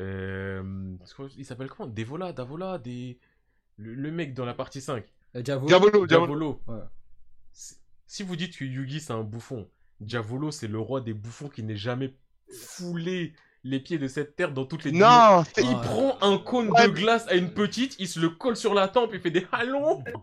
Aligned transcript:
Euh, 0.00 0.62
il 1.36 1.44
s'appelle 1.44 1.68
comment? 1.68 1.88
Devola, 1.88 2.32
Davola, 2.32 2.78
des... 2.78 3.18
le, 3.76 3.94
le 3.94 4.10
mec 4.10 4.34
dans 4.34 4.44
la 4.44 4.54
partie 4.54 4.80
5. 4.80 5.04
Euh, 5.36 5.42
Diavolo. 5.42 5.66
Diavolo, 5.68 6.06
Diavolo. 6.06 6.26
Diavolo. 6.36 6.60
Ouais. 6.66 6.84
Si- 8.06 8.22
vous 8.24 8.36
dites 8.36 8.56
que 8.56 8.64
Yugi 8.64 9.00
c'est 9.00 9.12
un 9.12 9.22
bouffon, 9.22 9.68
Diavolo 10.00 10.50
c'est 10.50 10.66
le 10.68 10.78
roi 10.80 11.00
des 11.00 11.14
bouffons 11.14 11.48
qui 11.48 11.62
n'est 11.62 11.76
jamais 11.76 12.14
foulé 12.52 13.34
les 13.62 13.78
pieds 13.78 13.98
de 13.98 14.08
cette 14.08 14.34
terre 14.36 14.52
dans 14.52 14.64
toutes 14.64 14.84
les 14.84 14.90
Non, 14.92 15.44
c'est- 15.54 15.62
Il 15.62 15.76
Ah. 15.76 15.80
prend 15.84 16.18
un 16.22 16.38
cône 16.38 16.70
Ouais, 16.70 16.88
de 16.88 16.92
glace 16.92 17.26
à 17.28 17.34
une 17.34 17.52
petite, 17.52 17.94
il 17.98 18.08
se 18.08 18.18
le 18.18 18.30
colle 18.30 18.56
sur 18.56 18.74
la 18.74 18.88
tempe, 18.88 19.10
il 19.12 19.20
fait 19.20 19.30
des 19.30 19.46
halons. 19.52 20.02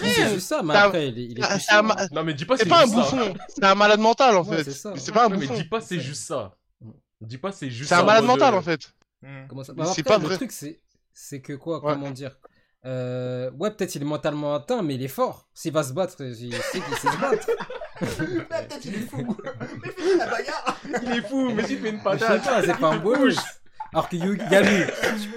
Mais 0.00 0.08
C'est 0.10 0.28
juste 0.34 0.46
ça, 0.46 0.62
mais 0.62 0.76
après, 0.76 1.08
il 1.08 1.18
est, 1.18 1.24
il 1.24 1.30
est 1.38 1.42
puissant, 1.42 1.58
c'est 1.58 1.72
un 1.74 1.82
ma- 1.82 2.06
non 2.12 2.22
mais 2.22 2.34
dis 2.34 2.44
pas 2.44 2.56
c'est 2.56 2.62
c'est 2.62 2.68
pas 2.68 2.84
un 2.84 2.86
ça. 2.86 2.94
bouffon, 2.94 3.34
c'est 3.48 3.64
un 3.64 3.74
malade 3.74 3.98
mental 3.98 4.36
en 4.36 4.44
fait. 4.44 4.62
c'est 4.70 5.12
pas 5.12 5.26
un 5.26 5.30
Ouais, 5.30 5.36
mais 5.38 5.46
bouffon. 5.48 5.54
dis 5.60 5.64
pas 5.68 5.80
c'est 5.80 5.98
juste 5.98 6.22
ça. 6.22 6.56
Dis 7.22 7.38
pas 7.38 7.52
c'est 7.52 7.70
juste 7.70 7.88
C'est 7.88 7.94
un 7.94 8.02
malade 8.04 8.24
mental 8.24 8.54
en 8.54 8.62
fait. 8.62 8.92
Hmm. 9.22 9.46
Comment 9.48 9.64
ça 9.64 9.72
Bah, 9.72 9.84
c'est 9.86 10.00
après, 10.00 10.14
pas 10.14 10.18
le 10.18 10.24
vrai. 10.26 10.36
truc, 10.36 10.52
c'est, 10.52 10.80
c'est 11.12 11.40
que 11.40 11.52
quoi, 11.52 11.82
Ouais. 11.84 11.92
comment 11.92 12.10
dire 12.10 12.36
euh, 12.84 13.50
Ouais, 13.52 13.70
peut-être 13.70 13.94
il 13.94 14.02
est 14.02 14.04
mentalement 14.04 14.54
atteint, 14.54 14.82
mais 14.82 14.96
il 14.96 15.02
est 15.02 15.08
fort. 15.08 15.48
S'il 15.54 15.72
va 15.72 15.84
se 15.84 15.92
battre, 15.92 16.16
il 16.20 16.52
sait 16.54 16.80
qu'il 16.80 16.96
sait 16.96 17.08
se 17.10 17.20
battre. 17.20 17.46
Peut-être 18.00 18.84
il 18.84 18.94
est 18.96 18.98
fou. 19.06 19.18
Mais 19.82 19.90
fini 19.92 20.16
la 20.18 20.26
bagarre. 20.26 20.80
Il 21.04 21.12
est 21.12 21.20
fou, 21.28 21.50
mais 21.54 21.62
il 21.70 21.78
fait 21.78 21.90
une 21.90 22.02
patate. 22.02 22.42
c'est 22.64 22.78
pas 22.78 22.88
un 22.94 22.98
Bouge. 22.98 23.36
Alors 23.92 24.08
que 24.08 24.16
Yugi, 24.16 24.42
y 24.50 24.54
a 24.56 24.60
lui. 24.62 24.90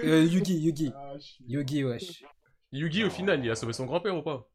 Euh, 0.06 0.24
Yugi, 0.24 0.58
Yugi. 0.58 0.92
Ah, 0.96 1.14
Yugi, 1.48 1.84
wesh. 1.84 2.24
Yugi 2.72 3.04
au 3.04 3.10
final, 3.12 3.44
il 3.46 3.52
a 3.52 3.56
sauvé 3.56 3.74
son 3.74 3.86
grand-père 3.86 4.16
ou 4.16 4.24
pas? 4.24 4.50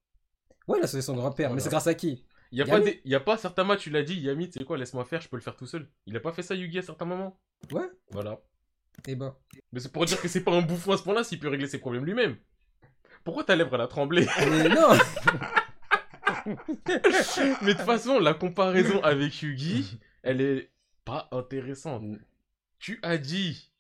Ouais, 0.67 0.79
il 0.81 0.85
a 0.85 0.89
sauvé 0.89 1.03
son 1.03 1.15
grand-père, 1.15 1.53
mais 1.55 1.61
c'est 1.61 1.69
grâce 1.69 1.87
à 1.87 1.95
qui? 1.95 2.25
Il 2.53 2.59
y 2.59 2.63
a, 2.63 2.67
Yami 2.67 2.71
pas 2.85 2.91
des... 2.91 3.01
il 3.05 3.11
y 3.11 3.15
a 3.15 3.21
pas 3.21 3.37
certains 3.37 3.65
matchs, 3.65 3.83
tu 3.83 3.91
l'as 3.91 4.03
dit, 4.03 4.15
Yami, 4.21 4.51
tu 4.51 4.59
sais 4.59 4.65
quoi, 4.65 4.77
laisse-moi 4.77 5.05
faire, 5.05 5.21
je 5.21 5.29
peux 5.29 5.37
le 5.37 5.43
faire 5.43 5.57
tout 5.57 5.67
seul. 5.67 5.89
Il 6.07 6.17
a 6.17 6.21
pas 6.21 6.33
fait 6.33 6.43
ça 6.43 6.55
Yugi 6.55 6.79
à 6.79 6.83
certains 6.83 7.05
moments? 7.05 7.39
Ouais. 7.71 7.89
Voilà. 8.11 8.41
Eh 9.07 9.15
ben. 9.15 9.37
Mais 9.73 9.81
c'est 9.81 9.93
pour 9.93 10.05
dire 10.05 10.21
que 10.21 10.29
c'est 10.29 10.43
pas 10.43 10.53
un 10.53 10.63
bouffon 10.63 10.93
à 10.93 10.97
ce 10.97 11.03
point-là 11.05 11.23
s'il 11.25 11.39
peut 11.39 11.49
régler 11.49 11.69
ses 11.69 11.79
problèmes 11.79 12.05
lui-même. 12.05 12.37
Pourquoi 13.25 13.45
ta 13.45 13.55
lèvre 13.55 13.75
elle 13.75 13.81
a 13.83 13.87
tremblé? 13.87 14.27
Mais 14.41 14.69
non 14.69 14.91
Mais 16.87 16.95
de 16.97 17.73
toute 17.73 17.81
façon, 17.83 18.19
la 18.19 18.35
comparaison 18.35 19.03
avec 19.03 19.43
Yugi, 19.43 19.99
elle 20.23 20.41
est 20.41 20.71
pas 21.05 21.29
intéressante. 21.33 22.03
Mm. 22.03 22.19
Tu 22.79 22.99
as 23.03 23.19
dit 23.19 23.71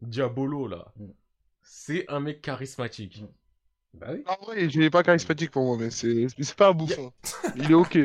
Diabolo 0.00 0.68
là, 0.68 0.92
Mm. 0.96 1.10
c'est 1.62 2.08
un 2.10 2.20
mec 2.20 2.40
charismatique. 2.42 3.24
Bah 3.98 4.08
oui. 4.12 4.22
En 4.26 4.44
vrai, 4.44 4.64
il 4.64 4.82
est 4.82 4.90
pas 4.90 5.02
charismatique 5.02 5.50
pour 5.50 5.64
moi, 5.64 5.76
mais 5.80 5.90
c'est 5.90 6.26
pas 6.56 6.68
un 6.68 6.72
bouffon. 6.72 7.12
Il 7.56 7.70
est 7.70 7.74
ok. 7.74 7.98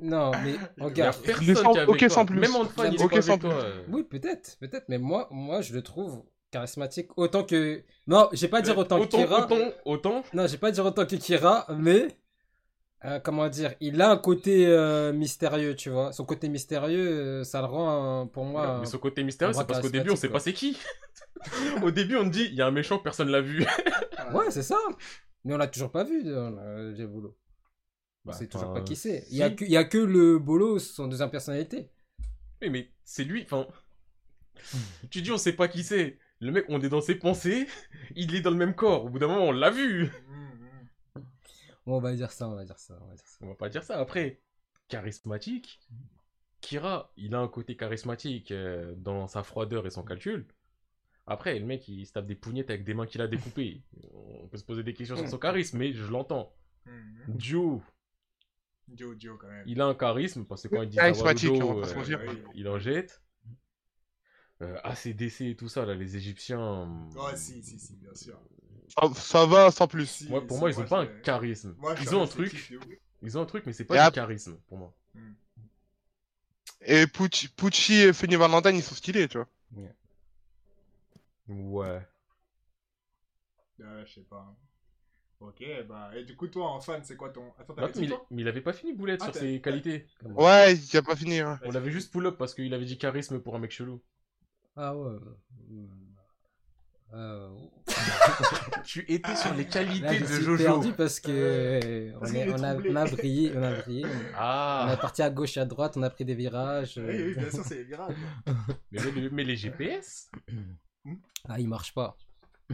Non, 0.00 0.30
mais 0.44 0.54
Il 0.76 0.84
regarde. 0.84 1.16
personne 1.22 1.44
il 1.44 1.50
est 1.50 1.54
sans- 1.54 1.72
qui 1.72 1.78
est 1.78 1.80
avec 1.80 1.88
ok 1.90 1.98
toi. 1.98 2.08
sans 2.10 2.26
plus. 2.26 2.38
Même 2.40 2.54
Antoine, 2.56 2.92
il 2.92 3.00
est 3.00 3.04
Ok 3.04 3.10
pas 3.12 3.16
avec 3.18 3.40
toi. 3.40 3.50
plus. 3.50 3.58
euh. 3.58 3.82
Oui, 3.88 4.02
peut-être, 4.04 4.56
peut-être, 4.60 4.84
mais 4.88 4.98
moi, 4.98 5.26
moi, 5.30 5.60
je 5.62 5.72
le 5.74 5.82
trouve 5.82 6.22
charismatique 6.50 7.08
autant 7.16 7.44
que. 7.44 7.82
Non, 8.06 8.28
j'ai 8.32 8.48
pas 8.48 8.60
dire 8.62 8.76
autant, 8.76 9.00
que 9.00 9.06
Kira. 9.06 9.44
autant, 9.44 9.56
autant. 9.84 10.22
Non, 10.34 10.46
j'ai 10.46 10.58
pas 10.58 10.70
dire 10.70 10.84
autant 10.84 11.06
que 11.06 11.16
Kira, 11.16 11.66
mais. 11.78 12.08
euh, 13.04 13.18
comment 13.20 13.48
dire 13.48 13.74
Il 13.80 14.00
a 14.02 14.10
un 14.10 14.16
côté 14.18 14.66
euh, 14.66 15.12
mystérieux, 15.12 15.74
tu 15.76 15.88
vois. 15.88 16.12
Son 16.12 16.24
côté 16.26 16.48
mystérieux, 16.48 17.08
euh, 17.08 17.44
ça 17.44 17.60
le 17.60 17.66
rend, 17.68 18.22
euh, 18.22 18.24
pour 18.26 18.44
moi. 18.44 18.78
mais 18.80 18.86
son 18.86 18.98
côté 18.98 19.22
mystérieux, 19.24 19.54
c'est 19.54 19.66
parce 19.66 19.80
qu'au 19.80 19.88
début, 19.88 20.10
on 20.10 20.16
sait 20.16 20.28
pas 20.28 20.40
c'est 20.40 20.52
qui. 20.52 20.76
Au 21.82 21.90
début, 21.92 22.16
on 22.16 22.24
te 22.24 22.30
dit, 22.30 22.46
il 22.50 22.54
y 22.54 22.60
a 22.62 22.66
un 22.66 22.70
méchant, 22.72 22.98
personne 22.98 23.28
l'a 23.28 23.40
vu. 23.40 23.64
Ouais, 24.34 24.50
c'est 24.50 24.62
ça. 24.64 24.76
Mais 25.44 25.54
on 25.54 25.56
l'a 25.56 25.68
toujours 25.68 25.90
pas 25.90 26.04
vu, 26.04 26.22
euh, 26.26 26.92
Diabolo. 26.92 27.36
On 28.24 28.30
Bah, 28.30 28.32
sait 28.36 28.48
toujours 28.48 28.72
pas 28.74 28.80
qui 28.82 28.96
c'est. 28.96 29.24
Il 29.30 29.30
si. 29.30 29.36
y, 29.36 29.42
a 29.42 29.50
que- 29.50 29.64
il 29.64 29.70
y 29.70 29.76
a 29.76 29.84
que 29.84 29.98
le 29.98 30.38
Bolo, 30.38 30.78
son 30.78 31.06
deuxième 31.08 31.30
personnalité. 31.30 31.90
Oui, 32.60 32.70
mais 32.70 32.90
c'est 33.04 33.24
lui, 33.24 33.42
enfin... 33.44 33.66
tu 35.10 35.22
dis, 35.22 35.30
on 35.32 35.38
sait 35.38 35.52
pas 35.52 35.68
qui 35.68 35.82
c'est. 35.84 36.18
Le 36.40 36.52
mec, 36.52 36.64
on 36.68 36.80
est 36.80 36.88
dans 36.88 37.00
ses 37.00 37.14
pensées, 37.16 37.66
il 38.16 38.34
est 38.34 38.40
dans 38.40 38.50
le 38.50 38.56
même 38.56 38.74
corps. 38.74 39.04
Au 39.04 39.08
bout 39.08 39.18
d'un 39.18 39.28
moment, 39.28 39.46
on 39.46 39.52
l'a 39.52 39.70
vu. 39.70 40.10
Bon, 41.86 41.96
on 41.96 42.00
va 42.00 42.14
dire 42.14 42.30
ça, 42.32 42.48
on 42.48 42.54
va 42.54 42.64
dire 42.64 42.78
ça, 42.78 42.98
on 43.00 43.06
va 43.06 43.14
dire 43.14 43.26
ça. 43.26 43.38
On 43.40 43.46
va 43.48 43.54
pas 43.54 43.68
dire 43.68 43.82
ça. 43.82 43.98
Après, 43.98 44.40
charismatique. 44.88 45.80
Kira, 46.60 47.12
il 47.16 47.34
a 47.34 47.38
un 47.38 47.48
côté 47.48 47.76
charismatique 47.76 48.50
euh, 48.50 48.92
dans 48.96 49.26
sa 49.28 49.42
froideur 49.42 49.86
et 49.86 49.90
son 49.90 50.02
calcul. 50.02 50.46
Après, 51.30 51.58
le 51.58 51.66
mec, 51.66 51.86
il 51.88 52.06
se 52.06 52.12
tape 52.12 52.26
des 52.26 52.34
pougnettes 52.34 52.70
avec 52.70 52.84
des 52.84 52.94
mains 52.94 53.04
qu'il 53.04 53.20
a 53.20 53.28
découpées. 53.28 53.82
On 54.14 54.48
peut 54.48 54.56
se 54.56 54.64
poser 54.64 54.82
des 54.82 54.94
questions 54.94 55.14
sur 55.14 55.28
son 55.28 55.38
charisme, 55.38 55.76
mais 55.76 55.92
je 55.92 56.10
l'entends. 56.10 56.54
Hmm, 56.86 56.90
hmm. 56.90 57.38
Joe, 57.38 57.80
Joe, 58.94 59.14
Joe 59.18 59.36
quand 59.38 59.48
même. 59.48 59.64
il 59.66 59.78
a 59.82 59.84
un 59.84 59.94
charisme, 59.94 60.46
parce 60.46 60.62
que 60.62 60.68
quand 60.68 60.82
il 60.82 60.88
dit 60.88 60.96
Charismatique, 60.96 61.48
Zawarudo, 61.50 61.68
on 61.68 61.74
va 61.80 61.94
pas 61.94 62.04
se 62.04 62.12
euh, 62.12 62.34
il 62.54 62.66
en 62.66 62.78
jette. 62.78 63.22
Euh, 64.62 64.78
ACDC 64.82 65.42
et 65.42 65.54
tout 65.54 65.68
ça, 65.68 65.84
là, 65.84 65.94
les 65.94 66.16
Égyptiens... 66.16 66.88
Oh, 67.14 67.28
si, 67.36 67.62
si, 67.62 67.78
si, 67.78 67.96
bien 67.96 68.14
sûr. 68.14 68.40
Ça, 68.88 69.12
ça 69.14 69.46
va 69.46 69.70
sans 69.70 69.86
plus. 69.86 70.06
Si, 70.06 70.26
pour 70.26 70.40
si, 70.48 70.58
moi, 70.58 70.70
ils 70.70 70.80
ont 70.80 70.86
pas 70.86 71.02
un 71.02 71.06
charisme. 71.06 71.76
Moi, 71.78 71.94
ils 72.00 72.16
ont 72.16 72.22
un 72.22 72.26
truc, 72.26 72.72
ils 73.20 73.36
ont 73.36 73.42
un 73.42 73.46
truc, 73.46 73.66
mais 73.66 73.74
c'est 73.74 73.84
Et 73.84 73.86
pas 73.86 74.08
du 74.08 74.14
charisme 74.14 74.58
pour 74.66 74.78
moi. 74.78 74.94
Et 76.80 77.06
Pucci, 77.06 77.48
Pucci 77.48 77.94
et 77.96 78.12
Fanny 78.14 78.36
Valentine, 78.36 78.76
ils 78.76 78.82
sont 78.82 78.94
stylés, 78.94 79.28
tu 79.28 79.36
vois. 79.36 79.48
Ouais. 81.48 82.06
Ouais, 83.80 84.04
je 84.06 84.14
sais 84.14 84.26
pas. 84.28 84.54
Ok, 85.40 85.62
bah, 85.88 86.10
et 86.16 86.24
du 86.24 86.34
coup, 86.36 86.48
toi, 86.48 86.68
en 86.72 86.80
fan, 86.80 87.02
c'est 87.04 87.16
quoi 87.16 87.30
ton. 87.30 87.52
Attends, 87.60 87.74
t'avais 87.74 87.88
Attends, 87.88 88.00
mais, 88.00 88.06
dit 88.08 88.12
mais 88.32 88.42
il 88.42 88.48
avait 88.48 88.60
pas 88.60 88.72
fini 88.72 88.92
Boulette 88.92 89.20
Ah, 89.22 89.26
sur 89.26 89.34
t'as- 89.34 89.40
ses 89.40 89.60
qualités. 89.60 90.06
Ouais, 90.24 90.74
il 90.74 90.96
a 90.96 91.02
pas 91.02 91.14
fini. 91.14 91.38
hein. 91.38 91.60
On 91.64 91.70
l'avait 91.70 91.92
juste 91.92 92.10
pull-up 92.12 92.36
parce 92.38 92.54
qu'il 92.54 92.74
avait 92.74 92.84
dit 92.84 92.98
charisme 92.98 93.38
pour 93.40 93.54
un 93.54 93.60
mec 93.60 93.70
chelou. 93.70 94.02
Ah 94.74 94.96
ouais. 94.96 95.16
Euh, 97.14 97.48
Tu 98.84 99.04
étais 99.10 99.34
sur 99.36 99.54
les 99.54 99.64
Là, 99.64 99.70
qualités 99.70 100.14
je 100.18 100.20
de 100.24 100.26
suis 100.26 100.44
Jojo. 100.44 100.62
perdu 100.64 100.92
parce 100.92 101.20
que 101.20 101.30
euh, 101.30 102.12
on, 102.16 102.18
Parce 102.18 102.32
est- 102.32 102.34
qu'il 102.34 102.48
est 102.48 102.52
on 102.52 102.62
a, 102.64 102.70
troublé. 102.72 102.90
on 102.90 102.96
a 102.96 103.04
brillé, 103.06 103.52
on 103.56 103.62
a 103.62 103.72
brillé. 103.76 104.04
On 104.04 104.08
est 104.08 104.32
Ah, 104.36 104.98
parti 105.00 105.22
à 105.22 105.30
gauche, 105.30 105.56
à 105.56 105.64
droite, 105.64 105.96
on 105.96 106.02
a 106.02 106.10
pris 106.10 106.24
des 106.24 106.34
virages. 106.34 106.98
euh. 106.98 107.06
Oui, 107.08 107.22
oui, 107.28 107.34
bien 107.34 107.50
sûr, 107.50 107.64
c'est 107.64 107.86
mais, 107.88 109.00
mais- 109.14 109.28
mais 109.32 109.44
les 109.44 109.56
GPS 109.56 110.30
Ah, 111.48 111.58
il 111.60 111.68
marche 111.68 111.94
pas. 111.94 112.16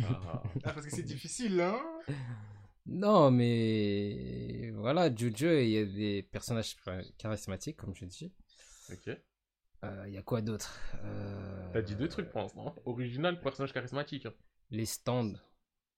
Ah. 0.03 0.43
Ah, 0.65 0.73
parce 0.73 0.87
que 0.87 0.91
c'est 0.93 1.03
difficile, 1.03 1.61
hein 1.61 1.81
Non, 2.87 3.31
mais 3.31 4.71
voilà, 4.75 5.15
Jojo, 5.15 5.47
il 5.59 5.69
y 5.71 5.79
a 5.79 5.85
des 5.85 6.23
personnages 6.23 6.77
charismatiques, 7.19 7.77
comme 7.77 7.95
je 7.95 8.05
dis. 8.05 8.33
Ok. 8.93 9.09
Euh, 9.85 10.05
Il 10.09 10.13
y 10.15 10.19
a 10.19 10.23
quoi 10.23 10.41
d'autre? 10.43 10.79
Euh, 11.05 11.71
T'as 11.73 11.83
dit 11.83 11.95
deux 11.97 12.09
trucs 12.09 12.31
pour 12.31 12.41
l'instant. 12.41 12.75
Original, 12.87 13.41
personnage 13.41 13.73
charismatique. 13.73 14.27
hein. 14.27 14.35
Les 14.71 14.87
stands. 14.87 15.35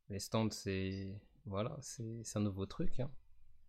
Les 0.08 0.18
stands, 0.18 0.50
c'est. 0.50 1.14
Voilà, 1.46 1.76
c'est 1.80 2.22
c'est 2.24 2.38
un 2.38 2.42
nouveau 2.42 2.66
truc. 2.66 2.98
hein. 3.00 3.10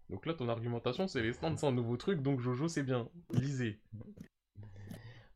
Donc 0.10 0.26
là, 0.26 0.34
ton 0.34 0.50
argumentation, 0.50 1.08
c'est 1.08 1.22
les 1.22 1.34
stands, 1.34 1.56
c'est 1.58 1.68
un 1.68 1.72
nouveau 1.72 1.98
truc, 1.98 2.22
donc 2.22 2.40
Jojo, 2.40 2.68
c'est 2.68 2.84
bien. 2.84 3.10
Lisez. 3.34 3.80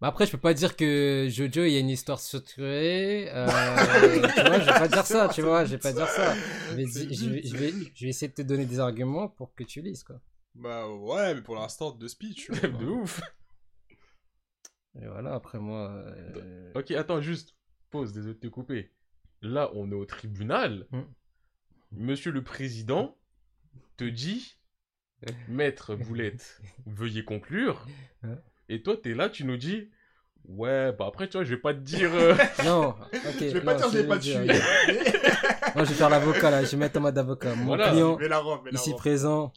Mais 0.02 0.08
après, 0.08 0.26
je 0.26 0.32
peux 0.32 0.40
pas 0.40 0.54
dire 0.56 0.76
que 0.76 1.28
Jojo, 1.30 1.64
il 1.64 1.74
y 1.74 1.76
a 1.78 1.80
une 1.80 1.90
histoire 1.90 2.20
structurée. 2.20 3.30
euh, 3.32 3.46
tu 4.36 4.42
vois, 4.42 4.60
je 4.60 4.66
vais 4.66 4.80
pas 4.80 4.88
dire 4.88 5.06
ça, 5.06 5.30
tu 5.30 5.42
vois, 5.44 5.64
je 5.66 5.72
vais 5.72 5.78
pas 5.78 5.94
dire 5.94 6.08
ça. 6.08 6.34
Je 6.72 6.76
vais, 6.76 6.88
C'est 6.88 7.06
di- 7.06 7.14
je, 7.16 7.30
vais, 7.30 7.44
je, 7.44 7.56
vais, 7.58 7.72
je 7.94 8.04
vais 8.06 8.10
essayer 8.10 8.28
de 8.30 8.34
te 8.34 8.42
donner 8.42 8.66
des 8.66 8.80
arguments 8.80 9.28
pour 9.30 9.54
que 9.54 9.64
tu 9.64 9.82
lises, 9.82 10.04
quoi. 10.04 10.20
Bah 10.56 10.88
ouais, 10.90 11.36
mais 11.36 11.42
pour 11.42 11.56
l'instant, 11.56 11.92
de 11.92 12.08
speech. 12.08 12.50
de 12.80 12.86
ouf. 12.86 13.22
Et 15.00 15.06
voilà, 15.08 15.36
après 15.36 15.60
moi. 15.60 15.90
euh, 15.92 16.72
Ok, 16.76 16.92
attends, 16.92 17.22
juste. 17.22 17.56
Pause, 17.92 18.12
désolé 18.12 18.34
de 18.36 18.40
te 18.40 18.48
couper. 18.48 18.92
Là, 19.42 19.70
on 19.76 19.92
est 19.92 19.96
au 19.96 20.06
tribunal. 20.06 20.88
Hmm. 20.92 21.02
Monsieur 21.92 22.32
le 22.32 22.44
président 22.44 23.18
te 23.98 24.04
dit 24.06 24.58
Maître 25.48 25.96
Boulette, 25.96 26.60
veuillez 26.86 27.24
conclure. 27.24 27.86
Et 28.74 28.82
toi, 28.82 28.96
t'es 29.02 29.14
là, 29.14 29.28
tu 29.30 29.44
nous 29.44 29.58
dis 29.58 29.90
Ouais, 30.48 30.92
bah 30.98 31.06
après, 31.08 31.28
tu 31.28 31.38
vois, 31.38 31.44
je 31.44 31.54
vais 31.54 31.62
pas 31.62 31.74
te 31.74 31.80
dire. 31.80 32.10
euh, 32.14 32.34
Non, 32.66 32.90
ok. 33.14 33.20
Je 33.40 33.46
vais 33.48 33.62
pas 33.62 33.74
non, 33.76 33.80
dire, 33.80 33.90
je 33.92 33.98
vais 34.00 34.08
pas 34.08 34.16
le 34.16 34.20
dire, 34.22 34.42
tuer. 34.44 34.56
ok. 34.56 35.76
Non, 35.76 35.84
je 35.84 35.90
vais 35.90 35.96
faire 35.96 36.10
l'avocat 36.10 36.50
là, 36.50 36.64
je 36.64 36.72
vais 36.72 36.78
mettre 36.78 36.98
en 36.98 37.02
mode 37.02 37.18
avocat. 37.18 37.54
Mon 37.56 37.66
Voilà. 37.66 37.90
client, 37.92 38.18
Mais 38.20 38.28
la 38.28 38.40
robe, 38.40 38.62
mais 38.66 38.72
la 38.72 38.80
ici 38.80 38.92
robe. 38.92 39.00
présent, 39.00 39.54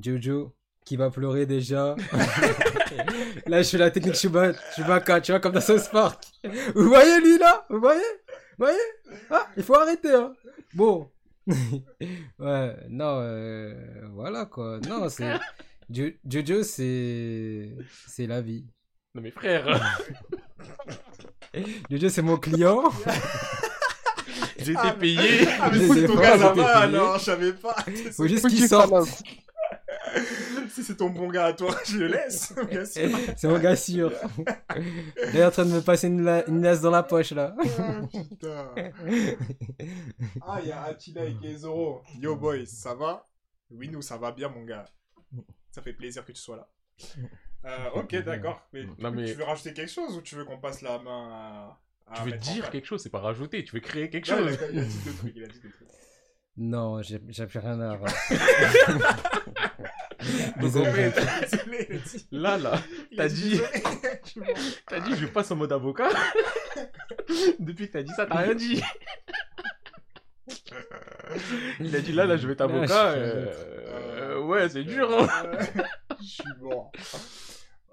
Jojo, 0.00 0.54
qui 0.84 0.96
va 0.96 1.10
pleurer 1.10 1.46
déjà. 1.46 1.94
là, 3.46 3.62
je 3.62 3.68
fais 3.70 3.78
la 3.78 3.90
technique 3.90 4.14
Chuba- 4.14 4.54
Chewbacca, 4.76 5.20
tu 5.20 5.32
vois, 5.32 5.40
comme 5.40 5.52
dans 5.52 5.60
South 5.60 5.88
Park. 5.90 6.22
Vous 6.74 6.88
voyez 6.88 7.20
lui 7.20 7.38
là? 7.38 7.64
Vous 7.70 7.80
voyez? 7.80 8.00
Vous 8.58 8.66
voyez? 8.66 8.78
Ah, 9.30 9.46
il 9.56 9.62
faut 9.62 9.74
arrêter, 9.76 10.12
hein. 10.14 10.32
Bon. 10.74 11.08
ouais, 12.38 12.76
non, 12.88 13.18
euh, 13.20 13.74
voilà 14.12 14.46
quoi. 14.46 14.78
Non, 14.88 15.08
c'est. 15.08 15.32
Jo- 15.92 16.14
Jojo, 16.24 16.62
c'est. 16.62 17.70
C'est 18.08 18.26
la 18.26 18.40
vie. 18.40 18.64
Non, 19.14 19.20
mais 19.22 19.30
frère, 19.30 19.66
Jojo, 21.90 22.08
c'est 22.08 22.22
mon 22.22 22.38
client. 22.38 22.82
j'ai 24.58 24.72
été 24.72 24.80
Ah, 24.82 24.92
payé. 24.98 25.46
Ah, 25.60 25.70
mais 25.70 25.86
sais 25.88 26.06
ton 26.06 26.14
gars, 26.16 26.52
payé. 26.54 26.96
non, 26.96 27.18
je 27.18 27.24
savais 27.24 27.52
pas. 27.52 27.76
Faut 28.12 28.26
juste 28.26 28.48
qu'il 28.48 28.66
sorte. 28.66 29.06
C'est 29.06 30.68
si 30.70 30.84
c'est 30.84 30.96
ton 30.96 31.10
bon 31.10 31.28
gars 31.28 31.46
à 31.46 31.52
toi, 31.52 31.74
je 31.84 31.98
le 31.98 32.06
laisse, 32.08 32.54
bien 32.70 32.84
sûr. 32.86 33.08
C'est 33.36 33.48
mon 33.48 33.58
gars 33.58 33.76
sûr. 33.76 34.12
Il 35.32 35.36
est 35.36 35.44
en 35.44 35.50
train 35.50 35.64
de 35.66 35.72
me 35.72 35.80
passer 35.80 36.06
une, 36.06 36.22
la- 36.24 36.46
une 36.48 36.62
laisse 36.62 36.80
dans 36.80 36.90
la 36.90 37.02
poche 37.02 37.32
là. 37.32 37.54
Ah, 37.78 38.00
putain. 38.10 38.74
Ah, 40.40 40.58
il 40.62 40.68
y 40.68 40.72
a 40.72 40.82
Attila 40.84 41.22
et 41.26 41.56
Zoro. 41.56 42.02
Yo, 42.18 42.36
boys, 42.36 42.64
ça 42.66 42.94
va? 42.94 43.28
Oui, 43.70 43.88
nous, 43.90 44.02
ça 44.02 44.16
va 44.16 44.32
bien, 44.32 44.48
mon 44.48 44.64
gars. 44.64 44.84
Ça 45.72 45.82
fait 45.82 45.92
plaisir 45.94 46.24
que 46.24 46.30
tu 46.32 46.40
sois 46.40 46.56
là. 46.56 46.68
Euh, 47.64 47.90
ok, 47.94 48.16
d'accord. 48.24 48.66
Mais, 48.72 48.82
Non, 48.98 49.12
mais- 49.12 49.24
tu 49.26 49.34
veux 49.34 49.44
rajouter 49.44 49.72
quelque 49.72 49.88
chose 49.92 50.16
ou 50.16 50.20
tu 50.20 50.34
veux 50.34 50.44
qu'on 50.44 50.58
passe 50.58 50.82
la 50.82 50.98
main 50.98 51.28
à. 51.30 51.78
à 52.12 52.16
Tu 52.16 52.22
veux 52.30 52.36
dire 52.36 52.68
quelque 52.70 52.86
chose, 52.86 53.00
c'est 53.00 53.08
pas 53.08 53.20
rajouter, 53.20 53.62
tu 53.62 53.76
veux 53.76 53.80
créer 53.80 54.10
quelque 54.10 54.28
Non, 54.32 54.38
chose. 54.48 54.58
il 54.60 54.64
a- 54.64 54.70
il 54.72 54.78
a 54.80 54.84
dit 54.84 54.98
deux 55.04 55.12
trucs, 55.14 55.32
il 55.36 55.44
a 55.44 55.46
dit 55.46 55.60
deux 55.60 55.70
trucs. 55.70 55.88
Non, 56.56 57.00
j'ai 57.02 57.20
j'ai 57.28 57.46
plus 57.46 57.60
rien 57.60 57.80
à 57.80 57.96
rajouter. 58.02 58.34
Donc, 60.60 60.76
en 60.76 60.84
fait, 60.92 62.26
là, 62.32 62.58
là, 62.58 62.82
T'as 63.16 63.28
dit- 63.28 63.60
t'as 64.88 64.98
dit 65.00 65.14
je 65.16 65.26
passe 65.26 65.50
en 65.52 65.56
mode 65.56 65.72
avocat. 65.72 66.08
Depuis 67.60 67.86
que 67.86 67.92
t'as 67.92 68.02
dit 68.02 68.12
ça, 68.16 68.26
t'as 68.26 68.38
rien 68.38 68.54
dit. 68.56 68.82
Il 71.80 71.94
a 71.96 72.00
dit 72.00 72.12
là, 72.12 72.26
là, 72.26 72.36
je 72.36 72.46
vais 72.46 72.52
être 72.54 72.60
Là, 72.66 72.74
avocat. 72.76 73.14
je- 73.14 73.20
euh, 73.20 74.40
Ouais, 74.42 74.68
c'est 74.68 74.84
dur, 74.84 75.08
hein. 75.12 75.28
Je 76.20 76.26
suis 76.26 76.52
bon. 76.60 76.90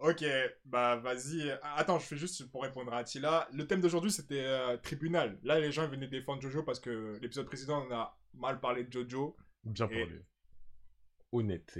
Ok, 0.01 0.23
bah 0.65 0.95
vas-y. 0.97 1.51
Ah, 1.61 1.75
Attends, 1.77 1.99
je 1.99 2.05
fais 2.05 2.15
juste 2.17 2.49
pour 2.51 2.63
répondre 2.63 2.93
à 2.93 2.97
Attila. 2.99 3.47
Le 3.53 3.67
thème 3.67 3.81
d'aujourd'hui 3.81 4.11
c'était 4.11 4.45
euh, 4.45 4.77
tribunal. 4.77 5.37
Là, 5.43 5.59
les 5.59 5.71
gens 5.71 5.87
venaient 5.87 6.07
défendre 6.07 6.41
Jojo 6.41 6.63
parce 6.63 6.79
que 6.79 7.17
l'épisode 7.21 7.45
précédent 7.47 7.85
on 7.89 7.93
a 7.93 8.17
mal 8.33 8.59
parlé 8.61 8.83
de 8.85 8.91
Jojo. 8.91 9.35
Bien 9.65 9.87
Et- 9.89 9.99
parlé. 10.05 10.21
Honnête. 11.31 11.79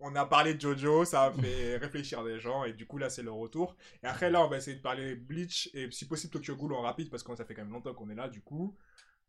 On 0.00 0.14
a 0.16 0.24
parlé 0.26 0.54
de 0.54 0.60
Jojo, 0.60 1.04
ça 1.04 1.24
a 1.24 1.32
fait 1.32 1.76
réfléchir 1.76 2.24
des 2.24 2.40
gens 2.40 2.64
et 2.64 2.72
du 2.72 2.86
coup 2.86 2.98
là 2.98 3.08
c'est 3.10 3.22
le 3.22 3.30
retour. 3.30 3.76
Et 4.02 4.06
après 4.06 4.30
là 4.30 4.42
on 4.44 4.48
va 4.48 4.56
essayer 4.56 4.76
de 4.78 4.82
parler 4.82 5.14
Bleach 5.14 5.70
et 5.74 5.88
si 5.92 6.08
possible 6.08 6.32
Tokyo 6.32 6.56
Ghoul 6.56 6.72
en 6.72 6.80
rapide 6.82 7.08
parce 7.10 7.22
que 7.22 7.36
ça 7.36 7.44
fait 7.44 7.54
quand 7.54 7.62
même 7.62 7.72
longtemps 7.72 7.94
qu'on 7.94 8.10
est 8.10 8.14
là 8.16 8.28
du 8.28 8.42
coup. 8.42 8.76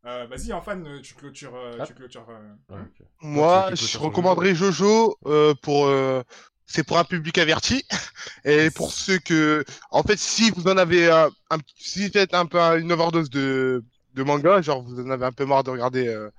Euh, 0.06 0.26
vas-y, 0.28 0.52
en 0.52 0.62
fan, 0.62 1.00
tu 1.04 1.14
clôtures. 1.14 1.56
euh, 1.56 1.78
Ah. 1.80 1.86
tu 1.86 1.94
clôtures 1.94 2.26
euh, 2.30 2.74
Ouais, 2.76 2.82
ok. 2.82 3.08
Moi, 3.22 3.66
tu 3.70 3.86
je 3.86 3.98
recommanderais 3.98 4.56
Jojo 4.56 5.16
euh, 5.26 5.54
pour. 5.62 5.86
euh, 5.88 6.24
c'est 6.66 6.84
pour 6.86 6.98
un 6.98 7.04
public 7.04 7.38
averti 7.38 7.84
et 8.46 8.72
pour 8.72 8.94
ceux 8.94 9.20
que, 9.20 9.64
en 9.92 10.04
fait, 10.04 10.18
si 10.18 10.52
vous 10.52 10.64
en 10.70 10.78
avez 10.78 11.12
un, 11.12 11.30
un 11.50 11.58
si 11.76 12.06
vous 12.08 12.14
faites 12.14 12.34
un 12.34 12.46
peu 12.46 12.60
un- 12.60 12.80
une 12.80 12.92
overdose 12.92 13.30
de 13.30 13.84
de 14.14 14.24
manga, 14.24 14.62
genre 14.62 14.82
vous 14.82 15.00
en 15.02 15.10
avez 15.10 15.26
un 15.26 15.32
peu 15.32 15.46
marre 15.46 15.64
de 15.64 15.70
regarder. 15.72 16.08
euh, 16.08 16.30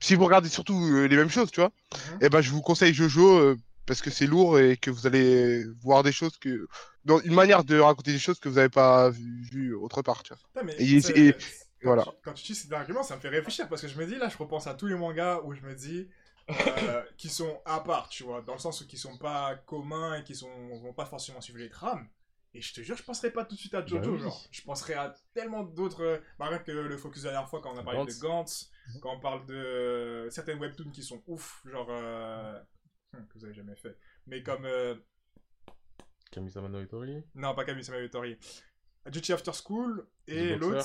si 0.00 0.14
vous 0.14 0.24
regardez 0.24 0.48
surtout 0.48 0.78
euh, 0.92 1.06
les 1.06 1.16
mêmes 1.16 1.30
choses, 1.30 1.50
tu 1.50 1.60
vois, 1.60 1.72
Mhm. 2.12 2.18
et 2.22 2.28
ben 2.28 2.40
je 2.42 2.50
vous 2.50 2.60
conseille 2.62 2.94
Jojo 2.94 3.38
euh, 3.38 3.56
parce 3.86 4.02
que 4.02 4.10
c'est 4.10 4.26
lourd 4.26 4.58
et 4.58 4.76
que 4.76 4.90
vous 4.90 5.06
allez 5.06 5.64
voir 5.82 6.02
des 6.02 6.12
choses 6.12 6.36
que, 6.38 6.66
dans 7.04 7.18
une 7.20 7.34
manière 7.34 7.64
de 7.64 7.78
raconter 7.78 8.12
des 8.12 8.18
choses 8.18 8.38
que 8.38 8.48
vous 8.48 8.56
n'avez 8.56 8.68
pas 8.68 9.10
vu, 9.10 9.42
vu 9.50 9.74
autre 9.74 10.02
part, 10.02 10.22
tu 10.22 10.32
vois. 10.34 10.62
Putain, 10.62 11.14
et- 11.18 11.34
c'est- 11.80 11.86
voilà. 11.86 12.04
Quand 12.04 12.10
tu, 12.12 12.16
quand 12.22 12.32
tu 12.34 12.44
dis 12.44 12.54
cet 12.54 12.72
argument, 12.72 13.02
ça 13.02 13.16
me 13.16 13.20
fait 13.20 13.28
réfléchir 13.28 13.68
parce 13.68 13.82
que 13.82 13.88
je 13.88 13.98
me 13.98 14.06
dis 14.06 14.16
là, 14.16 14.28
je 14.28 14.36
repense 14.38 14.66
à 14.66 14.74
tous 14.74 14.86
les 14.86 14.94
mangas 14.96 15.40
où 15.44 15.52
je 15.54 15.60
me 15.62 15.74
dis 15.74 16.08
euh, 16.50 17.02
qui 17.16 17.28
sont 17.28 17.60
à 17.64 17.80
part, 17.80 18.08
tu 18.08 18.22
vois, 18.24 18.40
dans 18.42 18.52
le 18.54 18.58
sens 18.60 18.80
où 18.80 18.86
qui 18.86 18.96
sont 18.98 19.16
pas 19.18 19.56
communs 19.66 20.16
et 20.20 20.24
qui 20.24 20.34
sont 20.34 20.48
vont 20.78 20.92
pas 20.92 21.06
forcément 21.06 21.40
suivre 21.40 21.58
les 21.58 21.68
trames. 21.70 22.08
Et 22.54 22.62
je 22.62 22.72
te 22.72 22.80
jure, 22.80 22.96
je 22.96 23.02
penserais 23.02 23.30
pas 23.30 23.44
tout 23.44 23.54
de 23.54 23.60
suite 23.60 23.74
à 23.74 23.84
Jojo, 23.84 24.00
Bah 24.02 24.08
oui. 24.12 24.18
genre. 24.20 24.44
Je 24.50 24.62
penserais 24.62 24.94
à 24.94 25.14
tellement 25.34 25.62
d'autres. 25.64 26.02
euh, 26.02 26.18
Bah, 26.38 26.46
rien 26.48 26.58
que 26.58 26.70
le 26.72 26.96
focus 26.96 27.22
de 27.22 27.26
la 27.28 27.32
dernière 27.34 27.50
fois 27.50 27.60
quand 27.60 27.74
on 27.74 27.78
a 27.78 27.82
parlé 27.82 27.98
Gantz. 27.98 28.16
de 28.16 28.22
Gantz, 28.22 28.70
quand 29.02 29.14
on 29.14 29.20
parle 29.20 29.44
de 29.44 29.54
euh, 29.54 30.30
certaines 30.30 30.58
webtoons 30.58 30.90
qui 30.90 31.02
sont 31.02 31.22
ouf, 31.26 31.60
genre. 31.66 31.88
euh, 31.90 32.58
hum, 33.14 33.26
que 33.28 33.38
vous 33.38 33.44
avez 33.44 33.52
jamais 33.54 33.76
fait. 33.76 33.98
Mais 34.26 34.42
comme. 34.42 34.64
euh, 34.64 34.94
Kamisama 36.30 36.68
no 36.68 36.80
Hitori. 36.80 37.22
non, 37.34 37.54
pas 37.54 37.64
Kamisama 37.64 37.98
Yutori. 38.00 38.38
Duty 39.10 39.32
After 39.34 39.52
School. 39.52 40.06
Et 40.26 40.56
l'autre, 40.56 40.82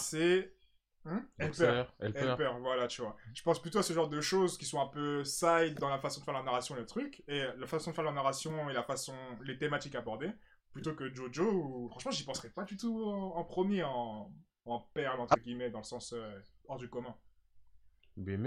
Boxer, 1.40 1.86
Helper. 2.00 2.20
Helper, 2.20 2.50
voilà, 2.62 2.88
tu 2.88 3.02
vois. 3.02 3.16
Je 3.34 3.42
pense 3.42 3.62
plutôt 3.62 3.80
à 3.80 3.84
ce 3.84 3.94
genre 3.94 4.10
de 4.10 4.22
choses 4.22 4.58
qui 4.58 4.66
sont 4.66 4.80
un 4.80 4.88
peu 4.88 5.24
side 5.24 5.76
dans 5.80 5.90
la 5.90 6.00
façon 6.00 6.20
de 6.20 6.26
faire 6.26 6.34
la 6.34 6.44
narration 6.44 6.76
et 6.76 6.80
le 6.80 6.86
truc, 6.86 7.24
et 7.28 7.44
la 7.58 7.68
façon 7.68 7.92
de 7.92 7.96
faire 7.96 8.04
la 8.06 8.12
narration 8.12 8.70
et 8.70 8.74
la 8.74 8.84
façon, 8.84 9.14
les 9.44 9.58
thématiques 9.58 9.96
abordées, 9.96 10.32
plutôt 10.72 10.94
que 10.94 11.14
Jojo, 11.14 11.44
où 11.52 11.90
franchement, 11.90 12.12
j'y 12.12 12.24
penserais 12.24 12.50
pas 12.50 12.64
du 12.64 12.78
tout 12.78 13.04
en, 13.06 13.36
en 13.38 13.44
premier, 13.44 13.84
en, 13.84 14.32
en 14.66 14.80
perle, 14.94 15.20
entre 15.20 15.40
guillemets, 15.40 15.70
dans 15.72 15.80
le 15.80 15.84
sens 15.84 16.14
euh, 16.14 16.40
hors 16.68 16.78
du 16.78 16.90
commun. 16.90 17.16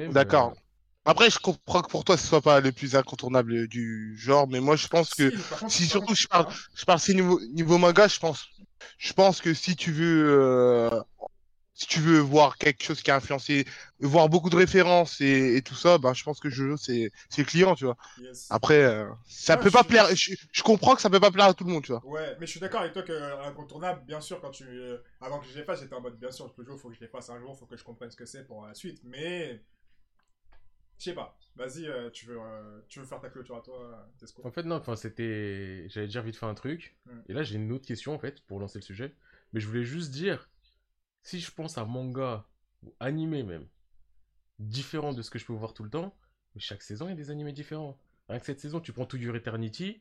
D'accord. 0.08 0.52
euh, 0.52 0.60
Après, 1.06 1.30
je 1.30 1.38
comprends 1.38 1.82
que 1.82 1.88
pour 1.90 2.04
toi, 2.04 2.16
ce 2.16 2.26
soit 2.26 2.40
pas 2.40 2.60
le 2.60 2.72
plus 2.72 2.96
incontournable 2.96 3.68
du 3.68 4.16
genre, 4.16 4.48
mais 4.48 4.60
moi, 4.60 4.76
je 4.76 4.86
pense 4.88 5.10
que 5.14 5.30
Si, 5.30 5.48
contre, 5.60 5.70
surtout 5.70 6.06
pas- 6.08 6.14
je 6.14 6.26
parle, 6.28 6.46
je 6.74 6.84
parle 6.84 6.98
si 7.00 7.14
niveau, 7.14 7.40
niveau 7.52 7.78
manga, 7.78 8.08
je 8.08 8.18
pense, 8.18 8.46
je 8.98 9.12
pense 9.12 9.40
que 9.40 9.52
si 9.54 9.76
tu 9.76 9.92
veux, 9.92 10.26
euh, 10.30 11.02
si 11.74 11.86
tu 11.86 12.00
veux 12.00 12.18
voir 12.20 12.56
quelque 12.58 12.82
chose 12.84 13.02
qui 13.02 13.10
a 13.10 13.16
influencé, 13.16 13.66
voir 14.00 14.28
beaucoup 14.28 14.50
de 14.50 14.56
références 14.56 15.20
et, 15.20 15.56
et 15.56 15.62
tout 15.62 15.74
ça, 15.74 15.98
ben, 15.98 16.14
je 16.14 16.22
pense 16.24 16.40
que 16.40 16.48
Jojo, 16.50 16.76
c'est, 16.76 17.10
c'est 17.28 17.42
le 17.42 17.46
client, 17.48 17.74
tu 17.74 17.84
vois. 17.84 17.96
Yes. 18.16 18.48
Après, 18.50 18.82
euh, 18.82 19.08
ça 19.28 19.56
Ouais, 19.56 19.62
peut 19.62 19.70
pas 19.70 19.82
suis- 19.82 19.88
plaire, 19.88 20.06
je, 20.14 20.34
je 20.52 20.62
comprends 20.62 20.94
que 20.94 21.00
ça 21.02 21.10
peut 21.10 21.20
pas 21.20 21.30
plaire 21.32 21.46
à 21.46 21.54
tout 21.54 21.64
le 21.64 21.72
monde, 21.72 21.84
tu 21.84 21.92
vois. 21.92 22.04
Ouais, 22.04 22.36
mais 22.38 22.46
je 22.46 22.50
suis 22.52 22.60
d'accord 22.60 22.82
avec 22.82 22.92
toi 22.92 23.02
que 23.02 23.12
euh, 23.12 23.42
incontournable, 23.44 24.04
bien 24.04 24.20
sûr, 24.20 24.40
quand 24.40 24.50
tu. 24.50 24.64
euh, 24.64 24.98
avant 25.20 25.40
que 25.40 25.46
je 25.46 25.58
les 25.58 25.64
fasse, 25.64 25.80
j'étais 25.80 25.94
en 25.94 26.00
mode, 26.02 26.18
bien 26.18 26.30
sûr, 26.30 26.52
Jojo, 26.56 26.76
faut 26.76 26.88
que 26.90 26.94
je 26.94 27.00
les 27.00 27.08
fasse 27.08 27.30
un 27.30 27.40
jour, 27.40 27.58
faut 27.58 27.66
que 27.66 27.76
je 27.76 27.84
comprenne 27.84 28.10
ce 28.10 28.16
que 28.16 28.26
c'est 28.26 28.44
pour 28.46 28.66
la 28.66 28.74
suite, 28.74 29.00
mais. 29.04 29.64
Je 30.98 31.04
sais 31.04 31.14
pas. 31.14 31.36
Vas-y, 31.56 31.86
euh, 31.86 32.10
tu, 32.10 32.26
veux, 32.26 32.38
euh, 32.40 32.80
tu 32.88 32.98
veux 33.00 33.04
faire 33.06 33.20
ta 33.20 33.28
clôture 33.30 33.56
à 33.56 33.60
toi, 33.60 34.08
Tesco? 34.18 34.42
En 34.44 34.50
fait, 34.50 34.62
non, 34.64 34.76
enfin, 34.76 34.96
c'était. 34.96 35.88
J'allais 35.88 36.06
dire 36.08 36.22
vite 36.22 36.36
fait 36.36 36.46
un 36.46 36.54
truc. 36.54 36.96
Hmm. 37.06 37.20
Et 37.28 37.32
là, 37.32 37.42
j'ai 37.42 37.56
une 37.56 37.72
autre 37.72 37.86
question, 37.86 38.14
en 38.14 38.18
fait, 38.18 38.40
pour 38.42 38.60
lancer 38.60 38.78
le 38.78 38.84
sujet. 38.84 39.14
Mais 39.52 39.60
je 39.60 39.66
voulais 39.66 39.84
juste 39.84 40.10
dire 40.10 40.48
si 41.24 41.40
je 41.40 41.50
pense 41.50 41.76
à 41.78 41.84
manga, 41.84 42.46
ou 42.84 42.94
animé 43.00 43.42
même, 43.42 43.66
différent 44.60 45.12
de 45.12 45.22
ce 45.22 45.30
que 45.30 45.38
je 45.40 45.46
peux 45.46 45.52
voir 45.52 45.74
tout 45.74 45.82
le 45.82 45.90
temps, 45.90 46.16
mais 46.54 46.60
chaque 46.60 46.82
saison, 46.82 47.06
il 47.06 47.10
y 47.10 47.12
a 47.12 47.16
des 47.16 47.30
animés 47.30 47.52
différents. 47.52 47.98
Que 48.28 48.44
cette 48.44 48.60
saison, 48.60 48.80
tu 48.80 48.92
prends 48.92 49.06
To 49.06 49.16
Your 49.18 49.36
Eternity, 49.36 50.00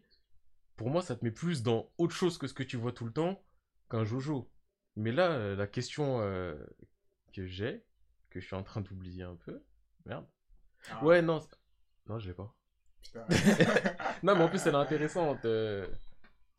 pour 0.78 0.90
moi, 0.90 1.02
ça 1.02 1.16
te 1.16 1.26
met 1.26 1.32
plus 1.32 1.64
dans 1.64 1.92
autre 1.98 2.14
chose 2.16 2.38
que 2.38 2.48
ce 2.48 2.54
que 2.54 2.64
tu 2.64 2.78
vois 2.78 2.92
tout 2.94 3.06
le 3.06 3.12
temps 3.12 3.44
qu'un 3.90 4.04
Jojo. 4.06 4.50
Mais 4.96 5.12
là, 5.12 5.32
euh, 5.32 5.56
la 5.56 5.68
question 5.68 6.20
euh, 6.22 6.56
que 7.34 7.46
j'ai, 7.48 7.84
que 8.30 8.40
je 8.40 8.46
suis 8.46 8.56
en 8.56 8.64
train 8.64 8.82
d'oublier 8.82 9.24
un 9.24 9.36
peu, 9.36 9.62
merde. 10.06 10.26
Ah, 10.90 11.04
Ouais, 11.04 11.22
non, 11.22 11.46
non, 12.08 12.20
je 12.20 12.28
l'ai 12.28 12.34
pas. 12.34 12.56
Non, 14.24 14.36
mais 14.36 14.44
en 14.44 14.50
plus, 14.50 14.66
elle 14.66 14.74
est 14.74 14.78
intéressante. 14.78 15.44
euh, 15.46 15.88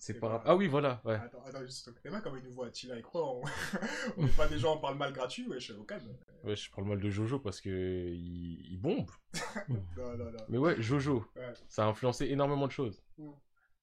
C'est 0.07 0.21
pas- 0.21 0.29
rapport. 0.29 0.51
Ah 0.51 0.55
oui, 0.57 0.67
voilà, 0.69 1.01
ouais. 1.05 1.15
Attends, 1.15 1.43
attends, 1.47 1.65
juste, 1.65 1.91
t'es 2.03 2.11
pas 2.11 2.21
comme 2.21 2.37
une 2.37 2.49
voix 2.49 2.67
Attila 2.67 2.99
et 2.99 3.01
croix, 3.03 3.37
on... 3.37 3.43
on 4.19 4.27
est 4.27 4.37
pas 4.37 4.47
des 4.49 4.59
gens, 4.59 4.77
on 4.77 4.79
parle 4.81 4.99
mal 4.99 5.15
gratuit, 5.15 5.47
wesh, 5.49 5.71
au 5.71 5.85
calme. 5.85 6.15
Ouais, 6.43 6.55
je 6.55 6.71
parle 6.71 6.87
mal 6.89 7.01
de 7.01 7.09
Jojo 7.09 7.39
parce 7.39 7.59
que 7.61 7.71
il, 8.13 8.61
il 8.71 8.77
bombe. 8.79 9.11
Non, 9.97 10.17
non, 10.19 10.31
non. 10.31 10.39
Mais 10.51 10.59
ouais, 10.59 10.81
Jojo, 10.83 11.25
Ouais. 11.37 11.55
ça 11.69 11.85
a 11.85 11.89
influencé 11.89 12.27
énormément 12.27 12.67
de 12.67 12.73
choses. 12.73 13.03
Mm. 13.17 13.31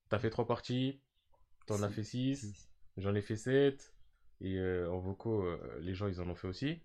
T'as 0.09 0.19
fait 0.19 0.29
trois 0.29 0.45
parties, 0.45 1.01
t'en 1.65 1.81
as 1.81 1.89
fait 1.89 2.03
six, 2.03 2.69
j'en 2.97 3.15
ai 3.15 3.21
fait 3.21 3.35
sept, 3.37 3.95
et 4.41 4.57
euh, 4.59 4.91
en 4.91 4.99
vocaux, 4.99 5.41
euh, 5.43 5.79
les 5.79 5.95
gens 5.95 6.07
ils 6.07 6.21
en 6.21 6.29
ont 6.29 6.35
fait 6.35 6.47
aussi. 6.47 6.81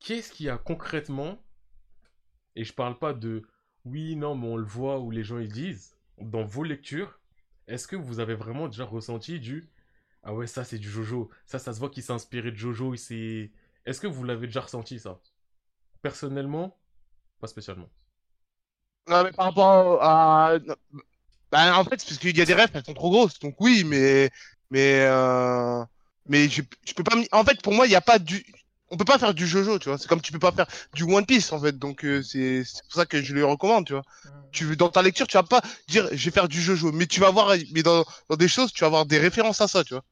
Qu'est-ce 0.00 0.32
qu'il 0.32 0.46
y 0.46 0.50
a 0.50 0.58
concrètement, 0.58 1.38
et 2.56 2.64
je 2.64 2.72
parle 2.74 2.98
pas 2.98 3.12
de 3.14 3.42
oui, 3.84 4.16
non, 4.16 4.34
mais 4.34 4.48
on 4.48 4.56
le 4.56 4.64
voit 4.64 4.98
ou 4.98 5.10
les 5.10 5.22
gens 5.22 5.38
ils 5.38 5.52
disent, 5.52 5.93
dans 6.20 6.44
vos 6.44 6.64
lectures, 6.64 7.20
est-ce 7.68 7.86
que 7.88 7.96
vous 7.96 8.20
avez 8.20 8.34
vraiment 8.34 8.68
déjà 8.68 8.84
ressenti 8.84 9.40
du 9.40 9.68
ah 10.24 10.34
ouais, 10.34 10.46
ça 10.48 10.64
c'est 10.64 10.78
du 10.78 10.90
Jojo, 10.90 11.30
ça, 11.46 11.58
ça 11.60 11.72
se 11.74 11.78
voit 11.80 11.90
qu'il 11.90 12.02
s'est 12.02 12.12
inspiré 12.12 12.50
de 12.50 12.56
Jojo, 12.56 12.94
il 12.94 12.98
s'est- 12.98 13.52
Est-ce 13.86 14.00
que 14.00 14.06
vous 14.08 14.24
l'avez 14.24 14.46
déjà 14.48 14.62
ressenti 14.62 14.98
ça? 15.00 15.20
Personnellement, 16.02 16.78
pas 17.40 17.48
spécialement. 17.48 17.90
Non, 19.08 19.22
mais 19.24 19.32
par 19.32 19.46
rapport 19.46 20.02
à, 20.02 20.58
bah, 21.52 21.78
en 21.78 21.84
fait, 21.84 22.00
c'est 22.00 22.08
parce 22.08 22.18
qu'il 22.18 22.36
y 22.36 22.42
a 22.42 22.44
des 22.44 22.54
rêves, 22.54 22.70
elles 22.74 22.84
sont 22.84 22.94
trop 22.94 23.10
grosses, 23.10 23.38
donc 23.38 23.56
oui, 23.60 23.84
mais, 23.84 24.30
mais, 24.70 25.00
euh, 25.02 25.84
mais 26.26 26.48
je, 26.48 26.62
je 26.86 26.94
peux 26.94 27.04
pas, 27.04 27.16
en 27.32 27.44
fait, 27.44 27.62
pour 27.62 27.74
moi, 27.74 27.86
il 27.86 27.92
y 27.92 27.96
a 27.96 28.00
pas 28.00 28.18
du, 28.18 28.44
on 28.94 28.96
peut 28.96 29.04
pas 29.04 29.18
faire 29.18 29.34
du 29.34 29.46
Jojo, 29.46 29.78
tu 29.78 29.88
vois. 29.88 29.98
C'est 29.98 30.08
comme 30.08 30.20
tu 30.20 30.32
peux 30.32 30.38
pas 30.38 30.52
faire 30.52 30.66
du 30.94 31.02
One 31.02 31.26
Piece, 31.26 31.52
en 31.52 31.60
fait. 31.60 31.76
Donc, 31.78 32.04
euh, 32.04 32.22
c'est, 32.22 32.64
pour 32.84 32.94
ça 32.94 33.06
que 33.06 33.20
je 33.20 33.34
le 33.34 33.44
recommande, 33.44 33.86
tu 33.86 33.92
vois. 33.92 34.04
Tu 34.52 34.64
veux, 34.64 34.76
dans 34.76 34.88
ta 34.88 35.02
lecture, 35.02 35.26
tu 35.26 35.36
vas 35.36 35.42
pas 35.42 35.62
dire, 35.88 36.08
je 36.12 36.24
vais 36.24 36.30
faire 36.30 36.48
du 36.48 36.62
Jojo, 36.62 36.92
mais 36.92 37.06
tu 37.06 37.20
vas 37.20 37.30
voir, 37.30 37.54
mais 37.72 37.82
dans, 37.82 38.04
dans 38.28 38.36
des 38.36 38.48
choses, 38.48 38.72
tu 38.72 38.80
vas 38.80 38.86
avoir 38.86 39.04
des 39.04 39.18
références 39.18 39.60
à 39.60 39.68
ça, 39.68 39.82
tu 39.82 39.94
vois. 39.94 40.04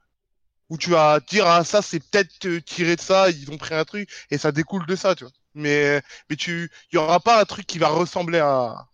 Où 0.69 0.79
tu 0.79 0.91
vas 0.91 1.21
dire, 1.21 1.47
ah, 1.47 1.65
ça, 1.65 1.83
c'est 1.83 2.01
peut-être 2.01 2.47
euh, 2.47 2.61
tiré 2.61 2.97
de 2.97 3.01
ça, 3.01 3.31
ils 3.31 3.51
ont 3.53 3.59
pris 3.59 3.75
un 3.75 3.85
truc, 3.85 4.09
et 4.31 4.39
ça 4.39 4.53
découle 4.53 4.87
de 4.87 4.97
ça, 4.97 5.15
tu 5.15 5.25
vois. 5.25 5.33
Mais, 5.55 6.03
mais 6.29 6.37
tu, 6.37 6.71
il 6.91 6.97
y 6.97 6.99
aura 6.99 7.21
pas 7.21 7.41
un 7.41 7.45
truc 7.45 7.67
qui 7.67 7.79
va 7.79 7.89
ressembler 7.89 8.39
à, 8.39 8.89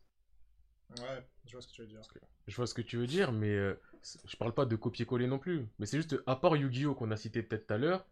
Ouais, 1.01 1.27
je 1.47 1.53
vois 1.53 1.63
ce 1.63 1.69
que 1.69 1.73
tu 1.73 1.83
veux 1.83 1.87
dire. 1.87 2.01
Je 2.47 2.57
vois 2.57 2.67
ce 2.67 2.75
que 2.75 2.83
tu 2.83 2.97
veux 2.97 3.07
dire, 3.07 3.33
mais 3.33 3.51
euh, 3.51 3.79
je 4.27 4.37
parle 4.37 4.55
pas 4.55 4.65
de 4.65 4.77
copier-coller 4.77 5.27
non 5.27 5.39
plus. 5.39 5.67
Mais 5.79 5.87
c'est 5.87 5.99
juste, 5.99 6.17
à 6.27 6.37
part 6.37 6.57
Yu-Gi-Oh! 6.57 6.95
qu'on 6.95 7.11
a 7.11 7.17
cité 7.17 7.43
peut-être 7.43 7.67
tout 7.67 7.75
à 7.75 7.79
l'heure, 7.79 8.07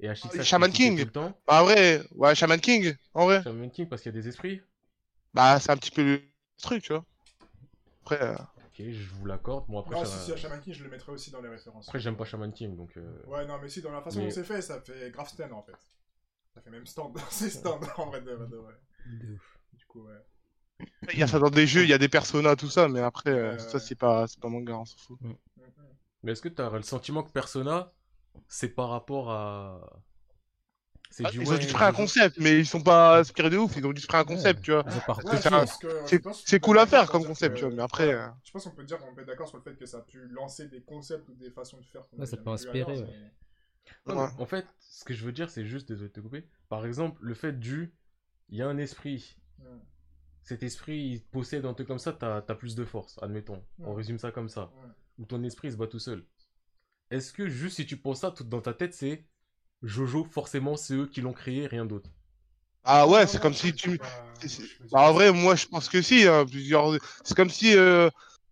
et 0.00 0.08
à 0.08 0.14
Shiksa, 0.14 0.42
Shaman 0.42 0.70
King. 0.72 0.98
tout 0.98 1.04
le 1.04 1.10
temps, 1.12 1.38
Bah, 1.46 1.62
en 1.62 1.64
vrai, 1.64 2.02
ouais, 2.14 2.34
Shaman 2.34 2.60
King, 2.60 2.94
en 3.14 3.24
vrai. 3.26 3.42
Shaman 3.42 3.70
King 3.70 3.88
parce 3.88 4.02
qu'il 4.02 4.14
y 4.14 4.18
a 4.18 4.20
des 4.20 4.28
esprits. 4.28 4.60
Bah, 5.34 5.60
c'est 5.60 5.70
un 5.70 5.76
petit 5.76 5.90
peu 5.90 6.02
le 6.02 6.22
truc, 6.60 6.82
tu 6.82 6.92
vois. 6.92 7.04
après. 8.02 8.22
euh, 8.22 8.34
Ok, 8.34 8.86
je 8.90 9.08
vous 9.10 9.26
l'accorde. 9.26 9.66
Bon, 9.68 9.80
après, 9.80 9.94
Non, 9.96 10.04
ça- 10.04 10.18
si, 10.18 10.24
si, 10.26 10.32
à 10.32 10.36
Shaman 10.36 10.60
King, 10.60 10.72
je 10.74 10.82
le 10.84 10.90
mettrais 10.90 11.12
aussi 11.12 11.30
dans 11.30 11.40
les 11.42 11.48
références. 11.48 11.86
après 11.88 12.00
j'aime 12.00 12.16
pas 12.16 12.24
Shaman 12.24 12.52
King, 12.52 12.76
donc. 12.76 12.96
euh, 12.96 13.22
Ouais, 13.26 13.46
non, 13.46 13.58
mais 13.60 13.68
si, 13.68 13.82
dans 13.82 13.92
la 13.92 14.00
façon 14.02 14.18
Mais- 14.20 14.24
dont 14.26 14.30
c'est 14.30 14.44
fait, 14.44 14.62
ça 14.62 14.80
fait 14.80 15.10
grave 15.10 15.28
stand 15.28 15.52
en 15.52 15.62
fait. 15.62 15.76
Ça 16.54 16.60
fait 16.62 16.70
même 16.70 16.86
stand. 16.86 17.16
c'est 17.30 17.50
stand 17.50 17.84
en 17.96 18.06
vrai 18.06 18.20
de, 18.22 18.30
de 18.30 18.56
vrai. 18.56 18.74
De 19.06 19.34
ouf. 19.34 19.58
Du 19.74 19.84
coup, 19.86 20.04
ouais. 20.06 20.14
Il 21.12 21.18
y 21.18 21.22
a 21.22 21.26
ça 21.26 21.38
dans 21.38 21.50
des 21.50 21.66
jeux, 21.66 21.82
il 21.82 21.90
y 21.90 21.92
a 21.92 21.98
des 21.98 22.08
personas, 22.08 22.56
tout 22.56 22.70
ça, 22.70 22.88
mais 22.88 23.00
après, 23.00 23.30
euh, 23.30 23.58
ça, 23.58 23.74
ouais. 23.74 23.80
c'est 23.80 23.94
pas, 23.96 24.26
c'est 24.26 24.40
pas 24.40 24.48
manga, 24.48 24.78
on 24.78 24.84
s'en 24.86 24.96
fout. 24.96 25.20
Mhm. 25.20 25.36
Mais 26.22 26.32
est-ce 26.32 26.40
que 26.42 26.48
tu 26.48 26.60
as 26.62 26.70
le 26.70 26.82
sentiment 26.82 27.22
que 27.22 27.30
Persona, 27.32 27.92
c'est 28.48 28.68
par 28.68 28.88
rapport 28.90 29.30
à. 29.30 30.02
C'est 31.12 31.24
Ah, 31.26 31.30
du 31.30 31.40
ils 31.42 31.48
ont 31.48 31.50
ouais, 31.50 31.60
juste 31.60 31.72
pris 31.72 31.84
un 31.84 31.92
concept, 31.92 32.36
mais 32.38 32.60
ils 32.60 32.66
sont 32.66 32.82
pas 32.82 33.18
inspirés 33.18 33.50
de 33.50 33.56
ouf, 33.56 33.74
ils 33.76 33.84
ont 33.84 33.92
juste 33.92 34.06
pris 34.06 34.16
un 34.18 34.24
concept, 34.24 34.62
tu 34.62 34.70
vois. 34.70 34.84
Ouais, 34.84 35.36
c'est 36.06 36.54
un- 36.54 36.58
cool 36.60 36.78
à 36.78 36.86
faire 36.86 37.10
comme 37.10 37.24
concept, 37.24 37.56
tu 37.56 37.64
vois, 37.64 37.74
mais 37.74 37.82
après, 37.82 38.14
euh, 38.14 38.28
Je 38.44 38.52
pense 38.52 38.62
qu'on 38.64 38.70
peut 38.70 38.84
dire 38.84 38.98
qu'on 38.98 39.12
peut 39.12 39.22
être 39.22 39.26
d'accord 39.26 39.48
sur 39.48 39.56
le 39.56 39.62
fait 39.64 39.74
que 39.76 39.86
ça 39.86 39.98
a 39.98 40.02
pu 40.02 40.28
lancer 40.28 40.68
des 40.68 40.82
concepts 40.82 41.28
ou 41.28 41.34
des 41.34 41.50
façons 41.50 41.78
de 41.78 41.84
faire. 41.84 42.02
Ouais, 42.16 42.26
ça 42.26 42.36
peut 42.36 42.50
inspirer, 42.50 42.82
ailleurs, 42.82 43.08
mais- 44.06 44.14
En 44.38 44.46
fait, 44.46 44.66
ce 44.78 45.04
que 45.04 45.12
je 45.12 45.24
veux 45.24 45.32
dire, 45.32 45.50
c'est 45.50 45.64
juste, 45.66 45.88
désolé 45.88 46.10
de 46.10 46.12
te 46.14 46.20
couper. 46.20 46.46
Par 46.68 46.86
exemple, 46.86 47.18
le 47.22 47.34
fait 47.34 47.58
du. 47.58 47.92
Il 48.48 48.58
y 48.58 48.62
a 48.62 48.68
un 48.68 48.78
esprit. 48.78 49.36
Ouais. 49.58 49.66
Cet 50.44 50.62
esprit, 50.62 50.98
il 50.98 51.24
possède 51.24 51.64
un 51.66 51.74
truc 51.74 51.88
comme 51.88 51.98
ça, 51.98 52.12
t'as 52.12 52.36
as 52.36 52.54
plus 52.54 52.76
de 52.76 52.84
force, 52.84 53.18
admettons. 53.20 53.64
On 53.80 53.94
résume 53.94 54.18
ça 54.18 54.30
comme 54.30 54.48
ça. 54.48 54.70
Ouais. 54.76 54.88
Ou 55.18 55.24
ton 55.26 55.42
esprit 55.42 55.72
se 55.72 55.76
bat 55.76 55.86
tout 55.88 55.98
seul. 55.98 56.24
Est-ce 57.10 57.32
que 57.32 57.48
juste 57.48 57.76
si 57.76 57.86
tu 57.86 57.96
penses 57.96 58.20
ça 58.20 58.30
tout 58.30 58.44
dans 58.44 58.60
ta 58.60 58.72
tête, 58.72 58.94
c'est 58.94 59.24
Jojo, 59.82 60.24
forcément, 60.24 60.76
c'est 60.76 60.94
eux 60.94 61.06
qui 61.06 61.20
l'ont 61.20 61.32
créé, 61.32 61.66
rien 61.66 61.84
d'autre? 61.84 62.10
Ah 62.84 63.06
ouais, 63.06 63.26
c'est 63.26 63.40
comme 63.40 63.54
si 63.54 63.74
tu. 63.74 63.98
Bah, 64.90 65.02
en 65.02 65.12
vrai, 65.12 65.32
moi, 65.32 65.54
je 65.54 65.66
pense 65.66 65.88
que 65.88 66.00
si. 66.00 66.26
Hein, 66.26 66.46
plusieurs... 66.46 66.96
C'est 67.24 67.36
comme 67.36 67.50
si, 67.50 67.76
euh, 67.76 68.08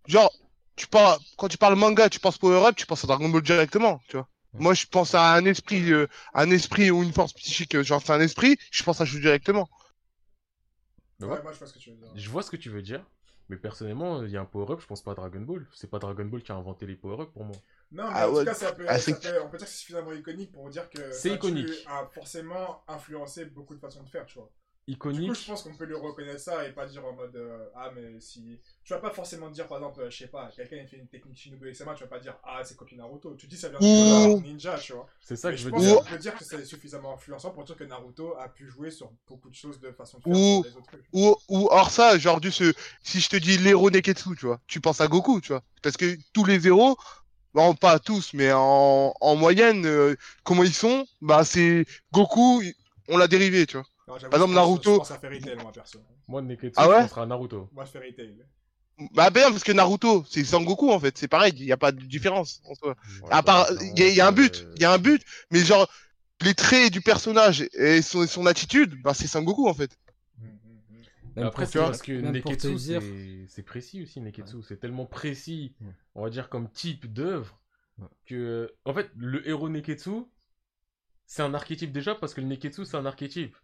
genre, 0.06 0.30
tu 0.76 0.86
parles, 0.86 1.18
quand 1.36 1.48
tu 1.48 1.56
parles 1.58 1.76
manga, 1.76 2.08
tu 2.08 2.20
penses 2.20 2.38
Power 2.38 2.66
Up, 2.66 2.76
tu 2.76 2.86
penses 2.86 3.04
à 3.04 3.06
Dragon 3.06 3.28
Ball 3.28 3.42
directement, 3.42 4.00
tu 4.08 4.16
vois. 4.16 4.28
Ouais. 4.54 4.60
Moi, 4.62 4.74
je 4.74 4.86
pense 4.86 5.14
à 5.14 5.34
un 5.34 5.44
esprit, 5.44 5.92
euh, 5.92 6.06
un 6.34 6.50
esprit 6.50 6.90
ou 6.90 7.02
une 7.02 7.12
force 7.12 7.32
psychique, 7.34 7.74
euh, 7.74 7.82
genre 7.82 8.02
c'est 8.02 8.12
un 8.12 8.20
esprit, 8.20 8.56
je 8.70 8.82
pense 8.82 9.00
à 9.00 9.04
Jojo 9.04 9.20
directement. 9.20 9.68
Ouais, 11.20 11.26
ouais. 11.26 11.42
moi 11.42 11.52
je 11.52 11.58
vois 11.58 11.66
ce 11.66 11.72
que 11.72 11.78
tu 11.78 11.90
veux 11.90 11.96
dire. 11.96 12.10
Je 12.14 12.30
vois 12.30 12.42
ce 12.42 12.50
que 12.50 12.56
tu 12.56 12.70
veux 12.70 12.82
dire, 12.82 13.04
mais 13.48 13.56
personnellement, 13.56 14.22
il 14.22 14.30
y 14.30 14.36
a 14.36 14.40
un 14.40 14.46
power-up, 14.46 14.80
je 14.80 14.86
pense 14.86 15.02
pas 15.02 15.12
à 15.12 15.14
Dragon 15.14 15.40
Ball. 15.40 15.66
C'est 15.74 15.90
pas 15.90 15.98
Dragon 15.98 16.24
Ball 16.24 16.42
qui 16.42 16.52
a 16.52 16.54
inventé 16.54 16.86
les 16.86 16.96
power-up 16.96 17.30
pour 17.32 17.44
moi. 17.44 17.56
Non, 17.90 18.04
mais 18.10 18.10
Ah 18.14 18.28
en 18.28 18.34
tout 18.34 18.44
cas, 18.44 18.54
ça 18.54 18.72
peut, 18.72 18.84
Ah, 18.86 18.98
ça 18.98 19.12
peut- 19.14 19.42
on 19.42 19.48
peut 19.48 19.56
dire 19.58 19.66
que 19.66 19.72
c'est 19.72 19.78
suffisamment 19.80 20.12
iconique 20.12 20.52
pour 20.52 20.68
dire 20.68 20.88
que 20.90 21.12
C'est 21.12 21.30
iconique. 21.34 21.86
a 21.86 22.06
forcément 22.06 22.82
influencé 22.88 23.46
beaucoup 23.46 23.74
de 23.74 23.80
façons 23.80 24.02
de 24.02 24.08
faire, 24.08 24.26
tu 24.26 24.38
vois. 24.38 24.50
Du 24.88 24.92
Iconique. 24.92 25.32
coup, 25.32 25.34
je 25.34 25.46
pense 25.46 25.62
qu'on 25.62 25.74
peut 25.74 25.84
lui 25.84 25.94
reconnaître 25.94 26.40
ça 26.40 26.66
et 26.66 26.72
pas 26.72 26.86
dire 26.86 27.04
en 27.04 27.12
mode 27.12 27.34
euh, 27.36 27.66
Ah, 27.74 27.90
mais 27.94 28.20
si. 28.20 28.60
Tu 28.84 28.92
vas 28.92 28.98
pas 29.00 29.10
forcément 29.10 29.48
dire, 29.50 29.66
par 29.66 29.78
exemple, 29.78 30.00
euh, 30.02 30.10
je 30.10 30.18
sais 30.18 30.26
pas, 30.28 30.50
quelqu'un 30.54 30.76
il 30.76 30.86
fait 30.88 30.98
une 30.98 31.08
technique 31.08 31.36
Shinobu 31.38 31.70
SMA, 31.70 31.94
tu 31.94 32.02
vas 32.04 32.08
pas 32.10 32.18
dire 32.18 32.36
Ah, 32.42 32.62
c'est 32.64 32.76
copie 32.76 32.96
Naruto. 32.96 33.34
Tu 33.36 33.46
dis 33.46 33.56
ça 33.56 33.68
vient 33.70 33.80
de 33.80 34.04
l'art 34.06 34.38
ninja, 34.42 34.78
tu 34.78 34.92
vois. 34.92 35.06
C'est 35.22 35.36
ça 35.36 35.50
Mais 35.50 35.56
que 35.56 35.62
je 35.62 35.64
veux 35.64 35.70
pense 35.70 35.82
dire. 35.82 35.98
qu'on 36.00 36.04
peut 36.04 36.18
dire 36.18 36.36
que 36.36 36.44
c'est 36.44 36.64
suffisamment 36.64 37.14
influençant 37.14 37.50
pour 37.50 37.64
dire 37.64 37.76
que 37.76 37.84
Naruto 37.84 38.36
a 38.36 38.48
pu 38.48 38.66
jouer 38.68 38.90
sur 38.90 39.10
beaucoup 39.26 39.48
de 39.48 39.54
choses 39.54 39.80
de 39.80 39.92
façon 39.92 40.18
de 40.18 40.24
faire 40.24 40.32
autres 40.34 40.82
trucs. 40.82 41.04
Ou, 41.12 41.34
ou 41.48 41.68
hors 41.70 41.90
ça, 41.90 42.18
genre 42.18 42.40
du 42.40 42.52
ce, 42.52 42.74
si 43.02 43.20
je 43.20 43.28
te 43.30 43.36
dis 43.36 43.56
l'héros 43.58 43.90
Neketsu, 43.90 44.36
tu 44.36 44.46
vois, 44.46 44.60
tu 44.66 44.80
penses 44.80 45.00
à 45.00 45.08
Goku, 45.08 45.40
tu 45.40 45.48
vois. 45.52 45.62
Parce 45.82 45.96
que 45.96 46.18
tous 46.34 46.44
les 46.44 46.66
héros, 46.66 46.98
bon, 47.54 47.74
pas 47.74 47.98
tous, 47.98 48.32
mais 48.34 48.52
en, 48.52 49.12
en 49.20 49.36
moyenne, 49.36 49.86
euh, 49.86 50.16
comment 50.44 50.62
ils 50.64 50.74
sont, 50.74 51.06
bah 51.20 51.44
c'est 51.44 51.84
Goku, 52.12 52.62
on 53.08 53.16
l'a 53.16 53.28
dérivé, 53.28 53.66
tu 53.66 53.76
vois. 53.76 53.86
Par 54.06 54.16
exemple, 54.16 54.36
je 54.36 54.38
pense- 54.38 54.54
Naruto- 54.54 54.92
Je 54.92 54.96
pense 54.96 55.10
à 55.10 55.18
Fairy 55.18 55.40
Tail, 55.40 55.56
moi, 55.62 55.72
perso. 55.72 55.98
Moi, 56.28 56.42
Neketsu, 56.42 56.72
Ah 56.76 56.88
ouais? 56.88 56.96
je 56.96 57.02
penserais 57.02 57.20
à 57.22 57.26
Naruto. 57.26 57.68
Moi, 57.72 57.86
Fairy 57.86 58.14
Tail. 58.14 58.36
Bah 59.14 59.30
ben 59.30 59.50
parce 59.52 59.62
que 59.62 59.70
Naruto, 59.70 60.24
c'est 60.28 60.44
Sangoku 60.44 60.90
en 60.90 60.98
fait, 60.98 61.16
c'est 61.16 61.28
pareil, 61.28 61.52
il 61.56 61.64
n'y 61.66 61.70
a 61.72 61.76
pas 61.76 61.92
de 61.92 62.00
différence 62.02 62.60
en 62.64 62.74
soi. 62.74 62.96
Ouais, 63.22 63.28
À 63.30 63.44
part, 63.44 63.66
pas 63.68 63.74
il 63.80 63.96
y, 63.98 64.02
a- 64.02 64.08
il 64.08 64.14
y 64.16 64.20
a 64.20 64.26
un 64.26 64.32
but, 64.32 64.56
euh, 64.56 64.72
il 64.74 64.82
y 64.82 64.84
a 64.84 64.92
un 64.92 64.98
but, 64.98 65.22
mais 65.52 65.60
genre 65.64 65.88
les 66.40 66.52
traits 66.54 66.92
du 66.92 67.00
personnage 67.00 67.68
et 67.74 68.02
son, 68.02 68.26
son 68.26 68.44
attitude, 68.46 69.00
bah 69.02 69.14
c'est 69.14 69.28
Sangoku 69.28 69.68
en 69.68 69.74
fait. 69.74 69.96
Même 71.38 71.46
Après, 71.46 71.66
c'est 71.66 71.78
parce 71.78 72.02
que 72.02 72.12
Neketsu, 72.12 72.74
dire- 72.74 73.02
c'est- 73.48 73.62
précis 73.62 74.02
aussi, 74.02 74.20
Neketsu. 74.20 74.56
C'est 74.62 74.78
tellement 74.78 75.06
précis, 75.06 75.74
Ouais. 75.80 75.86
on 76.14 76.22
va 76.24 76.30
dire, 76.30 76.48
comme 76.48 76.70
type 76.70 77.12
d'œuvre, 77.12 77.60
Ouais. 77.98 78.06
que. 78.26 78.72
En 78.84 78.92
fait, 78.94 79.10
le 79.16 79.46
héros 79.48 79.68
Neketsu, 79.68 80.24
c'est 81.26 81.42
un 81.42 81.54
archétype 81.54 81.92
déjà, 81.92 82.14
parce 82.14 82.34
que 82.34 82.40
le 82.40 82.46
Neketsu, 82.46 82.84
c'est 82.84 82.96
un 82.96 83.06
archétype. 83.06 83.56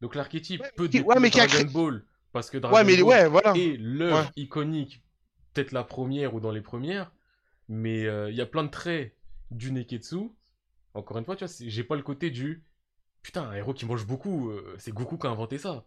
Donc 0.00 0.14
l'archétype 0.14 0.60
Ouais, 0.60 0.72
peut 0.76 0.88
qui- 0.88 1.04
mais 1.20 1.30
qui 1.30 1.40
a 1.40 1.46
Dragon 1.46 1.70
Ball, 1.72 2.04
parce 2.32 2.50
que 2.50 2.58
Dragon 2.58 2.76
Ouais, 2.76 2.84
mais 2.84 2.96
Ball 2.96 3.04
ouais, 3.04 3.28
voilà. 3.28 3.52
est 3.56 3.76
l'œuvre 3.78 4.18
Ouais. 4.22 4.30
iconique, 4.36 5.02
peut-être 5.52 5.72
la 5.72 5.84
première 5.84 6.34
ou 6.34 6.40
dans 6.40 6.50
les 6.50 6.60
premières, 6.60 7.12
mais 7.68 8.06
euh, 8.06 8.30
il 8.30 8.36
y 8.36 8.40
a 8.40 8.46
plein 8.46 8.64
de 8.64 8.70
traits 8.70 9.14
du 9.50 9.72
Neketsu. 9.72 10.30
Encore 10.94 11.18
une 11.18 11.24
fois, 11.24 11.36
tu 11.36 11.44
vois, 11.44 11.54
j'ai 11.60 11.84
pas 11.84 11.96
le 11.96 12.02
côté 12.02 12.30
du. 12.30 12.64
Putain, 13.22 13.44
un 13.44 13.54
héros 13.54 13.72
qui 13.72 13.86
mange 13.86 14.06
beaucoup, 14.06 14.50
euh, 14.50 14.74
c'est 14.78 14.92
Goku 14.92 15.16
qui 15.16 15.26
a 15.26 15.30
inventé 15.30 15.56
ça. 15.58 15.84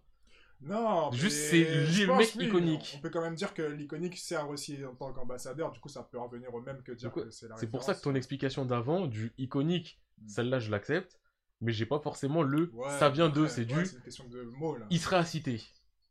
Non, 0.61 1.11
Juste, 1.11 1.37
mais 1.53 1.63
c'est 1.63 1.85
je 1.85 2.01
le 2.01 2.07
pense, 2.07 2.17
mec 2.17 2.31
oui, 2.37 2.45
iconique. 2.47 2.93
On 2.97 3.01
peut 3.01 3.09
quand 3.11 3.21
même 3.21 3.35
dire 3.35 3.53
que 3.53 3.61
l'iconique 3.61 4.17
sert 4.17 4.49
aussi 4.49 4.83
en 4.85 4.95
tant 4.95 5.13
qu'ambassadeur, 5.13 5.71
du 5.71 5.79
coup 5.79 5.89
ça 5.89 6.01
peut 6.03 6.17
revenir 6.17 6.53
au 6.53 6.61
même 6.61 6.81
que 6.81 6.91
dire 6.93 7.11
que 7.11 7.29
c'est 7.29 7.47
la 7.47 7.55
C'est 7.57 7.67
pour 7.67 7.83
ça 7.83 7.93
que 7.93 8.01
ton 8.01 8.15
explication 8.15 8.65
d'avant, 8.65 9.05
du 9.07 9.33
iconique, 9.37 9.99
Mm. 10.19 10.27
celle-là 10.29 10.57
je 10.59 10.71
l'accepte, 10.71 11.19
mais 11.61 11.71
j'ai 11.71 11.85
pas 11.85 11.99
forcément 11.99 12.41
le 12.41 12.71
Ouais, 12.73 12.89
ça 12.97 13.09
vient 13.09 13.29
d'eux, 13.29 13.43
ouais, 13.43 13.47
c'est 13.49 13.61
ouais, 13.71 13.81
du 13.81 13.85
C'est 13.85 13.97
une 13.97 14.01
question 14.01 14.27
de 14.27 14.41
mots 14.41 14.75
là. 14.77 14.87
il 14.89 14.99
serait 14.99 15.17
à 15.17 15.25
citer. 15.25 15.61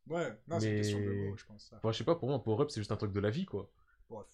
Ouais, 0.06 0.38
non, 0.46 0.60
c'est 0.60 0.66
une 0.68 0.72
Mais- 0.74 0.80
question 0.82 1.00
de 1.00 1.10
mots, 1.12 1.36
je 1.36 1.44
pense. 1.44 1.66
ça. 1.68 1.76
Enfin, 1.78 1.90
je 1.90 1.98
sais 1.98 2.04
pas, 2.04 2.14
pour 2.14 2.28
moi, 2.28 2.36
un 2.36 2.40
power-up 2.40 2.70
c'est 2.70 2.80
juste 2.80 2.92
un 2.92 2.96
truc 2.96 3.10
de 3.12 3.18
la 3.20 3.30
vie 3.30 3.46
quoi. 3.46 3.68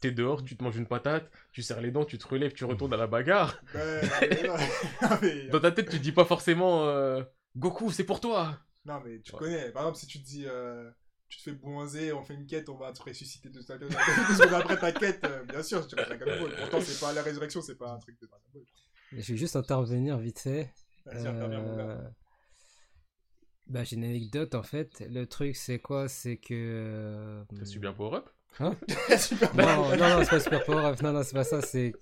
T'es 0.00 0.10
dehors, 0.10 0.44
tu 0.44 0.54
te 0.58 0.62
manges 0.62 0.76
une 0.76 0.86
patate, 0.86 1.30
tu 1.52 1.62
serres 1.62 1.80
les 1.80 1.90
dents, 1.90 2.04
tu 2.04 2.18
te 2.18 2.28
relèves, 2.28 2.52
tu 2.52 2.66
retournes 2.66 2.92
à 2.92 2.98
la 2.98 3.06
bagarre. 3.06 3.56
Mais 3.72 4.02
mais- 5.22 5.48
Dans 5.48 5.60
ta 5.60 5.72
tête, 5.72 5.88
tu 5.88 5.98
dis 5.98 6.12
pas 6.12 6.26
forcément 6.26 6.84
euh, 6.88 7.22
Goku, 7.56 7.90
c'est 7.90 8.04
pour 8.04 8.20
toi. 8.20 8.58
Non, 8.84 9.00
mais 9.04 9.20
tu 9.20 9.32
Ouais. 9.32 9.38
connais. 9.38 9.70
Par 9.72 9.82
exemple, 9.82 9.98
si 9.98 10.06
tu 10.06 10.20
te 10.20 10.24
dis. 10.26 10.44
euh, 10.46 10.90
Tu 11.28 11.38
te 11.38 11.42
fais 11.44 11.52
bronzer, 11.52 12.12
on 12.12 12.22
fait 12.22 12.34
une 12.34 12.46
quête, 12.46 12.68
on 12.68 12.76
va 12.76 12.92
te 12.92 13.02
ressusciter 13.02 13.48
de 13.48 13.62
ta 13.62 13.78
secondes 13.78 14.52
après 14.54 14.78
ta 14.78 14.92
quête, 14.92 15.24
euh, 15.24 15.42
bien 15.44 15.62
sûr, 15.62 15.86
tu 15.86 15.94
restes 15.94 16.08
Dragon 16.10 16.26
Ball. 16.38 16.52
Pourtant, 16.58 16.80
c'est 16.82 17.00
pas 17.00 17.12
la 17.14 17.22
résurrection, 17.22 17.62
c'est 17.62 17.76
pas 17.76 17.90
un 17.92 17.98
truc 17.98 18.20
de 18.20 18.26
Dragon 18.26 18.44
Ball. 18.52 18.62
Je 19.12 19.32
vais 19.32 19.38
juste 19.38 19.56
intervenir 19.56 20.18
vite 20.18 20.40
fait. 20.40 20.70
Vas-y, 21.06 21.26
interviens, 21.26 21.60
mon 21.60 21.76
gars. 21.76 21.88
Euh, 21.88 22.08
Bah, 23.66 23.84
j'ai 23.84 23.96
une 23.96 24.04
anecdote 24.04 24.54
en 24.54 24.62
fait. 24.62 25.02
Le 25.08 25.24
truc, 25.26 25.56
c'est 25.56 25.78
quoi? 25.78 26.08
C'est 26.08 26.36
que. 26.36 26.52
euh, 26.52 27.44
T'as 27.58 27.64
subi 27.64 27.86
un 27.86 27.92
power-up 27.94 28.28
Super 29.18 29.54
Non, 29.54 29.88
non, 29.96 29.96
non, 29.96 30.24
c'est 30.24 30.30
pas 30.30 30.40
Super 30.40 30.64
Power 30.64 30.84
Up. 30.88 31.00
Non, 31.02 31.12
non, 31.12 31.22
c'est 31.22 31.32
pas 31.32 31.44
ça. 31.44 31.62
C'est, 31.62 31.92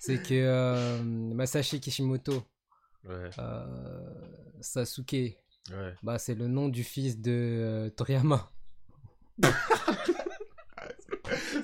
c'est 0.00 0.20
que 0.20 0.34
euh, 0.34 1.00
Masashi 1.02 1.80
Kishimoto, 1.80 2.42
Ouais, 3.04 3.30
euh, 3.38 4.60
Sasuke, 4.60 5.36
ouais. 5.70 5.94
bah, 6.02 6.18
c'est 6.18 6.34
le 6.34 6.48
nom 6.48 6.68
du 6.68 6.84
fils 6.84 7.18
de 7.18 7.30
euh, 7.32 7.90
Toriyama. 7.90 8.50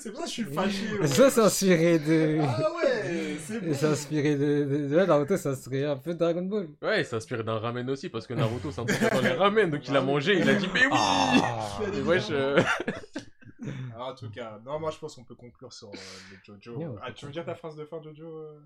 C'est 0.00 0.12
pour 0.12 0.20
ça 0.20 0.24
que 0.24 0.28
je 0.28 0.32
suis 0.32 0.44
fâché. 0.44 0.98
ouais. 0.98 1.06
Ça, 1.06 1.44
inspiré 1.44 1.98
de. 1.98 2.38
Ah 2.40 2.72
ouais, 2.76 3.36
c'est 3.40 3.60
bon. 3.60 3.90
inspiré 3.90 4.36
de. 4.36 4.86
de... 4.88 4.96
Ouais, 4.96 5.06
Naruto, 5.06 5.36
ça 5.36 5.54
serait 5.56 5.84
un 5.84 5.96
peu 5.96 6.14
Dragon 6.14 6.42
Ball. 6.42 6.68
Ouais, 6.82 7.04
ça 7.04 7.16
inspiré 7.16 7.42
d'un 7.42 7.58
ramen 7.58 7.88
aussi, 7.90 8.08
parce 8.08 8.26
que 8.26 8.34
Naruto 8.34 8.70
c'est 8.70 8.80
un 8.80 8.84
truc 8.86 9.12
dans 9.12 9.20
les 9.20 9.32
ramen, 9.32 9.70
donc 9.70 9.86
il 9.86 9.96
a 9.96 10.00
mangé, 10.00 10.38
il 10.38 10.48
a 10.48 10.54
dit 10.54 10.68
mais 10.72 10.86
oui 10.86 10.92
Ah. 10.92 11.80
Et 11.92 12.00
wesh, 12.02 12.28
euh, 12.30 12.62
Ah, 13.96 14.12
en 14.12 14.14
tout 14.14 14.30
cas, 14.30 14.60
non, 14.64 14.78
moi 14.78 14.90
je 14.90 14.98
pense 14.98 15.16
qu'on 15.16 15.24
peut 15.24 15.34
conclure 15.34 15.72
sur 15.72 15.88
euh, 15.88 15.92
le 16.30 16.38
Jojo. 16.44 16.78
Yeah, 16.80 16.90
ah, 17.02 17.12
tu 17.12 17.26
veux 17.26 17.32
dire 17.32 17.44
ta 17.44 17.54
phrase 17.54 17.76
de 17.76 17.84
fin, 17.84 18.00
Jojo 18.00 18.26
euh? 18.26 18.60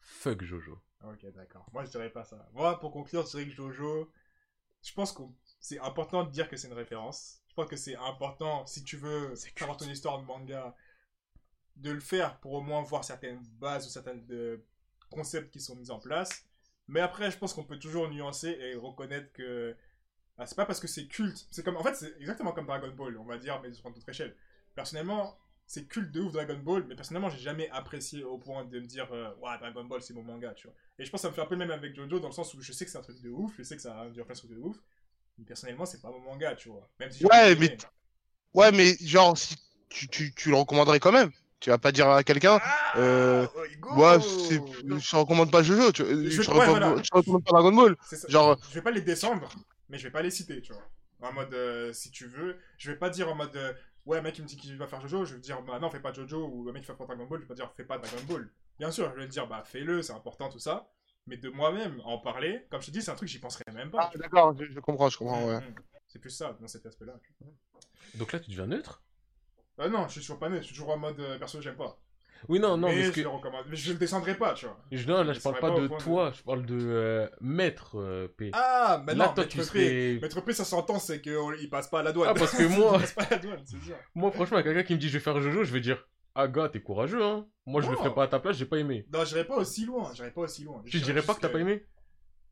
Fuck 0.00 0.44
Jojo. 0.44 0.78
Ok, 1.02 1.24
d'accord. 1.34 1.66
Moi 1.72 1.84
je 1.84 1.90
dirais 1.90 2.10
pas 2.10 2.24
ça. 2.24 2.46
Moi, 2.52 2.78
pour 2.78 2.92
conclure, 2.92 3.24
je 3.26 3.30
dirais 3.30 3.46
que 3.46 3.52
Jojo, 3.52 4.10
je 4.84 4.92
pense 4.92 5.12
que 5.12 5.22
c'est 5.60 5.78
important 5.80 6.24
de 6.24 6.30
dire 6.30 6.48
que 6.48 6.56
c'est 6.56 6.68
une 6.68 6.74
référence. 6.74 7.40
Je 7.48 7.54
pense 7.54 7.68
que 7.68 7.76
c'est 7.76 7.96
important, 7.96 8.66
si 8.66 8.84
tu 8.84 8.96
veux 8.96 9.34
savoir 9.34 9.76
ton 9.76 9.88
histoire 9.88 10.20
de 10.20 10.24
manga, 10.24 10.74
de 11.76 11.90
le 11.90 12.00
faire 12.00 12.38
pour 12.40 12.52
au 12.52 12.60
moins 12.60 12.82
voir 12.82 13.04
certaines 13.04 13.42
bases 13.58 13.86
ou 13.86 13.90
certains 13.90 14.18
euh, 14.30 14.58
concepts 15.10 15.52
qui 15.52 15.60
sont 15.60 15.76
mis 15.76 15.90
en 15.90 15.98
place. 15.98 16.44
Mais 16.86 17.00
après, 17.00 17.30
je 17.30 17.38
pense 17.38 17.54
qu'on 17.54 17.64
peut 17.64 17.78
toujours 17.78 18.08
nuancer 18.08 18.48
et 18.48 18.74
reconnaître 18.74 19.32
que 19.32 19.76
ah, 20.36 20.46
c'est 20.46 20.56
pas 20.56 20.66
parce 20.66 20.80
que 20.80 20.88
c'est 20.88 21.06
culte. 21.06 21.46
C'est 21.50 21.64
comme, 21.64 21.76
en 21.76 21.82
fait, 21.82 21.94
c'est 21.94 22.14
exactement 22.18 22.52
comme 22.52 22.66
Dragon 22.66 22.90
Ball, 22.90 23.16
on 23.18 23.24
va 23.24 23.38
dire, 23.38 23.60
mais 23.62 23.72
sur 23.72 23.86
une 23.88 23.94
autre 23.94 24.08
échelle. 24.08 24.36
Personnellement, 24.74 25.38
c'est 25.66 25.86
culte 25.88 26.12
de 26.12 26.20
ouf 26.20 26.32
Dragon 26.32 26.58
Ball, 26.58 26.84
mais 26.88 26.94
personnellement, 26.94 27.30
j'ai 27.30 27.38
jamais 27.38 27.68
apprécié 27.70 28.22
au 28.24 28.38
point 28.38 28.64
de 28.64 28.80
me 28.80 28.86
dire, 28.86 29.08
euh, 29.12 29.30
ouais, 29.42 29.56
Dragon 29.58 29.84
Ball, 29.84 30.02
c'est 30.02 30.14
mon 30.14 30.22
manga, 30.22 30.52
tu 30.54 30.66
vois. 30.66 30.76
Et 30.98 31.04
je 31.04 31.10
pense 31.10 31.20
que 31.20 31.22
ça 31.22 31.28
me 31.30 31.34
fait 31.34 31.40
un 31.42 31.46
peu 31.46 31.54
le 31.54 31.58
même 31.60 31.70
avec 31.70 31.94
Jojo, 31.94 32.18
dans 32.20 32.28
le 32.28 32.34
sens 32.34 32.52
où 32.54 32.60
je 32.60 32.72
sais 32.72 32.84
que 32.84 32.90
c'est 32.90 32.98
un 32.98 33.02
truc 33.02 33.20
de 33.22 33.30
ouf, 33.30 33.52
je 33.58 33.62
sais 33.62 33.76
que 33.76 33.82
ça 33.82 33.98
a 34.00 34.04
une 34.06 34.20
influence 34.20 34.46
de 34.46 34.56
ouf, 34.56 34.76
mais 35.38 35.44
personnellement, 35.44 35.86
c'est 35.86 36.00
pas 36.02 36.10
mon 36.10 36.20
manga, 36.20 36.54
tu 36.54 36.68
vois. 36.68 36.88
Même 37.00 37.10
si 37.10 37.20
j'ai 37.20 37.26
Ouais, 37.26 37.54
mais- 37.56 37.76
Ouais, 38.54 38.70
mais 38.70 38.94
genre, 39.00 39.36
si 39.36 39.56
tu, 39.88 40.06
tu, 40.08 40.32
tu 40.34 40.50
le 40.50 40.56
recommanderais 40.56 41.00
quand 41.00 41.10
même. 41.12 41.30
Tu 41.60 41.70
vas 41.70 41.78
pas 41.78 41.92
dire 41.92 42.08
à 42.10 42.22
quelqu'un, 42.22 42.60
Ah, 42.62 42.98
euh, 42.98 43.46
Oigo 43.56 43.94
ouais, 43.96 44.20
c'est, 44.20 44.60
je 44.98 45.16
recommande 45.16 45.50
pas 45.50 45.62
Jojo, 45.62 45.92
tu, 45.92 46.04
Je- 46.04 46.28
je, 46.30 46.40
ouais, 46.42 46.46
recommande, 46.58 46.68
voilà. 46.82 47.02
je 47.02 47.08
recommande 47.16 47.42
pas 47.44 47.50
Dragon 47.52 47.72
Ball. 47.72 47.96
Genre- 48.28 48.58
Je 48.68 48.74
vais 48.74 48.82
pas 48.82 48.90
les 48.90 49.00
descendre, 49.00 49.48
mais 49.88 49.96
je 49.98 50.04
vais 50.04 50.10
pas 50.10 50.20
les 50.22 50.30
citer, 50.30 50.60
tu 50.60 50.72
vois. 50.74 50.82
En 51.22 51.32
mode, 51.32 51.54
euh, 51.54 51.90
si 51.94 52.10
tu 52.10 52.26
veux, 52.26 52.58
je 52.76 52.90
vais 52.90 52.98
pas 52.98 53.08
dire 53.08 53.30
en 53.30 53.34
mode, 53.34 53.56
euh, 53.56 53.72
ouais, 54.06 54.18
un 54.18 54.22
mec 54.22 54.34
qui 54.34 54.42
me 54.42 54.46
dit 54.46 54.56
qu'il 54.56 54.76
va 54.76 54.86
faire 54.86 55.00
Jojo, 55.00 55.24
je 55.24 55.34
vais 55.34 55.40
dire, 55.40 55.62
bah 55.62 55.78
non, 55.78 55.90
fais 55.90 56.00
pas 56.00 56.12
Jojo, 56.12 56.46
ou 56.46 56.68
un 56.68 56.72
mec 56.72 56.82
qui 56.82 56.88
va 56.88 56.96
faire 56.96 57.06
Dragon 57.06 57.26
Ball, 57.26 57.40
je 57.40 57.44
vais 57.44 57.48
pas 57.48 57.54
dire, 57.54 57.72
fais 57.76 57.84
pas 57.84 57.98
Dragon 57.98 58.22
Ball. 58.28 58.50
Bien 58.78 58.90
sûr, 58.90 59.10
je 59.14 59.20
vais 59.20 59.28
dire, 59.28 59.46
bah 59.46 59.62
fais-le, 59.64 60.02
c'est 60.02 60.12
important, 60.12 60.48
tout 60.48 60.58
ça. 60.58 60.88
Mais 61.26 61.36
de 61.36 61.48
moi-même, 61.48 62.00
en 62.04 62.18
parler, 62.18 62.66
comme 62.70 62.82
je 62.82 62.86
te 62.86 62.90
dis, 62.90 63.00
c'est 63.00 63.10
un 63.10 63.14
truc, 63.14 63.28
j'y 63.28 63.38
penserais 63.38 63.64
même 63.72 63.90
pas. 63.90 64.10
Ah, 64.12 64.18
d'accord, 64.18 64.54
je, 64.58 64.66
je 64.66 64.80
comprends, 64.80 65.08
je 65.08 65.18
comprends, 65.18 65.46
ouais. 65.46 65.60
Mm, 65.60 65.70
mm. 65.70 65.74
C'est 66.06 66.18
plus 66.18 66.30
ça, 66.30 66.56
dans 66.60 66.68
cet 66.68 66.84
aspect-là. 66.86 67.18
Donc 68.14 68.32
là, 68.32 68.40
tu 68.40 68.50
deviens 68.50 68.66
neutre? 68.66 69.02
Bah 69.76 69.88
non, 69.88 70.06
je 70.06 70.12
suis 70.12 70.20
toujours 70.20 70.38
pas 70.38 70.48
né, 70.48 70.58
je 70.58 70.62
suis 70.62 70.74
toujours 70.74 70.90
en 70.90 70.98
mode 70.98 71.18
euh, 71.18 71.38
perso, 71.38 71.60
j'aime 71.60 71.76
pas. 71.76 71.98
Oui, 72.48 72.58
non, 72.60 72.76
non, 72.76 72.88
mais 72.88 72.96
mais, 72.96 73.02
ce 73.04 73.08
je 73.08 73.12
que... 73.14 73.20
le 73.20 73.28
recommande. 73.28 73.64
Mais 73.68 73.76
je 73.76 73.92
le 73.92 73.98
descendrai 73.98 74.36
pas, 74.36 74.54
tu 74.54 74.66
vois. 74.66 74.78
je- 74.92 75.06
non, 75.08 75.22
là, 75.24 75.32
je 75.32 75.38
Ça 75.40 75.50
parle 75.50 75.60
pas 75.60 75.72
pas 75.74 75.80
de 75.80 75.88
toi, 76.02 76.32
je 76.36 76.42
parle 76.42 76.66
de 76.66 76.78
euh, 76.80 77.28
maître 77.40 77.98
euh, 77.98 78.28
P. 78.28 78.50
Ah, 78.52 79.02
mais 79.06 79.14
là, 79.14 79.26
non, 79.28 79.34
toi, 79.34 79.44
Maître 79.44 79.48
tu 79.52 79.58
P, 79.58 79.64
serais... 79.64 80.18
Maître 80.20 80.40
P, 80.42 80.52
ça 80.52 80.64
s'entend, 80.64 80.98
c'est 80.98 81.20
qu'il 81.20 81.68
passe 81.70 81.88
pas 81.88 82.00
à 82.00 82.02
la 82.02 82.12
douane. 82.12 82.28
Ah, 82.30 82.34
parce 82.38 82.52
que 82.56 82.62
moi- 82.78 82.92
il 82.94 83.00
passe 83.00 83.12
pas 83.14 83.22
à 83.24 83.30
la 83.30 83.38
douane, 83.38 83.62
c'est. 83.64 83.76
Moi, 84.14 84.30
franchement, 84.30 84.62
quelqu'un 84.62 84.82
qui 84.82 84.94
me 84.94 84.98
dit 84.98 85.08
je 85.08 85.14
vais 85.14 85.20
faire 85.24 85.40
Jojo, 85.40 85.64
je 85.64 85.72
vais 85.72 85.80
dire 85.80 86.06
Ah, 86.34 86.48
gars, 86.48 86.68
t'es 86.68 86.80
courageux, 86.80 87.22
hein. 87.24 87.46
Moi, 87.66 87.80
je 87.80 87.88
le 87.88 87.94
Non. 87.94 87.98
ferai 88.02 88.14
pas 88.14 88.24
à 88.24 88.28
ta 88.28 88.38
place, 88.40 88.56
j'ai 88.56 88.66
pas 88.66 88.78
aimé. 88.78 89.06
Non, 89.12 89.24
j'irai 89.24 89.44
pas 89.44 89.56
aussi 89.56 89.86
loin, 89.86 90.10
j'irai 90.14 90.30
pas 90.30 90.42
aussi 90.42 90.64
loin. 90.64 90.82
Tu 90.86 90.98
Je 90.98 91.02
dirais 91.04 91.22
pas 91.22 91.34
que 91.34 91.40
t'as 91.40 91.48
pas 91.48 91.60
aimé? 91.60 91.84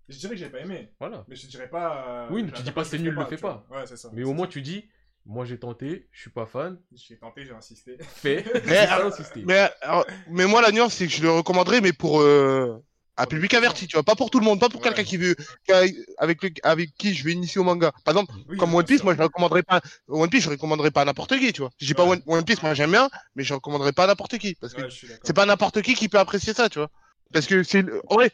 Je 0.08 0.18
dirais 0.18 0.34
que 0.34 0.40
j'ai 0.40 0.50
pas 0.50 0.60
aimé, 0.60 0.92
Voilà. 0.98 1.24
mais 1.28 1.36
je 1.36 1.46
dirais 1.46 1.68
pas. 1.70 2.26
euh, 2.26 2.28
Oui, 2.30 2.44
je 2.48 2.52
tu 2.54 2.62
dis 2.62 2.72
pas 2.72 2.84
c'est 2.84 2.98
je 2.98 3.02
nul, 3.02 3.14
le 3.14 3.24
fais 3.26 3.36
vois. 3.36 3.64
Ouais, 3.70 3.86
c'est 3.86 3.96
ça. 3.96 4.10
Mais 4.12 4.24
au 4.24 4.32
moins, 4.32 4.46
tu 4.46 4.60
dis 4.60 4.88
Moi, 5.24 5.44
j'ai 5.44 5.58
tenté, 5.58 6.08
je 6.10 6.20
suis 6.20 6.30
pas 6.30 6.46
fan, 6.46 6.78
J'ai 6.94 7.16
tenté, 7.16 7.44
j'ai 7.44 7.52
insisté. 7.52 7.96
fais. 8.00 8.44
Mais, 8.66 8.74
J'ai 8.74 8.86
insisté. 8.88 9.44
Mais, 9.44 9.70
alors, 9.82 10.04
mais 10.30 10.46
moi, 10.46 10.60
la 10.62 10.72
nuance, 10.72 10.94
c'est 10.94 11.06
que 11.06 11.12
je 11.12 11.22
le 11.22 11.30
recommanderais, 11.30 11.80
mais 11.80 11.92
pour 11.92 12.20
euh, 12.20 12.82
un 13.16 13.26
public 13.26 13.54
averti, 13.54 13.86
tu 13.86 13.96
vois, 13.96 14.02
pas 14.02 14.16
pour 14.16 14.30
tout 14.30 14.40
le 14.40 14.44
monde, 14.44 14.58
pas 14.58 14.68
pour 14.68 14.80
Ouais. 14.80 14.88
quelqu'un 14.88 15.04
qui 15.04 15.16
veut, 15.16 15.36
qui 15.64 15.72
a- 15.72 15.84
avec, 16.18 16.42
le- 16.42 16.50
avec 16.64 16.90
qui 16.98 17.14
je 17.14 17.24
vais 17.24 17.32
initier 17.32 17.60
au 17.60 17.64
manga. 17.64 17.92
Par 18.04 18.14
exemple, 18.14 18.32
Oui, 18.48 18.56
comme 18.58 18.74
One 18.74 18.84
Piece, 18.84 18.98
sûr. 18.98 19.04
moi, 19.04 19.14
je 19.14 19.18
le 19.18 19.24
recommanderais 19.24 19.62
pas, 19.62 19.80
One 20.08 20.28
Piece, 20.28 20.42
je 20.44 20.50
recommanderais 20.50 20.90
pas 20.90 21.02
à 21.02 21.04
n'importe 21.04 21.38
qui, 21.38 21.52
tu 21.52 21.60
vois. 21.60 21.70
Je 21.78 21.86
dis 21.86 21.94
pas 21.94 22.04
Ouais. 22.04 22.10
One, 22.10 22.22
One 22.26 22.44
Piece, 22.44 22.60
moi, 22.62 22.74
j'aime 22.74 22.90
bien, 22.90 23.08
mais 23.36 23.44
je 23.44 23.54
recommanderais 23.54 23.92
pas 23.92 24.04
à 24.04 24.06
n'importe 24.08 24.38
qui, 24.38 24.56
parce 24.56 24.74
que 24.74 24.82
Ouais, 24.82 24.88
c'est 25.22 25.34
pas 25.34 25.46
n'importe 25.46 25.82
qui 25.82 25.94
qui 25.94 26.08
peut 26.08 26.18
apprécier 26.18 26.52
ça, 26.52 26.68
tu 26.68 26.78
vois. 26.80 26.88
Parce 27.32 27.46
que 27.46 27.62
c'est, 27.62 27.84
en 28.08 28.14
vrai, 28.16 28.30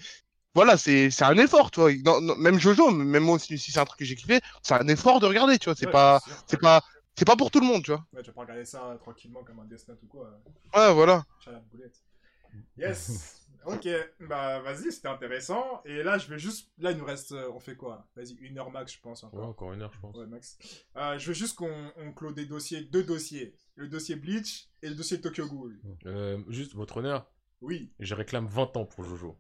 voilà, 0.55 0.77
c'est, 0.77 1.11
c'est 1.11 1.25
un 1.25 1.37
effort, 1.39 1.71
tu 1.71 1.81
vois. 1.81 1.93
Non, 2.05 2.21
non, 2.21 2.37
même 2.37 2.59
Jojo, 2.59 2.91
même 2.91 3.23
moi 3.25 3.37
aussi, 3.37 3.59
si 3.59 3.71
c'est 3.71 3.79
un 3.81 3.85
truc 3.85 3.99
que 4.01 4.05
j'ai 4.05 4.17
kiffé, 4.17 4.41
c'est 4.63 4.75
un 4.75 4.89
effort 4.89 5.21
de 5.21 5.27
regarder, 5.27 5.59
tu 5.59 5.67
vois. 5.67 5.75
C'est 5.77 5.87
Ouais, 5.87 5.93
pas, 5.93 6.21
c'est 6.47 6.61
pas, 6.61 6.83
c'est 7.17 7.25
pas 7.25 7.37
pour 7.37 7.51
tout 7.51 7.61
le 7.61 7.67
monde, 7.67 7.83
tu 7.85 7.91
vois. 7.93 8.05
Ouais, 8.13 8.23
tu 8.23 8.29
vas 8.29 8.35
pas 8.35 8.41
regarder 8.43 8.65
ça 8.65 8.97
tranquillement 9.01 9.45
comme 9.45 9.61
un 9.61 9.65
Death 9.65 9.87
Note 9.89 10.03
ou 10.03 10.07
quoi. 10.07 10.41
Ouais, 10.75 10.93
voilà. 10.93 11.25
Chat 11.45 11.53
la 11.53 11.61
boulette. 11.61 12.03
Yes. 12.77 13.35
Ok, 13.67 13.87
bah 14.21 14.61
vas-y, 14.61 14.91
c'était 14.93 15.09
intéressant. 15.09 15.83
Et 15.85 16.03
là, 16.05 16.17
je 16.17 16.29
vais 16.29 16.39
juste. 16.39 16.71
Là, 16.79 16.93
il 16.93 16.97
nous 16.97 17.05
reste. 17.05 17.33
euh, 17.33 17.51
On 17.53 17.59
fait 17.61 17.77
quoi? 17.77 18.09
Vas-y, 18.17 18.33
une 18.41 18.57
heure 18.59 18.71
max, 18.71 18.95
je 18.95 19.01
pense. 19.01 19.25
Ouais, 19.25 19.29
Encore. 19.31 19.49
encore 19.49 19.73
une 19.75 19.83
heure, 19.83 19.93
je 19.93 19.99
pense. 20.01 20.17
Ouais, 20.17 20.27
max. 20.27 20.57
Euh, 20.97 21.19
je 21.19 21.27
veux 21.27 21.35
juste 21.35 21.57
qu'on 21.57 21.93
on 21.97 22.13
clôt 22.13 22.33
des 22.33 22.47
dossiers, 22.47 22.83
deux 22.83 23.03
dossiers. 23.03 23.55
Le 23.75 23.89
dossier 23.89 24.15
Bleach 24.17 24.69
et 24.81 24.89
le 24.89 24.95
dossier 24.95 25.21
Tokyo 25.21 25.47
Ghoul. 25.49 25.79
Euh, 26.07 26.39
juste, 26.49 26.75
votre 26.75 26.99
honneur, 26.99 27.27
Oui. 27.61 27.93
je 27.99 28.15
réclame 28.15 28.47
20 28.47 28.77
ans 28.79 28.87
pour 28.87 29.05
Jojo. 29.05 29.37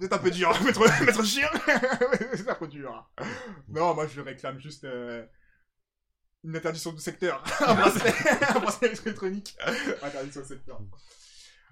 C'est 0.00 0.12
un 0.12 0.18
peu 0.18 0.30
dur, 0.30 0.50
maître, 0.64 1.04
maître 1.04 1.24
chien 1.24 1.48
C'est 2.34 2.48
un 2.48 2.54
peu 2.54 2.66
dur. 2.66 3.10
Non, 3.68 3.94
moi 3.94 4.06
je 4.06 4.20
réclame 4.20 4.58
juste 4.58 4.84
euh, 4.84 5.24
une 6.42 6.56
interdiction 6.56 6.92
du 6.92 7.00
secteur. 7.00 7.42
un 7.60 7.74
bracelet 7.74 8.12
un 8.48 8.60
bracelet 8.60 8.92
électronique. 9.04 9.56
Interdiction 10.02 10.40
du 10.40 10.46
secteur. 10.48 10.80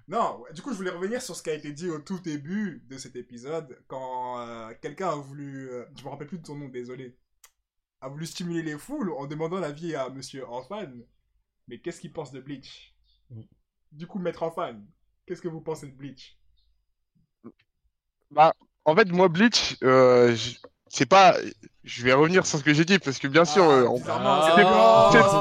Non, 0.07 0.43
du 0.53 0.61
coup 0.61 0.71
je 0.71 0.77
voulais 0.77 0.91
revenir 0.91 1.21
sur 1.21 1.35
ce 1.35 1.43
qui 1.43 1.49
a 1.49 1.53
été 1.53 1.73
dit 1.73 1.89
au 1.89 1.99
tout 1.99 2.19
début 2.19 2.83
de 2.87 2.97
cet 2.97 3.15
épisode, 3.15 3.77
quand 3.87 4.39
euh, 4.39 4.73
quelqu'un 4.81 5.09
a 5.09 5.15
voulu, 5.15 5.69
euh, 5.69 5.85
je 5.97 6.03
me 6.03 6.09
rappelle 6.09 6.27
plus 6.27 6.39
de 6.39 6.45
son 6.45 6.55
nom, 6.55 6.69
désolé, 6.69 7.17
a 7.99 8.07
voulu 8.09 8.25
stimuler 8.25 8.63
les 8.63 8.77
foules 8.77 9.11
en 9.11 9.27
demandant 9.27 9.59
l'avis 9.59 9.95
à 9.95 10.09
Monsieur 10.09 10.47
Enfan. 10.47 10.89
Mais 11.67 11.79
qu'est-ce 11.79 12.01
qu'il 12.01 12.11
pense 12.11 12.31
de 12.31 12.41
Bleach? 12.41 12.95
Du 13.91 14.07
coup, 14.07 14.19
Maître 14.19 14.43
Enfan, 14.43 14.81
qu'est-ce 15.25 15.41
que 15.41 15.47
vous 15.47 15.61
pensez 15.61 15.87
de 15.87 15.95
Bleach? 15.95 16.40
Bah, 18.31 18.53
en 18.85 18.95
fait, 18.95 19.09
moi, 19.11 19.27
Bleach, 19.27 19.77
euh, 19.83 20.35
je- 20.35 20.55
c'est 20.89 21.05
pas. 21.05 21.35
Je 21.83 22.03
vais 22.03 22.13
revenir 22.13 22.45
sur 22.45 22.59
ce 22.59 22.63
que 22.63 22.73
j'ai 22.73 22.85
dit, 22.85 22.99
parce 22.99 23.17
que 23.17 23.27
bien 23.27 23.43
sûr, 23.43 23.63
Ah, 23.63 23.71
euh, 23.73 23.87
on- 23.87 24.01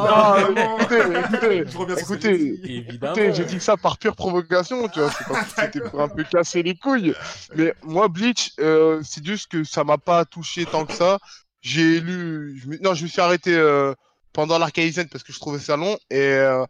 Ah, 0.08 0.36
écoutez, 0.78 0.96
écoutez, 1.20 1.64
écoutez, 1.98 2.38
j'ai 2.38 2.38
dit. 2.38 2.60
Évidemment. 2.64 3.12
écoutez, 3.14 3.34
j'ai 3.34 3.44
dit 3.44 3.60
ça 3.60 3.76
par 3.76 3.98
pure 3.98 4.16
provocation, 4.16 4.88
tu 4.88 5.00
vois, 5.00 5.10
c'est 5.10 5.26
pas- 5.28 5.44
c'était 5.44 5.80
pour 5.88 6.00
un 6.00 6.08
peu 6.08 6.24
casser 6.24 6.62
les 6.62 6.74
couilles. 6.74 7.14
Mais 7.54 7.74
moi, 7.82 8.08
Bleach, 8.08 8.52
euh, 8.58 9.02
c'est 9.04 9.24
juste 9.24 9.50
que 9.50 9.64
ça 9.64 9.84
m'a 9.84 9.98
pas 9.98 10.24
touché 10.24 10.64
tant 10.64 10.86
que 10.86 10.94
ça. 10.94 11.18
J'ai 11.60 12.00
lu, 12.00 12.58
non, 12.82 12.94
je 12.94 13.02
me 13.02 13.08
suis 13.08 13.20
arrêté 13.20 13.54
euh, 13.54 13.92
pendant 14.32 14.58
l'Arcaïzen 14.58 15.08
parce 15.10 15.22
que 15.22 15.32
je 15.34 15.38
trouvais 15.40 15.58
ça 15.58 15.76
long. 15.76 15.98
Et 16.10 16.18
euh, 16.20 16.64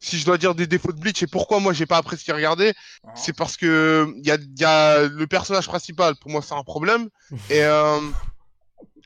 si 0.00 0.18
je 0.18 0.24
dois 0.24 0.38
dire 0.38 0.54
des 0.54 0.66
défauts 0.66 0.92
de 0.92 1.00
Bleach 1.00 1.22
et 1.22 1.26
pourquoi 1.26 1.58
moi 1.60 1.72
j'ai 1.72 1.86
pas 1.86 1.96
apprécié 1.96 2.32
regarder, 2.32 2.72
Ah. 3.04 3.10
c'est 3.16 3.36
parce 3.36 3.56
que 3.56 4.12
il 4.16 4.26
y 4.26 4.30
a, 4.30 4.36
y 4.56 4.64
a 4.64 5.02
le 5.08 5.26
personnage 5.26 5.66
principal. 5.66 6.14
Pour 6.16 6.30
moi 6.30 6.40
c'est 6.42 6.54
un 6.54 6.62
problème. 6.62 7.08
Et 7.50 7.62
euh, 7.64 8.00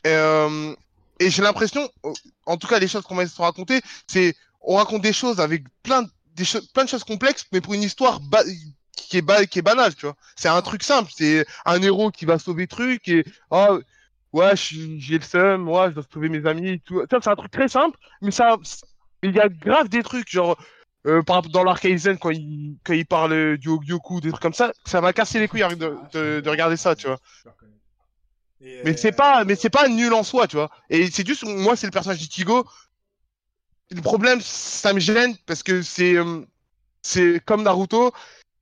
et, 0.04 0.08
euh, 0.08 0.74
et 1.20 1.30
j'ai 1.30 1.42
l'impression 1.42 1.88
en 2.46 2.56
tout 2.56 2.66
cas 2.66 2.78
les 2.78 2.88
choses 2.88 3.02
qu'on 3.04 3.14
m'a 3.14 3.24
racontées 3.38 3.80
c'est 4.06 4.34
on 4.60 4.76
raconte 4.76 5.02
des 5.02 5.12
choses 5.12 5.40
avec 5.40 5.64
plein 5.82 6.02
de- 6.02 6.10
des 6.34 6.44
choses 6.44 6.66
plein 6.68 6.84
de 6.84 6.88
choses 6.88 7.04
complexes 7.04 7.46
mais 7.52 7.60
pour 7.60 7.74
une 7.74 7.82
histoire 7.82 8.20
ba- 8.20 8.42
qui 8.96 9.18
est 9.18 9.22
ba- 9.22 9.46
qui 9.46 9.58
est 9.60 9.62
banale 9.62 9.94
tu 9.94 10.06
vois. 10.06 10.16
C'est 10.36 10.48
un 10.48 10.60
truc 10.62 10.82
simple. 10.82 11.10
C'est 11.14 11.46
un 11.64 11.80
héros 11.82 12.10
qui 12.10 12.24
va 12.24 12.38
sauver 12.38 12.66
truc 12.66 13.08
et 13.08 13.24
oh 13.50 13.80
ouais 14.32 14.56
j'ai 14.56 15.18
le 15.18 15.24
seum 15.24 15.68
ouais 15.68 15.88
je 15.90 15.94
dois 15.94 16.04
sauver 16.12 16.28
mes 16.28 16.46
amis 16.48 16.80
tout. 16.84 17.02
C'est 17.10 17.26
un 17.28 17.36
truc 17.36 17.50
très 17.50 17.68
simple 17.68 17.96
mais 18.20 18.30
ça 18.30 18.56
il 19.22 19.34
y 19.34 19.40
a 19.40 19.48
grave 19.48 19.88
des 19.88 20.02
trucs 20.02 20.28
genre 20.30 20.56
euh, 21.06 21.22
par 21.22 21.38
exemple, 21.38 21.52
dans 21.52 21.64
l'Arcaïzen, 21.64 22.18
quand 22.18 22.30
il, 22.30 22.76
quand 22.84 22.92
il 22.92 23.06
parle 23.06 23.56
du 23.58 23.68
Hogyoku, 23.68 24.20
des 24.20 24.30
trucs 24.30 24.42
comme 24.42 24.54
ça, 24.54 24.72
ça 24.84 25.00
m'a 25.00 25.12
cassé 25.12 25.40
les 25.40 25.48
couilles 25.48 25.62
de, 25.76 25.96
de, 26.12 26.40
de 26.40 26.50
regarder 26.50 26.76
ça, 26.76 26.94
tu 26.94 27.06
vois. 27.06 27.18
Et, 28.60 28.82
Mais 28.84 28.92
euh, 28.92 28.96
c'est 28.96 29.12
pas, 29.12 29.44
mais 29.44 29.56
c'est 29.56 29.70
pas 29.70 29.88
nul 29.88 30.12
en 30.12 30.22
soi, 30.22 30.46
tu 30.46 30.56
vois. 30.56 30.70
Et 30.90 31.10
c'est 31.10 31.26
juste, 31.26 31.44
moi, 31.44 31.74
c'est 31.76 31.86
le 31.86 31.92
personnage 31.92 32.18
d'Ichigo. 32.18 32.64
Le 33.90 34.00
problème, 34.00 34.40
ça 34.40 34.92
me 34.92 35.00
gêne 35.00 35.36
parce 35.46 35.62
que 35.62 35.82
c'est, 35.82 36.14
euh, 36.14 36.46
c'est 37.02 37.40
comme 37.44 37.62
Naruto, 37.62 38.12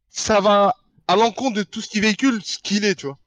ça 0.09 0.41
va 0.41 0.75
à 1.07 1.17
l'encontre 1.17 1.57
de 1.57 1.63
tout 1.63 1.81
ce 1.83 1.89
qui 1.89 2.01
véhicule 2.01 2.41
ce 2.43 2.59
qu'il 2.59 2.85
est, 2.85 2.95
tu 2.95 3.07
vois. 3.07 3.19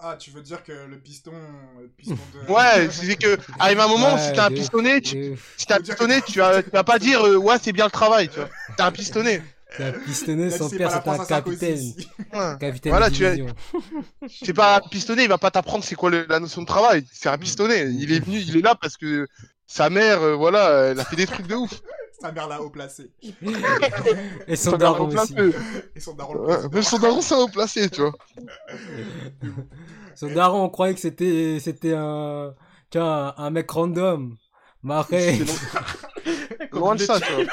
Ah, 0.00 0.16
tu 0.16 0.30
veux 0.30 0.42
dire 0.42 0.62
que 0.62 0.72
le 0.72 0.96
piston, 0.98 1.32
le 1.80 1.88
piston 1.88 2.16
de... 2.48 2.52
Ouais, 2.52 2.88
c'est 2.90 3.16
que, 3.16 3.36
arrive 3.58 3.80
un 3.80 3.88
moment, 3.88 4.14
Ouais, 4.14 4.20
si 4.20 4.32
t'es 4.32 4.38
un 4.38 4.50
pistonné, 4.50 5.00
tu, 5.00 5.36
si 5.56 5.66
t'es 5.66 5.74
un 5.74 5.80
pistonné, 5.80 6.22
tu 6.22 6.38
vas, 6.38 6.62
tu 6.62 6.70
vas 6.70 6.84
pas 6.84 6.98
dire, 7.00 7.26
euh, 7.26 7.36
ouais, 7.36 7.56
c'est 7.60 7.72
bien 7.72 7.86
le 7.86 7.90
travail, 7.90 8.28
tu 8.28 8.36
vois. 8.38 8.48
T'es 8.76 8.82
un 8.84 8.92
pistonné. 8.92 9.42
T'es 9.76 9.84
un 9.84 9.92
pistonné, 9.92 10.50
c'est 10.50 10.58
père 10.78 10.90
c'était 10.92 11.08
un 11.10 11.20
à 11.20 11.26
capitaine. 11.26 11.92
Ouais. 12.32 12.56
Capitaine 12.60 12.90
Voilà, 12.92 13.10
de 13.10 13.14
tu 13.16 13.26
as-. 13.26 13.34
C'est 14.44 14.54
pas 14.54 14.76
un 14.76 14.80
pistonné, 14.88 15.24
il 15.24 15.28
va 15.28 15.36
pas 15.36 15.50
t'apprendre 15.50 15.84
c'est 15.84 15.94
quoi 15.94 16.10
le- 16.10 16.26
la 16.28 16.40
notion 16.40 16.62
de 16.62 16.66
travail. 16.66 17.04
C'est 17.12 17.28
un 17.28 17.36
pistonné. 17.36 17.82
Il 17.86 18.10
est 18.12 18.20
venu, 18.20 18.38
il 18.38 18.56
est 18.56 18.62
là 18.62 18.74
parce 18.80 18.96
que 18.96 19.26
sa 19.66 19.90
mère, 19.90 20.22
euh, 20.22 20.34
voilà, 20.36 20.90
elle 20.92 21.00
a 21.00 21.04
fait 21.04 21.16
des 21.16 21.26
trucs 21.26 21.46
de 21.46 21.54
ouf. 21.56 21.82
Sa 22.20 22.32
mère 22.32 22.48
l'a 22.48 22.60
haut 22.60 22.70
placé. 22.70 23.12
Et 24.48 24.56
son 24.56 24.76
daron 24.76 25.04
haut 25.04 25.06
aussi. 25.06 25.34
placé. 25.34 25.54
Et 25.94 26.00
son 26.00 26.14
daron 26.14 26.34
Ouais. 26.46 26.68
Même 26.72 26.82
son 26.82 26.98
daron, 26.98 27.20
ça 27.20 27.38
haut 27.38 27.48
placé, 27.48 27.88
tu 27.90 28.00
vois. 28.00 28.14
Son 30.14 30.26
daron, 30.32 30.64
on 30.64 30.68
croyait 30.68 30.94
que 30.94 31.00
c'était, 31.00 31.58
c'était 31.60 31.94
un, 31.94 32.52
tu 32.90 32.98
vois, 32.98 33.40
un, 33.40 33.44
un 33.46 33.50
mec 33.50 33.70
random. 33.70 34.36
Mais 34.82 34.94
après, 34.94 35.38
Loin 36.72 36.94
de 36.96 37.00
ça, 37.00 37.20
tu 37.20 37.32
vois. 37.32 37.44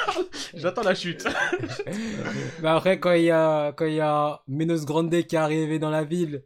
J'attends 0.55 0.81
la 0.83 0.95
chute. 0.95 1.27
mais 2.61 2.69
après, 2.69 2.99
quand 2.99 3.13
il 3.13 3.25
y 3.25 3.31
a, 3.31 3.71
quand 3.73 3.85
il 3.85 3.95
y 3.95 3.99
a 3.99 4.41
Menos 4.47 4.83
Grande 4.85 5.11
qui 5.11 5.35
est 5.35 5.39
arrivé 5.39 5.77
dans 5.79 5.89
la 5.91 6.03
ville, 6.03 6.43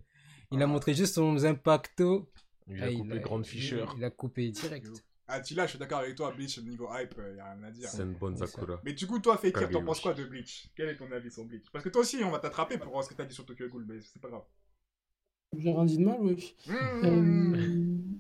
il 0.52 0.62
a 0.62 0.68
montré 0.68 0.94
juste 0.94 1.16
son 1.16 1.42
impacto. 1.46 2.30
Il 2.70 2.82
Ah, 2.84 2.88
a 2.88 2.92
coupé 2.94 3.20
Grande 3.20 3.46
il- 3.46 3.50
Fisher. 3.50 3.86
Il 3.98 4.04
a 4.04 4.10
coupé 4.10 4.50
direct. 4.52 4.88
Ah, 5.32 5.40
Tila, 5.42 5.66
je 5.66 5.72
suis 5.72 5.80
d'accord 5.80 6.00
avec 6.00 6.16
toi, 6.16 6.34
Bleach, 6.36 6.58
niveau 6.60 6.90
hype, 6.92 7.14
euh, 7.20 7.36
y 7.36 7.40
a 7.40 7.54
rien 7.54 7.64
à 7.64 7.70
dire. 7.70 7.88
C'est 7.88 8.02
une 8.02 8.14
bonne 8.14 8.36
Sakura. 8.36 8.82
Mais 8.84 8.94
du 8.94 9.06
coup, 9.06 9.20
toi, 9.20 9.38
Fekir, 9.38 9.70
t'en 9.70 9.84
penses 9.84 10.00
quoi 10.00 10.16
de 10.16 10.26
Bleach? 10.26 10.72
Quel 10.76 10.90
est 10.90 10.96
ton 10.96 11.12
avis 11.12 11.30
sur 11.30 11.46
Bleach? 11.46 11.70
Parce 11.72 11.84
que 11.84 11.90
toi 11.90 12.02
aussi, 12.02 12.18
on 12.24 12.32
va 12.32 12.40
t'attraper 12.40 12.80
pour 12.80 13.04
ce 13.04 13.10
que 13.10 13.14
t'as 13.14 13.26
dit 13.26 13.36
sur 13.36 13.46
Tokyo 13.46 13.68
Ghoul, 13.70 13.86
mais 13.88 14.02
c'est 14.02 14.20
pas 14.20 14.30
grave. 14.30 14.44
J'ai 15.56 15.72
rien 15.72 15.86
dit 15.86 15.98
de 15.98 16.04
mal, 16.04 16.18
oui. 16.20 16.56
Mmh. 16.68 18.20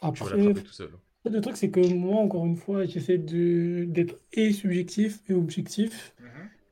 Vas 0.00 0.08
Après, 0.08 0.54
tout 0.54 0.72
seul. 0.72 0.90
le 1.24 1.40
truc, 1.40 1.56
c'est 1.56 1.70
que 1.70 1.80
moi, 1.92 2.20
encore 2.20 2.46
une 2.46 2.56
fois, 2.56 2.84
j'essaie 2.84 3.18
de 3.18 3.84
d'être 3.84 4.16
et 4.32 4.52
subjectif 4.52 5.20
et 5.28 5.34
objectif. 5.34 6.14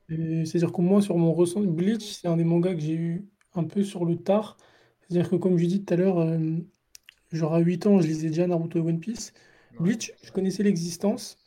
Et 0.07 0.45
C'est-à-dire 0.45 0.73
que 0.73 0.81
moi, 0.81 1.01
sur 1.01 1.17
mon 1.17 1.33
ressenti, 1.33 1.67
Bleach, 1.67 2.03
c'est 2.03 2.27
un 2.27 2.37
des 2.37 2.43
mangas 2.45 2.75
que 2.75 2.81
j'ai 2.81 2.95
eu 2.95 3.25
un 3.55 3.65
peu 3.65 3.83
sur 3.83 4.05
le 4.05 4.17
tard. 4.17 4.57
C'est-à-dire 5.01 5.29
que, 5.29 5.35
comme 5.35 5.57
je 5.57 5.65
dis 5.65 5.83
tout 5.83 5.93
à 5.93 5.97
l'heure, 5.97 6.19
euh, 6.19 6.57
genre 7.31 7.53
à 7.53 7.59
8 7.59 7.85
ans, 7.87 7.99
je 8.01 8.07
lisais 8.07 8.27
déjà 8.29 8.47
Naruto 8.47 8.79
et 8.79 8.81
One 8.81 8.99
Piece. 8.99 9.33
Bleach, 9.79 10.13
je 10.23 10.31
connaissais 10.31 10.63
l'existence. 10.63 11.37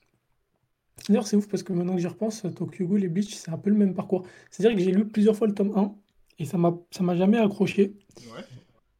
D'ailleurs, 1.08 1.26
c'est 1.26 1.36
ouf 1.36 1.48
parce 1.48 1.62
que 1.62 1.72
maintenant 1.72 1.94
que 1.94 2.00
j'y 2.00 2.06
repense, 2.06 2.42
Tokyo 2.56 2.86
Ghoul 2.86 3.04
et 3.04 3.08
Bleach, 3.08 3.34
c'est 3.34 3.50
un 3.50 3.58
peu 3.58 3.70
le 3.70 3.76
même 3.76 3.94
parcours. 3.94 4.26
C'est-à-dire 4.50 4.76
que 4.76 4.82
j'ai 4.82 4.92
lu 4.92 5.06
plusieurs 5.08 5.36
fois 5.36 5.46
le 5.46 5.54
tome 5.54 5.72
1 5.76 5.94
et 6.38 6.44
ça 6.44 6.56
m'a 6.58 7.16
jamais 7.16 7.38
accroché. 7.38 7.94
Ouais. 8.18 8.44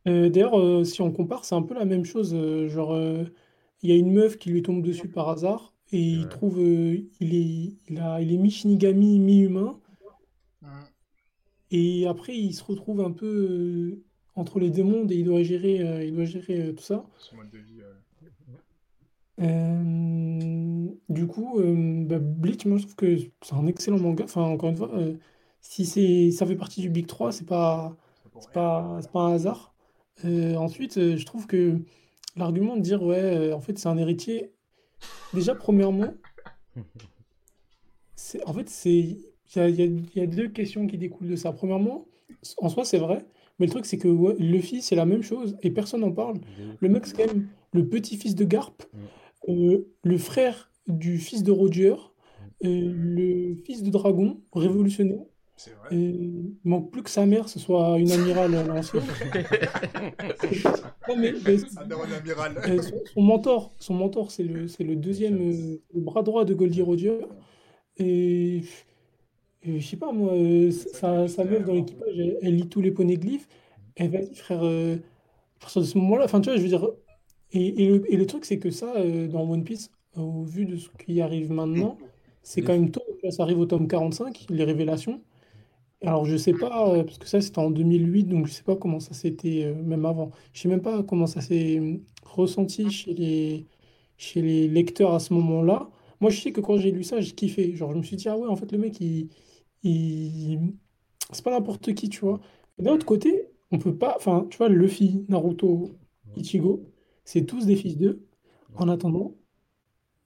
Euh, 0.09 0.29
d'ailleurs, 0.29 0.59
euh, 0.59 0.85
si 0.85 1.01
on 1.03 1.11
compare, 1.13 1.45
c'est 1.45 1.55
un 1.55 1.63
peu 1.63 1.75
la 1.75 1.85
même 1.85 2.05
chose. 2.05 2.35
euh, 2.35 2.69
genre, 2.69 2.97
il 3.83 3.91
y 3.91 3.93
a 3.93 3.97
une 3.97 4.13
meuf 4.13 4.39
qui 4.39 4.51
lui 4.51 4.63
tombe 4.63 4.83
dessus 4.83 5.09
par 5.09 5.29
hasard 5.29 5.75
et 5.93 6.01
il 6.01 6.29
trouve, 6.29 6.59
il 6.61 7.35
est, 7.35 7.77
il 7.89 7.99
a, 7.99 8.21
il 8.21 8.33
est 8.33 8.39
mi-Shinigami, 8.39 9.19
mi-humain. 9.21 9.81
Hum, 10.63 10.89
Et 11.71 12.07
après, 12.07 12.37
il 12.37 12.53
se 12.55 12.65
retrouve 12.65 13.01
un 13.01 13.13
peu 13.13 14.03
entre 14.37 14.59
les 14.59 14.71
deux 14.71 14.83
mondes 14.85 15.11
et 15.13 15.17
il 15.17 15.25
doit 15.25 15.43
gérer, 15.43 15.81
euh, 15.81 16.05
il 16.05 16.15
doit 16.15 16.25
gérer 16.25 16.61
euh, 16.61 16.73
tout 16.73 16.83
ça. 16.83 17.05
Son 17.19 17.37
mode 17.37 17.51
de 17.51 17.59
vie. 17.59 17.81
euh, 19.41 20.89
du 21.09 21.27
coup, 21.27 21.59
euh, 21.61 22.05
bah, 22.07 22.19
Bleach, 22.19 22.65
moi 22.67 22.79
je 22.79 22.83
trouve 22.85 22.97
que 22.97 23.17
c'est 23.43 23.55
un 23.55 23.67
excellent 23.67 23.99
manga. 23.99 24.25
Enfin, 24.25 24.43
encore 24.43 24.71
une 24.71 24.77
fois, 24.77 24.91
euh, 24.95 25.15
si 25.61 25.87
c'est, 25.87 26.31
ça 26.31 26.47
fait 26.47 26.57
partie 26.57 26.81
du 26.81 26.91
Big 26.91 27.07
3, 27.07 27.33
c'est 27.33 27.47
pas, 27.47 27.97
c'est 28.41 28.53
pas, 28.53 28.99
c'est 29.01 29.11
pas 29.11 29.21
un 29.21 29.33
hasard. 29.35 29.75
Ensuite, 30.25 30.95
je 31.17 31.25
trouve 31.27 31.47
que 31.47 31.79
l'argument 32.37 32.77
de 32.77 32.83
dire, 32.83 33.03
ouais, 33.03 33.53
en 33.53 33.61
fait, 33.61 33.79
c'est 33.79 33.89
un 33.89 33.99
héritier, 33.99 34.53
déjà, 35.33 35.55
premièrement, 35.55 36.15
c'est, 38.15 38.45
en 38.47 38.53
fait, 38.53 38.69
c'est, 38.69 38.91
il 38.95 39.25
y 39.57 39.59
a, 39.59 39.69
il 39.69 39.77
y 39.77 39.83
a- 39.83 39.87
il 39.87 40.17
y 40.17 40.21
a 40.21 40.27
deux 40.27 40.49
questions 40.49 40.87
qui 40.87 40.99
découlent 40.99 41.29
de 41.29 41.37
ça. 41.37 41.53
Premièrement, 41.53 42.07
en 42.59 42.69
soi, 42.69 42.85
c'est 42.85 42.99
vrai, 42.99 43.25
mais 43.59 43.67
le 43.67 43.71
truc, 43.71 43.87
c'est 43.87 43.99
que 43.99 44.09
ouais, 44.09 44.35
Luffy, 44.39 44.83
c'est 44.83 44.97
la 44.97 45.07
même 45.07 45.23
chose 45.23 45.57
et 45.63 45.71
personne 45.71 46.01
n'en 46.01 46.13
parle. 46.13 46.39
Le 46.81 46.89
mec, 46.89 47.07
c'est 47.07 47.17
quand 47.17 47.27
même 47.33 47.49
le 47.73 47.87
petit-fils 47.89 48.35
de 48.35 48.45
Garp, 48.45 48.83
euh, 49.49 49.87
le 50.03 50.19
frère 50.19 50.71
du 50.87 51.19
fils 51.19 51.43
de 51.43 51.51
Roger, 51.53 51.95
euh, 52.65 52.93
le 52.95 53.57
fils 53.65 53.83
de 53.83 53.91
Dragon, 53.91 54.41
révolutionnaire. 54.53 55.25
C'est 55.57 55.71
vrai. 55.71 55.89
Euh, 55.93 55.97
il 55.97 56.57
manque 56.65 56.91
plus 56.91 57.03
que 57.05 57.11
sa 57.11 57.27
mère, 57.27 57.49
ce 57.49 57.61
soit 57.61 57.97
une 57.99 58.11
amirale 58.11 58.55
à 58.57 58.65
l'ancienne. 58.65 59.05
Non, 61.09 61.17
mais, 61.19 61.35
mais, 61.47 61.57
Underworld 61.77 62.13
Amiral. 62.15 62.59
euh, 62.67 62.83
son, 62.83 62.97
son 63.13 63.23
mentor, 63.23 63.73
son 63.79 63.95
mentor, 63.95 64.31
c'est 64.31 64.43
le, 64.43 64.69
c'est 64.69 64.85
le 64.85 64.97
deuxième, 64.97 65.39
le 65.39 66.01
bras 66.01 66.23
droit 66.23 66.45
de 66.47 66.55
Goldie 66.55 66.81
Roger. 66.83 67.19
Et 67.99 68.63
je 69.65 69.79
sais 69.81 69.97
pas, 69.97 70.13
moi, 70.13 70.33
euh, 70.33 70.71
sa, 70.71 71.29
sa 71.29 71.45
meuf 71.45 71.65
dans 71.65 71.75
l'équipage, 71.75 72.15
elle, 72.43 72.57
lit 72.57 72.69
tous 72.69 72.81
les 72.81 72.91
poneglyphes. 72.91 73.49
Et 73.97 74.09
vas-y, 74.09 74.35
frère, 74.35 74.65
euh, 74.65 74.97
à 75.63 75.81
de 75.81 75.85
ce 75.85 75.99
moment-là, 75.99 76.25
enfin, 76.25 76.41
tu 76.41 76.51
vois, 76.51 76.57
je 76.59 76.63
veux 76.63 76.69
dire. 76.69 76.89
Et, 77.53 77.85
et 77.85 77.89
le, 77.89 78.13
et 78.13 78.17
le 78.17 78.27
truc, 78.27 78.45
c'est 78.45 78.59
que 78.59 78.71
ça, 78.71 78.95
euh, 78.97 79.29
dans 79.29 79.49
One 79.49 79.65
Piece, 79.65 79.91
au 80.17 80.43
vu 80.43 80.67
de 80.67 80.77
ce 80.77 80.89
qui 80.99 81.21
arrive 81.21 81.53
maintenant, 81.53 81.99
c'est 82.43 82.63
quand 82.63 82.73
même 82.73 82.91
tôt. 82.91 83.03
Ça 83.31 83.43
arrive 83.45 83.59
au 83.61 83.67
tome 83.67 83.89
45, 83.89 84.47
les 84.51 84.65
révélations. 84.65 85.21
Alors, 86.03 86.27
je 86.27 86.37
sais 86.37 86.53
pas, 86.53 86.91
euh, 86.93 87.05
parce 87.05 87.19
que 87.19 87.27
ça, 87.27 87.41
c'était 87.41 87.59
en 87.59 87.71
2008, 87.71 88.25
donc 88.25 88.47
je 88.47 88.53
sais 88.53 88.63
pas 88.63 88.77
comment 88.77 89.01
ça 89.01 89.15
s'était, 89.15 89.65
euh, 89.65 89.75
même 89.75 90.05
avant. 90.05 90.31
Je 90.53 90.61
sais 90.61 90.69
même 90.69 90.83
pas 90.83 91.03
comment 91.03 91.27
ça 91.27 91.41
s'est 91.41 91.81
ressenti 92.25 92.91
chez 92.91 93.15
les, 93.15 93.67
chez 94.19 94.43
les 94.43 94.69
lecteurs 94.69 95.15
à 95.15 95.21
ce 95.21 95.33
moment-là. 95.35 95.89
Moi, 96.21 96.31
je 96.31 96.41
sais 96.41 96.53
que 96.53 96.61
quand 96.61 96.77
j'ai 96.77 96.91
lu 96.91 97.05
ça, 97.05 97.21
j'ai 97.21 97.33
kiffé. 97.33 97.75
Genre, 97.75 97.93
je 97.93 97.99
me 97.99 98.03
suis 98.03 98.17
dit, 98.17 98.29
ah 98.29 98.37
ouais, 98.37 98.49
en 98.49 98.57
fait, 98.57 98.71
le 98.73 98.79
mec, 98.79 99.01
il, 99.01 99.31
c'est 99.85 101.45
pas 101.45 101.51
n'importe 101.51 101.95
qui, 101.95 102.09
tu 102.09 102.21
vois. 102.21 102.41
D'un 102.79 102.93
autre 102.93 103.07
côté, 103.07 103.49
on 103.71 103.79
peut 103.79 103.97
pas, 103.97 104.15
enfin, 104.17 104.47
tu 104.51 104.59
vois, 104.59 104.69
Luffy, 104.69 105.25
Naruto, 105.29 105.97
Ichigo, 106.37 106.85
c'est 107.25 107.45
tous 107.45 107.67
des 107.67 107.77
fils 107.77 107.97
d'eux. 107.97 108.27
En 108.77 108.89
attendant, 108.89 109.35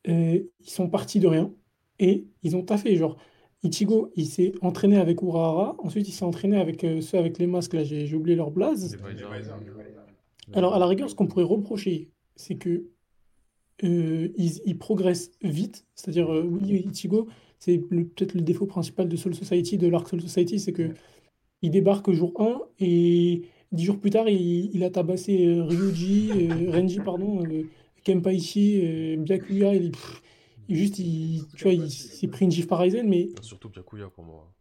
euh, 0.08 0.40
ils 0.60 0.70
sont 0.70 0.88
partis 0.88 1.20
de 1.20 1.26
rien 1.26 1.52
et 1.98 2.26
ils 2.42 2.56
ont 2.56 2.62
taffé. 2.62 2.96
Genre, 2.96 3.16
Ichigo, 3.62 4.10
il 4.16 4.26
s'est 4.26 4.52
entraîné 4.62 4.96
avec 4.96 5.20
Urahara. 5.22 5.76
Ensuite, 5.80 6.08
il 6.08 6.12
s'est 6.12 6.24
entraîné 6.24 6.56
avec 6.58 6.84
euh, 6.84 7.00
ceux 7.00 7.18
avec 7.18 7.38
les 7.38 7.46
masques. 7.46 7.74
Là, 7.74 7.84
j'ai 7.84 8.06
j'ai 8.06 8.16
oublié 8.16 8.36
leur 8.36 8.50
blaze. 8.50 8.96
Alors, 10.54 10.74
à 10.74 10.78
la 10.78 10.86
rigueur, 10.86 11.10
ce 11.10 11.14
qu'on 11.14 11.26
pourrait 11.26 11.44
reprocher, 11.44 12.10
c'est 12.36 12.54
que 12.54 12.86
euh, 13.84 14.28
ils, 14.36 14.60
ils 14.64 14.78
progressent 14.78 15.30
vite. 15.42 15.86
C'est-à-dire, 15.94 16.32
euh, 16.32 16.42
oui, 16.42 16.86
Ichigo, 16.90 17.28
c'est 17.58 17.78
peut-être 17.78 18.34
le 18.34 18.42
défaut 18.42 18.66
principal 18.66 19.08
de 19.08 19.16
Soul 19.16 19.34
Society, 19.34 19.78
de 19.78 19.88
l'Arc 19.88 20.08
Soul 20.08 20.20
Society, 20.22 20.60
c'est 20.60 20.72
que 20.72 20.92
il 21.62 21.70
débarque 21.70 22.10
jour 22.12 22.32
1 22.38 22.60
et 22.80 23.42
10 23.72 23.84
jours 23.84 23.98
plus 23.98 24.10
tard, 24.10 24.28
il, 24.28 24.70
il 24.74 24.84
a 24.84 24.90
tabassé 24.90 25.46
euh, 25.46 25.64
Ryuji, 25.64 26.30
euh, 26.32 26.70
Renji, 26.72 27.00
pardon, 27.00 27.44
euh, 27.44 27.64
Kenpaichi, 28.04 28.80
euh, 28.82 29.16
Byakuya. 29.16 29.74
Il, 29.74 29.90
pff, 29.90 30.22
juste, 30.68 30.98
il, 30.98 31.42
tu 31.56 31.64
vois, 31.64 31.72
il 31.72 31.90
s'est 31.90 32.28
pris 32.28 32.44
une 32.44 32.50
gifle 32.50 32.68
par 32.68 32.82
Aizen, 32.82 33.08
mais 33.08 33.28
Surtout 33.42 33.68
Byakuya 33.68 34.08
pour 34.08 34.24
moi. 34.24 34.54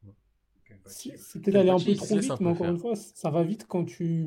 c'est 0.85 1.41
peut-être 1.41 1.55
aller 1.55 1.69
un 1.69 1.79
peu 1.79 1.93
trop 1.95 2.17
vite, 2.17 2.39
mais 2.39 2.49
encore 2.49 2.67
une 2.67 2.79
fois, 2.79 2.95
ça 2.95 3.29
va 3.29 3.43
vite 3.43 3.65
quand 3.67 3.85
tu, 3.85 4.25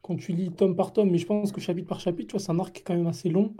quand 0.00 0.16
tu 0.16 0.32
lis 0.32 0.50
tome 0.50 0.76
par 0.76 0.92
tome. 0.92 1.10
Mais 1.10 1.18
je 1.18 1.26
pense 1.26 1.52
que 1.52 1.60
chapitre 1.60 1.88
par 1.88 2.00
chapitre, 2.00 2.28
tu 2.28 2.32
vois, 2.32 2.40
c'est 2.40 2.52
un 2.52 2.58
arc 2.60 2.82
quand 2.86 2.94
même 2.94 3.06
assez 3.06 3.28
long. 3.28 3.54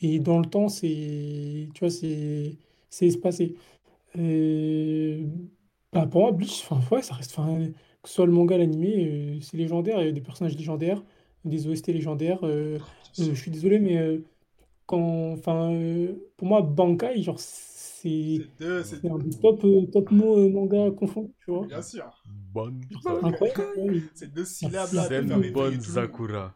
Et 0.00 0.20
dans 0.20 0.38
le 0.38 0.46
temps, 0.46 0.68
c'est, 0.68 1.68
tu 1.74 1.80
vois, 1.80 1.90
c'est, 1.90 2.56
c'est 2.90 3.06
espacé. 3.06 3.54
Euh, 4.18 5.26
bah, 5.92 6.06
pour 6.06 6.22
moi, 6.22 6.32
Bleach, 6.32 6.64
enfin, 6.68 6.80
ouais, 6.96 7.02
ça 7.02 7.14
reste, 7.14 7.32
enfin, 7.38 7.58
que 8.02 8.08
ce 8.08 8.14
soit 8.14 8.26
le 8.26 8.32
manga, 8.32 8.58
l'animé, 8.58 9.06
euh, 9.38 9.40
c'est 9.40 9.56
légendaire. 9.56 10.00
Il 10.00 10.06
y 10.06 10.08
a 10.08 10.12
des 10.12 10.20
personnages 10.20 10.56
légendaires, 10.56 11.02
des 11.44 11.66
OST 11.68 11.88
légendaires. 11.92 12.44
euh, 12.44 12.78
euh, 13.20 13.34
je 13.34 13.34
suis 13.34 13.50
désolé, 13.50 13.78
mais 13.78 13.98
euh, 13.98 14.24
quand, 14.86 15.32
enfin, 15.32 15.72
euh, 15.74 16.14
pour 16.36 16.48
moi, 16.48 16.62
Bankai, 16.62 17.22
genre, 17.22 17.38
c'est 17.40 18.36
C'est 18.36 18.44
deux, 18.58 18.82
c'est 18.84 19.00
c'est 19.02 19.10
un 19.10 19.18
des 19.18 19.30
top, 19.30 19.64
euh, 19.64 19.86
top 19.86 20.10
mots 20.10 20.38
euh, 20.38 20.48
manga 20.50 20.90
confondus, 20.92 21.32
tu 21.44 21.50
vois. 21.50 21.66
Bien 21.66 21.82
sûr. 21.82 22.04
Bonne 22.52 22.80
C'est 24.14 24.32
deux 24.32 24.44
syllabes 24.44 24.92
là. 24.92 25.06
Zen 25.08 25.28
pour 25.28 25.28
faire 25.28 25.38
Bon 25.52 25.60
réveiller 25.62 25.78
tout 25.80 25.92
le 25.92 25.98
monde. 25.98 26.12
Sakura 26.12 26.54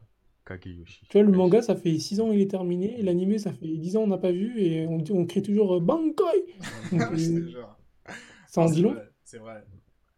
Kageyoshi. 0.58 1.06
Tu 1.08 1.18
vois, 1.18 1.22
le 1.30 1.32
manga, 1.36 1.62
ça 1.62 1.76
fait 1.76 1.98
6 1.98 2.20
ans 2.20 2.32
il 2.32 2.40
est 2.40 2.50
terminé, 2.50 2.98
et 2.98 3.02
l'animé, 3.02 3.38
ça 3.38 3.52
fait 3.52 3.66
10 3.66 3.96
ans 3.96 4.02
on 4.02 4.06
n'a 4.08 4.18
pas 4.18 4.32
vu, 4.32 4.60
et 4.60 4.86
on, 4.86 4.98
on 5.10 5.26
crie 5.26 5.42
toujours 5.42 5.74
euh, 5.74 5.80
Bankai! 5.80 6.24
Donc, 6.92 7.12
euh, 7.12 7.52
ça 8.46 8.62
en 8.62 8.64
Ah, 8.64 8.68
dit 8.68 8.76
c'est 8.76 8.82
long. 8.82 8.92
vrai, 8.92 9.08
C'est 9.24 9.38
vrai. 9.38 9.64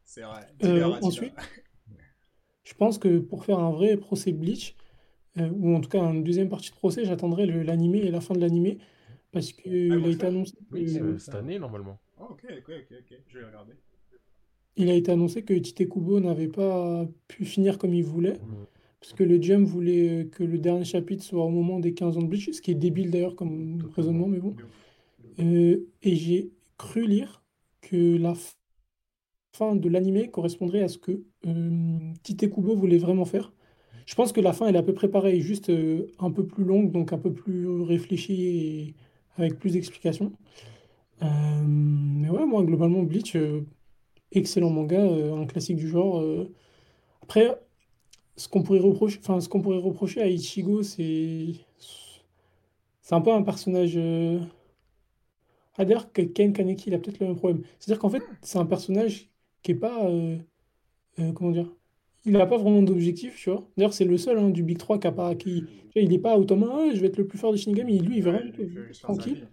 C'est 0.05 0.23
vrai. 0.23 0.47
Euh, 0.65 0.85
ensuite, 1.03 1.35
je 2.65 2.75
pense 2.75 2.99
que 2.99 3.19
pour 3.19 3.45
faire 3.45 3.59
un 3.59 3.71
vrai 3.73 3.97
procès 3.97 4.33
Bleach, 4.33 4.77
euh, 5.39 5.51
ou 5.51 5.75
en 5.75 5.81
tout 5.81 5.89
cas 5.89 6.03
une 6.03 6.25
deuxième 6.25 6.49
partie 6.49 6.71
de 6.71 6.77
procès, 6.77 7.05
j'attendrai 7.05 7.47
l'animé 7.47 7.99
et 7.99 8.11
la 8.11 8.21
fin 8.21 8.35
de 8.35 8.41
l'animé, 8.41 8.79
parce 9.33 9.53
Ah, 9.53 9.63
qu'il 9.63 9.99
bon, 10.01 10.07
a 10.07 10.11
été 10.11 10.27
annoncé 10.27 10.55
Oui, 10.73 10.85
que, 10.99 11.19
cette 11.19 11.35
année 11.35 11.59
normalement. 11.59 11.99
Oh, 12.21 12.27
ok, 12.31 12.45
ok, 12.59 12.71
ok, 12.71 12.97
ok. 13.01 13.19
Je 13.29 13.39
vais 13.39 13.45
regarder. 13.47 13.73
il 14.77 14.89
a 14.91 14.95
été 14.95 15.13
annoncé 15.13 15.43
que 15.45 15.55
Tite 15.55 15.89
Kubo 15.89 16.21
n'avait 16.21 16.49
pas 16.49 17.07
pu 17.29 17.45
finir 17.45 17.79
comme 17.79 17.95
il 17.95 18.05
voulait, 18.05 18.39
Mhm. 18.39 18.67
Parce 19.05 19.13
que 19.13 19.23
le 19.23 19.41
Jump 19.41 19.69
voulait 19.69 20.29
que 20.33 20.43
le 20.43 20.57
dernier 20.57 20.87
chapitre 20.87 21.23
soit 21.23 21.45
au 21.45 21.51
moment 21.51 21.79
des 21.79 21.93
15 21.93 22.17
ans 22.17 22.23
de 22.23 22.27
Bleach, 22.27 22.51
ce 22.51 22.63
qui 22.63 22.71
est 22.71 22.75
débile 22.75 23.11
d'ailleurs 23.11 23.37
comme 23.37 23.87
raisonnement, 23.95 24.29
mais 24.29 24.39
bon. 24.39 24.57
Euh, 25.41 25.87
et 26.03 26.17
j'ai 26.17 26.53
cru 26.79 27.07
lire 27.07 27.43
que 27.83 28.17
la 28.17 28.33
fin 29.53 29.77
de 29.77 29.89
l'animé 29.91 30.31
correspondrait 30.31 30.83
à 30.83 30.89
ce 30.89 30.97
que 30.97 31.23
euh, 31.47 31.99
Tite 32.23 32.51
Kubo 32.51 32.75
voulait 32.75 32.97
vraiment 32.97 33.27
faire. 33.27 33.53
Je 34.07 34.15
pense 34.15 34.33
que 34.33 34.41
la 34.41 34.55
fin 34.55 34.69
elle 34.69 34.77
est 34.77 34.79
à 34.79 34.83
peu 34.83 34.95
près 34.95 35.09
pareille, 35.09 35.43
juste 35.43 35.69
euh, 35.69 36.07
un 36.19 36.31
peu 36.31 36.47
plus 36.47 36.65
longue, 36.65 36.91
donc 36.91 37.13
un 37.13 37.19
peu 37.19 37.35
plus 37.35 37.69
réfléchie 37.83 38.43
et 38.47 38.95
avec 39.37 39.59
plus 39.59 39.75
d'explications. 39.75 40.33
Mais 41.21 42.31
ouais, 42.31 42.47
moi 42.47 42.63
globalement 42.65 43.03
Bleach, 43.03 43.37
excellent 44.33 44.71
manga, 44.71 45.03
un 45.03 45.45
classique 45.45 45.77
du 45.77 45.89
genre. 45.89 46.25
Après, 47.23 47.59
ce 48.37 48.49
qu'on 48.49 48.63
pourrait 48.63 48.81
reprocher, 48.81 49.19
enfin 49.21 49.41
ce 49.41 49.49
qu'on 49.49 49.61
pourrait 49.63 49.79
reprocher 49.79 50.21
à 50.23 50.29
Ichigo, 50.29 50.83
c'est 50.83 51.55
c'est 53.03 53.15
un 53.15 53.21
peu 53.21 53.33
un 53.33 53.43
personnage. 53.43 53.95
euh, 53.97 54.41
ah, 55.77 55.85
d'ailleurs, 55.85 56.13
que 56.13 56.23
Ken 56.23 56.53
Kaneki, 56.53 56.91
il 56.91 56.95
a 56.95 56.99
peut-être 56.99 57.19
le 57.21 57.27
même 57.29 57.37
problème. 57.37 57.63
C'est-à-dire 57.79 58.01
qu'en 58.01 58.11
fait, 58.11 58.31
c'est 58.43 58.59
un 58.59 58.67
personnage 58.67 59.31
qui 59.63 59.73
est 59.73 59.75
pas. 59.75 60.07
euh, 60.09 60.39
euh, 61.21 61.33
comment 61.33 61.51
dire? 61.53 61.73
Il 62.27 62.33
n'a 62.35 62.47
pas 62.47 62.59
vraiment 62.59 62.83
d'objectif, 62.83 63.37
tu 63.37 63.51
vois. 63.51 63.69
D'ailleurs, 63.77 63.95
c'est 63.95 64.05
le 64.05 64.19
seul 64.19 64.39
hein, 64.39 64.51
du 64.51 64.63
Big 64.65 64.79
3 64.79 64.99
qui 65.01 65.07
a 65.09 65.13
pas. 65.13 65.35
Qui, 65.37 65.67
il 65.97 66.09
n'est 66.11 66.19
pas 66.19 66.39
au 66.39 66.45
tome 66.45 66.65
1, 66.65 66.69
Ah, 66.73 66.91
je 66.95 67.01
vais 67.01 67.09
être 67.09 67.19
le 67.19 67.27
plus 67.27 67.39
fort 67.39 67.53
des 67.53 67.59
Shinigami. 67.59 67.99
Lui, 68.01 68.19
il 68.19 68.23
veut 68.23 68.33
Ouais, 68.33 68.39
rien 68.39 68.53
Tranquille. 69.03 69.49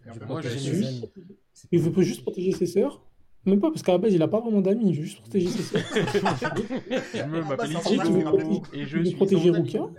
Il 1.72 1.82
veut 1.82 2.04
juste 2.04 2.22
protéger 2.24 2.52
ses 2.52 2.65
sœurs. 2.67 3.02
Même 3.45 3.60
pas, 3.60 3.69
parce 3.71 3.82
qu'à 3.82 3.93
la 3.93 3.97
base, 3.97 4.13
il 4.13 4.19
n'a 4.19 4.27
pas 4.27 4.39
vraiment 4.39 4.62
d'amis, 4.62 4.89
il 4.89 4.95
veut 4.95 5.04
juste 5.04 5.19
protéger 5.21 5.47
ses 5.49 5.63
sœurs. 5.63 5.82
Je 7.13 7.23
me 7.23 7.41
Ah, 7.41 7.49
m'appelle 7.49 7.73
bah, 7.73 7.80
Ichigo 7.82 8.27
un 8.27 8.77
et 8.77 8.86
je 8.86 8.97
Il 8.97 9.04
veut 9.04 9.06
suis 9.06 9.15
protéger. 9.15 9.49
Rukia 9.49 9.89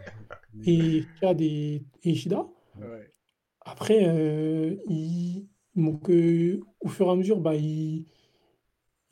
et 0.66 1.82
Ishida. 2.04 2.46
Ouais. 2.80 3.10
Après, 3.62 4.04
euh, 4.06 4.76
il, 4.88 5.48
donc, 5.74 6.08
euh, 6.10 6.60
au 6.80 6.88
fur 6.88 7.06
et 7.06 7.10
à 7.10 7.16
mesure, 7.16 7.40
bah, 7.40 7.54
il, 7.56 8.06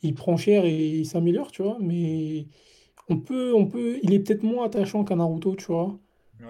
il 0.02 0.14
prend 0.14 0.36
cher 0.36 0.64
et 0.64 0.98
il 1.00 1.06
s'améliore, 1.06 1.50
tu 1.52 1.62
vois. 1.62 1.78
Mais 1.80 2.46
on 3.08 3.18
peut, 3.18 3.54
on 3.54 3.66
peut, 3.66 3.98
il 4.02 4.12
est 4.12 4.20
peut-être 4.20 4.42
moins 4.42 4.66
attachant 4.66 5.04
qu'un 5.04 5.16
Naruto, 5.16 5.56
tu 5.56 5.66
vois, 5.66 5.98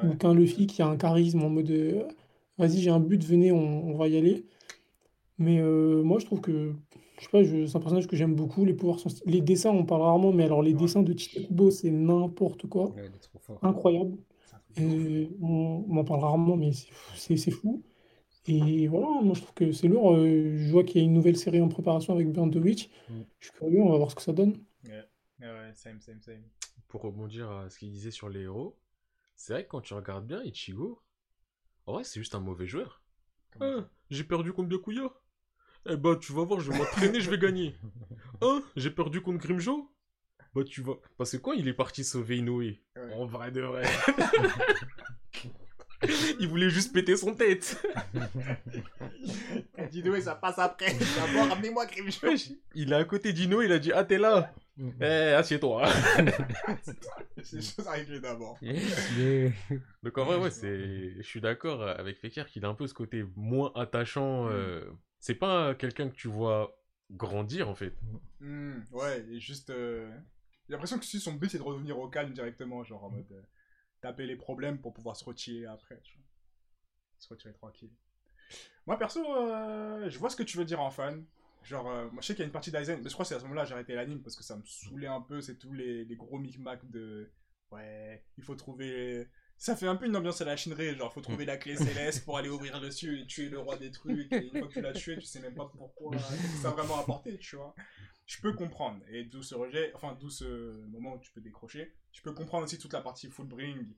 ou 0.05 0.15
qu'un 0.15 0.35
Luffy 0.35 0.67
qui 0.67 0.83
a 0.83 0.87
un 0.87 0.97
charisme 0.97 1.43
en 1.43 1.51
mode 1.51 1.71
euh, 1.71 2.05
vas-y, 2.59 2.79
j'ai 2.81 2.91
un 2.91 3.01
but, 3.01 3.25
venez, 3.25 3.53
on, 3.53 3.89
on 3.89 3.97
va 3.97 4.09
y 4.09 4.17
aller. 4.17 4.45
Mais 5.39 5.59
euh, 5.61 6.03
moi, 6.03 6.19
je 6.19 6.27
trouve 6.27 6.41
que, 6.41 6.75
je 7.21 7.25
sais 7.27 7.31
pas, 7.31 7.43
je- 7.45 7.67
c'est 7.67 7.77
un 7.77 7.81
personnage 7.81 8.07
que 8.09 8.17
j'aime 8.17 8.35
beaucoup. 8.35 8.65
Les 8.65 8.75
pouvoirs 8.75 8.99
sont, 8.99 9.11
les 9.27 9.41
dessins, 9.41 9.71
on 9.71 9.85
parle 9.85 10.03
rarement, 10.03 10.33
mais 10.33 10.45
alors 10.45 10.63
les 10.63 10.73
Ouais. 10.73 10.81
dessins 10.81 11.03
de 11.03 11.13
Tite 11.13 11.47
Kubo, 11.47 11.71
c'est 11.71 11.91
n'importe 11.91 12.67
quoi, 12.67 12.89
Ouais, 12.91 13.11
trop 13.45 13.59
incroyable. 13.63 14.17
Et 14.77 15.29
on, 15.43 15.85
on 15.89 15.97
en 15.97 16.05
parle 16.05 16.21
rarement, 16.21 16.57
mais 16.57 16.73
c'est 16.73 16.89
c'est- 17.15 17.37
c'est 17.37 17.51
fou. 17.51 17.83
Et 18.47 18.89
voilà, 18.89 19.21
moi 19.23 19.35
je 19.35 19.43
trouve 19.43 19.55
que 19.55 19.71
c'est 19.73 19.87
lourd. 19.89 20.13
Euh, 20.15 20.57
je 20.57 20.71
vois 20.73 20.83
qu'il 20.83 21.01
y 21.01 21.05
a 21.05 21.05
une 21.05 21.13
nouvelle 21.13 21.37
série 21.37 21.61
en 21.61 21.69
préparation 21.69 22.15
avec 22.15 22.33
Burn 22.33 22.51
the 22.51 22.57
Witch. 22.57 22.89
Mm. 23.11 23.21
Je 23.39 23.49
suis 23.49 23.57
curieux, 23.57 23.81
on 23.83 23.91
va 23.91 23.99
voir 23.99 24.11
ce 24.11 24.17
que 24.17 24.23
ça 24.23 24.33
donne. 24.33 24.55
Ouais, 24.87 25.05
ouais, 25.41 25.73
same, 25.75 26.01
same, 26.01 26.21
same. 26.23 26.43
Pour 26.89 27.03
rebondir 27.03 27.51
à 27.51 27.69
ce 27.69 27.79
qu'il 27.79 27.91
disait 27.93 28.11
sur 28.11 28.29
les 28.29 28.41
héros, 28.43 28.77
c'est 29.37 29.53
vrai 29.53 29.65
que 29.65 29.69
quand 29.69 29.81
tu 29.83 29.93
regardes 29.95 30.27
bien 30.27 30.43
Ichigo, 30.43 31.01
en 31.87 31.93
vrai, 31.95 32.05
c'est 32.05 32.19
juste 32.21 32.35
un 32.35 32.41
mauvais 32.41 32.67
joueur. 32.67 33.03
Hein, 33.61 33.89
j'ai 34.11 34.25
perdu 34.25 34.53
contre 34.53 34.69
Byakuya 34.69 35.13
Eh 35.89 35.97
bah, 35.97 36.17
tu 36.21 36.33
vas 36.33 36.45
voir, 36.45 36.61
je 36.61 36.71
vais 36.71 36.79
m'entraîner, 36.79 37.21
je 37.21 37.31
vais 37.31 37.39
gagner. 37.39 37.75
Hein, 38.43 38.63
j'ai 38.75 38.89
perdu 38.91 39.21
contre 39.21 39.37
Grimjo? 39.47 39.93
Bah, 40.55 40.63
tu 40.65 40.81
vas. 40.81 40.95
Parce 41.19 41.33
que 41.33 41.37
quand 41.37 41.53
il 41.53 41.69
est 41.69 41.75
parti 41.75 42.05
sauver 42.05 42.39
Inoue, 42.39 42.61
Ouais. 42.63 42.81
en 43.15 43.27
vrai 43.27 43.51
de 43.51 43.61
vrai. 43.61 43.83
il 46.41 46.49
voulait 46.49 46.71
juste 46.71 46.95
péter 46.95 47.19
son 47.19 47.35
tête. 47.35 47.83
Ouais, 50.05 50.21
ça 50.21 50.35
passe 50.37 50.59
après. 50.59 50.95
D'abord, 51.17 51.49
ramenez-moi 51.51 51.87
Grimjo. 51.87 52.27
Il 52.75 52.93
est 52.93 52.97
à 52.97 53.05
côté 53.05 53.33
d'Inoue, 53.33 53.63
il 53.63 53.73
a 53.73 53.79
dit 53.79 53.93
Ah, 53.93 54.05
t'es 54.05 54.19
là 54.19 54.53
Eh, 55.01 55.05
assieds-toi. 55.35 55.89
C'est 57.43 57.61
choses 57.61 57.87
à 57.87 57.93
régler 57.93 58.21
d'abord. 58.21 58.57
Mais- 58.63 59.53
Donc 60.03 60.17
en 60.19 60.25
vrai, 60.25 60.37
ouais, 60.39 60.51
c'est. 60.51 61.15
Je 61.19 61.23
suis 61.27 61.41
d'accord 61.41 61.83
avec 61.83 62.19
Fekir 62.19 62.47
qu'il 62.49 62.65
a 62.65 62.69
un 62.69 62.75
peu 62.75 62.87
ce 62.87 62.95
côté 62.95 63.25
moins 63.37 63.73
attachant. 63.75 64.49
euh, 64.49 64.85
C'est 65.21 65.35
pas 65.35 65.75
quelqu'un 65.75 66.09
que 66.09 66.15
tu 66.15 66.29
vois 66.29 66.77
grandir 67.11 67.69
en 67.69 67.75
fait. 67.75 67.95
Hmm, 68.41 68.81
ouais, 68.93 69.21
et 69.31 69.41
juste. 69.41 69.71
euh, 69.71 70.11
J'ai 70.67 70.73
l'impression 70.73 70.99
que 70.99 71.05
si 71.05 71.21
son 71.21 71.35
but 71.35 71.51
c'est 71.51 71.59
de 71.59 71.63
revenir 71.63 71.99
au 71.99 72.09
calme 72.09 72.33
directement, 72.33 72.83
genre 72.85 73.05
en 73.05 73.11
mode 73.11 73.31
euh, 73.33 73.43
taper 74.01 74.27
les 74.27 74.37
problèmes 74.37 74.81
pour 74.81 74.95
pouvoir 74.95 75.17
se 75.17 75.25
retirer 75.25 75.67
après, 75.67 76.01
tu 76.03 76.17
vois. 76.17 76.27
Se 77.19 77.29
retirer 77.29 77.55
tranquille. 77.55 77.91
Moi 78.87 78.99
perso, 78.99 79.21
euh, 79.37 80.11
je 80.11 80.19
vois 80.19 80.31
ce 80.31 80.37
que 80.37 80.43
tu 80.45 80.59
veux 80.59 80.65
dire 80.65 80.81
en 80.81 80.91
fan. 80.91 81.25
Genre, 81.65 81.85
moi 82.13 82.23
je 82.23 82.27
sais 82.29 82.35
qu'il 82.35 82.41
y 82.41 82.45
a 82.45 82.47
une 82.47 82.53
partie 82.53 82.71
d'Aizen, 82.73 83.01
mais 83.03 83.09
je 83.11 83.15
crois 83.15 83.25
que 83.25 83.29
c'est 83.31 83.37
à 83.37 83.39
ce 83.41 83.45
moment-là 83.45 83.63
que 83.63 83.69
j'ai 83.69 83.75
arrêté 83.75 83.95
l'anime 83.95 84.23
parce 84.23 84.37
que 84.37 84.45
ça 84.45 84.57
me 84.57 84.63
saoulait 84.65 85.07
un 85.09 85.21
peu, 85.21 85.41
c'est 85.43 85.59
tous 85.59 85.73
les, 85.73 86.05
les 86.05 86.17
gros 86.17 86.39
micmacs 86.39 86.89
de. 86.91 87.31
Ouais, 87.73 88.25
il 88.39 88.45
faut 88.45 88.55
trouver. 88.57 89.29
Ça 89.61 89.77
fait 89.77 89.87
un 89.87 89.95
peu 89.95 90.07
une 90.07 90.17
ambiance 90.17 90.41
à 90.41 90.47
la 90.47 90.57
chinerie, 90.57 90.97
genre 90.97 91.13
faut 91.13 91.21
trouver 91.21 91.45
la 91.45 91.57
clé 91.57 91.77
céleste 91.77 92.25
pour 92.25 92.39
aller 92.39 92.49
ouvrir 92.49 92.93
cieux 92.93 93.21
et 93.21 93.27
tuer 93.27 93.49
le 93.49 93.59
roi 93.59 93.77
des 93.77 93.91
trucs, 93.91 94.33
et 94.33 94.47
une 94.47 94.59
fois 94.59 94.69
que 94.69 94.73
tu 94.73 94.81
l'as 94.81 94.93
tué, 94.93 95.19
tu 95.19 95.27
sais 95.27 95.41
même 95.41 95.55
pas 95.55 95.71
pourquoi, 95.77 96.19
ce 96.19 96.33
que 96.33 96.63
ça 96.63 96.69
a 96.69 96.71
vraiment 96.73 96.99
apporté, 96.99 97.39
tu 97.39 97.57
vois 97.57 97.75
je 98.31 98.41
peux 98.41 98.53
comprendre. 98.53 99.01
Et 99.11 99.25
d'où 99.25 99.43
ce 99.43 99.57
rejet, 99.57 99.91
enfin, 99.97 100.17
d'où 100.21 100.31
ce 100.31 100.87
moment 100.87 101.15
où 101.15 101.19
tu 101.19 101.33
peux 101.33 101.41
décrocher. 101.41 101.93
Je 102.13 102.23
peux 102.23 102.33
comprendre 102.33 102.65
aussi 102.65 102.79
toute 102.79 102.93
la 102.93 103.01
partie 103.01 103.29
full 103.29 103.49
bring 103.49 103.93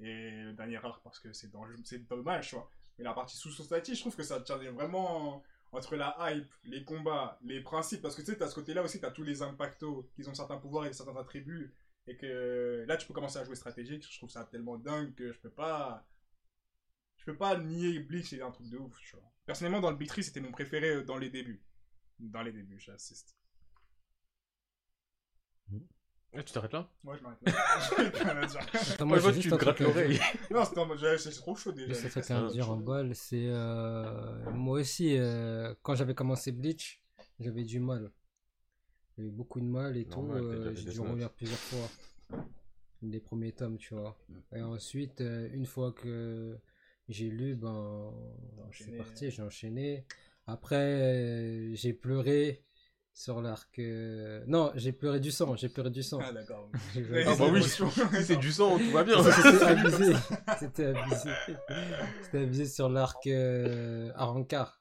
et 0.00 0.30
le 0.42 0.52
dernier 0.52 0.76
arc 0.76 1.02
parce 1.02 1.18
que 1.18 1.32
c'est 1.32 1.50
dommage, 1.50 2.48
tu 2.50 2.56
vois. 2.56 2.70
Mais 2.98 3.04
la 3.04 3.14
partie 3.14 3.38
sous 3.38 3.50
society, 3.50 3.94
je 3.94 4.00
trouve 4.00 4.14
que 4.14 4.22
ça 4.22 4.38
tient 4.42 4.58
vraiment 4.58 5.42
entre 5.72 5.96
la 5.96 6.14
hype, 6.20 6.52
les 6.64 6.84
combats, 6.84 7.38
les 7.42 7.62
principes. 7.62 8.02
Parce 8.02 8.14
que 8.14 8.20
tu 8.20 8.32
sais, 8.32 8.36
t'as 8.36 8.48
ce 8.48 8.54
côté-là 8.54 8.82
aussi, 8.82 9.00
t'as 9.00 9.12
tous 9.12 9.22
les 9.22 9.40
impactos 9.40 10.10
qui 10.14 10.28
ont 10.28 10.34
certains 10.34 10.58
pouvoirs 10.58 10.84
et 10.84 10.92
certains 10.92 11.16
attributs. 11.16 11.74
Et 12.10 12.16
que 12.16 12.84
là, 12.88 12.96
tu 12.96 13.06
peux 13.06 13.14
commencer 13.14 13.38
à 13.38 13.44
jouer 13.44 13.54
stratégique. 13.54 14.04
Je 14.10 14.18
trouve 14.18 14.30
ça 14.30 14.44
tellement 14.44 14.76
dingue 14.76 15.14
que 15.14 15.32
je 15.32 15.38
peux 15.38 15.50
pas. 15.50 16.04
Je 17.18 17.24
peux 17.24 17.36
pas 17.36 17.56
nier 17.56 18.00
Bleach, 18.00 18.30
c'est 18.30 18.42
un 18.42 18.50
truc 18.50 18.68
de 18.68 18.78
ouf, 18.78 18.98
tu 19.00 19.14
vois. 19.14 19.30
Personnellement, 19.46 19.80
dans 19.80 19.92
le 19.92 20.06
Tree, 20.06 20.24
c'était 20.24 20.40
mon 20.40 20.50
préféré 20.50 20.90
euh, 20.90 21.04
dans 21.04 21.18
les 21.18 21.30
débuts. 21.30 21.62
Dans 22.18 22.42
les 22.42 22.50
débuts, 22.50 22.80
j'assiste. 22.80 23.36
Ah, 26.34 26.42
tu 26.42 26.52
t'arrêtes 26.52 26.72
là? 26.72 26.88
Moi, 27.04 27.16
je 27.16 27.22
m'arrête 27.22 27.38
là. 27.44 27.52
J'ai 27.96 28.24
rien 28.24 28.36
à 28.38 28.46
dire. 28.46 28.60
Attends, 28.92 29.06
Moi, 29.06 29.18
je 29.18 29.22
vois 29.22 29.32
j'ai 29.32 29.38
que 29.38 29.42
tu 29.44 29.50
te 29.50 29.54
grattes 29.54 29.76
dire. 29.78 29.86
l'oreille. 29.86 30.20
Non, 30.50 30.64
c'est 30.64 31.30
trop 31.30 31.54
chaud 31.54 31.72
déjà. 31.72 31.88
Juste 31.88 32.00
un 32.00 32.04
les 32.04 32.10
truc 32.10 32.24
frères, 32.24 32.38
à 32.38 32.42
me 32.42 32.48
c'est 32.48 32.54
dire 32.54 32.64
trop 32.64 32.72
en 32.74 32.76
c'est 33.14 33.46
euh, 33.46 34.50
moi 34.52 34.80
aussi, 34.80 35.16
euh, 35.16 35.74
quand 35.82 35.94
j'avais 35.94 36.14
commencé 36.14 36.50
Bleach, 36.50 37.02
j'avais 37.38 37.62
du 37.64 37.78
mal. 37.78 38.10
Beaucoup 39.28 39.60
de 39.60 39.66
mal 39.66 39.96
et 39.96 40.04
tout. 40.04 40.26
Euh, 40.32 40.74
j'ai 40.74 40.90
dû 40.90 41.00
relire 41.00 41.30
plusieurs 41.30 41.58
fois. 41.58 41.88
Les 43.02 43.20
premiers 43.20 43.52
tomes, 43.52 43.78
tu 43.78 43.94
vois. 43.94 44.16
Et 44.54 44.60
ensuite, 44.62 45.20
euh, 45.20 45.48
une 45.52 45.66
fois 45.66 45.92
que 45.92 46.58
j'ai 47.08 47.28
lu, 47.30 47.54
ben, 47.54 48.12
c'est 48.56 48.84
enchaîné. 48.84 48.96
parti, 48.98 49.30
j'ai 49.30 49.42
enchaîné. 49.42 50.04
Après, 50.46 50.76
euh, 50.76 51.74
j'ai 51.74 51.92
pleuré 51.94 52.62
sur 53.12 53.40
l'arc. 53.40 53.78
euh, 53.78 54.44
Non, 54.46 54.70
j'ai 54.74 54.92
pleuré 54.92 55.18
du 55.18 55.30
sang, 55.30 55.56
j'ai 55.56 55.68
pleuré 55.68 55.90
du 55.90 56.02
sang. 56.02 56.20
Ah, 56.22 56.32
d'accord. 56.32 56.70
Ah 56.74 56.78
c'est 56.94 57.38
bah 57.38 57.50
oui, 57.52 57.62
c'est 58.22 58.36
du 58.38 58.52
sang, 58.52 58.78
tout 58.78 58.90
va 58.90 59.02
bien. 59.04 59.16
C'était 59.22 59.64
abusé. 59.64 60.12
C'était 60.58 60.84
abusé. 60.86 61.30
C'était 62.22 62.38
abusé 62.38 62.66
sur 62.66 62.88
l'arc 62.88 63.26
euh, 63.26 64.12
Arrancar. 64.14 64.79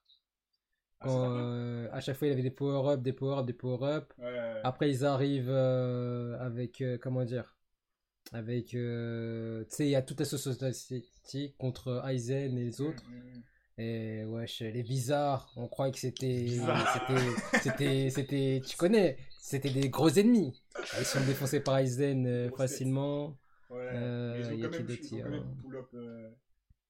Ah, 1.02 1.06
Quand, 1.06 1.38
euh, 1.38 1.88
à 1.92 2.02
chaque 2.02 2.18
fois, 2.18 2.28
il 2.28 2.34
avait 2.34 2.42
des 2.42 2.52
power-up, 2.52 3.02
des 3.02 3.14
power-up, 3.14 3.46
des 3.46 3.54
power-up. 3.54 4.14
Ouais. 4.18 4.62
Après, 4.64 4.90
ils 4.90 5.06
arrivent 5.06 5.50
euh, 5.50 6.38
avec, 6.40 6.82
euh, 6.82 6.98
comment 7.02 7.24
dire, 7.24 7.56
avec, 8.34 8.68
tu 8.68 8.78
sais, 9.70 9.86
il 9.86 9.90
y 9.90 9.96
a 9.96 10.02
toute 10.02 10.20
la 10.20 10.26
société 10.26 11.56
contre 11.58 12.04
Aizen 12.06 12.58
et 12.58 12.66
les 12.66 12.82
autres. 12.82 13.04
Mm, 13.10 13.16
mm. 13.16 13.44
Et 13.82 14.26
wesh, 14.26 14.60
les 14.60 14.84
bizarres, 14.84 15.54
on 15.56 15.70
croyait 15.70 15.94
que 15.94 16.00
c'était, 16.00 16.48
c'était, 17.64 18.10
c'était, 18.10 18.62
tu 18.66 18.76
connais, 18.76 19.18
c'était 19.40 19.70
des 19.70 19.88
gros 19.88 20.10
ennemis. 20.10 20.62
Ils 21.00 21.06
sont 21.06 21.24
défoncés 21.26 21.62
par 21.62 21.78
Aizen 21.78 22.52
facilement. 22.58 23.38
Ouais. 23.70 23.88
Ils 24.38 24.48
ont 24.48 24.52
y 24.52 24.66
a 24.66 24.70
quand 24.70 25.30
même, 25.30 25.46
d'autre, 25.72 25.96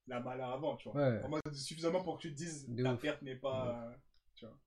la 0.09 0.19
mala 0.19 0.51
avant, 0.51 0.75
tu 0.77 0.89
vois. 0.89 0.97
Ouais. 1.01 1.21
En 1.21 1.29
mode 1.29 1.41
suffisamment 1.53 2.03
pour 2.03 2.17
que 2.17 2.23
tu 2.23 2.31
te 2.31 2.37
dises 2.37 2.67
De 2.67 2.83
la 2.83 2.93
ouf. 2.93 3.01
perte 3.01 3.21
n'est 3.21 3.35
pas. 3.35 3.95
Tu 4.35 4.45
vois. 4.45 4.57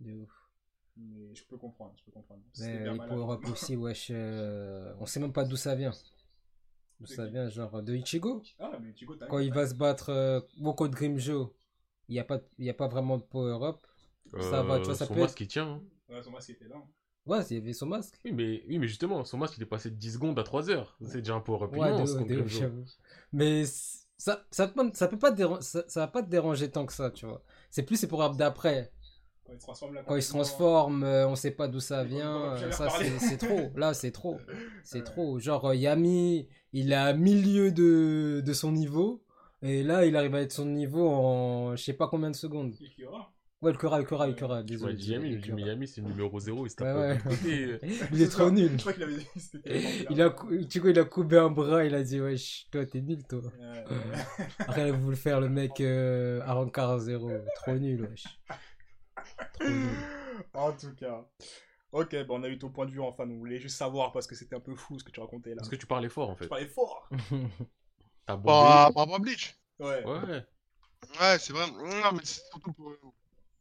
De 0.00 0.12
ouf. 0.12 0.48
Mais 0.96 1.34
je 1.34 1.44
peux 1.44 1.56
comprendre, 1.56 1.94
je 1.96 2.04
peux 2.04 2.10
comprendre. 2.10 2.42
C'était 2.52 2.78
Mais 2.78 2.84
les 2.90 2.96
malade. 2.96 3.18
power-up 3.18 3.44
aussi, 3.52 3.76
wesh, 3.76 4.08
euh, 4.10 4.92
on 5.00 5.06
sait 5.06 5.20
même 5.20 5.32
pas 5.32 5.44
d'où 5.44 5.56
ça 5.56 5.74
vient. 5.74 5.92
D'où 7.00 7.06
ça 7.06 7.24
qui? 7.24 7.30
vient, 7.32 7.48
genre 7.48 7.82
de 7.82 7.94
Ichigo? 7.94 8.42
Ah, 8.58 8.78
mais 8.80 8.94
Chico, 8.94 9.14
t'as 9.16 9.26
Quand 9.28 9.38
il 9.38 9.52
va 9.52 9.66
se 9.66 9.74
battre 9.74 10.10
euh, 10.10 10.40
bon, 10.58 10.72
contre 10.72 10.96
Grimjo, 10.96 11.56
il 12.08 12.12
n'y 12.14 12.18
a, 12.20 12.24
pas- 12.24 12.40
il 12.58 12.64
y 12.66 12.70
a 12.70 12.74
pas 12.74 12.88
vraiment 12.88 13.18
de 13.18 13.22
power-up. 13.22 13.78
Ça 14.40 14.62
va, 14.62 14.78
tu 14.80 14.86
vois, 14.86 14.94
ça 14.94 15.04
Euh, 15.04 15.08
son 15.08 15.14
peut 15.14 15.20
masque, 15.20 15.40
il 15.40 15.48
tient. 15.48 15.68
hein. 15.68 15.82
Ouais, 16.08 16.22
son 16.22 16.30
masque 16.30 16.50
était 16.50 16.68
là. 16.68 16.76
hein. 16.76 16.88
Ouais, 17.26 17.44
il 17.50 17.54
y 17.58 17.60
avait 17.60 17.72
son 17.74 17.86
masque. 17.86 18.18
Oui 18.24 18.32
mais, 18.32 18.64
oui, 18.68 18.78
mais 18.78 18.88
justement, 18.88 19.24
son 19.24 19.38
masque, 19.38 19.56
il 19.58 19.62
est 19.62 19.66
passé 19.66 19.90
de 19.90 19.96
10 19.96 20.12
secondes 20.14 20.38
à 20.38 20.42
3 20.42 20.70
heures. 20.70 20.96
C'est 21.04 21.18
déjà 21.18 21.34
un 21.34 21.40
Ouais, 21.70 21.90
immense 21.90 22.16
de 22.16 22.22
ouf, 22.22 22.28
Grimjo. 22.28 22.60
j'avoue. 22.60 22.84
Mais 23.32 23.64
ça, 24.18 24.44
ça, 24.50 24.68
peut- 24.68 24.90
ça 24.94 25.08
peut 25.08 25.18
pas 25.18 25.30
te 25.30 25.36
déranger, 25.36 25.62
ça, 25.62 25.84
ça 25.88 26.00
va 26.00 26.08
pas 26.08 26.22
te 26.22 26.28
déranger 26.28 26.70
tant 26.70 26.84
que 26.84 26.92
ça, 26.92 27.10
tu 27.10 27.24
vois. 27.26 27.42
C'est 27.70 27.84
plus 27.84 27.96
ces 27.96 28.06
power-up 28.08 28.36
d'après. 28.36 28.92
Quand 29.46 29.54
il 29.54 29.58
se 29.60 29.62
transforme. 29.64 29.98
Quand 30.06 30.16
il 30.16 30.22
se 30.22 30.28
transforme, 30.30 31.04
euh, 31.04 31.26
on 31.26 31.34
sait 31.34 31.52
pas 31.52 31.68
d'où 31.68 31.80
ça 31.80 32.04
vient. 32.04 32.52
euh, 32.56 32.70
Ça, 32.70 32.90
c'est 32.90 33.18
c'est 33.18 33.38
trop. 33.38 33.70
Là, 33.76 33.94
c'est 33.94 34.10
trop. 34.12 34.38
C'est 34.84 34.98
Ouais. 34.98 35.04
trop. 35.04 35.38
Genre, 35.38 35.64
euh, 35.68 35.74
Yami, 35.74 36.48
il 36.74 36.92
est 36.92 36.94
à 36.94 37.14
milieu 37.14 37.72
de, 37.72 38.42
de 38.44 38.52
son 38.52 38.72
niveau. 38.72 39.24
Et 39.62 39.82
là, 39.82 40.04
il 40.04 40.14
arrive 40.16 40.34
à 40.34 40.42
être 40.42 40.52
son 40.52 40.66
niveau 40.66 41.08
en 41.08 41.74
je 41.76 41.82
sais 41.82 41.94
pas 41.94 42.08
combien 42.08 42.30
de 42.30 42.36
secondes. 42.36 42.74
Ouais, 43.60 43.72
le 43.72 43.76
Kura, 43.78 43.98
le 43.98 44.04
Kura, 44.04 44.26
le. 44.28 44.34
Tu 44.34 44.44
m'as 44.46 44.62
Désolé. 44.62 44.94
dit 44.94 45.10
Yami, 45.10 45.30
le. 45.36 45.54
Miami, 45.54 45.88
c'est 45.88 46.00
le 46.00 46.06
numéro 46.08 46.38
0, 46.38 46.66
il 46.66 46.70
se 46.70 46.76
Ouais, 46.80 47.16
tape 47.18 47.26
ouais. 47.26 47.80
Il 48.12 48.22
est 48.22 48.28
trop 48.28 48.50
nul. 48.52 48.70
Je 48.72 48.76
crois 48.78 48.92
qu'il 48.92 49.02
avait 49.02 49.16
dit. 49.16 49.26
c'était 49.36 49.80
Il 50.10 50.22
a, 50.22 50.30
cou- 50.30 50.64
tu 50.64 50.78
vois, 50.78 50.90
il 50.90 50.98
a 51.00 51.04
coupé 51.04 51.38
un 51.38 51.50
bras, 51.50 51.84
il 51.84 51.92
a 51.94 52.02
dit, 52.04 52.20
wesh, 52.20 52.68
toi, 52.70 52.86
t'es 52.86 53.00
nul, 53.00 53.24
toi. 53.26 53.40
Ouais, 53.40 53.84
ouais. 53.90 54.46
Après, 54.60 54.82
il 54.88 54.94
a 54.94 54.96
voulu 54.96 55.16
faire 55.16 55.40
le 55.40 55.48
mec 55.48 55.80
euh, 55.80 56.40
à 56.42 56.52
Rancard 56.54 57.00
0. 57.00 57.30
Trop 57.56 57.74
nul, 57.74 58.02
wesh. 58.02 58.24
Trop 59.54 59.68
nul. 59.68 59.88
en 60.54 60.72
tout 60.72 60.94
cas. 60.94 61.26
Ok, 61.90 62.14
bon, 62.26 62.38
on 62.40 62.44
a 62.44 62.48
eu 62.48 62.58
ton 62.58 62.68
point 62.70 62.86
de 62.86 62.92
vue 62.92 63.00
enfin. 63.00 63.24
On 63.28 63.38
voulait 63.38 63.58
juste 63.58 63.76
savoir 63.76 64.12
parce 64.12 64.26
que 64.28 64.36
c'était 64.36 64.54
un 64.54 64.60
peu 64.60 64.76
fou 64.76 64.98
ce 65.00 65.04
que 65.04 65.10
tu 65.10 65.18
racontais 65.18 65.50
là. 65.50 65.56
Parce 65.56 65.68
que 65.70 65.74
tu 65.76 65.86
parlais 65.86 66.08
fort 66.10 66.30
en 66.30 66.34
Tu 66.34 66.44
fait. 66.44 66.48
parlais 66.48 66.68
fort. 66.68 67.08
T'as 68.26 68.34
rapport 68.36 69.14
à 69.14 69.18
Bleach. 69.18 69.58
Ouais. 69.80 70.04
Ouais, 70.04 70.44
Ouais, 71.20 71.38
c'est 71.38 71.52
vrai. 71.52 71.66
Non, 71.70 72.12
mais 72.12 72.20
c'est 72.24 72.42
surtout 72.50 72.72
pour. 72.72 72.92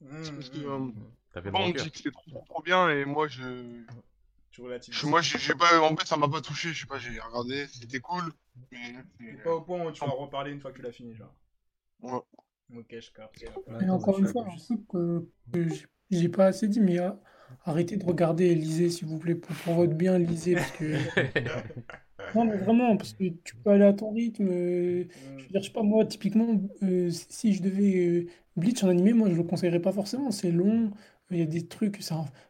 Mmh, 0.02 0.36
Parce 0.36 0.50
que, 0.50 0.58
mmh. 0.58 0.94
euh, 1.36 1.42
Bon, 1.52 1.60
on 1.60 1.68
dit 1.68 1.74
que 1.74 1.98
c'était 1.98 2.12
trop, 2.12 2.30
trop, 2.30 2.44
trop 2.48 2.62
bien 2.64 2.90
et 2.90 3.06
moi 3.06 3.28
je. 3.28 3.44
Tu 4.52 4.62
relativises. 4.62 5.00
je 5.00 5.06
moi 5.08 5.22
j'ai 5.22 5.56
pas. 5.56 5.80
En 5.82 5.96
fait, 5.96 6.06
ça 6.06 6.18
m'a 6.18 6.28
pas 6.28 6.42
touché. 6.42 6.74
Je 6.74 6.82
sais 6.82 6.88
pas, 6.88 6.98
j'ai 7.00 7.20
regardé, 7.20 7.68
c'était 7.68 8.00
cool. 8.00 8.32
Mais. 8.72 8.94
T'es 9.20 9.26
c'est- 9.32 9.44
pas 9.44 9.56
au 9.56 9.62
point 9.62 9.86
où 9.86 9.92
tu 9.92 10.00
vas 10.00 10.08
en 10.08 10.16
reparler 10.16 10.52
une 10.52 10.60
fois 10.60 10.72
que 10.72 10.78
tu 10.78 10.84
l'as 10.84 10.92
fini, 10.92 11.14
genre. 11.16 11.34
Ouais. 12.02 12.20
Ok, 12.76 12.96
je 13.00 13.12
capte. 13.12 13.46
Et 13.82 13.90
encore 13.90 14.16
je 14.16 14.22
une 14.22 14.28
fois, 14.28 14.44
gauche. 14.44 14.66
truc 14.66 14.88
que, 14.88 15.28
j'ai- 16.12 16.30
pas 16.30 16.48
assez 16.48 16.68
dit, 16.68 16.80
mais 16.80 16.98
arrêtez 17.66 17.98
de 17.98 18.06
regarder 18.06 18.46
et 18.46 18.56
lisez, 18.56 18.90
s'il 18.90 19.08
vous 19.08 19.18
plaît, 19.20 19.36
pour, 19.36 19.56
pour 19.58 19.74
votre 19.76 19.94
bien, 19.94 20.18
lisez. 20.18 20.56
Parce 20.56 20.72
que... 20.72 20.94
non, 22.36 22.46
mais 22.46 22.58
vraiment, 22.58 22.98
parce 22.98 23.14
que 23.14 23.26
tu 23.44 23.56
peux 23.56 23.72
aller 23.72 23.86
à 23.86 23.94
ton 23.94 24.12
rythme. 24.12 24.48
euh, 24.50 25.06
je 25.38 25.44
veux 25.44 25.50
dire, 25.50 25.62
je 25.62 25.68
sais 25.68 25.74
pas, 25.74 25.84
moi, 25.84 26.06
typiquement, 26.06 26.62
euh, 26.84 27.10
si 27.12 27.54
je 27.54 27.62
devais 27.62 27.96
euh, 27.98 28.26
Bleach 28.56 28.84
en 28.84 28.90
animé, 28.90 29.14
moi, 29.14 29.30
je 29.30 29.36
le 29.36 29.44
conseillerais 29.44 29.82
pas 29.82 29.92
forcément. 29.92 30.32
C'est 30.32 30.52
long, 30.52 30.92
il 31.32 31.38
y 31.40 31.42
a 31.42 31.46
des 31.46 31.68
trucs, 31.68 32.00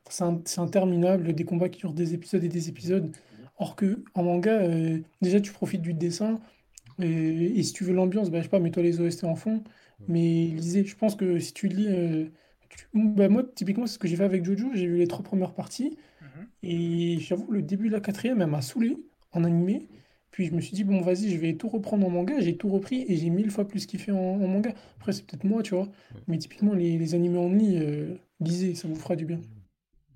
c'est 0.10 0.60
interminable, 0.60 1.34
des 1.34 1.46
combats 1.46 1.70
qui 1.70 1.80
durent 1.80 1.94
des 1.94 2.14
épisodes 2.14 2.44
et 2.44 2.50
des 2.50 2.70
épisodes. 2.70 3.16
Or 3.60 3.76
que 3.76 4.04
en 4.14 4.24
manga, 4.24 4.62
déjà, 5.22 5.42
tu 5.42 5.52
profites 5.52 5.82
du 5.82 5.94
dessin. 5.94 6.40
Et, 7.02 7.60
et 7.60 7.64
si 7.64 7.74
tu 7.74 7.84
veux 7.84 7.94
l'ambiance, 7.94 8.30
bah, 8.32 8.40
je 8.40 8.44
sais 8.44 8.50
pas, 8.50 8.60
mets-toi 8.60 8.84
les 8.84 9.00
OST 9.02 9.24
en 9.26 9.36
fond. 9.36 9.64
Mais 10.08 10.48
lisez, 10.48 10.86
je 10.86 10.96
pense 10.96 11.16
que 11.16 11.40
si 11.40 11.54
tu 11.54 11.68
lis. 11.68 11.88
bah, 12.94 13.30
moi, 13.30 13.44
typiquement, 13.56 13.86
c'est 13.88 13.94
ce 13.96 14.00
que 14.00 14.08
j'ai 14.08 14.16
fait 14.16 14.24
avec 14.24 14.44
Jojo. 14.46 14.70
J'ai 14.74 14.88
vu 14.88 14.98
les 14.98 15.08
trois 15.08 15.24
premières 15.24 15.54
parties. 15.54 15.98
Mhm. 16.22 16.48
Et 16.64 17.20
j'avoue, 17.20 17.52
le 17.52 17.62
début 17.62 17.88
de 17.88 17.94
la 17.94 18.02
quatrième, 18.02 18.42
elle 18.42 18.50
m'a 18.50 18.62
saoulé 18.62 18.98
en 19.38 19.44
animé. 19.44 19.88
Puis 20.32 20.46
je 20.46 20.54
me 20.54 20.62
suis 20.62 20.74
dit, 20.74 20.84
bon, 20.84 21.02
vas-y, 21.02 21.30
je 21.32 21.38
vais 21.38 21.54
tout 21.56 21.70
reprendre 21.70 22.06
en 22.06 22.10
manga. 22.10 22.40
J'ai 22.40 22.58
tout 22.58 22.70
repris 22.70 23.06
et 23.08 23.16
j'ai 23.16 23.30
mille 23.30 23.50
fois 23.50 23.68
plus 23.68 23.86
kiffé 23.86 24.12
en, 24.12 24.18
en 24.18 24.48
manga. 24.48 24.72
Après, 24.98 25.14
c'est 25.14 25.26
peut-être 25.26 25.44
moi, 25.46 25.64
tu 25.64 25.74
vois. 25.74 25.88
Mais 26.28 26.38
typiquement, 26.38 26.74
les, 26.74 26.98
les 26.98 27.16
animés 27.16 27.40
en 27.40 27.50
ligne, 27.52 27.80
euh, 27.82 28.16
lisez, 28.40 28.76
ça 28.76 28.88
vous 28.88 28.96
fera 28.96 29.16
du 29.16 29.26
bien. 29.26 29.40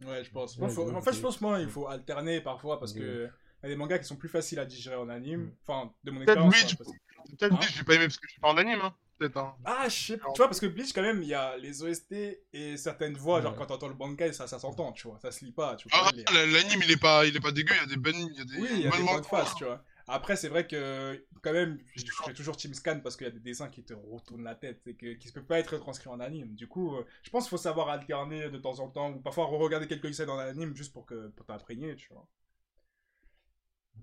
Ouais, 0.06 0.24
je 0.24 0.32
pense. 0.32 0.56
Ouais, 0.58 0.62
Moi, 0.62 0.70
faut- 0.70 0.92
En 0.92 1.02
fait, 1.02 1.14
je 1.14 1.22
pense, 1.22 1.42
moi, 1.42 1.60
il 1.60 1.68
faut 1.70 1.88
alterner 1.88 2.42
parfois 2.42 2.80
parce 2.80 2.94
que 2.94 3.30
y 3.64 3.66
a 3.66 3.70
des 3.70 3.76
mangas 3.76 4.00
qui 4.00 4.06
sont 4.06 4.16
plus 4.16 4.30
faciles 4.30 4.60
à 4.60 4.66
digérer 4.66 4.96
en 4.96 5.10
anime. 5.10 5.42
Mm. 5.42 5.52
Enfin, 5.68 5.92
de 6.04 6.12
mon 6.12 6.20
Peut-être 6.26 6.46
expérience. 6.46 6.54
Bleach. 6.54 6.74
hein, 6.74 6.76
parce 6.80 6.92
que- 6.92 6.98
Peut-être 7.38 7.54
Hein 7.54 7.60
j'ai 7.76 7.84
pas 7.84 7.94
aimé 7.96 8.06
parce 8.06 8.18
que 8.18 8.28
je 8.28 8.32
suis 8.32 8.42
pas 8.42 8.50
en 8.52 8.58
anime, 8.58 8.80
hein. 8.84 8.94
Peut-être, 9.22 9.38
hein. 9.38 9.56
Ah, 9.64 9.88
je 9.90 9.96
sais 9.96 10.18
pas. 10.18 10.32
Tu 10.34 10.38
vois, 10.38 10.48
parce 10.48 10.60
que 10.60 10.66
Bleach, 10.66 10.94
quand 10.94 11.02
même, 11.04 11.22
il 11.22 11.30
y 11.30 11.34
a 11.36 11.56
les 11.58 11.84
OST 11.84 12.44
et 12.54 12.78
certaines 12.78 13.16
voix. 13.16 13.42
Genre, 13.42 13.56
quand 13.56 13.68
t'entends 13.68 13.88
le 13.88 13.94
bankai, 13.94 14.34
ça, 14.34 14.48
ça 14.48 14.60
s'entend, 14.60 14.92
tu 14.94 15.08
vois. 15.08 15.20
Ça 15.20 15.32
se 15.32 15.46
lit 15.46 15.52
pas, 15.52 15.76
tu 15.76 15.88
vois. 15.90 15.92
Ah, 15.94 16.12
l'anime 16.34 16.82
il 16.84 16.92
est 16.92 16.98
pas, 16.98 17.26
il 17.26 17.36
est 17.36 17.40
pas 17.40 17.52
dégueu, 17.52 17.74
il 17.76 17.82
y 17.82 17.84
a 17.84 17.86
des 17.86 17.98
bonnes, 17.98 18.16
il 18.34 18.38
y 18.38 18.42
a 18.42 18.46
des 18.46 18.62
Oui, 18.62 18.70
il 18.72 18.80
y 18.82 18.88
a 18.88 18.92
bonnes 18.92 19.00
des 19.00 19.04
mangas. 19.04 19.20
points 19.20 19.22
de 19.22 19.26
face, 19.26 19.56
tu 19.56 19.64
vois. 19.66 19.84
Après, 20.08 20.36
c'est 20.36 20.50
vrai 20.50 20.68
que, 20.68 21.26
quand 21.42 21.54
même, 21.54 21.80
je 21.96 22.04
fais 22.24 22.34
toujours 22.34 22.58
Team 22.58 22.74
Scan 22.74 23.00
parce 23.02 23.16
qu'il 23.16 23.26
y 23.28 23.30
a 23.30 23.34
des 23.34 23.40
dessins 23.40 23.70
qui 23.70 23.84
te 23.84 23.94
retournent 23.94 24.44
la 24.44 24.56
tête 24.56 24.86
et 24.88 24.96
que, 24.96 25.14
qui 25.14 25.28
ne 25.30 25.34
peuvent 25.34 25.46
pas 25.46 25.60
être 25.60 25.78
transcrits 25.78 26.10
en 26.10 26.20
anime. 26.20 26.54
Du 26.56 26.68
coup, 26.68 26.96
euh, 26.96 27.06
je 27.24 27.30
pense 27.30 27.44
qu'il 27.46 27.52
faut 27.52 27.58
savoir 27.58 27.90
alterner 27.90 28.50
de 28.50 28.58
temps 28.58 28.80
en 28.80 28.90
temps 28.90 29.12
ou 29.12 29.22
parfois 29.22 29.46
re-regarder 29.46 29.88
quelques 29.88 30.14
scènes 30.14 30.30
en 30.30 30.38
anime 30.40 30.76
juste 30.76 30.92
pour, 30.94 31.06
que, 31.06 31.30
pour 31.30 31.46
t'imprégner, 31.46 31.96
tu 31.96 32.10
vois. 32.14 32.28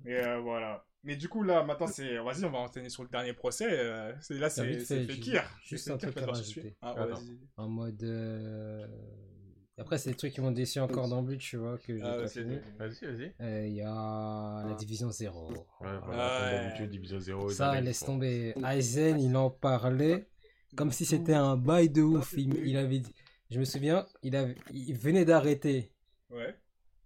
Mais 0.05 0.17
euh, 0.27 0.41
voilà. 0.41 0.85
Mais 1.05 1.17
du 1.17 1.29
coup, 1.29 1.43
là, 1.43 1.63
maintenant, 1.63 1.87
c'est. 1.87 2.19
Vas-y, 2.19 2.45
on 2.45 2.51
va 2.51 2.59
enchaîner 2.59 2.89
sur 2.89 3.03
le 3.05 3.09
dernier 3.09 3.33
procès. 3.33 3.67
euh, 3.69 4.13
là, 4.31 4.51
c'est 4.51 4.67
vite 4.67 4.85
c'est 4.85 5.05
fait, 5.07 5.13
Fekir. 5.15 5.45
juste 5.65 5.91
un 5.91 5.97
truc 5.97 6.17
à 6.19 6.27
rajouter. 6.27 6.77
Ah, 6.83 6.95
ouais. 7.07 7.13
En 7.57 7.69
mode. 7.69 8.03
euh, 8.03 8.87
Après, 9.79 9.97
c'est 9.97 10.11
des 10.11 10.17
trucs 10.17 10.33
qui 10.33 10.41
m'ont 10.41 10.51
déçu 10.51 10.81
encore 10.81 11.09
dans 11.09 11.23
Bleach, 11.23 11.51
tu 11.51 11.57
vois, 11.57 11.79
que 11.79 11.97
j'ai 11.97 12.03
Ah, 12.03 12.15
pas 12.15 12.23
ouais, 12.23 12.29
fini. 12.29 12.59
Vas-y, 12.79 13.05
vas-y. 13.07 13.35
Euh, 13.41 13.67
Il 13.69 13.75
y 13.75 13.83
a 13.83 14.65
la 14.67 14.75
division 14.75 15.09
0. 15.11 15.51
Ouais, 15.51 15.57
voilà, 15.81 16.73
comme 16.77 16.81
Ouais. 16.83 16.89
division 16.89 17.21
0. 17.21 17.49
Ça, 17.51 17.81
laisse 17.81 18.01
tomber. 18.01 18.55
Aizen, 18.69 19.21
il 19.21 19.37
en 19.37 19.51
parlait 19.51 20.29
comme 20.77 20.91
si 20.91 21.05
c'était 21.07 21.35
un 21.35 21.57
bail 21.57 21.91
de 21.91 22.03
ouf. 22.03 22.35
Il, 22.37 22.55
il 22.67 22.77
avait 22.77 22.99
dit- 22.99 23.15
Je 23.51 23.61
me 23.61 23.65
souviens, 23.65 24.05
il, 24.23 24.35
avait... 24.37 24.57
il 24.73 24.95
venait 24.99 25.25
d'arrêter 25.25 25.93
Ouais. 26.29 26.55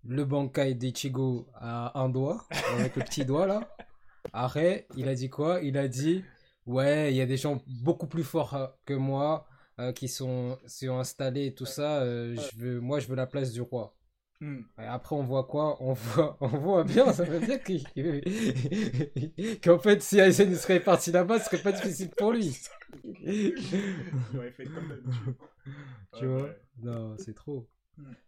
Le 0.05 0.25
Bankai 0.25 0.75
d'Ichigo 0.75 1.49
à 1.55 1.99
un 2.01 2.09
doigt, 2.09 2.47
avec 2.79 2.97
le 2.97 3.03
petit 3.05 3.25
doigt 3.25 3.47
là. 3.47 3.69
Arrêt, 4.33 4.87
il 4.97 5.09
a 5.09 5.15
dit 5.15 5.31
quoi? 5.31 5.61
Il 5.63 5.79
a 5.79 5.89
dit 5.89 6.25
Ouais, 6.67 7.13
il 7.13 7.17
y 7.17 7.21
a 7.21 7.27
des 7.27 7.37
gens 7.37 7.63
beaucoup 7.67 8.07
plus 8.07 8.25
forts 8.25 8.55
euh, 8.55 8.67
que 8.87 8.95
moi 8.95 9.47
euh, 9.81 9.93
qui 9.93 10.09
sont, 10.09 10.59
sont 10.67 10.99
installés 10.99 11.47
et 11.47 11.55
tout 11.55 11.67
ça. 11.67 12.03
euh, 12.03 12.37
je 12.37 12.57
veux, 12.59 12.81
moi, 12.81 13.01
je 13.01 13.09
veux 13.09 13.17
la 13.17 13.27
place 13.27 13.53
du 13.53 13.61
roi. 13.63 13.95
Hmm. 14.41 14.61
Et 14.79 14.85
après, 14.85 15.17
on 15.17 15.23
voit 15.25 15.45
quoi? 15.45 15.77
On 15.83 15.93
voit, 15.95 16.37
on 16.43 16.49
voit 16.49 16.85
bien, 16.85 17.13
ça 17.13 17.25
veut 17.25 17.41
dire 17.41 17.61
qu'en 19.63 19.79
fait, 19.79 20.03
si 20.03 20.19
Aizen 20.19 20.55
serait 20.57 20.81
parti 20.81 21.13
là-bas, 21.13 21.39
ce 21.41 21.47
serait 21.47 21.63
pas 21.63 21.73
difficile 21.73 22.11
pour 22.11 22.33
lui. 22.33 22.57
Il 23.25 23.55
aurait 24.37 24.51
fait 24.53 24.65
comme 24.67 24.89
d'habitude. 24.89 25.37
Tu 26.13 26.27
Ouais, 26.27 26.27
vois 26.27 26.43
ouais. 26.43 26.57
Non, 26.83 27.17
c'est 27.19 27.35
trop. 27.35 27.69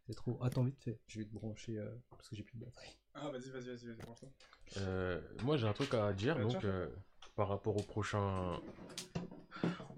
C'est 0.06 0.14
trop. 0.14 0.38
Attends, 0.42 0.64
vite 0.64 0.78
fait. 0.82 1.00
Je 1.06 1.18
vais 1.20 1.24
te 1.24 1.32
brancher 1.32 1.78
euh, 1.78 1.90
parce 2.10 2.28
que 2.28 2.36
j'ai 2.36 2.42
plus 2.42 2.58
de 2.58 2.64
batterie. 2.64 2.96
Ah, 3.14 3.30
vas-y, 3.30 3.50
vas-y, 3.50 3.66
vas-y, 3.68 3.86
vas-y, 3.86 4.00
franchement. 4.02 4.32
Euh, 4.78 5.20
moi 5.42 5.56
j'ai 5.56 5.66
un 5.66 5.72
truc 5.72 5.94
à 5.94 6.12
dire 6.12 6.38
donc 6.38 6.62
euh, 6.64 6.88
par 7.36 7.48
rapport 7.48 7.76
au 7.76 7.82
prochain 7.82 8.60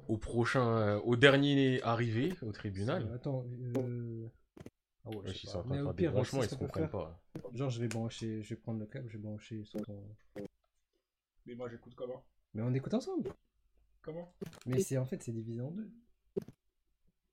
au 0.09 0.19
prochain 0.19 0.77
euh, 0.79 1.01
au 1.01 1.17
dernier 1.17 1.83
arrivé 1.83 2.33
au 2.43 2.53
tribunal. 2.53 3.11
Attends. 3.15 3.45
Euh... 3.79 4.29
Ah 5.05 5.11
ouais, 5.11 5.17
Ouais, 5.17 5.23
je 5.27 5.33
sais 5.33 5.41
ils 5.45 5.47
pas. 5.47 5.53
sont 5.53 5.59
en 5.59 5.63
train 5.63 5.75
Mais 5.75 5.79
de 5.79 5.85
au 5.85 5.93
pire, 5.95 6.13
branchements, 6.13 6.41
c'est 6.43 6.47
ils 6.47 6.51
se 6.51 6.55
comprennent 6.57 6.91
pas. 6.91 7.23
Genre, 7.55 7.71
je 7.71 7.81
vais 7.81 7.89
brancher, 7.89 8.43
je 8.43 8.49
vais 8.51 8.57
prendre 8.61 8.81
le 8.81 8.87
câble, 8.87 9.09
je 9.09 9.17
vais 9.17 9.23
brancher 9.23 9.65
sur 9.65 9.81
ton. 9.83 10.05
Mais 11.47 11.55
moi, 11.55 11.69
j'écoute 11.69 11.95
comment? 11.95 12.25
Mais 12.55 12.63
on 12.63 12.75
écoute 12.75 12.95
ensemble. 12.95 13.33
Comment? 14.03 14.35
Mais 14.67 14.81
c'est 14.81 14.99
en 14.99 15.07
fait, 15.07 15.23
c'est 15.23 15.33
divisé 15.33 15.61
en 15.61 15.71
deux. 15.71 15.91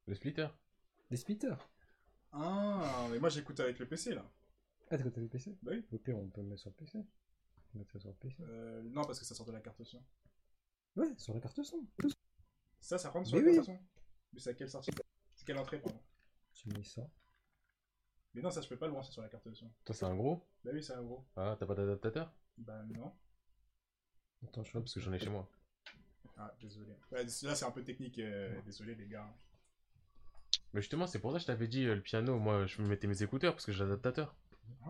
Le 0.07 0.15
splitter. 0.15 0.47
Des 1.09 1.17
splitters. 1.17 1.57
Ah, 2.33 3.07
mais 3.11 3.19
moi, 3.19 3.29
j'écoute 3.29 3.59
avec 3.61 3.79
le 3.79 3.85
PC, 3.87 4.13
là. 4.13 4.25
Ah, 4.89 4.97
t'as 4.97 5.03
le 5.03 5.27
PC 5.27 5.57
Bah 5.61 5.71
oui. 5.73 5.83
Au 5.91 5.97
pire, 5.97 6.17
on 6.17 6.29
peut 6.29 6.39
le 6.41 6.47
mettre 6.47 6.61
sur 6.61 6.69
le 6.69 6.75
PC. 6.75 6.99
On 6.99 7.71
peut 7.73 7.79
mettre 7.79 7.91
ça 7.91 7.99
sur 7.99 8.09
le 8.09 8.15
PC. 8.15 8.37
Euh, 8.41 8.81
non, 8.83 9.03
parce 9.05 9.19
que 9.19 9.25
ça 9.25 9.33
sort 9.35 9.45
de 9.47 9.51
la 9.51 9.59
carte 9.61 9.83
son. 9.83 10.01
Ouais, 10.95 11.13
sur 11.17 11.33
la 11.35 11.39
carte 11.39 11.61
son. 11.63 11.85
Ça, 12.79 12.99
ça 12.99 13.09
rentre 13.09 13.27
sur 13.27 13.37
Mais 13.37 13.43
la 13.43 13.43
oui. 13.43 13.55
carte 13.55 13.65
son 13.65 13.79
Mais 14.33 14.39
c'est 14.39 14.51
à 14.51 14.53
quelle 14.53 14.69
sortie? 14.69 14.91
C'est 15.35 15.45
quelle 15.45 15.57
entrée, 15.57 15.79
pardon? 15.79 15.99
Tu 16.53 16.69
mets 16.69 16.83
ça. 16.83 17.07
Mais 18.33 18.41
non, 18.41 18.51
ça, 18.51 18.61
je 18.61 18.67
peux 18.67 18.77
pas 18.77 18.85
le 18.87 18.91
brancher 18.93 19.11
sur 19.11 19.21
la 19.21 19.29
carte 19.29 19.51
son. 19.53 19.71
Toi 19.85 19.95
c'est 19.95 20.05
un 20.05 20.15
gros? 20.15 20.45
Bah 20.63 20.71
oui, 20.73 20.83
c'est 20.83 20.93
un 20.93 21.03
gros. 21.03 21.23
Ah 21.35 21.55
t'as 21.59 21.67
pas 21.67 21.75
d'adaptateur? 21.75 22.33
Bah 22.57 22.83
non. 22.89 23.13
Attends, 24.43 24.63
je 24.63 24.71
Non 24.75 24.81
parce 24.81 24.93
que 24.93 24.99
j'en 24.99 25.11
ai 25.13 25.17
chez 25.17 25.31
moi. 25.31 25.49
Ah, 26.37 26.53
désolé. 26.61 26.95
Ouais, 27.11 27.23
là, 27.43 27.55
c'est 27.55 27.65
un 27.65 27.71
peu 27.71 27.83
technique, 27.83 28.19
euh, 28.19 28.61
désolé, 28.65 28.95
les 28.95 29.07
gars. 29.07 29.27
Mais 30.73 30.81
justement 30.81 31.07
c'est 31.07 31.19
pour 31.19 31.31
ça 31.31 31.37
que 31.37 31.41
je 31.43 31.47
t'avais 31.47 31.67
dit 31.67 31.85
euh, 31.85 31.95
le 31.95 32.01
piano 32.01 32.37
moi 32.39 32.65
je 32.65 32.81
me 32.81 32.87
mettais 32.87 33.07
mes 33.07 33.21
écouteurs 33.23 33.53
parce 33.53 33.65
que 33.65 33.71
j'ai 33.71 33.83
l'adaptateur. 33.83 34.35
Ah, 34.85 34.89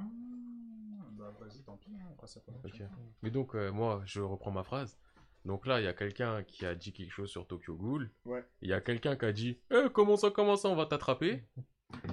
bah 1.17 1.33
vas-y, 1.39 1.61
tant 1.63 1.77
pis, 1.77 1.91
hein, 1.95 2.05
on 2.11 2.15
passe 2.15 2.37
à 2.37 2.39
pas. 2.41 2.51
Ok. 2.65 2.81
Mais 3.21 3.31
donc 3.31 3.55
euh, 3.55 3.71
moi 3.71 4.01
je 4.05 4.21
reprends 4.21 4.51
ma 4.51 4.63
phrase. 4.63 4.97
Donc 5.45 5.65
là 5.65 5.81
il 5.81 5.83
y 5.83 5.87
a 5.87 5.93
quelqu'un 5.93 6.43
qui 6.43 6.65
a 6.65 6.73
dit 6.75 6.93
quelque 6.93 7.11
chose 7.11 7.29
sur 7.29 7.45
Tokyo 7.47 7.75
Ghoul. 7.75 8.09
Ouais. 8.25 8.43
Il 8.61 8.69
y 8.69 8.73
a 8.73 8.81
quelqu'un 8.81 9.15
qui 9.17 9.25
a 9.25 9.31
dit 9.33 9.59
eh, 9.71 9.87
comment 9.93 10.15
ça 10.15 10.29
comment 10.31 10.55
ça 10.55 10.69
on 10.69 10.75
va 10.75 10.85
t'attraper? 10.85 11.43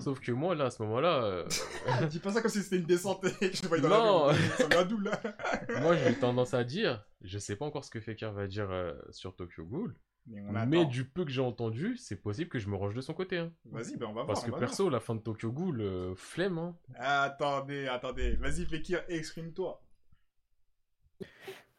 Sauf 0.01 0.21
que 0.21 0.31
moi 0.33 0.55
là 0.55 0.67
à 0.67 0.71
ce 0.71 0.83
moment-là 0.83 1.25
euh, 1.25 1.49
Dis 2.11 2.19
pas 2.19 2.33
ça 2.33 2.43
comme 2.43 2.51
si 2.51 2.63
c'était 2.63 2.77
une 2.77 2.85
descente 2.87 3.25
et 3.25 3.31
que 3.51 3.57
je 3.57 3.63
te 3.63 3.67
voyais 3.67 3.83
dans 3.83 3.89
Non. 3.89 4.27
la 4.27 4.33
rue. 4.33 4.49
Ça 4.59 4.69
là 4.69 5.81
moi 5.81 5.97
j'ai 5.97 6.15
tendance 6.19 6.53
à 6.55 6.65
dire 6.65 7.05
je 7.23 7.39
sais 7.39 7.57
pas 7.57 7.65
encore 7.65 7.85
ce 7.85 7.91
que 7.91 8.01
Fekir 8.01 8.33
va 8.33 8.47
dire 8.47 8.71
euh, 8.71 8.93
sur 9.11 9.35
Tokyo 9.37 9.65
Ghoul. 9.65 9.95
Mais 10.31 10.40
on 10.43 10.53
Mais 10.66 10.79
attend. 10.81 10.88
du 10.88 11.05
peu 11.05 11.25
que 11.25 11.31
j'ai 11.31 11.40
entendu, 11.40 11.97
c'est 11.97 12.16
possible 12.16 12.49
que 12.49 12.59
je 12.61 12.69
me 12.69 12.77
range 12.77 12.95
de 12.95 13.01
son 13.01 13.14
côté. 13.14 13.38
hein. 13.38 13.53
Vas-y, 13.64 13.97
bah 13.97 14.07
on 14.09 14.12
va 14.12 14.23
voir. 14.23 14.27
Parce 14.27 14.45
que 14.45 14.53
perso, 14.53 14.88
la 14.88 15.01
fin 15.01 15.16
de 15.16 15.21
Tokyo 15.21 15.51
Ghoul, 15.51 15.81
euh, 15.81 16.14
flemme. 16.14 16.59
Hein. 16.59 16.77
Attendez, 16.95 17.88
attendez. 17.88 18.37
Vas-y, 18.37 18.64
Fekir, 18.64 19.03
exprime-toi. 19.09 19.83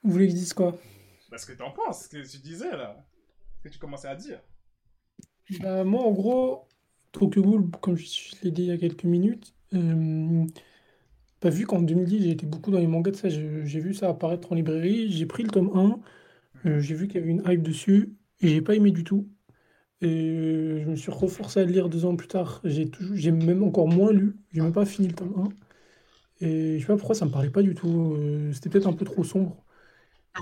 Vous 0.04 0.12
voulez 0.12 0.26
que 0.26 0.32
je 0.32 0.38
dise 0.38 0.54
quoi? 0.54 0.76
Bah, 1.30 1.38
ce 1.38 1.46
que 1.46 1.54
t'en 1.54 1.72
penses, 1.72 2.04
ce 2.06 2.10
que 2.10 2.30
tu 2.30 2.38
disais, 2.40 2.72
là. 2.72 3.06
Ce 3.58 3.64
que 3.64 3.70
tu 3.70 3.80
commençais 3.80 4.08
à 4.10 4.16
dire. 4.16 4.42
Bah, 5.62 5.84
moi, 5.84 6.04
en 6.04 6.12
gros, 6.12 6.68
Tokyo 7.12 7.42
Ghoul, 7.42 7.70
comme 7.82 7.96
je, 7.96 8.06
l'ai 8.44 8.52
dit 8.52 8.64
il 8.64 8.68
y 8.68 8.72
a 8.72 8.78
quelques 8.78 9.04
minutes, 9.06 9.54
euh, 9.74 10.46
bah, 11.42 11.50
vu 11.50 11.66
qu'en 11.66 11.82
2010, 11.82 12.22
j'ai 12.24 12.32
été 12.32 12.46
beaucoup 12.46 12.72
dans 12.72 12.80
les 12.80 12.88
mangas 12.88 13.12
de 13.12 13.16
ça, 13.16 13.30
j'ai 13.30 13.80
vu 13.80 13.94
ça 13.94 14.10
apparaître 14.10 14.52
en 14.52 14.56
librairie, 14.56 15.10
j'ai 15.12 15.26
pris 15.26 15.44
le 15.44 15.50
tome 15.50 15.72
1, 15.74 16.00
euh, 16.70 16.80
j'ai 16.80 16.96
vu 16.96 17.08
qu'il 17.08 17.20
y 17.20 17.24
avait 17.24 17.32
une 17.32 17.44
hype 17.48 17.62
dessus, 17.64 18.14
et 18.42 18.48
j'ai 18.50 18.62
pas 18.62 18.76
aimé 18.76 18.92
du 18.92 19.04
tout. 19.04 19.28
Et 20.02 20.82
je 20.84 20.90
me 20.90 20.96
suis 20.96 21.12
reforcé 21.12 21.60
à 21.62 21.66
le 21.66 21.72
lire 21.72 21.90
deux 21.90 22.06
ans 22.06 22.16
plus 22.16 22.28
tard. 22.28 22.62
J'ai 22.64 22.90
toujours, 22.90 23.16
j'ai 23.16 23.32
même 23.32 23.64
encore 23.64 23.88
moins 23.88 24.12
lu, 24.12 24.36
j'ai 24.52 24.62
même 24.62 24.74
pas 24.74 24.86
fini 24.86 25.08
le 25.08 25.14
tome 25.16 25.34
1. 25.38 25.50
Et 26.46 26.80
je 26.80 26.82
sais 26.82 26.88
pas 26.88 26.98
pourquoi 26.98 27.16
ça 27.16 27.26
me 27.26 27.32
parlait 27.32 27.52
pas 27.52 27.62
du 27.62 27.76
tout. 27.76 28.16
euh, 28.18 28.52
c'était 28.54 28.70
peut-être 28.70 28.88
un 28.88 28.94
peu 28.94 29.06
trop 29.06 29.24
sombre 29.24 29.64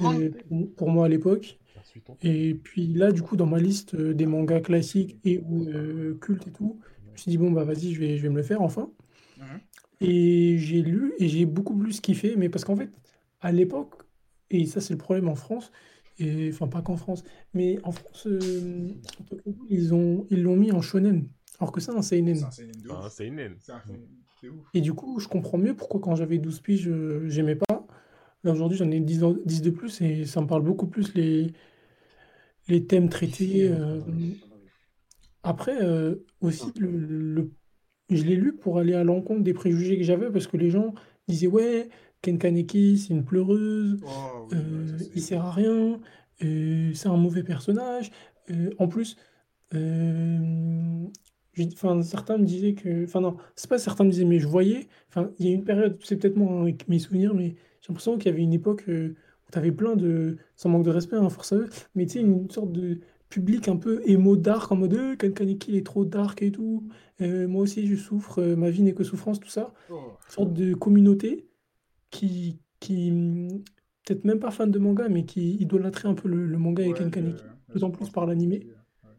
euh, 0.01 0.29
pour, 0.47 0.75
pour 0.75 0.89
moi 0.89 1.05
à 1.05 1.09
l'époque. 1.09 1.59
Et 2.21 2.53
puis 2.55 2.87
là, 2.93 3.11
du 3.11 3.21
coup, 3.21 3.35
dans 3.35 3.45
ma 3.45 3.59
liste 3.59 3.95
euh, 3.95 4.13
des 4.13 4.25
mangas 4.25 4.61
classiques 4.61 5.17
et 5.23 5.39
ou 5.39 5.67
euh, 5.69 6.17
cultes 6.21 6.47
et 6.47 6.51
tout, 6.51 6.79
je 7.07 7.11
me 7.11 7.17
suis 7.17 7.31
dit, 7.31 7.37
bon, 7.37 7.51
bah 7.51 7.63
vas-y, 7.63 7.93
je 7.93 7.99
vais, 7.99 8.17
je 8.17 8.23
vais 8.23 8.29
me 8.29 8.37
le 8.37 8.43
faire 8.43 8.61
enfin. 8.61 8.91
Mhm. 9.37 9.59
Et 10.01 10.57
j'ai 10.57 10.81
lu 10.81 11.13
et 11.19 11.27
j'ai 11.27 11.45
beaucoup 11.45 11.75
plus 11.77 11.99
kiffé, 12.01 12.35
mais 12.37 12.49
parce 12.49 12.63
qu'en 12.65 12.75
fait, 12.75 12.89
à 13.41 13.51
l'époque, 13.51 13.95
et 14.49 14.65
ça 14.65 14.81
c'est 14.81 14.93
le 14.93 14.97
problème 14.97 15.27
en 15.27 15.35
France, 15.35 15.71
et 16.19 16.49
enfin 16.53 16.67
pas 16.67 16.81
qu'en 16.81 16.97
France, 16.97 17.23
mais 17.53 17.77
en 17.83 17.91
France, 17.91 18.27
euh, 18.27 18.89
ils 19.69 19.93
ont, 19.93 20.25
ils 20.29 20.41
l'ont 20.43 20.55
mis 20.55 20.71
en 20.71 20.81
shonen, 20.81 21.27
alors 21.59 21.71
que 21.71 21.79
ça, 21.81 21.93
un 21.93 22.01
seinen. 22.01 22.35
C'est 22.35 22.45
un 22.45 22.51
seinen 22.51 22.71
de 22.81 22.89
Ah, 22.89 22.99
ouf. 22.99 23.05
un 23.05 23.09
seinen 23.09 23.49
de 24.43 24.49
ouf. 24.49 24.67
Et 24.73 24.81
du 24.81 24.93
coup, 24.93 25.19
je 25.19 25.27
comprends 25.27 25.57
mieux 25.57 25.75
pourquoi 25.75 25.99
quand 25.99 26.15
j'avais 26.15 26.37
12 26.37 26.59
piges, 26.61 26.81
je- 26.83 27.27
j'aimais 27.27 27.55
pas. 27.55 27.85
Là, 28.43 28.51
aujourd'hui, 28.53 28.77
j'en 28.77 28.89
ai 28.91 28.99
10, 28.99 29.23
en- 29.23 29.35
10 29.45 29.61
de 29.61 29.69
plus 29.69 30.01
et 30.01 30.25
ça 30.25 30.41
me 30.41 30.47
parle 30.47 30.63
beaucoup 30.63 30.87
plus 30.87 31.13
les, 31.15 31.51
les 32.67 32.85
thèmes 32.85 33.09
traités. 33.09 33.69
euh. 33.69 33.99
Après, 35.43 35.81
euh, 35.81 36.15
aussi, 36.41 36.71
le, 36.77 36.89
le- 36.91 37.51
je 38.09 38.23
l'ai 38.23 38.35
lu 38.35 38.53
pour 38.53 38.77
aller 38.79 38.93
à 38.93 39.03
l'encontre 39.03 39.41
des 39.41 39.53
préjugés 39.53 39.97
que 39.97 40.03
j'avais 40.03 40.29
parce 40.31 40.47
que 40.47 40.57
les 40.57 40.69
gens 40.69 40.93
disaient, 41.27 41.47
ouais, 41.47 41.89
Ken 42.21 42.37
Kaneki, 42.37 42.97
c'est 42.97 43.13
une 43.13 43.23
pleureuse, 43.23 43.99
Oh, 44.03 44.47
oui, 44.51 44.57
euh, 44.57 44.97
ouais, 44.97 45.05
il 45.15 45.21
sert 45.21 45.45
à 45.45 45.51
rien, 45.51 45.99
euh, 46.43 46.91
c'est 46.93 47.07
un 47.07 47.17
mauvais 47.17 47.43
personnage. 47.43 48.11
Euh, 48.51 48.71
en 48.77 48.87
plus, 48.87 49.15
enfin, 51.73 52.01
certains 52.01 52.37
me 52.37 52.45
disaient 52.45 52.73
que, 52.73 53.05
enfin 53.05 53.21
non, 53.21 53.37
c'est 53.55 53.69
pas 53.69 53.77
certains 53.77 54.03
me 54.03 54.11
disaient, 54.11 54.25
mais 54.25 54.39
je 54.39 54.47
voyais, 54.47 54.87
enfin, 55.09 55.31
il 55.39 55.47
y 55.47 55.49
a 55.49 55.53
une 55.53 55.63
période, 55.63 55.97
c'est 56.03 56.17
peut-être 56.17 56.37
moi 56.37 56.51
hein, 56.51 56.61
avec 56.63 56.87
mes 56.87 56.99
souvenirs, 56.99 57.33
mais 57.33 57.55
j'ai 57.81 57.89
l'impression 57.89 58.17
qu'il 58.17 58.31
y 58.31 58.33
avait 58.33 58.43
une 58.43 58.53
époque 58.53 58.83
euh, 58.89 59.15
où 59.47 59.51
tu 59.51 59.57
avais 59.57 59.71
plein 59.71 59.95
de, 59.95 60.37
sans 60.55 60.69
manque 60.69 60.83
de 60.83 60.91
respect, 60.91 61.15
hein, 61.17 61.29
force 61.29 61.53
à 61.53 61.57
eux, 61.57 61.69
mais 61.95 62.05
tu 62.05 62.13
sais, 62.13 62.19
une 62.21 62.49
sorte 62.49 62.71
de 62.71 62.99
public 63.29 63.67
un 63.67 63.77
peu 63.77 64.01
émo 64.05 64.35
dark 64.35 64.71
en 64.71 64.75
mode 64.75 64.93
euh, 64.95 65.15
Ken 65.15 65.33
Kaneki 65.33 65.71
il 65.71 65.77
est 65.77 65.85
trop 65.85 66.03
dark 66.03 66.41
et 66.41 66.51
tout. 66.51 66.83
Euh, 67.21 67.47
moi 67.47 67.61
aussi 67.61 67.85
je 67.87 67.95
souffre, 67.95 68.41
ma 68.41 68.69
vie 68.69 68.81
n'est 68.81 68.93
que 68.93 69.03
souffrance, 69.03 69.39
tout 69.39 69.49
ça. 69.49 69.73
Oh. 69.91 69.95
Une 70.25 70.31
sorte 70.31 70.53
de 70.53 70.73
communauté 70.73 71.48
qui, 72.09 72.59
qui 72.79 73.11
peut-être 74.05 74.25
même 74.25 74.39
pas 74.39 74.51
fan 74.51 74.71
de 74.71 74.79
manga, 74.79 75.07
mais 75.09 75.25
qui 75.25 75.55
idolâtrait 75.55 76.07
un 76.09 76.13
peu 76.15 76.27
le, 76.29 76.45
le 76.45 76.57
manga 76.57 76.83
et 76.83 76.87
Ouais, 76.89 76.93
Ken 76.93 77.05
le- 77.05 77.11
Kaneki. 77.11 77.43
je 77.67 77.73
D'autant 77.73 77.91
plus 77.91 78.07
que 78.07 78.11
par 78.13 78.23
c'est 78.25 78.29
l'animé. 78.29 78.65
ouais. 79.03 79.09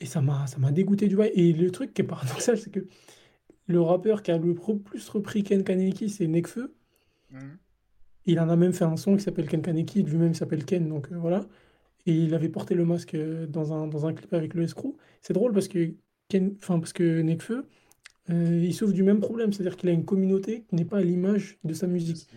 Et 0.00 0.06
ça 0.06 0.20
m'a 0.20 0.46
ça 0.46 0.58
m'a 0.58 0.72
dégoûté 0.72 1.08
du 1.08 1.16
bail. 1.16 1.30
Et 1.34 1.52
le 1.52 1.70
truc 1.70 1.92
qui 1.94 2.02
est 2.02 2.04
paradoxal, 2.04 2.58
c'est 2.58 2.70
que 2.70 2.86
le 3.66 3.80
rappeur 3.80 4.22
qui 4.22 4.30
a 4.32 4.38
le 4.38 4.54
plus 4.54 5.08
repris 5.08 5.42
Ken 5.44 5.62
Kaneki, 5.62 6.08
c'est 6.08 6.26
Nekfeu. 6.26 6.74
Mhm. 7.30 7.58
Il 8.26 8.40
en 8.40 8.48
a 8.48 8.56
même 8.56 8.72
fait 8.72 8.84
un 8.84 8.96
son 8.96 9.16
qui 9.16 9.22
s'appelle 9.22 9.48
Ken 9.48 9.62
Kaneki, 9.62 10.02
lui-même 10.02 10.34
s'appelle 10.34 10.64
Ken, 10.64 10.88
donc 10.88 11.10
euh, 11.12 11.16
voilà. 11.16 11.46
Et 12.06 12.14
il 12.14 12.34
avait 12.34 12.48
porté 12.48 12.74
le 12.74 12.84
masque 12.84 13.14
euh, 13.14 13.46
dans 13.46 13.72
un, 13.72 13.86
dans 13.86 14.06
un 14.06 14.12
clip 14.14 14.32
avec 14.34 14.54
le 14.54 14.62
escroc. 14.62 14.96
C'est 15.22 15.32
drôle 15.34 15.52
parce 15.52 15.68
que, 15.68 15.94
Ken, 16.28 16.54
parce 16.56 16.92
que 16.92 17.20
Nekfeu, 17.22 17.66
euh, 18.30 18.60
il 18.64 18.74
souffre 18.74 18.92
du 18.92 19.02
même 19.02 19.20
problème, 19.20 19.52
c'est-à-dire 19.52 19.76
qu'il 19.76 19.88
a 19.88 19.92
une 19.92 20.04
communauté 20.04 20.64
qui 20.68 20.74
n'est 20.74 20.84
pas 20.84 20.98
à 20.98 21.02
l'image 21.02 21.58
de 21.64 21.74
sa 21.74 21.86
musique. 21.86 22.28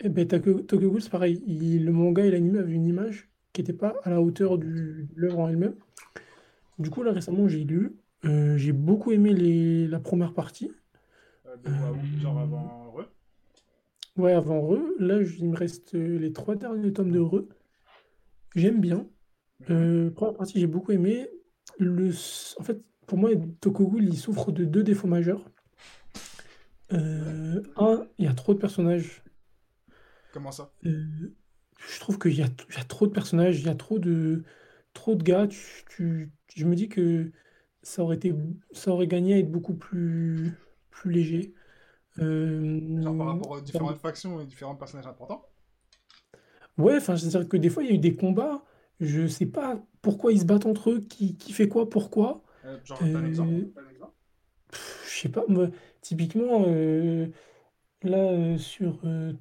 Et 0.00 0.08
ben, 0.08 0.26
Tokyo 0.26 0.60
Tokyo 0.60 0.90
Ghoul, 0.90 1.02
c'est 1.02 1.10
pareil. 1.10 1.42
Il- 1.46 1.84
le 1.84 1.92
manga 1.92 2.24
et 2.24 2.30
l'anime 2.30 2.56
avaient 2.56 2.72
une 2.72 2.86
image 2.86 3.28
qui 3.52 3.62
n'était 3.62 3.72
pas 3.72 3.96
à 4.04 4.10
la 4.10 4.20
hauteur 4.20 4.58
du, 4.58 5.08
de 5.14 5.20
l'œuvre 5.20 5.40
en 5.40 5.48
elle-même. 5.48 5.74
Du 6.78 6.90
coup, 6.90 7.02
là, 7.02 7.12
récemment, 7.12 7.48
j'ai 7.48 7.64
lu. 7.64 7.96
euh, 8.24 8.56
j'ai 8.56 8.72
beaucoup 8.72 9.12
aimé 9.12 9.32
les, 9.32 9.86
la 9.88 10.00
première 10.00 10.34
partie. 10.34 10.70
Euh, 11.46 11.56
de 11.56 11.68
quoi, 11.68 11.96
genre 12.20 12.38
avant 12.38 12.92
Re? 12.92 13.04
Ouais, 14.16 14.32
avant 14.32 14.60
Re. 14.60 14.78
Là, 14.98 15.20
il 15.22 15.48
me 15.48 15.56
reste 15.56 15.94
les 15.94 16.32
trois 16.32 16.54
derniers 16.56 16.92
tomes 16.92 17.10
de 17.10 17.20
Re. 17.20 17.44
J'aime 18.54 18.80
bien. 18.80 19.06
Euh, 19.70 20.10
première 20.10 20.34
partie, 20.34 20.60
j'ai 20.60 20.66
beaucoup 20.66 20.92
aimé. 20.92 21.28
Le, 21.78 22.10
en 22.58 22.62
fait, 22.62 22.80
pour 23.08 23.18
moi, 23.18 23.30
Tokyo 23.60 23.90
il 23.98 24.16
souffre 24.16 24.52
de 24.52 24.64
deux 24.64 24.84
défauts 24.84 25.08
majeurs. 25.08 25.44
Euh, 26.92 27.62
un, 27.76 28.06
il 28.18 28.24
y 28.24 28.28
a 28.28 28.34
trop 28.34 28.54
de 28.54 28.58
personnages. 28.58 29.22
Comment 30.32 30.52
ça? 30.52 30.70
Euh, 30.86 31.34
je 31.78 32.00
trouve 32.00 32.18
qu'il 32.18 32.34
y 32.34 32.42
a, 32.42 32.46
il 32.70 32.76
y 32.76 32.80
a 32.80 32.84
trop 32.84 33.06
de 33.06 33.12
personnages, 33.12 33.60
il 33.60 33.66
y 33.66 33.68
a 33.68 33.74
trop 33.74 33.98
de, 33.98 34.42
trop 34.94 35.14
de 35.14 35.22
gars. 35.22 35.46
Tu, 35.48 35.84
tu- 35.90 36.30
je 36.54 36.64
me 36.66 36.74
dis 36.74 36.88
que 36.88 37.30
ça 37.82 38.02
aurait 38.02 38.16
été, 38.16 38.34
ça 38.72 38.90
aurait 38.92 39.06
gagné 39.06 39.34
à 39.34 39.38
être 39.38 39.50
beaucoup 39.50 39.74
plus, 39.74 40.52
plus 40.90 41.12
léger. 41.12 41.54
Euh, 42.20 43.02
Genre 43.02 43.16
par 43.16 43.26
rapport 43.28 43.50
aux 43.52 43.60
différentes 43.60 43.98
factions 43.98 44.40
et 44.40 44.46
différents 44.46 44.76
personnages 44.76 45.06
importants 45.06 45.44
Ouais, 46.76 46.96
enfin, 46.96 47.16
c'est-à-dire 47.16 47.48
que 47.48 47.56
des 47.56 47.68
fois, 47.70 47.82
il 47.82 47.88
y 47.90 47.92
a 47.92 47.94
eu 47.94 47.98
des 47.98 48.14
combats. 48.14 48.62
Je 49.00 49.26
sais 49.26 49.46
pas 49.46 49.80
pourquoi 50.02 50.32
ils 50.32 50.40
se 50.40 50.44
battent 50.44 50.66
entre 50.66 50.90
eux, 50.90 51.00
qui, 51.08 51.36
qui 51.36 51.52
fait 51.52 51.68
quoi, 51.68 51.88
pourquoi. 51.88 52.42
Euh, 52.68 52.78
Genre, 52.84 53.02
un 53.02 53.24
exemple? 53.24 53.52
Euh, 53.52 53.82
un 53.84 53.88
exemple? 53.90 54.12
Je 55.06 55.10
sais 55.20 55.28
pas, 55.28 55.44
moi, 55.48 55.68
typiquement, 56.00 56.64
euh, 56.66 57.26
là, 58.02 58.18
euh, 58.18 58.58
sur. 58.58 59.00
euh, 59.04 59.32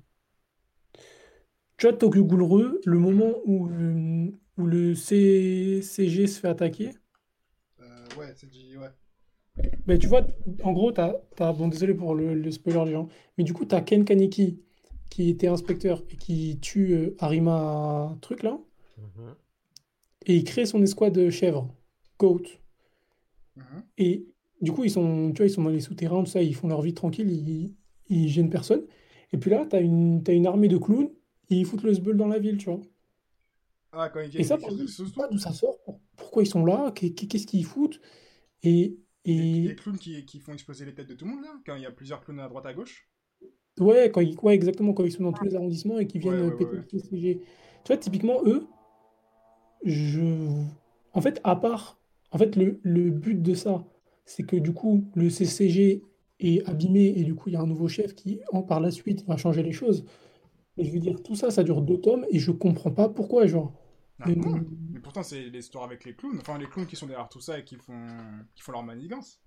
tu 1.77 1.87
vois, 1.87 1.97
Tokyo 1.97 2.23
Ghoul 2.23 2.43
Re, 2.43 2.75
le 2.85 2.99
moment 2.99 3.33
où, 3.45 3.67
euh, 3.69 4.31
où 4.57 4.65
le 4.65 4.95
C- 4.95 5.81
CG 5.81 6.27
se 6.27 6.39
fait 6.39 6.47
attaquer, 6.49 6.91
Euh, 7.79 8.07
Ouais, 8.17 8.33
c'est 8.35 8.49
du. 8.49 8.77
Ouais. 8.77 8.89
ben, 9.87 9.97
tu 9.97 10.07
vois, 10.07 10.21
en 10.63 10.71
gros, 10.73 10.91
t'as, 10.91 11.13
t'as- 11.35 11.53
bon, 11.53 11.67
désolé 11.67 11.93
pour 11.93 12.15
le, 12.15 12.33
le 12.33 12.51
spoiler, 12.51 12.85
les 12.85 12.91
gens, 12.91 13.07
mais 13.37 13.43
du 13.43 13.53
coup, 13.53 13.65
t'as 13.65 13.81
Ken 13.81 14.05
Kaneki 14.05 14.59
qui 15.09 15.29
était 15.29 15.47
inspecteur 15.47 16.03
et 16.09 16.17
qui 16.17 16.59
tue 16.61 16.93
euh, 16.93 17.15
Arima 17.19 18.15
truc 18.21 18.43
là, 18.43 18.59
Mhm. 18.97 19.35
et 20.27 20.35
il 20.35 20.43
crée 20.43 20.67
son 20.67 20.83
escouade 20.83 21.31
chèvre, 21.31 21.73
Goat. 22.19 22.43
Mhm. 23.57 23.83
Et 23.97 24.25
du 24.61 24.71
coup, 24.71 24.83
ils 24.83 24.91
sont, 24.91 25.31
tu 25.31 25.37
vois, 25.37 25.47
ils 25.47 25.51
sont 25.51 25.63
dans 25.63 25.69
les 25.69 25.79
souterrains, 25.79 26.23
tout 26.23 26.29
ça, 26.31 26.41
ils 26.41 26.55
font 26.55 26.67
leur 26.67 26.81
vie 26.81 26.93
tranquille, 26.93 27.29
ils, 27.31 27.75
ils 28.09 28.29
gênent 28.29 28.49
personne. 28.49 28.83
Et 29.33 29.37
puis 29.37 29.51
là, 29.51 29.65
t'as 29.69 29.81
une, 29.81 30.23
t'as 30.23 30.33
une 30.33 30.47
armée 30.47 30.67
de 30.67 30.77
clowns, 30.77 31.09
et 31.49 31.55
ils 31.55 31.65
foutent 31.65 31.83
le 31.83 31.93
sbeul 31.93 32.17
dans 32.17 32.27
la 32.27 32.39
ville, 32.39 32.57
tu 32.57 32.65
vois. 32.69 32.81
Ah, 33.91 34.09
quand 34.09 34.19
il 34.21 34.33
y 34.33 34.37
a 34.37 34.41
Et 34.41 34.43
ça, 34.43 34.57
par 34.57 34.69
exemple, 34.69 34.91
pas 35.15 35.27
d'où 35.27 35.37
ça 35.37 35.51
sort, 35.51 35.79
pour- 35.83 35.99
pourquoi 36.15 36.43
ils 36.43 36.47
sont 36.47 36.65
là, 36.65 36.91
qu'est- 36.91 37.11
qu'est- 37.11 37.27
qu'est-ce 37.27 37.47
qu'ils 37.47 37.65
foutent? 37.65 37.99
Et, 38.63 38.97
et 39.25 39.61
les 39.63 39.75
clowns 39.75 39.97
qui, 39.97 40.25
qui 40.25 40.39
font 40.39 40.53
exploser 40.53 40.85
les 40.85 40.93
têtes 40.93 41.09
de 41.09 41.13
tout 41.13 41.25
le 41.25 41.31
monde, 41.31 41.43
là 41.43 41.59
Quand 41.65 41.75
il 41.75 41.81
y 41.83 41.85
a 41.85 41.91
plusieurs 41.91 42.21
clowns 42.21 42.39
à 42.39 42.47
droite 42.47 42.65
à 42.65 42.73
gauche 42.73 43.07
ouais, 43.79 44.11
quand 44.11 44.21
ils, 44.21 44.37
ouais, 44.41 44.53
exactement, 44.55 44.93
quand 44.93 45.05
ils 45.05 45.11
sont 45.11 45.23
dans 45.23 45.33
tous 45.33 45.43
les 45.43 45.55
arrondissements 45.55 45.99
et 45.99 46.07
qu'ils 46.07 46.21
viennent 46.21 46.41
ouais, 46.41 46.51
péter 46.51 46.77
ouais, 46.77 46.81
le 46.91 46.99
CCG. 46.99 47.41
Tu 47.83 47.87
vois, 47.87 47.97
typiquement, 47.97 48.41
eux, 48.45 48.67
je... 49.83 50.21
En 51.13 51.21
fait, 51.21 51.39
à 51.43 51.55
part... 51.55 51.96
En 52.31 52.37
fait, 52.37 52.55
le, 52.55 52.79
le 52.83 53.11
but 53.11 53.41
de 53.41 53.53
ça, 53.53 53.85
c'est 54.25 54.43
que 54.43 54.55
du 54.55 54.73
coup, 54.73 55.09
le 55.15 55.29
CCG 55.29 56.03
est 56.39 56.67
abîmé 56.67 57.13
et 57.17 57.23
du 57.23 57.35
coup, 57.35 57.49
il 57.49 57.53
y 57.53 57.55
a 57.55 57.61
un 57.61 57.67
nouveau 57.67 57.87
chef 57.87 58.13
qui, 58.15 58.39
en, 58.51 58.63
par 58.63 58.79
la 58.79 58.91
suite, 58.91 59.25
va 59.25 59.37
changer 59.37 59.63
les 59.63 59.71
choses. 59.71 60.05
Mais 60.77 60.85
je 60.85 60.91
veux 60.91 60.99
dire, 60.99 61.21
tout 61.23 61.35
ça, 61.35 61.51
ça 61.51 61.63
dure 61.63 61.81
deux 61.81 61.99
tomes 61.99 62.25
et 62.31 62.39
je 62.39 62.51
comprends 62.51 62.91
pas 62.91 63.09
pourquoi, 63.09 63.47
genre. 63.47 63.73
Ah 64.19 64.27
Mais 64.27 64.99
pourtant, 64.99 65.23
c'est 65.23 65.43
l'histoire 65.43 65.83
avec 65.85 66.05
les 66.05 66.15
clowns. 66.15 66.39
Enfin, 66.39 66.57
les 66.57 66.67
clowns 66.67 66.87
qui 66.87 66.95
sont 66.95 67.07
derrière 67.07 67.29
tout 67.29 67.41
ça 67.41 67.59
et 67.59 67.63
qui 67.63 67.75
font, 67.77 68.07
qui 68.55 68.63
font 68.63 68.71
leur 68.71 68.83
manigance. 68.83 69.41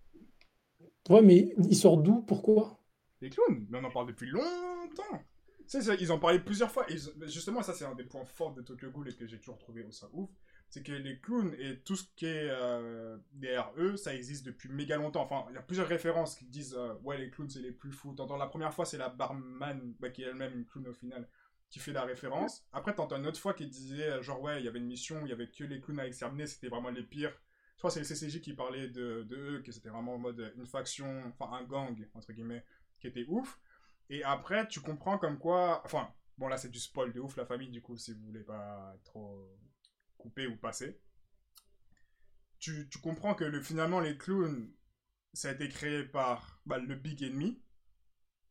Ouais, 1.11 1.23
mais 1.23 1.55
il 1.59 1.77
sort 1.77 1.99
d'où? 1.99 2.23
Pourquoi? 2.23 2.79
Les 3.21 3.31
clowns 3.31 3.67
Mais 3.69 3.79
on 3.79 3.85
en 3.85 3.91
parle 3.91 4.07
depuis 4.09 4.29
longtemps 4.31 5.19
Tu 5.59 5.65
sais, 5.67 5.83
ça, 5.83 5.95
ils 5.95 6.11
en 6.13 6.19
parlaient 6.19 6.43
plusieurs 6.43 6.71
fois. 6.71 6.85
Et 6.91 6.95
ils- 6.95 7.29
justement, 7.29 7.63
ça, 7.63 7.75
c'est 7.75 7.85
un 7.85 7.95
des 7.95 8.05
points 8.05 8.25
forts 8.25 8.55
de 8.55 8.63
Tokyo 8.63 8.91
Ghoul 8.91 9.09
et 9.09 9.15
que 9.15 9.27
j'ai 9.27 9.39
toujours 9.39 9.59
trouvé 9.59 9.85
ça 9.91 10.09
ouf. 10.13 10.31
C'est 10.71 10.85
que 10.85 10.93
les 10.93 11.19
clowns 11.19 11.53
et 11.59 11.81
tout 11.81 11.97
ce 11.97 12.05
qui 12.15 12.27
est 12.27 12.49
euh, 12.49 13.19
eux, 13.77 13.97
ça 13.97 14.15
existe 14.15 14.47
depuis 14.47 14.69
méga 14.69 14.97
longtemps. 14.97 15.23
Enfin, 15.23 15.45
il 15.51 15.55
y 15.55 15.59
a 15.59 15.63
plusieurs 15.63 15.89
références 15.89 16.37
qui 16.37 16.45
disent 16.45 16.77
euh, 16.79 16.95
Ouais, 17.03 17.19
les 17.19 17.29
clowns, 17.29 17.51
c'est 17.51 17.61
les 17.61 17.73
plus 17.73 17.91
fous. 17.91 18.15
T'entends 18.15 18.37
la 18.37 18.47
première 18.47 18.73
fois, 18.73 18.85
c'est 18.85 18.97
la 18.97 19.09
barman, 19.09 19.95
bah, 19.99 20.11
qui 20.11 20.23
est 20.23 20.27
elle-même 20.27 20.55
une 20.55 20.65
clown 20.65 20.87
au 20.87 20.93
final, 20.93 21.29
qui 21.71 21.81
fait 21.81 21.93
la 21.93 22.05
référence. 22.05 22.65
Après, 22.73 22.95
t'entends 22.95 23.17
une 23.17 23.27
autre 23.27 23.41
fois 23.41 23.53
qui 23.53 23.67
disait 23.67 24.11
euh, 24.11 24.23
Genre, 24.23 24.41
ouais, 24.41 24.61
il 24.61 24.65
y 24.65 24.69
avait 24.69 24.79
une 24.79 24.87
mission 24.87 25.21
il 25.25 25.31
y 25.31 25.33
avait 25.33 25.49
que 25.49 25.65
les 25.65 25.81
clowns 25.81 25.99
à 25.99 26.07
exterminer, 26.07 26.47
c'était 26.47 26.69
vraiment 26.69 26.91
les 26.91 27.03
pires. 27.03 27.37
Je 27.75 27.79
crois 27.79 27.91
que 27.91 27.95
c'est 28.05 28.15
le 28.15 28.31
CCJ 28.31 28.41
qui 28.41 28.55
parlait 28.55 28.89
de, 28.89 29.25
de 29.25 29.37
eux, 29.37 29.63
que 29.63 29.73
c'était 29.73 29.89
vraiment 29.89 30.15
en 30.15 30.19
mode 30.19 30.53
une 30.57 30.67
faction, 30.67 31.25
enfin 31.27 31.57
un 31.57 31.65
gang, 31.65 31.97
entre 32.15 32.33
guillemets, 32.33 32.65
qui 33.01 33.09
était 33.09 33.25
ouf. 33.27 33.59
Et 34.09 34.23
après, 34.23 34.69
tu 34.69 34.81
comprends 34.81 35.19
comme 35.19 35.39
quoi. 35.39 35.83
Enfin, 35.85 36.09
bon, 36.39 36.47
là, 36.47 36.59
c'est 36.59 36.69
du 36.69 36.79
spoil 36.79 37.13
de 37.13 37.19
ouf, 37.19 37.37
la 37.37 37.47
famille, 37.47 37.71
du 37.71 37.83
coup, 37.83 37.97
si 37.97 38.13
vous 38.13 38.25
voulez 38.25 38.45
pas 38.45 38.97
trop 39.03 39.49
couper 40.21 40.47
ou 40.47 40.57
passer. 40.57 41.01
Tu, 42.59 42.89
tu 42.91 42.99
comprends 42.99 43.35
que 43.35 43.45
le, 43.45 43.61
finalement, 43.63 44.01
les 44.01 44.17
clowns, 44.17 44.71
ça 45.33 45.49
a 45.49 45.53
été 45.53 45.69
créé 45.69 46.05
par 46.05 46.61
bah, 46.67 46.79
le 46.79 46.95
Big 46.95 47.25
Enemy. 47.25 47.63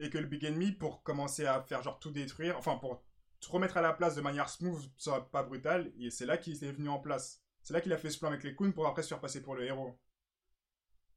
Et 0.01 0.09
que 0.09 0.17
le 0.17 0.28
Big 0.28 0.45
Enemy, 0.45 0.72
pour 0.72 1.03
commencer 1.03 1.45
à 1.45 1.61
faire 1.61 1.84
genre 1.84 1.99
tout 1.99 2.11
détruire, 2.11 2.57
enfin, 2.57 2.78
pour 2.78 3.03
te 3.39 3.51
remettre 3.51 3.78
à 3.78 3.82
la 3.82 3.93
place 3.93 4.15
de 4.15 4.22
manière 4.22 4.49
smooth, 4.49 4.82
ça 4.97 5.28
pas 5.32 5.43
brutale, 5.43 5.91
et 5.99 6.09
c'est 6.09 6.26
là 6.26 6.38
qu'il 6.38 6.53
est 6.63 6.72
venu 6.72 6.89
en 6.89 6.99
place. 6.99 7.43
C'est 7.63 7.74
là 7.74 7.82
qu'il 7.82 7.93
a 7.93 7.97
fait 7.97 8.09
ce 8.09 8.20
plan 8.20 8.30
avec 8.30 8.43
les 8.43 8.55
clowns 8.55 8.74
pour 8.74 8.88
après 8.88 9.03
se 9.03 9.09
faire 9.09 9.20
passer 9.20 9.41
pour 9.41 9.55
le 9.55 9.65
héros. 9.65 9.99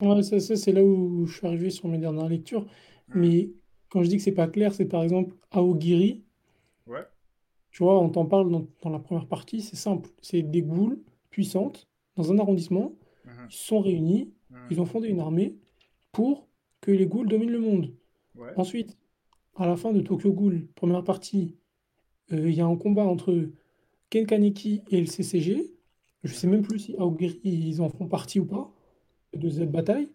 Ouais, 0.00 0.22
ça, 0.22 0.40
ça, 0.40 0.56
c'est 0.56 0.72
là 0.72 0.82
où 0.82 1.26
je 1.26 1.36
suis 1.36 1.46
arrivé 1.46 1.70
sur 1.70 1.88
mes 1.88 1.98
dernières 1.98 2.28
lectures. 2.28 2.66
Mais 3.14 3.52
quand 3.88 4.02
je 4.02 4.08
dis 4.08 4.16
que 4.16 4.22
c'est 4.22 4.32
pas 4.32 4.48
clair, 4.48 4.74
c'est 4.74 4.86
par 4.86 5.02
exemple 5.02 5.36
Aogiri. 5.50 6.24
Tu 7.72 7.82
vois, 7.82 7.98
on 8.00 8.08
t'en 8.10 8.26
parle 8.26 8.50
dans, 8.50 8.66
dans 8.82 8.90
la 8.90 8.98
première 8.98 9.26
partie, 9.26 9.60
c'est 9.62 9.76
simple. 9.76 10.10
C'est 10.20 10.42
des 10.42 10.62
ghouls 10.62 11.02
puissantes 11.30 11.88
dans 12.16 12.30
un 12.30 12.38
arrondissement. 12.38 12.92
Mhm. 13.24 13.32
Ils 13.50 13.54
se 13.54 13.64
sont 13.64 13.80
réunis, 13.80 14.30
Mhm. 14.50 14.58
ils 14.70 14.80
ont 14.80 14.84
fondé 14.86 15.08
une 15.08 15.20
armée 15.20 15.56
pour 16.12 16.46
que 16.80 16.90
les 16.90 17.06
ghouls 17.06 17.26
dominent 17.26 17.50
le 17.52 17.60
monde. 17.60 17.94
Ouais. 18.36 18.50
Ensuite, 18.56 18.96
à 19.56 19.66
la 19.66 19.76
fin 19.76 19.92
de 19.92 20.00
Tokyo 20.00 20.32
Ghoul, 20.32 20.66
première 20.74 21.02
partie, 21.04 21.56
euh, 22.32 22.48
il 22.50 22.54
y 22.54 22.60
a 22.60 22.66
un 22.66 22.76
combat 22.76 23.04
entre 23.04 23.48
Ken 24.10 24.26
Kaneki 24.26 24.82
et 24.90 25.00
le 25.00 25.06
CCG. 25.06 25.72
Je 26.24 26.32
sais 26.34 26.46
même 26.46 26.62
plus 26.62 26.78
si 26.78 26.94
Aogiri, 26.96 27.40
ils 27.42 27.80
en 27.80 27.88
font 27.88 28.06
partie 28.06 28.38
ou 28.40 28.44
pas 28.46 28.70
de 29.34 29.48
cette 29.48 29.70
bataille. 29.70 30.08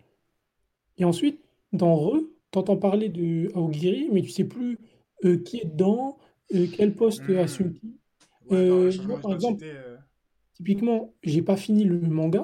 Et 0.98 1.06
ensuite, 1.06 1.40
dans 1.74 1.96
Re, 1.96 2.20
t'entends 2.52 2.78
parler 2.78 3.10
de 3.10 3.52
Aogiri, 3.56 4.10
mais 4.12 4.22
tu 4.22 4.30
sais 4.30 4.46
plus 4.46 4.78
euh, 5.26 5.38
qui 5.38 5.58
est 5.58 5.66
dedans, 5.66 6.18
euh, 6.56 6.68
quel 6.72 6.96
poste 6.96 7.30
Mhm. 7.30 7.38
assume 7.38 7.74
qui. 7.74 7.98
Ouais, 8.50 8.58
Euh, 8.58 8.92
par 9.22 9.34
exemple, 9.34 9.64
euh, 9.64 9.98
Typiquement, 10.54 11.14
j'ai 11.24 11.44
pas 11.44 11.56
fini 11.56 11.84
le 11.84 12.00
manga, 12.00 12.44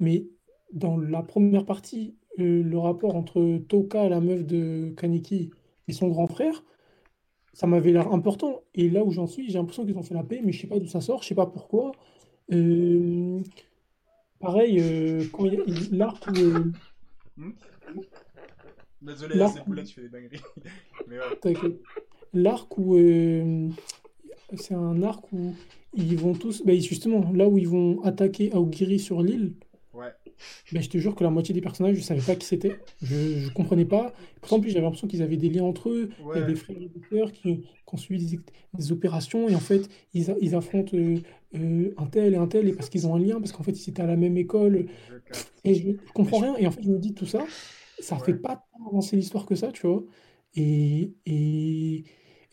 mais 0.00 0.26
dans 0.72 0.96
la 0.96 1.22
première 1.22 1.64
partie, 1.64 2.16
euh, 2.40 2.62
le 2.64 2.78
rapport 2.78 3.14
entre 3.14 3.58
Toka, 3.68 4.08
la 4.08 4.20
meuf 4.20 4.44
de 4.44 4.92
Kaneki, 4.96 5.50
et 5.86 5.92
son 5.92 6.08
grand 6.08 6.26
frère, 6.26 6.64
ça 7.52 7.68
m'avait 7.68 7.92
l'air 7.92 8.12
important. 8.12 8.62
Et 8.74 8.90
là 8.90 9.04
où 9.04 9.12
j'en 9.12 9.28
suis, 9.28 9.46
j'ai 9.48 9.58
l'impression 9.58 9.84
qu'ils 9.86 9.96
ont 9.96 10.02
fait 10.02 10.14
la 10.14 10.24
paix, 10.24 10.40
mais 10.42 10.50
je 10.50 10.62
sais 10.62 10.66
pas 10.66 10.80
d'où 10.80 10.86
ça 10.88 11.00
sort, 11.00 11.22
je 11.22 11.28
sais 11.28 11.34
pas 11.36 11.46
pourquoi. 11.46 11.92
Euh, 12.52 13.40
pareil, 14.40 14.80
euh, 14.80 15.24
quand 15.32 15.46
il 15.46 15.54
y 15.54 15.56
a 15.60 15.64
l'arc 15.92 16.26
où, 16.26 16.32
euh, 16.40 16.64
Désolé, 19.00 19.36
Là- 19.36 19.48
c'est 19.48 19.74
là 19.74 19.82
tu 19.82 19.94
fais 19.94 20.02
des 20.02 20.08
dingueries. 20.08 20.40
Mais 21.06 21.18
ouais. 21.18 21.78
L'arc 22.34 22.76
où. 22.78 22.96
euh, 22.96 23.68
c'est 24.56 24.74
un 24.74 25.02
arc 25.02 25.32
où 25.32 25.54
ils 25.94 26.16
vont 26.18 26.34
tous, 26.34 26.62
bah, 26.64 26.74
justement, 26.76 27.30
là 27.32 27.48
où 27.48 27.58
ils 27.58 27.68
vont 27.68 28.02
attaquer 28.02 28.52
Aogiri 28.52 28.98
sur 28.98 29.22
l'île, 29.22 29.54
Ouais. 29.94 30.08
bah, 30.72 30.80
je 30.80 30.88
te 30.88 30.98
jure 30.98 31.14
que 31.14 31.22
la 31.24 31.30
moitié 31.30 31.54
des 31.54 31.60
personnages, 31.60 31.96
je 31.96 32.02
savais 32.02 32.20
pas 32.20 32.34
qui 32.36 32.46
c'était. 32.46 32.76
Je, 33.02 33.14
je 33.40 33.50
comprenais 33.52 33.84
pas. 33.84 34.12
Pourtant, 34.40 34.56
en 34.56 34.60
plus, 34.60 34.70
j'avais 34.70 34.82
l'impression 34.84 35.06
qu'ils 35.08 35.22
avaient 35.22 35.36
des 35.36 35.48
liens 35.48 35.64
entre 35.64 35.88
eux. 35.90 36.10
Il 36.34 36.38
y 36.38 36.42
a 36.42 36.42
des 36.42 36.54
frères 36.56 36.76
et 36.76 36.88
des 36.88 37.00
sœurs 37.10 37.32
qui, 37.32 37.42
qui 37.60 37.64
ont 37.92 37.96
suivi 37.96 38.26
des, 38.26 38.40
des 38.74 38.92
opérations 38.92 39.48
et 39.48 39.54
en 39.54 39.60
fait, 39.60 39.88
ils, 40.14 40.34
ils 40.40 40.54
affrontent 40.56 40.96
euh, 40.96 41.18
euh, 41.54 41.94
un 41.96 42.06
tel 42.06 42.34
et 42.34 42.36
un 42.36 42.48
tel 42.48 42.68
et 42.68 42.72
parce 42.72 42.88
qu'ils 42.90 43.06
ont 43.06 43.14
un 43.14 43.18
lien, 43.20 43.38
parce 43.40 43.52
qu'en 43.52 43.62
fait, 43.62 43.72
ils 43.86 43.90
étaient 43.90 44.02
à 44.02 44.06
la 44.06 44.16
même 44.16 44.36
école. 44.36 44.86
Et 45.64 45.74
je, 45.74 45.90
comprends 46.12 46.38
rien. 46.40 46.56
Et 46.58 46.66
en 46.66 46.70
fait, 46.72 46.82
je 46.82 46.90
me 46.90 46.98
dis 46.98 47.14
tout 47.14 47.26
ça, 47.26 47.44
ça 48.00 48.18
fait 48.18 48.32
Ouais. 48.32 48.38
pas 48.38 48.56
tant 48.56 48.88
avancer 48.88 49.16
l'histoire 49.16 49.46
que 49.46 49.54
ça, 49.54 49.70
tu 49.72 49.86
vois. 49.86 50.04
Et, 50.56 51.12
et, 51.26 52.04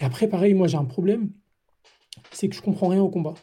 et 0.02 0.06
après, 0.06 0.28
pareil, 0.28 0.54
moi, 0.54 0.68
j'ai 0.68 0.78
un 0.78 0.86
problème, 0.86 1.30
c'est 2.32 2.49
que 2.49 2.56
je 2.56 2.62
comprends 2.62 2.88
rien 2.89 3.02
au 3.02 3.10
combat. 3.10 3.34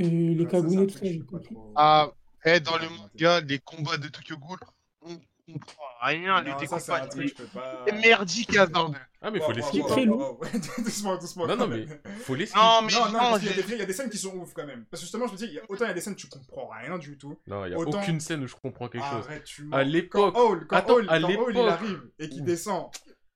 Euh, 0.00 0.04
les 0.04 0.36
ça, 0.50 0.56
un 0.56 0.62
Kagune, 0.62 0.86
tout 0.86 0.94
ça, 0.98 1.04
j'ai 1.04 1.20
compris. 1.20 1.56
Ah, 1.76 2.10
eh, 2.44 2.60
dans 2.60 2.78
le 2.78 2.88
manga, 2.88 3.40
les 3.40 3.58
combats 3.58 3.98
de 3.98 4.08
Tokyo 4.08 4.36
Ghoul, 4.38 4.58
on 5.02 5.18
comprend 5.52 5.82
rien. 6.02 6.42
Les 6.42 6.50
Non, 6.52 6.78
ça, 6.78 7.00
truc 7.00 7.22
que 7.22 7.28
je 7.28 7.34
peux 7.34 7.44
pas. 7.44 7.84
Merdique, 7.92 8.56
hasardeux. 8.56 8.96
Ah, 9.20 9.30
mais 9.30 9.40
faut 9.40 9.52
les 9.52 9.60
wow, 9.60 9.68
skip. 9.68 9.82
wow, 9.82 9.88
Très 9.88 10.06
wow, 10.06 10.16
long. 10.18 10.38
wow. 10.40 10.84
doucement, 10.84 11.16
doucement. 11.18 11.46
Non, 11.46 11.56
non, 11.56 11.66
mais 11.66 11.86
faut 12.20 12.34
les 12.34 12.46
skip. 12.46 12.56
Non, 12.56 12.80
mais 12.82 12.92
Non, 12.94 13.10
non, 13.12 13.36
y 13.36 13.44
il 13.68 13.76
y 13.78 13.82
a 13.82 13.84
des 13.84 13.92
scènes 13.92 14.08
qui 14.08 14.16
sont 14.16 14.34
ouf 14.36 14.54
quand 14.54 14.64
même. 14.64 14.86
Parce 14.90 15.02
que 15.02 15.04
justement, 15.04 15.26
je 15.26 15.32
me 15.32 15.36
dis, 15.36 15.44
il 15.44 15.52
y 15.54 15.58
a- 15.58 15.62
autant 15.68 15.84
il 15.84 15.88
y 15.88 15.90
a 15.90 15.94
des 15.94 16.00
scènes 16.00 16.14
où 16.14 16.16
tu 16.16 16.28
comprends 16.28 16.68
rien 16.68 16.96
du 16.96 17.18
tout. 17.18 17.36
Non, 17.46 17.66
il 17.66 17.72
y 17.72 17.74
a 17.74 17.78
Autant- 17.78 18.00
aucune 18.00 18.20
scène 18.20 18.42
où 18.42 18.46
je 18.46 18.56
comprends 18.56 18.88
quelque 18.88 19.04
chose. 19.04 19.26
Arrête, 19.26 19.44
tu 19.44 19.68
À 19.72 19.82
l'époque, 19.84 20.32
Quand 20.34 20.40
Hall, 20.50 20.66
quand 20.66 20.76
Attends, 20.76 20.94
Hall- 20.94 21.10
à 21.10 21.20
quand 21.20 21.28
Hall, 21.28 21.52
il 21.54 21.68
arrive 21.68 22.02
et 22.18 22.28
qu'il 22.30 22.44
descend, 22.44 22.86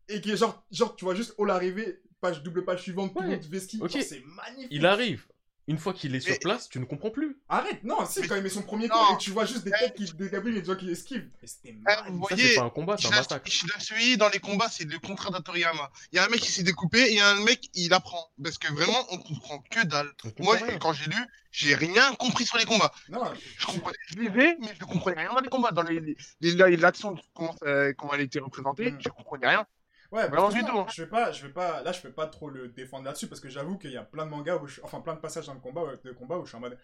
et 0.09 0.23
qui 0.23 0.31
est 0.31 0.37
genre, 0.39 0.65
genre, 0.71 0.97
tu 0.97 1.05
vois 1.05 1.15
juste 1.15 1.35
Hall 1.37 1.51
arriver, 1.51 2.01
page, 2.25 2.43
double 2.43 2.65
page 2.65 2.83
suivante, 2.83 3.13
tout 3.15 3.21
le 3.23 3.29
Ouais. 3.29 3.37
monde 3.37 3.45
vesquille. 3.45 3.81
Ok. 3.83 3.91
Genre, 3.93 4.03
C'est 4.03 4.23
magnifique. 4.25 4.69
il 4.71 4.87
arrive. 4.87 5.27
Une 5.67 5.79
fois 5.79 5.95
qu'il 5.95 6.15
est 6.15 6.21
sur 6.21 6.33
Mais- 6.33 6.39
place, 6.41 6.69
tu 6.69 6.79
ne 6.79 6.85
comprends 6.85 7.09
plus. 7.11 7.39
Arrête, 7.49 7.83
non, 7.85 8.05
si, 8.05 8.21
Mais- 8.21 8.29
quand 8.29 8.37
il 8.37 8.43
met 8.43 8.51
son 8.51 8.61
premier 8.61 8.87
coup 8.87 8.99
et 9.15 9.17
tu 9.17 9.31
vois 9.31 9.47
juste 9.47 9.65
des 9.65 9.71
têtes 9.71 9.95
qui 9.95 10.05
dégablent 10.13 10.55
et 10.55 10.61
des 10.61 10.67
gens 10.67 10.77
qui 10.77 10.91
esquivent. 10.91 11.27
C'était 11.43 11.75
Eh, 11.89 12.11
vous 12.11 12.19
voyez, 12.19 12.49
c'est 12.49 12.55
pas 12.57 12.65
un 12.67 12.69
combat, 12.69 12.97
c'est 12.99 13.07
un 13.07 13.13
massacre. 13.17 13.51
Shidasui, 13.51 14.19
dans 14.19 14.29
les 14.29 14.41
combats, 14.41 14.69
c'est 14.69 14.85
le 14.85 14.99
contraire 14.99 15.31
d'Atoriyama. 15.31 15.91
Il 16.13 16.17
y 16.17 16.19
a 16.19 16.25
un 16.27 16.29
mec 16.29 16.41
qui 16.41 16.53
s'est 16.53 16.65
découpé 16.65 16.99
et 17.01 17.13
il 17.13 17.17
y 17.17 17.21
a 17.21 17.31
un 17.31 17.43
mec, 17.45 17.71
il 17.73 17.95
apprend. 17.95 18.31
Parce 18.43 18.59
que 18.59 18.71
vraiment, 18.75 19.07
on 19.11 19.17
comprend 19.17 19.59
que 19.71 19.87
dalle. 19.87 20.11
Moi, 20.39 20.57
rien. 20.57 20.79
quand 20.79 20.93
j'ai 20.93 21.07
lu, 21.09 21.17
j'ai 21.51 21.75
rien 21.75 22.15
compris 22.17 22.45
sur 22.45 22.59
les 22.59 22.67
combats. 22.67 22.93
Non, 23.09 23.23
Je 23.59 23.65
comprenais, 23.65 23.97
je 24.09 24.17
lisais, 24.19 24.59
mais 24.61 24.75
je 24.79 24.85
comprenais 24.85 25.19
rien 25.23 25.33
dans 25.33 25.41
les 25.41 25.49
combats. 25.49 25.71
Dans 25.73 25.83
les, 25.83 25.99
les, 25.99 26.15
les- 26.43 26.77
l'action, 26.77 27.17
comment, 27.33 27.57
ça- 27.57 27.95
comment 27.95 28.13
elle 28.13 28.21
était 28.21 28.39
représentée, 28.41 28.91
Mm. 28.91 28.99
je 29.03 29.09
comprenais 29.09 29.49
rien. 29.49 29.67
Ouais, 30.15 30.31
que 30.31 30.53
du 30.55 30.63
non, 30.63 30.85
tout. 30.85 30.93
Je 30.95 31.03
vais 31.03 31.09
pas, 31.09 31.33
je 31.33 31.47
vais 31.47 31.53
pas, 31.53 31.83
là, 31.83 31.93
je 31.93 32.01
vais 32.03 32.13
pas 32.13 32.27
trop 32.29 32.49
le 32.49 32.69
défendre 32.69 33.05
là-dessus 33.05 33.27
parce 33.29 33.41
que 33.41 33.49
j'avoue 33.49 33.79
qu'il 33.79 33.91
y 33.91 33.97
a 33.97 34.05
plein 34.05 34.25
de 34.27 34.31
mangas, 34.31 34.57
où 34.59 34.67
je- 34.67 34.81
enfin 34.83 35.01
plein 35.01 35.15
de 35.15 35.21
passages 35.21 35.47
dans 35.47 35.55
le 35.55 35.61
combat, 35.61 35.97
de 36.05 36.13
combat 36.13 36.39
où 36.39 36.45
je 36.45 36.51
suis 36.51 36.57
en 36.57 36.61
mode, 36.61 36.79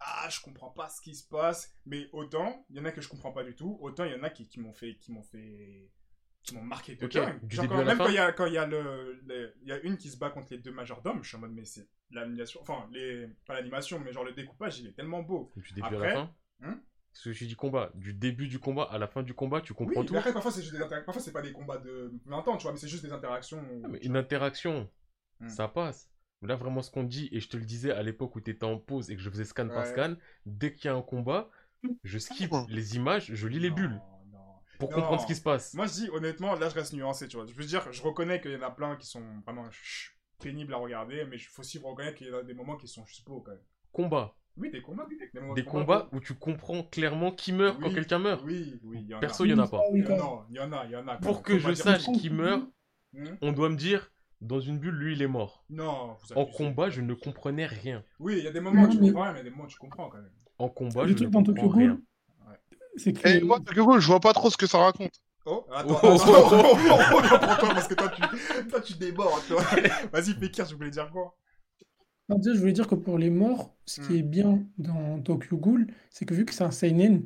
ah, 0.00 0.28
je 0.30 0.40
comprends 0.42 0.70
pas 0.70 0.88
ce 0.88 1.00
qui 1.00 1.14
se 1.14 1.26
passe. 1.26 1.74
Mais 1.86 2.08
autant, 2.12 2.64
il 2.70 2.76
y 2.76 2.80
en 2.80 2.84
a 2.84 2.92
que 2.92 3.00
je 3.00 3.08
comprends 3.08 3.32
pas 3.32 3.42
du 3.44 3.54
tout. 3.56 3.78
Autant 3.80 4.04
il 4.04 4.12
y 4.12 4.14
en 4.14 4.22
a 4.22 4.30
qui, 4.30 4.46
qui 4.48 4.60
m'ont 4.60 4.74
fait, 4.74 4.96
qui 4.96 5.12
m'ont 5.12 5.22
fait, 5.22 5.90
qui 6.42 6.54
m'ont 6.54 6.62
marqué 6.62 6.94
de 6.94 7.04
Ok, 7.06 7.12
dingue. 7.12 7.44
du 7.46 7.56
Genre, 7.56 7.62
début 7.64 7.74
quand- 7.74 7.80
à 7.80 7.84
la 7.84 7.94
même 7.94 7.98
quand 7.98 8.08
il 8.08 8.14
y 8.14 8.18
a, 8.18 8.32
quand 8.32 8.46
il 8.46 8.52
y 8.54 8.58
a 8.58 8.66
le, 8.66 9.20
il 9.62 9.68
y 9.68 9.72
a 9.72 9.78
une 9.80 9.96
qui 9.96 10.10
se 10.10 10.18
bat 10.18 10.30
contre 10.30 10.48
les 10.50 10.58
deux 10.58 10.72
majordomes, 10.72 11.22
je 11.22 11.28
suis 11.28 11.36
en 11.36 11.40
mode, 11.40 11.52
mais 11.52 11.64
c'est 11.64 11.88
l'animation, 12.10 12.60
enfin 12.62 12.86
les, 12.92 13.28
pas 13.46 13.54
l'animation, 13.54 13.98
mais 14.00 14.12
genre 14.12 14.24
le 14.24 14.32
découpage, 14.32 14.78
il 14.78 14.86
est 14.88 14.92
tellement 14.92 15.22
beau. 15.22 15.50
Du 15.56 15.72
début 15.72 15.82
à 15.82 15.86
Après, 15.86 16.06
la 16.08 16.14
fin. 16.14 16.34
hein 16.62 16.80
Parce 17.12 17.24
que 17.24 17.32
je 17.32 17.44
dis 17.46 17.56
combat. 17.56 17.90
Du 17.94 18.12
début 18.12 18.46
du 18.48 18.58
combat 18.60 18.84
à 18.84 18.98
la 18.98 19.08
fin 19.08 19.22
du 19.22 19.34
combat, 19.34 19.60
tu 19.60 19.74
comprends 19.74 20.00
Oui, 20.00 20.06
tout. 20.06 20.12
mais 20.12 20.20
après 20.20 20.32
parfois 20.32 20.52
c'est 20.52 20.62
juste 20.62 20.74
des 20.74 20.80
interactions, 20.82 21.04
parfois 21.06 21.22
c'est 21.22 21.32
pas 21.32 21.42
des 21.42 21.52
combats 21.52 21.78
de 21.78 22.12
20 22.26 22.46
ans, 22.46 22.56
tu 22.56 22.62
vois, 22.64 22.72
mais 22.72 22.78
c'est 22.78 22.88
juste 22.88 23.04
des 23.04 23.12
interactions. 23.12 23.58
où- 23.58 23.82
Ah, 23.84 23.88
mais 23.88 23.98
une 23.98 24.16
interaction, 24.16 24.88
Hmm. 25.40 25.48
ça 25.48 25.68
passe. 25.68 26.10
Là, 26.42 26.54
vraiment, 26.54 26.82
ce 26.82 26.90
qu'on 26.92 27.02
dit, 27.02 27.28
et 27.32 27.40
je 27.40 27.48
te 27.48 27.56
le 27.56 27.64
disais 27.64 27.90
à 27.90 28.02
l'époque 28.04 28.36
où 28.36 28.40
tu 28.40 28.50
étais 28.52 28.64
en 28.64 28.78
pause 28.78 29.10
et 29.10 29.16
que 29.16 29.22
je 29.22 29.28
faisais 29.30 29.44
scan 29.44 29.68
par 29.68 29.86
scan, 29.86 30.14
dès 30.46 30.72
qu'il 30.72 30.84
y 30.84 30.88
a 30.88 30.94
un 30.94 31.02
combat, 31.02 31.50
je 32.04 32.18
skip 32.18 32.50
Ah. 32.52 32.64
les 32.68 32.94
images, 32.96 33.32
je 33.34 33.48
lis 33.48 33.58
les 33.58 33.70
Non, 33.70 33.74
bulles 33.76 34.00
non. 34.30 34.38
pour 34.78 34.90
Non. 34.90 34.96
comprendre 34.96 35.20
ce 35.22 35.26
qui 35.26 35.34
se 35.34 35.42
passe. 35.42 35.74
Moi, 35.74 35.86
je 35.86 35.92
dis 35.94 36.10
honnêtement, 36.10 36.54
là, 36.54 36.68
je 36.68 36.74
reste 36.74 36.92
nuancé, 36.92 37.26
tu 37.26 37.36
vois. 37.36 37.46
Je 37.46 37.54
veux 37.54 37.64
dire, 37.64 37.90
je 37.92 38.02
reconnais 38.02 38.40
qu'il 38.40 38.52
y 38.52 38.56
en 38.56 38.62
a 38.62 38.70
plein 38.70 38.94
qui 38.96 39.06
sont 39.08 39.22
vraiment 39.44 39.68
pénibles 40.40 40.72
à 40.74 40.76
regarder, 40.76 41.24
mais 41.24 41.36
il 41.36 41.40
faut 41.40 41.60
aussi 41.62 41.78
reconnaître 41.78 42.16
qu'il 42.18 42.28
y 42.28 42.32
a 42.34 42.42
des 42.44 42.54
moments 42.54 42.76
qui 42.76 42.86
sont 42.86 43.04
juste 43.04 43.26
beaux 43.26 43.40
quand 43.40 43.50
même. 43.52 43.60
Combat. 43.92 44.36
Oui, 44.58 44.70
des 44.70 44.82
combats. 44.82 45.06
Des, 45.54 45.64
combats 45.64 46.08
où 46.12 46.20
tu 46.20 46.34
comprends 46.34 46.82
clairement 46.82 47.30
qui 47.32 47.52
meurt 47.52 47.80
quand 47.80 47.92
quelqu'un 47.92 48.18
meurt. 48.18 48.42
Oui, 48.44 48.80
oui, 48.84 48.98
il 49.02 49.08
y 49.08 49.14
en 49.14 49.20
Perso, 49.20 49.44
a. 49.44 49.46
il 49.46 49.50
y 49.50 49.54
en 49.54 49.58
a 49.58 49.68
pas. 49.68 49.80
Il 49.92 50.00
y 50.00 50.06
en 50.06 50.16
a, 50.16 50.46
il 50.50 50.56
y 50.56 50.60
en 50.60 50.72
a, 50.72 50.84
il 50.86 50.90
y 50.90 50.96
en 50.96 51.08
a. 51.08 51.16
Pour 51.16 51.42
que 51.42 51.58
je 51.58 51.74
sache 51.74 52.04
qui 52.04 52.30
meurt, 52.30 52.62
Hmm 53.14 53.24
on 53.40 53.52
doit 53.52 53.70
me 53.70 53.76
dire, 53.76 54.12
dans 54.42 54.60
une 54.60 54.78
bulle, 54.78 54.94
lui, 54.94 55.14
il 55.14 55.22
est 55.22 55.26
mort. 55.28 55.64
Non, 55.70 56.16
vous 56.20 56.34
En 56.36 56.44
combat, 56.44 56.90
je 56.90 57.00
ne 57.00 57.14
comprenais 57.14 57.66
rien. 57.66 58.04
Oui, 58.18 58.36
il 58.38 58.44
y 58.44 58.48
a 58.48 58.50
des 58.52 58.60
moments 58.60 58.82
où 58.82 58.88
tu 58.88 58.98
comprends 58.98 59.22
rien, 59.22 59.32
mais 59.32 59.40
il 59.40 59.44
y 59.44 59.46
a 59.46 59.50
des 59.50 59.50
moments 59.50 59.64
où 59.64 59.68
tu 59.68 59.78
comprends 59.78 60.10
quand 60.10 60.18
même. 60.18 60.30
En 60.58 60.68
combat, 60.68 61.02
Le 61.04 61.08
je 61.08 61.14
truc 61.14 61.28
ne 61.28 61.32
dans 61.32 61.42
Tokyo 61.42 61.62
comprends 61.62 61.78
rien. 61.78 61.88
Ghoul, 61.94 62.02
c'est 62.96 63.12
que 63.12 63.28
Et 63.28 63.40
moi, 63.40 63.60
Tokyo 63.60 63.86
Ghoul, 63.86 64.00
je 64.00 64.06
vois 64.06 64.20
pas 64.20 64.32
trop 64.32 64.50
ce 64.50 64.56
que 64.56 64.66
ça 64.66 64.78
raconte. 64.78 65.12
Oh, 65.46 65.64
attends, 65.72 65.98
Oh. 66.02 66.08
attends, 66.20 66.58
pour 67.08 67.22
toi, 67.58 67.68
parce 67.70 67.88
que 67.88 67.94
toi, 67.94 68.08
tu, 68.10 68.68
toi, 68.68 68.80
tu 68.82 68.92
débordes, 68.94 69.46
toi. 69.46 69.62
Vas-y, 70.12 70.34
Fekir, 70.34 70.66
je 70.66 70.74
voulais 70.74 70.90
dire 70.90 71.10
quoi? 71.10 71.34
Non, 72.28 72.36
déjà, 72.38 72.54
je 72.54 72.60
voulais 72.60 72.72
dire 72.72 72.86
que 72.88 72.94
pour 72.94 73.16
les 73.18 73.30
morts, 73.30 73.74
ce 73.86 74.00
qui 74.00 74.16
Hmm. 74.16 74.18
est 74.18 74.22
bien 74.22 74.66
dans 74.76 75.20
Tokyo 75.22 75.56
Ghoul, 75.56 75.86
c'est 76.10 76.26
que 76.26 76.34
vu 76.34 76.44
que 76.44 76.52
c'est 76.52 76.64
un 76.64 76.70
seinen, 76.70 77.24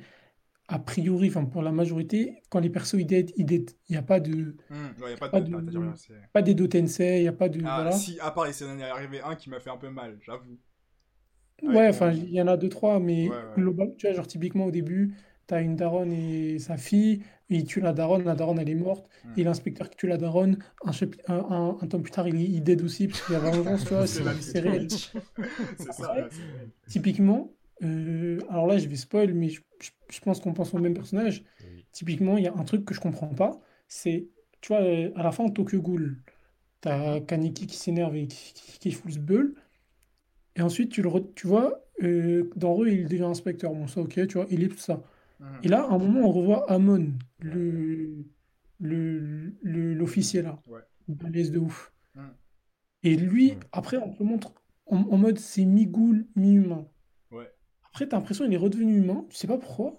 a 0.69 0.79
priori, 0.81 1.29
enfin 1.29 1.45
pour 1.47 1.63
la 1.63 1.73
majorité, 1.73 2.43
quand 2.51 2.61
les 2.61 2.71
persos 2.71 2.95
ils 3.01 3.07
dead, 3.07 3.33
ils 3.37 3.47
dead. 3.47 3.71
Il 3.89 3.93
n'y 3.93 3.99
a 3.99 4.03
pas 4.03 4.21
de 4.21 4.57
Hmm, 4.71 5.01
ouais, 5.01 5.11
y 5.13 5.15
a 5.15 5.17
pas 5.19 5.29
Pas 5.31 5.41
de. 5.41 5.43
de- 5.43 5.49
t'as 5.49 5.63
dit 5.63 5.79
rien, 5.79 5.95
c'est- 5.97 6.29
pas 6.33 6.43
d'Edo 6.43 6.67
Tensei, 6.69 7.19
il 7.21 7.23
n'y 7.23 7.29
a 7.29 7.33
pas 7.35 7.49
de 7.51 7.63
Ah, 7.65 7.91
voilà. 7.91 7.93
si, 7.93 8.19
à 8.21 8.31
part, 8.31 8.47
il 8.49 8.55
s'est 8.55 8.83
arrivé 8.85 9.21
un 9.21 9.35
qui 9.37 9.51
m'a 9.51 9.59
fait 9.61 9.71
un 9.71 9.77
peu 9.77 9.91
mal, 9.91 10.19
j'avoue. 10.23 10.59
Ouais, 11.63 11.89
enfin, 11.89 12.11
mon- 12.11 12.27
il 12.27 12.31
y 12.31 12.43
en 12.43 12.49
a 12.49 12.57
deux, 12.57 12.69
trois, 12.69 12.99
mais 12.99 13.31
Ouais, 13.31 13.43
ouais. 13.45 13.57
global, 13.57 13.95
tu 13.97 14.07
vois, 14.07 14.15
genre 14.17 14.27
typiquement 14.27 14.67
au 14.67 14.71
début, 14.73 15.15
tu 15.47 15.55
as 15.55 15.61
une 15.61 15.77
daronne 15.77 16.13
et 16.13 16.59
sa 16.59 16.77
fille, 16.77 17.23
il 17.57 17.65
tue 17.65 17.81
la 17.81 17.93
daronne, 17.93 18.25
la 18.25 18.35
daronne 18.35 18.59
elle 18.59 18.69
est 18.71 18.75
morte, 18.75 19.09
Hmm. 19.25 19.33
et 19.39 19.45
l'inspecteur 19.45 19.89
qui 19.91 19.97
tue 19.97 20.07
la 20.09 20.17
daronne, 20.19 20.59
un, 20.85 20.91
chapi- 20.93 21.21
un, 21.29 21.35
un- 21.35 21.79
un 21.81 21.87
temps 21.87 22.01
plus 22.01 22.11
tard, 22.13 22.29
il, 22.29 22.41
il 22.41 22.63
dead 22.63 22.83
aussi, 22.83 23.09
parce 23.09 23.23
qu'il 23.23 23.35
y 23.35 23.37
a 23.37 23.41
vengeance, 23.41 23.85
tu 23.85 23.91
vois, 23.95 24.07
C'est 24.07 24.61
réel. 24.61 24.89
C'est 25.79 25.93
ça. 25.93 26.15
Typiquement, 26.89 27.53
euh, 27.83 28.39
alors 28.51 28.67
là 28.67 28.79
je 28.79 28.89
vais 28.89 28.97
spoil, 28.97 29.35
mais 29.35 29.49
je, 29.49 29.61
je- 29.81 29.91
je 30.11 30.21
pense 30.21 30.41
qu'on 30.41 30.53
pense 30.53 30.75
au 30.75 30.79
même 30.79 30.95
personnage. 30.95 31.45
Oui. 31.65 31.87
Typiquement, 31.93 32.37
il 32.39 32.45
y 32.45 32.49
a 32.49 32.55
un 32.55 32.65
truc 32.65 32.85
que 32.85 32.95
je 32.95 33.01
comprends 33.01 33.29
pas, 33.35 33.61
c'est, 33.89 34.29
tu 34.61 34.69
vois, 34.73 34.83
euh, 34.83 35.11
à 35.17 35.23
la 35.23 35.33
fin 35.33 35.49
Tokyo 35.49 35.81
Ghoul, 35.81 36.19
t'as 36.81 37.21
Kaneki 37.21 37.67
qui 37.67 37.77
s'énerve 37.77 38.17
et 38.17 38.27
qui, 38.27 38.55
qui, 38.55 38.79
qui 38.79 38.93
fout 38.93 39.13
ce 39.13 39.19
bull, 39.19 39.55
et 40.57 40.63
ensuite 40.63 40.91
tu 40.91 41.03
le 41.03 41.09
re- 41.09 41.33
tu 41.35 41.47
vois, 41.47 41.85
euh, 42.03 42.51
dans 42.57 42.75
Re, 42.75 42.89
il 42.89 43.09
devient 43.09 43.25
inspecteur, 43.25 43.73
bon 43.73 43.87
ça 43.87 44.01
ok, 44.01 44.27
tu 44.27 44.35
vois, 44.35 44.47
il 44.51 44.63
est 44.65 44.69
tout 44.69 44.79
ça. 44.79 45.03
Mhm. 45.43 45.49
Et 45.65 45.69
là, 45.69 45.83
à 45.83 45.93
un 45.95 45.99
moment, 45.99 46.21
on 46.21 46.31
revoit 46.33 46.71
Amon, 46.71 47.13
le, 47.41 48.25
le, 48.81 49.53
le- 49.63 49.95
l'officier 49.95 50.41
là, 50.43 50.59
Ouais. 50.69 50.81
balèze 51.09 51.51
de 51.51 51.59
ouf. 51.59 51.93
Mm. 52.15 52.21
Et 53.03 53.17
lui, 53.17 53.53
Mm. 53.53 53.61
après, 53.73 53.97
on 53.99 54.13
te 54.15 54.23
montre 54.23 54.55
en, 54.87 54.99
en 54.99 55.19
mode 55.19 55.39
c'est 55.39 55.65
mi-ghoul, 55.65 56.27
mi-humain. 56.37 56.87
Ouais. 57.31 57.51
Après, 57.89 58.07
t'as 58.09 58.17
l'impression 58.17 58.45
qu'il 58.45 58.55
est 58.55 58.57
redevenu 58.57 58.97
humain, 58.97 59.27
tu 59.29 59.37
sais 59.37 59.47
pas 59.49 59.59
pourquoi. 59.59 59.99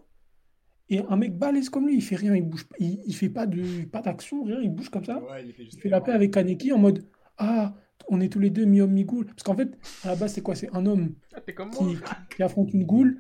Et 0.89 0.99
un 0.99 1.15
mec 1.15 1.37
balèze 1.37 1.69
comme 1.69 1.87
lui, 1.87 1.95
il 1.95 2.01
fait 2.01 2.15
rien, 2.15 2.35
il 2.35 2.43
bouge, 2.43 2.65
pas- 2.65 2.75
il, 2.79 3.01
il 3.05 3.15
fait 3.15 3.29
pas 3.29 3.45
de, 3.47 3.85
pas 3.85 4.01
d'action, 4.01 4.43
rien, 4.43 4.59
il 4.61 4.69
bouge 4.73 4.89
comme 4.89 5.05
ça. 5.05 5.21
Ouais, 5.23 5.45
il 5.47 5.53
juste 5.55 5.73
Il 5.73 5.81
fait 5.81 5.89
la 5.89 6.01
paix 6.01 6.11
avec 6.11 6.31
Kaneki 6.31 6.71
en 6.73 6.77
mode 6.79 7.05
Ah, 7.37 7.73
on 8.09 8.21
est 8.21 8.29
tous 8.29 8.39
les 8.39 8.49
deux 8.49 8.65
mi-homme, 8.65 8.91
mi-ghoul. 8.91 9.25
Parce 9.27 9.43
qu'en 9.43 9.55
fait, 9.55 9.77
à 10.03 10.09
la 10.09 10.15
base, 10.15 10.33
c'est 10.33 10.41
quoi? 10.41 10.55
C'est 10.55 10.73
un 10.75 10.85
homme 10.85 11.15
Ah, 11.33 11.65
moi. 11.65 11.93
qui, 12.29 12.43
affronte 12.43 12.73
une 12.73 12.85
goule. 12.85 13.19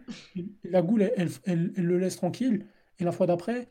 La 0.63 0.81
goule, 0.81 1.03
elle, 1.03 1.13
elle, 1.17 1.29
elle- 1.45 1.73
elle 1.77 1.85
le 1.85 1.97
laisse 1.99 2.15
tranquille. 2.17 2.65
Et 2.99 3.03
la 3.03 3.11
fois 3.11 3.27
d'après, 3.27 3.67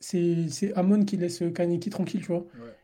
c'est 0.00 0.72
Amon 0.74 1.04
qui 1.04 1.16
laisse 1.16 1.42
Kaneki 1.54 1.90
tranquille, 1.90 2.20
tu 2.20 2.28
vois. 2.28 2.46
Ouais. 2.60 2.74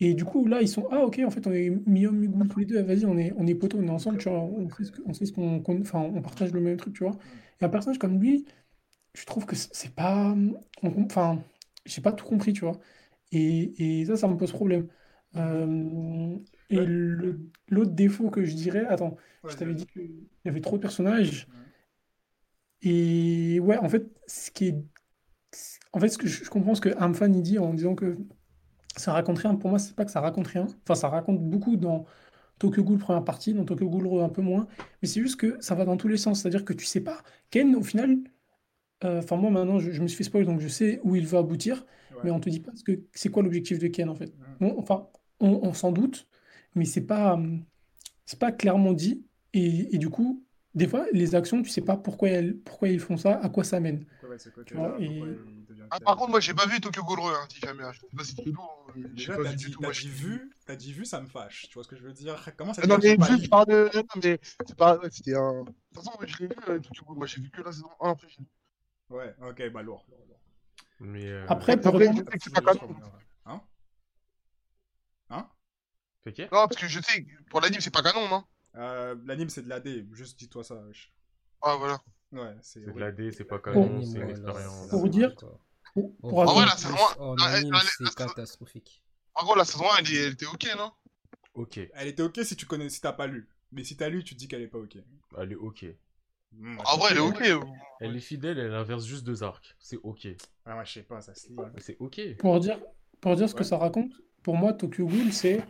Et 0.00 0.14
du 0.14 0.24
coup, 0.24 0.46
là, 0.46 0.62
ils 0.62 0.68
sont 0.68 0.86
Ah, 0.90 1.04
ok, 1.04 1.20
en 1.26 1.30
fait, 1.30 1.46
on 1.46 1.52
est 1.52 1.70
mi-homme, 1.86 2.18
mi-goule 2.18 2.48
tous 2.48 2.60
les 2.60 2.66
deux. 2.66 2.80
Vas-y, 2.82 3.04
on 3.06 3.18
est, 3.18 3.32
on 3.36 3.46
est 3.46 3.54
potos, 3.54 3.80
on 3.82 3.86
est 3.86 3.90
ensemble, 3.90 4.18
tu 4.18 4.28
vois. 4.28 4.40
On 5.06 5.12
sait 5.14 5.26
ce 5.26 5.32
on 5.38 5.60
qu'on. 5.60 5.80
Enfin, 5.80 6.00
on 6.00 6.22
partage 6.22 6.52
le 6.52 6.60
même 6.60 6.76
truc, 6.76 6.94
tu 6.94 7.04
vois. 7.04 7.16
Et 7.60 7.64
un 7.64 7.68
personnage 7.68 7.98
comme 7.98 8.20
lui, 8.20 8.44
je 9.14 9.24
trouve 9.26 9.46
que 9.46 9.56
c'est 9.56 9.94
pas. 9.94 10.34
Enfin, 10.82 11.42
j'ai 11.86 12.00
pas 12.02 12.12
tout 12.12 12.24
compris, 12.26 12.52
tu 12.52 12.60
vois. 12.62 12.78
Et, 13.32 14.00
et 14.02 14.04
ça, 14.06 14.16
ça 14.16 14.28
me 14.28 14.36
pose 14.36 14.52
problème. 14.52 14.88
Euh, 15.36 16.36
et 16.70 16.78
Ouais. 16.80 16.86
l'autre 17.68 17.92
défaut 17.92 18.30
que 18.30 18.44
je 18.44 18.54
dirais, 18.54 18.84
attends, 18.86 19.16
je 19.48 19.56
t'avais 19.56 19.74
dit 19.74 19.86
qu'il 19.86 20.10
y 20.44 20.48
avait 20.48 20.60
trop 20.60 20.76
de 20.76 20.82
personnages. 20.82 21.46
Ouais. 22.82 22.90
Et 22.90 23.60
ouais, 23.60 23.78
en 23.78 23.88
fait, 23.88 24.06
ce 24.26 24.50
qui 24.50 24.68
est. 24.68 24.76
En 25.92 26.00
fait, 26.00 26.08
ce 26.08 26.18
que 26.18 26.26
je, 26.28 26.48
comprends 26.50 26.74
ce 26.74 26.80
que 26.80 26.90
Amfan 27.02 27.32
il 27.32 27.42
dit 27.42 27.58
en 27.58 27.72
disant 27.72 27.94
que 27.94 28.18
ça 28.96 29.12
raconte 29.12 29.38
rien. 29.38 29.54
Pour 29.54 29.70
moi, 29.70 29.78
c'est 29.78 29.94
pas 29.96 30.04
que 30.04 30.10
ça 30.10 30.20
raconte 30.20 30.46
rien. 30.48 30.66
Enfin, 30.84 30.94
ça 30.94 31.08
raconte 31.08 31.40
beaucoup 31.40 31.76
dans 31.76 32.04
Tokyo 32.58 32.84
Ghoul 32.84 32.98
première 32.98 33.24
partie, 33.24 33.54
dans 33.54 33.64
Tokyo 33.64 33.88
Ghoul 33.88 34.20
un 34.20 34.28
peu 34.28 34.42
moins. 34.42 34.66
Mais 35.02 35.08
c'est 35.08 35.20
juste 35.22 35.40
que 35.40 35.56
ça 35.60 35.74
va 35.74 35.84
dans 35.84 35.96
tous 35.96 36.08
les 36.08 36.18
sens. 36.18 36.42
C'est-à-dire 36.42 36.64
que 36.64 36.72
tu 36.74 36.84
sais 36.84 37.00
pas. 37.00 37.22
Ken, 37.50 37.74
au 37.74 37.82
final. 37.82 38.18
euh, 39.04 39.18
Enfin, 39.20 39.36
moi 39.36 39.50
maintenant, 39.50 39.78
je, 39.78 39.90
je 39.90 40.02
me 40.02 40.06
suis 40.08 40.18
fait 40.18 40.24
spoil, 40.24 40.44
donc 40.44 40.60
je 40.60 40.68
sais 40.68 41.00
où 41.02 41.16
il 41.16 41.26
va 41.26 41.38
aboutir. 41.38 41.86
Ouais. 42.12 42.18
Mais 42.24 42.30
on 42.30 42.40
te 42.40 42.50
dit 42.50 42.60
pas 42.60 42.72
ce 42.74 42.84
que 42.84 43.00
c'est 43.14 43.30
quoi 43.30 43.42
l'objectif 43.42 43.78
de 43.78 43.88
Ken 43.88 44.08
en 44.08 44.14
fait. 44.14 44.32
Bon, 44.60 44.74
enfin, 44.78 45.08
on, 45.40 45.60
on 45.62 45.72
s'en 45.72 45.92
doute, 45.92 46.26
mais 46.74 46.84
c'est 46.84 47.06
pas, 47.06 47.34
hum, 47.34 47.64
c'est 48.26 48.38
pas 48.38 48.52
clairement 48.52 48.92
dit. 48.92 49.24
Et, 49.54 49.94
et 49.94 49.98
du 49.98 50.10
coup, 50.10 50.44
des 50.74 50.86
fois, 50.86 51.06
les 51.12 51.34
actions, 51.34 51.62
tu 51.62 51.70
sais 51.70 51.80
pas 51.80 51.96
pourquoi, 51.96 52.28
elles, 52.28 52.56
pourquoi 52.58 52.88
ils 52.88 53.00
font 53.00 53.16
ça, 53.16 53.38
à 53.40 53.48
quoi 53.48 53.64
ça 53.64 53.80
mène. 53.80 54.04
Pourquoi 54.04 54.28
ouais, 54.30 54.36
vois, 54.74 54.88
là, 54.88 54.96
et- 55.00 55.36
Ah, 55.90 55.98
par 56.00 56.16
contre, 56.16 56.30
moi, 56.30 56.40
j'ai 56.40 56.52
pas 56.52 56.66
vu 56.66 56.80
Tokyo 56.80 57.02
Ghoul 57.02 57.20
hein, 57.22 57.46
si 57.48 57.60
jamais. 57.60 57.82
hein. 57.82 57.92
Je 57.92 58.00
sais 58.00 58.06
pas 58.16 58.24
si 58.24 58.34
tu 58.36 58.52
lourd. 58.52 58.86
euh, 58.90 58.92
J'ai 58.96 59.08
Déjà, 59.08 59.36
t'as 59.36 59.52
dit, 59.54 59.70
tout. 59.70 59.80
Moi, 59.80 59.92
dit 59.92 59.98
j'ai 60.00 60.08
vu, 60.10 60.52
t'as 60.66 60.76
dit 60.76 60.92
vu, 60.92 61.04
ça 61.06 61.20
me 61.22 61.26
fâche. 61.26 61.66
Tu 61.68 61.74
vois 61.74 61.82
ce 61.84 61.88
que 61.88 61.96
je 61.96 62.02
veux 62.02 62.12
dire? 62.12 62.36
Comment 62.58 62.74
ça 62.74 62.82
Ah, 62.84 62.86
non, 62.86 62.98
mais 63.02 63.16
vu, 63.16 63.42
je 63.42 63.48
parle 63.48 63.66
de. 63.68 63.90
Non, 63.96 64.02
mais 64.22 64.38
c'est 64.66 64.76
pas. 64.76 64.98
ouais, 64.98 65.08
C'était 65.10 65.34
un. 65.34 65.62
De 65.64 65.66
toute 65.66 65.76
façon, 66.04 66.10
moi, 66.18 66.26
je 66.26 66.36
l'ai 66.40 66.46
vu, 66.48 66.54
euh, 66.68 66.78
Tokyo 66.80 67.04
Ghoul. 67.06 67.16
Moi, 67.16 67.26
j'ai 67.26 67.40
vu 67.40 67.50
que 67.50 67.62
la 67.62 67.72
saison 67.72 67.88
1 68.00 68.10
après. 68.10 68.28
Ouais, 69.08 69.34
ok, 69.42 69.72
bah 69.72 69.82
lourd. 69.82 70.04
lourd, 70.10 70.18
lourd. 70.28 70.38
Mais. 71.00 71.26
euh, 71.26 71.46
Après, 71.48 71.76
pour 71.80 71.94
Après, 71.94 72.08
répondre- 72.08 72.22
je 72.26 72.30
sais 72.32 72.38
que 72.38 72.44
c'est 72.44 72.62
pas 72.62 72.74
canon. 72.74 72.94
Hein? 73.46 73.62
Hein? 75.30 75.48
Non, 76.52 76.66
parce 76.68 76.76
que 76.76 76.86
je 76.88 77.00
sais, 77.00 77.26
pour 77.50 77.60
l'anime, 77.60 77.80
c'est 77.80 77.90
pas 77.92 78.02
canon, 78.02 78.28
non? 78.28 78.44
Euh, 78.76 79.16
L'anime, 79.24 79.48
c'est 79.48 79.62
de 79.62 79.68
l'AD. 79.68 80.06
Juste 80.12 80.38
dis-toi 80.38 80.62
ça, 80.64 80.74
wesh. 80.86 81.12
Ah, 81.62 81.76
voilà. 81.76 81.98
Ouais, 82.32 82.54
c'est. 82.62 82.84
C'est 82.84 82.92
de 82.92 82.98
l'AD, 82.98 83.32
c'est 83.32 83.44
pas 83.44 83.58
canon, 83.58 84.02
c'est 84.02 84.18
une 84.20 84.30
expérience. 84.30 84.88
Pour 84.88 85.00
vous 85.00 85.08
dire- 85.08 85.34
Quoi. 85.34 85.58
pour, 85.94 86.16
pour 86.18 86.40
Ah, 86.42 86.44
En 87.18 87.36
Ah, 87.38 87.44
anime, 87.46 87.74
ah, 87.74 87.80
c'est 87.82 88.04
ah, 88.06 88.10
catastrophique. 88.14 89.02
En 89.34 89.44
gros, 89.44 89.54
la 89.56 89.64
saison 89.64 89.84
1, 89.90 89.96
elle, 89.98 90.12
est- 90.12 90.16
elle 90.26 90.32
était 90.34 90.46
ok, 90.46 90.68
non? 90.76 90.92
Ok, 91.54 91.80
Elle 91.94 92.08
était 92.08 92.22
ok 92.22 92.38
si 92.44 92.56
tu 92.56 92.66
connais, 92.66 92.88
si 92.88 93.00
t'as 93.00 93.12
pas 93.12 93.26
lu. 93.26 93.48
Mais 93.72 93.84
si 93.84 93.96
t'as 93.96 94.08
lu, 94.08 94.22
tu 94.22 94.34
te 94.34 94.38
dis 94.38 94.48
qu'elle 94.48 94.62
est 94.62 94.68
pas 94.68 94.78
ok. 94.78 94.96
elle 95.38 95.52
est 95.52 95.56
ok. 95.56 95.84
Hmm, 96.52 96.78
En 96.84 96.96
vrai, 96.98 97.10
elle 97.12 97.18
est 97.18 97.52
ok. 97.52 97.66
Elle 98.00 98.16
est 98.16 98.20
fidèle, 98.20 98.58
elle 98.58 98.74
inverse 98.74 99.04
juste 99.04 99.24
deux 99.24 99.42
arcs. 99.42 99.74
C'est 99.80 99.98
ok. 100.02 100.28
Ah, 100.64 100.76
ouais, 100.78 100.86
je 100.86 100.92
sais 100.92 101.02
pas, 101.02 101.20
ça 101.20 101.34
se 101.34 101.48
lit. 101.48 101.56
C'est 101.78 101.96
ok. 101.98 102.20
Pour 102.38 102.60
dire, 102.60 102.78
pour 103.20 103.34
dire 103.36 103.48
ce 103.48 103.54
que 103.54 103.64
ça 103.64 103.76
raconte, 103.76 104.12
pour 104.42 104.56
moi, 104.56 104.72
Tokyo 104.72 105.06
Ghoul, 105.06 105.32
c'est. 105.32 105.64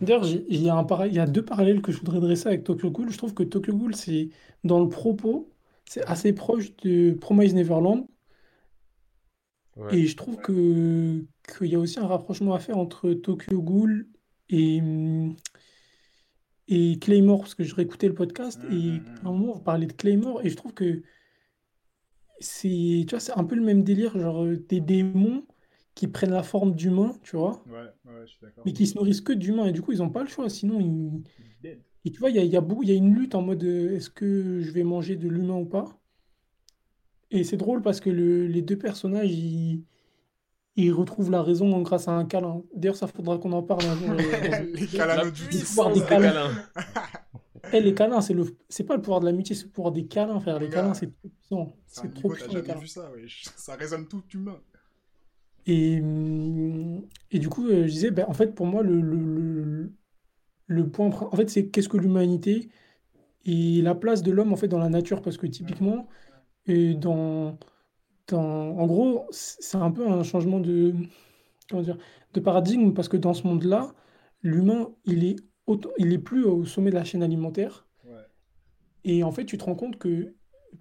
D'ailleurs, 0.00 0.26
il 0.26 0.62
y 0.62 0.68
a 0.68 0.76
un 0.76 0.84
pareil- 0.84 1.10
il 1.12 1.16
y 1.16 1.20
a 1.20 1.26
deux 1.26 1.44
parallèles 1.44 1.80
que 1.82 1.92
je 1.92 1.98
voudrais 1.98 2.20
dresser 2.20 2.48
avec 2.48 2.64
Tokyo 2.64 2.90
Ghoul. 2.90 3.10
Je 3.10 3.18
trouve 3.18 3.34
que 3.34 3.42
Tokyo 3.42 3.74
Ghoul, 3.74 3.94
c'est 3.94 4.28
dans 4.64 4.80
le 4.80 4.88
propos, 4.88 5.50
c'est 5.86 6.04
assez 6.04 6.32
proche 6.32 6.76
de 6.78 7.12
Promise 7.12 7.54
Neverland. 7.54 8.06
Ouais. 9.76 9.98
Et 9.98 10.06
je 10.06 10.16
trouve 10.16 10.36
que 10.36 11.24
qu'il 11.58 11.68
y 11.68 11.74
a 11.74 11.78
aussi 11.78 11.98
un 11.98 12.06
rapprochement 12.06 12.54
à 12.54 12.58
faire 12.58 12.78
entre 12.78 13.12
Tokyo 13.12 13.62
Ghoul 13.62 14.08
et, 14.48 14.80
hum, 14.80 15.36
et 16.68 16.98
Claymore, 16.98 17.40
parce 17.40 17.54
que 17.54 17.64
je 17.64 17.74
réécoutais 17.74 18.08
le 18.08 18.14
podcast 18.14 18.60
et 18.70 18.74
mhm. 18.74 19.04
à 19.24 19.28
un 19.28 19.32
moment, 19.32 19.52
vous 19.54 19.60
parlez 19.60 19.86
de 19.86 19.92
Claymore 19.92 20.44
et 20.44 20.50
je 20.50 20.56
trouve 20.56 20.74
que 20.74 21.02
c'est, 22.40 22.68
tu 22.68 23.10
vois, 23.10 23.20
c'est 23.20 23.32
un 23.32 23.44
peu 23.44 23.54
le 23.54 23.62
même 23.62 23.82
délire, 23.82 24.18
genre 24.18 24.44
euh, 24.44 24.56
des 24.68 24.80
démons 24.80 25.44
qui 25.96 26.06
prennent 26.08 26.30
la 26.30 26.44
forme 26.44 26.76
d'humains, 26.76 27.18
tu 27.24 27.36
vois, 27.36 27.64
Ouais, 27.66 27.74
ouais, 28.04 28.22
je 28.26 28.26
suis 28.32 28.38
d'accord. 28.42 28.64
mais 28.66 28.72
qui 28.72 28.86
se 28.86 28.96
nourrissent 28.96 29.20
que 29.22 29.32
d'humains 29.32 29.66
et 29.66 29.72
du 29.72 29.82
coup, 29.82 29.92
ils 29.92 29.98
n'ont 29.98 30.10
pas 30.10 30.22
le 30.22 30.28
choix, 30.28 30.48
sinon 30.48 30.80
ils... 30.80 31.22
Dead. 31.62 31.80
Et 32.04 32.12
tu 32.12 32.20
vois, 32.20 32.30
il 32.30 32.36
y 32.36 32.38
a, 32.38 32.44
il 32.44 32.50
y 32.52 32.56
a 32.56 32.60
beaucoup, 32.62 32.84
il 32.84 32.90
y 32.90 32.92
a 32.92 32.96
une 32.96 33.14
lutte 33.14 33.34
en 33.34 33.42
mode 33.42 33.64
euh, 33.64 33.96
est-ce 33.96 34.10
que 34.10 34.60
je 34.62 34.70
vais 34.72 34.84
manger 34.84 35.16
de 35.16 35.28
l'humain 35.28 35.56
ou 35.56 35.66
pas? 35.66 35.98
Et 37.30 37.44
c'est 37.44 37.56
drôle 37.56 37.82
parce 37.82 38.00
que 38.00 38.10
le- 38.10 38.46
les 38.46 38.62
deux 38.62 38.78
personnages, 38.78 39.32
ils, 39.32 39.82
ils 40.76 40.92
retrouvent 40.92 41.30
la 41.30 41.42
raison 41.42 41.80
grâce 41.82 42.08
à 42.08 42.12
un 42.12 42.24
câlin. 42.24 42.62
D'ailleurs, 42.74 42.96
ça 42.96 43.06
faudra 43.08 43.38
qu'on 43.38 43.52
en 43.52 43.62
parle 43.62 43.86
un 43.86 43.96
jour. 43.96 44.10
euh, 44.10 44.66
Les 44.74 44.86
câlins 44.88 45.30
du 45.30 45.48
des 45.48 45.58
des 45.58 45.64
câlins. 45.64 46.32
câlins. 46.32 46.52
Eh, 47.72 47.80
les 47.80 47.94
câlins, 47.94 48.20
c'est 48.20 48.34
le, 48.34 48.44
c'est 48.68 48.84
pas 48.84 48.94
le 48.96 49.02
pouvoir 49.02 49.20
de 49.20 49.26
l'amitié, 49.26 49.56
c'est 49.56 49.64
le 49.64 49.70
pouvoir 49.70 49.92
des 49.92 50.06
câlins, 50.06 50.38
frère. 50.40 50.60
Les 50.60 50.68
câlins, 50.68 50.94
c'est 50.94 51.08
trop 51.12 51.28
puissant. 51.28 51.76
C'est 51.86 52.14
trop 52.14 52.30
puissant, 52.30 52.52
jamais 52.52 52.74
vu 52.74 52.86
ça, 52.86 53.10
wesh. 53.12 53.44
Ça 53.56 53.74
résonne 53.74 54.06
tout 54.06 54.22
humain. 54.34 54.60
Et, 55.66 56.00
hum, 56.00 57.02
et 57.30 57.38
du 57.38 57.48
coup, 57.48 57.66
euh, 57.66 57.86
je 57.86 57.92
disais, 57.92 58.10
ben, 58.10 58.24
en 58.28 58.34
fait, 58.34 58.54
pour 58.54 58.66
moi, 58.66 58.82
le, 58.82 59.00
le, 59.00 59.18
le, 59.64 59.92
le 60.66 60.88
point, 60.88 61.06
en 61.08 61.36
fait, 61.36 61.50
c'est 61.50 61.68
qu'est-ce 61.68 61.88
que 61.88 61.96
l'humanité 61.96 62.68
et 63.44 63.82
la 63.82 63.94
place 63.94 64.22
de 64.22 64.32
l'homme, 64.32 64.52
en 64.52 64.56
fait, 64.56 64.68
dans 64.68 64.78
la 64.78 64.88
nature. 64.88 65.22
Parce 65.22 65.36
que 65.38 65.46
typiquement, 65.46 66.08
et 66.66 66.94
dans, 66.94 67.58
dans, 68.28 68.78
en 68.78 68.86
gros, 68.86 69.26
c'est 69.30 69.76
un 69.76 69.90
peu 69.90 70.06
un 70.08 70.22
changement 70.22 70.60
de, 70.60 70.94
comment 71.70 71.82
dire, 71.82 71.98
de 72.32 72.40
paradigme, 72.40 72.92
parce 72.92 73.08
que 73.08 73.16
dans 73.16 73.34
ce 73.34 73.46
monde-là, 73.46 73.94
l'humain, 74.42 74.90
il 75.04 75.24
est, 75.24 75.36
il 75.98 76.12
est 76.12 76.18
plus 76.18 76.44
au 76.44 76.64
sommet 76.64 76.90
de 76.90 76.96
la 76.96 77.04
chaîne 77.04 77.22
alimentaire. 77.22 77.86
Ouais. 78.04 78.12
Et 79.04 79.24
en 79.24 79.32
fait, 79.32 79.44
tu 79.44 79.58
te 79.58 79.64
rends 79.64 79.74
compte 79.74 79.98
que 79.98 80.34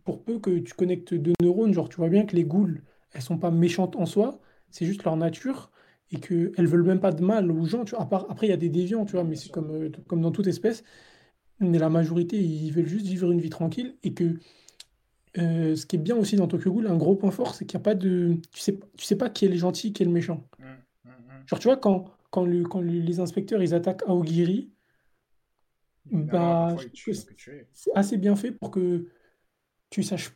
pour 0.04 0.24
peu 0.24 0.40
que 0.40 0.60
tu 0.60 0.74
connectes 0.74 1.14
deux 1.14 1.34
neurones, 1.42 1.74
genre 1.74 1.90
tu 1.90 1.98
vois 1.98 2.10
bien 2.10 2.26
que 2.26 2.36
les 2.36 2.44
goules, 2.44 2.84
elles 3.14 3.22
sont 3.22 3.38
pas 3.38 3.52
méchantes 3.52 3.96
en 3.96 4.06
soi, 4.06 4.40
c'est 4.76 4.86
juste 4.86 5.04
leur 5.06 5.16
nature 5.16 5.72
et 6.12 6.20
qu'elles 6.20 6.68
veulent 6.68 6.84
même 6.84 7.00
pas 7.00 7.12
de 7.14 7.24
mal 7.24 7.50
aux 7.50 7.66
gens. 7.66 7.86
Tu 7.86 7.92
vois. 7.96 8.02
À 8.04 8.06
part- 8.06 8.26
après, 8.30 8.48
il 8.48 8.50
y 8.50 8.54
a 8.54 8.58
des 8.58 8.70
déviants, 8.70 9.06
tu 9.06 9.14
vois, 9.14 9.24
mais 9.24 9.36
c'est 9.38 9.50
comme, 9.50 9.72
euh, 9.72 9.90
comme 10.08 10.20
dans 10.22 10.32
toute 10.32 10.48
espèce. 10.48 10.84
Mais 11.62 11.80
la 11.80 11.90
majorité, 11.90 12.38
ils 12.38 12.72
veulent 12.72 12.86
juste 12.88 13.06
vivre 13.08 13.32
une 13.32 13.40
vie 13.40 13.50
tranquille 13.50 13.96
et 14.04 14.14
que 14.14 14.36
euh, 15.38 15.76
ce 15.76 15.86
qui 15.86 15.96
est 15.96 16.00
bien 16.00 16.18
aussi 16.18 16.36
dans 16.36 16.48
Tokyo 16.48 16.72
Ghoul, 16.74 16.88
un 16.88 16.98
gros 16.98 17.16
point 17.16 17.32
fort, 17.32 17.56
c'est 17.56 17.66
qu'il 17.66 17.78
n'y 17.78 17.82
a 17.82 17.84
pas 17.86 17.96
de. 17.96 18.38
Tu 18.52 18.60
sais, 18.60 18.78
tu 18.98 19.06
sais 19.06 19.18
pas 19.18 19.30
qui 19.30 19.46
est 19.46 19.50
le 19.50 19.56
gentil, 19.56 19.94
qui 19.94 20.04
est 20.04 20.06
le 20.06 20.12
méchant. 20.12 20.46
Hum, 20.60 20.66
hum, 21.06 21.12
hum. 21.12 21.44
Genre, 21.48 21.60
tu 21.60 21.68
vois, 21.70 21.78
quand, 21.78 22.06
quand, 22.32 22.46
le- 22.46 22.64
quand 22.64 22.82
le- 22.82 23.00
les 23.00 23.20
inspecteurs 23.22 23.64
ils 23.64 23.74
attaquent 23.74 24.04
Aogiri, 24.08 24.72
bah, 26.12 26.76
c'est 27.74 27.92
assez 27.96 28.18
bien 28.18 28.36
fait 28.36 28.52
pour 28.52 28.72
que 28.72 29.06
tu 29.90 30.04
saches. 30.04 30.32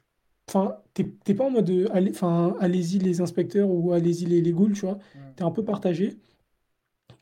Enfin, 0.49 0.77
t'es 0.93 1.05
t'es 1.23 1.35
pas 1.35 1.45
en 1.45 1.51
mode 1.51 1.69
euh, 1.69 1.87
allez, 1.93 2.11
enfin, 2.11 2.55
allez-y 2.59 2.99
les 2.99 3.21
inspecteurs 3.21 3.69
ou 3.69 3.93
allez-y 3.93 4.25
les, 4.25 4.41
les 4.41 4.51
ghouls, 4.51 4.73
tu 4.73 4.81
vois. 4.81 4.99
Mm. 5.15 5.19
T'es 5.35 5.43
un 5.43 5.51
peu 5.51 5.63
partagé. 5.63 6.17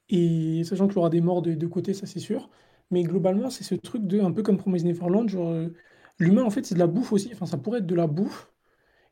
Et 0.10 0.64
sachant 0.64 0.88
qu'il 0.88 0.96
y 0.98 1.00
aura 1.00 1.10
des 1.10 1.22
morts 1.22 1.42
de 1.42 1.54
deux 1.54 1.68
côtés, 1.70 1.94
ça 1.94 2.06
c'est 2.08 2.20
sûr. 2.20 2.50
Mais 2.92 3.04
globalement, 3.04 3.50
c'est 3.50 3.64
ce 3.64 3.76
truc 3.76 4.08
de, 4.08 4.20
un 4.22 4.32
peu 4.32 4.44
comme 4.44 4.58
Promise 4.58 4.86
Neverland, 4.86 5.28
genre, 5.30 5.50
euh, 5.50 5.70
l'humain 6.20 6.44
en 6.44 6.50
fait 6.50 6.66
c'est 6.66 6.76
de 6.76 6.80
la 6.80 6.88
bouffe 6.88 7.12
aussi. 7.12 7.30
Enfin, 7.34 7.46
ça 7.46 7.58
pourrait 7.58 7.80
être 7.80 7.86
de 7.88 7.96
la 7.96 8.08
bouffe. 8.08 8.50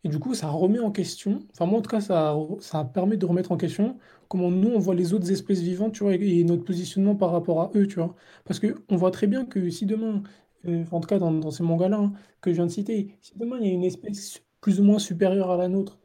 Et 0.04 0.10
du 0.10 0.20
coup, 0.20 0.34
ça 0.36 0.50
remet 0.50 0.80
en 0.80 0.92
question. 0.92 1.48
Enfin, 1.54 1.66
moi 1.68 1.80
en 1.80 1.82
tout 1.84 1.90
cas, 1.92 2.02
ça, 2.02 2.36
ça 2.62 2.86
permet 2.86 3.18
de 3.18 3.26
remettre 3.26 3.52
en 3.52 3.58
question 3.58 3.98
comment 4.30 4.52
nous 4.52 4.70
on 4.70 4.80
voit 4.80 4.96
les 4.96 5.14
autres 5.14 5.32
espèces 5.32 5.62
vivantes, 5.62 5.94
tu 5.94 6.04
vois, 6.04 6.16
et, 6.16 6.40
et 6.40 6.44
notre 6.46 6.64
positionnement 6.66 7.16
par 7.16 7.32
rapport 7.32 7.62
à 7.62 7.72
eux, 7.76 7.88
tu 7.88 7.96
vois. 7.98 8.16
Parce 8.46 8.60
que 8.60 8.84
on 8.90 8.98
voit 8.98 9.12
très 9.12 9.28
bien 9.28 9.46
que 9.46 9.70
si 9.70 9.86
demain, 9.88 10.24
euh, 10.68 10.84
en 10.92 11.00
tout 11.00 11.08
cas 11.08 11.20
dans, 11.20 11.32
dans 11.32 11.52
ces 11.52 11.64
mangas-là 11.64 11.98
hein, 11.98 12.14
que 12.42 12.52
je 12.52 12.56
viens 12.56 12.66
de 12.66 12.72
citer, 12.72 13.18
si 13.22 13.38
demain 13.38 13.58
il 13.60 13.68
y 13.68 13.70
a 13.70 13.74
une 13.74 13.84
espèce 13.84 14.42
plus 14.62 14.80
ou 14.80 14.84
moins 14.84 15.00
supérieure 15.00 15.52
à 15.52 15.58
la 15.58 15.68
nôtre 15.68 16.00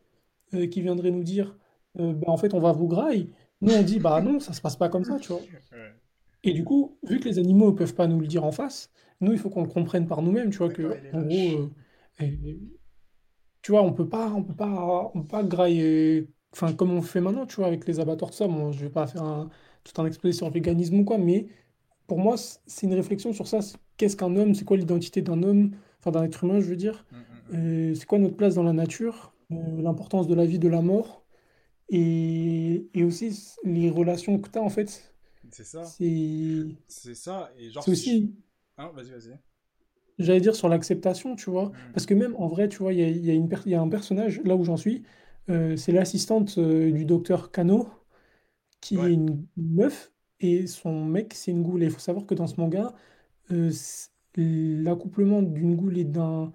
euh, 0.55 0.67
qui 0.67 0.83
viendrait 0.83 1.11
nous 1.11 1.23
dire, 1.23 1.57
euh, 1.99 2.13
bah, 2.13 2.29
en 2.29 2.37
fait 2.37 2.55
on 2.55 2.61
va 2.61 2.73
vous 2.73 2.89
grailler, 2.89 3.31
nous 3.61 3.73
on 3.73 3.83
dit, 3.83 3.99
bah 3.99 4.21
non, 4.21 4.41
ça 4.41 4.53
se 4.53 4.61
passe 4.61 4.77
pas 4.77 4.89
comme 4.89 5.05
ça, 5.05 5.19
tu 5.19 5.29
vois. 5.33 5.41
Et 6.43 6.53
du 6.53 6.65
coup, 6.65 6.97
vu 7.03 7.21
que 7.21 7.29
les 7.29 7.39
animaux 7.39 7.71
ne 7.73 7.77
peuvent 7.77 7.95
pas 7.95 8.07
nous 8.07 8.19
le 8.19 8.27
dire 8.27 8.45
en 8.45 8.53
face, 8.53 8.91
nous 9.21 9.33
il 9.33 9.39
faut 9.39 9.51
qu'on 9.51 9.63
le 9.63 9.69
comprenne 9.69 10.07
par 10.07 10.23
nous-mêmes, 10.23 10.51
tu 10.51 10.59
vois, 10.59 10.71
que 10.71 10.97
en 11.13 11.23
gros, 11.23 11.71
euh, 12.23 12.27
tu 13.63 13.73
vois, 13.73 13.83
on 13.83 13.93
peut 13.93 14.09
pas, 14.09 14.31
on 14.33 14.43
peut 14.43 14.55
pas, 14.55 15.11
on 15.15 15.23
peut 15.23 15.29
pas 15.29 15.45
grailler, 15.45 16.29
enfin 16.53 16.73
comme 16.73 16.93
on 16.93 17.03
fait 17.03 17.21
maintenant, 17.21 17.47
tu 17.47 17.57
vois, 17.57 17.67
avec 17.67 17.87
les 17.87 18.01
abattoirs, 18.01 18.31
tout 18.31 18.37
ça. 18.37 18.49
Bon, 18.49 18.73
je 18.73 18.81
vais 18.85 18.91
pas 18.91 19.07
faire 19.07 19.23
un, 19.23 19.51
tout 19.85 20.01
un 20.01 20.07
exposé 20.07 20.33
sur 20.33 20.47
le 20.47 20.53
véganisme 20.53 21.01
ou 21.01 21.05
quoi, 21.05 21.19
mais 21.19 21.49
pour 22.11 22.19
moi, 22.19 22.35
c'est 22.37 22.87
une 22.89 22.95
réflexion 22.95 23.33
sur 23.33 23.47
ça. 23.47 23.61
Qu'est-ce 23.97 24.17
qu'un 24.17 24.35
homme? 24.35 24.53
C'est 24.57 24.65
quoi 24.65 24.77
l'identité 24.77 25.23
d'un 25.23 25.45
homme? 25.45 25.71
Enfin, 26.01 26.11
d'un 26.11 26.25
être 26.25 26.43
humain, 26.43 26.59
je 26.59 26.67
veux 26.67 26.75
dire. 26.75 27.07
Hum, 27.13 27.19
hum, 27.21 27.55
hum. 27.55 27.91
Euh, 27.91 27.95
c'est 27.95 28.05
quoi 28.05 28.19
notre 28.19 28.35
place 28.37 28.57
dans 28.57 28.65
la 28.65 28.73
nature? 28.73 29.33
Euh, 29.53 29.81
l'importance 29.81 30.27
de 30.27 30.35
la 30.35 30.45
vie, 30.45 30.59
de 30.59 30.67
la 30.67 30.83
mort. 30.83 31.23
Et, 31.89 32.89
et 32.95 33.05
aussi 33.05 33.55
les 33.63 33.91
relations 33.91 34.41
que 34.41 34.51
tu 34.51 34.59
as, 34.59 34.63
en 34.63 34.71
fait. 34.71 35.15
C'est 35.53 35.65
ça. 35.65 35.85
C'est 35.85 37.15
ça. 37.15 37.53
Et 37.61 37.71
genre, 37.71 37.85
c'est 37.85 37.95
si 37.95 38.11
aussi, 38.11 38.35
Hein, 38.77 38.91
vas-y, 38.93 39.11
vas-y. 39.11 39.39
j'allais 40.19 40.41
dire, 40.41 40.57
sur 40.57 40.69
l'acceptation, 40.69 41.37
tu 41.37 41.49
vois. 41.51 41.67
Mm. 41.67 41.93
Parce 41.95 42.07
que 42.07 42.15
même 42.15 42.35
en 42.39 42.49
vrai, 42.49 42.69
tu 42.69 42.79
vois, 42.79 42.93
il 42.93 42.99
y 42.99 43.05
a, 43.05 43.09
y 43.09 43.31
a 43.31 43.35
une 43.35 43.49
per- 43.49 43.63
il 43.67 43.71
y 43.73 43.77
a 43.77 43.81
un 43.81 43.89
personnage, 43.89 44.41
là 44.45 44.57
où 44.57 44.65
j'en 44.65 44.77
suis, 44.77 45.05
euh, 45.49 45.77
c'est 45.77 45.93
l'assistante 45.93 46.59
du 46.59 47.05
docteur 47.05 47.53
Kano, 47.53 47.89
qui 48.81 48.97
Ouais. 48.99 49.11
est 49.11 49.15
une 49.15 49.47
meuf, 49.57 50.13
et 50.41 50.67
son 50.67 51.05
mec, 51.05 51.35
c'est 51.35 51.51
une 51.53 51.63
goule. 51.63 51.83
Et 51.83 51.87
il 51.87 51.93
faut 51.93 51.99
savoir 52.01 52.27
que 52.27 52.35
dans 52.35 52.47
ce 52.47 52.61
manga, 52.61 52.95
euh, 53.53 53.71
l'accouplement 54.37 55.43
d'une 55.43 55.77
goule 55.77 55.99
et 55.99 56.05
d'un 56.05 56.53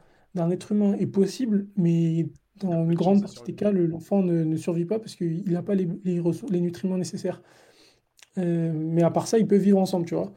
être 0.52 0.72
humain 0.74 0.94
est 0.96 1.08
possible, 1.08 1.68
mais 1.78 2.28
dans 2.58 2.84
une 2.86 2.92
de 2.92 2.96
grande 2.96 3.22
partie 3.22 3.44
des 3.44 3.56
cas, 3.56 3.72
le- 3.72 3.86
l'enfant 3.88 4.24
ne, 4.24 4.44
ne 4.44 4.58
survit 4.58 4.86
pas 4.86 5.00
parce 5.00 5.16
qu'il 5.16 5.44
n'a 5.52 5.64
pas 5.64 5.76
les, 5.76 5.88
les 6.06 6.22
les 6.52 6.62
nutriments 6.62 6.98
nécessaires. 6.98 7.42
Euh, 8.38 8.72
mais 8.76 9.04
à 9.04 9.12
part 9.12 9.28
ça, 9.28 9.38
ils 9.40 9.48
peuvent 9.48 9.62
vivre 9.62 9.80
ensemble, 9.80 10.06
tu 10.06 10.16
vois. 10.16 10.34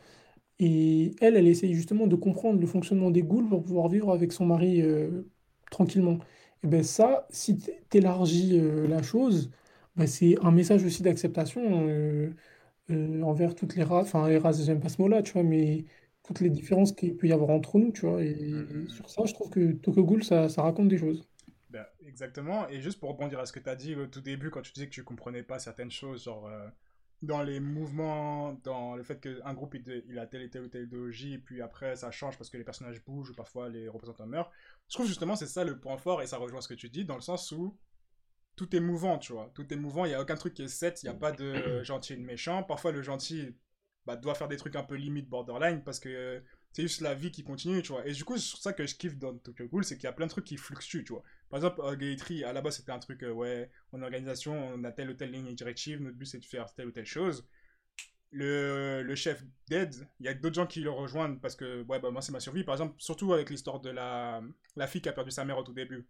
Et 0.60 1.14
elle, 1.20 1.36
elle 1.36 1.48
essaye 1.48 1.74
justement 1.74 2.06
de 2.08 2.16
comprendre 2.16 2.60
le 2.60 2.66
fonctionnement 2.66 3.10
des 3.10 3.22
ghouls 3.22 3.48
pour 3.48 3.64
pouvoir 3.64 3.88
vivre 3.88 4.12
avec 4.12 4.32
son 4.32 4.46
mari 4.46 4.82
euh, 4.82 5.22
tranquillement. 5.70 6.18
Et 6.64 6.68
ben 6.68 6.82
ça, 6.84 7.26
si 7.30 7.58
t- 7.58 7.80
t'élargis 7.90 8.58
euh, 8.60 8.86
la 8.88 9.02
chose, 9.02 9.50
ben 9.96 10.06
c'est 10.06 10.36
un 10.44 10.52
message 10.52 10.84
aussi 10.84 11.02
d'acceptation 11.02 11.82
euh, 12.90 13.22
envers 13.22 13.54
toutes 13.54 13.74
les 13.76 13.82
races, 13.84 14.06
enfin 14.08 14.28
les 14.28 14.38
races, 14.38 14.64
j'aime 14.64 14.80
pas 14.80 14.88
ce 14.88 15.00
mot-là, 15.02 15.22
tu 15.22 15.32
vois, 15.32 15.42
mais 15.42 15.84
toutes 16.22 16.40
les 16.40 16.50
différences 16.50 16.92
qu'il 16.92 17.16
peut 17.16 17.26
y 17.28 17.32
avoir 17.32 17.50
entre 17.50 17.78
nous, 17.78 17.92
tu 17.92 18.02
vois. 18.06 18.22
Et, 18.22 18.34
Mhm. 18.34 18.88
sur 18.88 19.08
ça, 19.10 19.22
je 19.26 19.32
trouve 19.34 19.50
que 19.50 19.72
Tokyo 19.72 20.04
Ghoul, 20.04 20.24
ça, 20.24 20.48
ça 20.48 20.62
raconte 20.62 20.88
des 20.88 20.98
choses. 20.98 21.28
Ben, 21.70 21.84
exactement. 22.06 22.68
Et 22.68 22.80
juste 22.80 22.98
pour 22.98 23.10
rebondir 23.10 23.38
à 23.40 23.46
ce 23.46 23.52
que 23.52 23.60
tu 23.60 23.68
as 23.68 23.76
dit 23.76 23.94
au 23.94 24.06
tout 24.06 24.20
début, 24.22 24.50
quand 24.50 24.62
tu 24.62 24.72
disais 24.72 24.86
que 24.86 24.92
tu 24.94 25.04
comprenais 25.04 25.42
pas 25.42 25.58
certaines 25.58 25.90
choses, 25.90 26.24
genre, 26.24 26.46
euh, 26.46 26.68
dans 27.22 27.42
les 27.42 27.60
mouvements, 27.60 28.54
dans 28.64 28.94
le 28.96 29.02
fait 29.02 29.20
qu'un 29.20 29.52
groupe 29.54 29.74
il, 29.74 30.04
il 30.08 30.18
a 30.18 30.26
telle 30.26 30.42
et 30.42 30.50
telle 30.50 30.62
ou 30.62 30.68
telle 30.68 30.84
idéologie, 30.84 31.38
puis 31.38 31.60
après 31.60 31.96
ça 31.96 32.10
change 32.12 32.38
parce 32.38 32.48
que 32.48 32.56
les 32.56 32.64
personnages 32.64 33.04
bougent 33.04 33.30
ou 33.30 33.34
parfois 33.34 33.68
les 33.68 33.88
représentants 33.88 34.26
meurent. 34.26 34.50
Je 34.88 34.94
trouve 34.94 35.06
justement 35.06 35.34
c'est 35.36 35.46
ça 35.48 35.64
le 35.64 35.78
point 35.80 35.96
fort 35.98 36.22
et 36.22 36.26
ça 36.28 36.36
rejoint 36.38 36.60
ce 36.60 36.68
que 36.68 36.74
tu 36.74 36.88
dis 36.88 37.04
dans 37.04 37.16
le 37.16 37.20
sens 37.20 37.50
où 37.52 37.76
tout 38.58 38.74
est 38.76 38.80
mouvant, 38.80 39.18
tu 39.18 39.32
vois. 39.32 39.50
Tout 39.54 39.72
est 39.72 39.76
mouvant, 39.76 40.04
il 40.04 40.08
n'y 40.08 40.14
a 40.14 40.20
aucun 40.20 40.36
truc 40.36 40.54
qui 40.54 40.62
est 40.62 40.68
set, 40.68 41.02
il 41.02 41.06
n'y 41.06 41.10
a 41.10 41.14
pas 41.14 41.32
de 41.32 41.82
gentil 41.84 42.14
et 42.14 42.16
de 42.16 42.22
méchant. 42.22 42.62
Parfois 42.64 42.92
le 42.92 43.02
gentil 43.02 43.56
bah, 44.06 44.16
doit 44.16 44.34
faire 44.34 44.48
des 44.48 44.56
trucs 44.56 44.76
un 44.76 44.82
peu 44.84 44.96
limite 44.96 45.28
borderline 45.28 45.82
parce 45.84 46.00
que 46.00 46.42
c'est 46.72 46.82
juste 46.82 47.00
la 47.00 47.14
vie 47.14 47.30
qui 47.30 47.44
continue, 47.44 47.82
tu 47.82 47.92
vois. 47.92 48.06
Et 48.06 48.12
du 48.12 48.24
coup, 48.24 48.36
c'est 48.36 48.56
ça 48.58 48.72
que 48.72 48.86
je 48.86 48.94
kiffe 48.96 49.16
dans 49.18 49.36
Tokyo 49.38 49.66
Ghoul, 49.68 49.84
c'est 49.84 49.96
qu'il 49.96 50.04
y 50.04 50.08
a 50.08 50.12
plein 50.12 50.26
de 50.26 50.30
trucs 50.30 50.44
qui 50.44 50.56
fluctuent, 50.56 51.04
tu 51.04 51.12
vois. 51.12 51.22
Par 51.50 51.58
exemple, 51.58 51.80
euh, 51.82 51.96
Gayetri, 51.96 52.44
à 52.44 52.52
la 52.52 52.60
base, 52.60 52.76
c'était 52.76 52.92
un 52.92 52.98
truc, 52.98 53.22
euh, 53.22 53.30
ouais, 53.32 53.70
en 53.92 54.02
organisation, 54.02 54.74
on 54.74 54.84
a 54.84 54.92
telle 54.92 55.10
ou 55.10 55.14
telle 55.14 55.30
ligne 55.32 55.54
directive, 55.54 56.00
notre 56.02 56.16
but 56.16 56.26
c'est 56.26 56.38
de 56.38 56.44
faire 56.44 56.72
telle 56.74 56.88
ou 56.88 56.92
telle 56.92 57.06
chose. 57.06 57.46
Le, 58.30 59.02
le 59.02 59.14
chef 59.14 59.42
d'aide, 59.68 59.94
il 60.20 60.26
y 60.26 60.28
a 60.28 60.34
d'autres 60.34 60.54
gens 60.56 60.66
qui 60.66 60.80
le 60.80 60.90
rejoignent 60.90 61.38
parce 61.38 61.56
que, 61.56 61.82
ouais, 61.84 61.98
bah, 62.00 62.10
moi 62.10 62.20
c'est 62.22 62.32
ma 62.32 62.40
survie. 62.40 62.64
Par 62.64 62.74
exemple, 62.74 62.94
surtout 62.98 63.32
avec 63.32 63.48
l'histoire 63.50 63.80
de 63.80 63.90
la, 63.90 64.42
la 64.76 64.86
fille 64.86 65.00
qui 65.00 65.08
a 65.08 65.12
perdu 65.12 65.30
sa 65.30 65.44
mère 65.46 65.58
au 65.58 65.62
tout 65.62 65.72
début. 65.72 66.06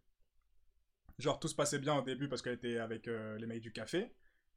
Genre, 1.18 1.38
tout 1.40 1.48
se 1.48 1.54
passait 1.54 1.78
bien 1.78 1.96
au 1.96 2.02
début 2.02 2.28
parce 2.28 2.42
qu'elle 2.42 2.54
était 2.54 2.78
avec 2.78 3.08
euh, 3.08 3.36
les 3.38 3.46
mecs 3.46 3.60
du 3.60 3.72
café. 3.72 4.12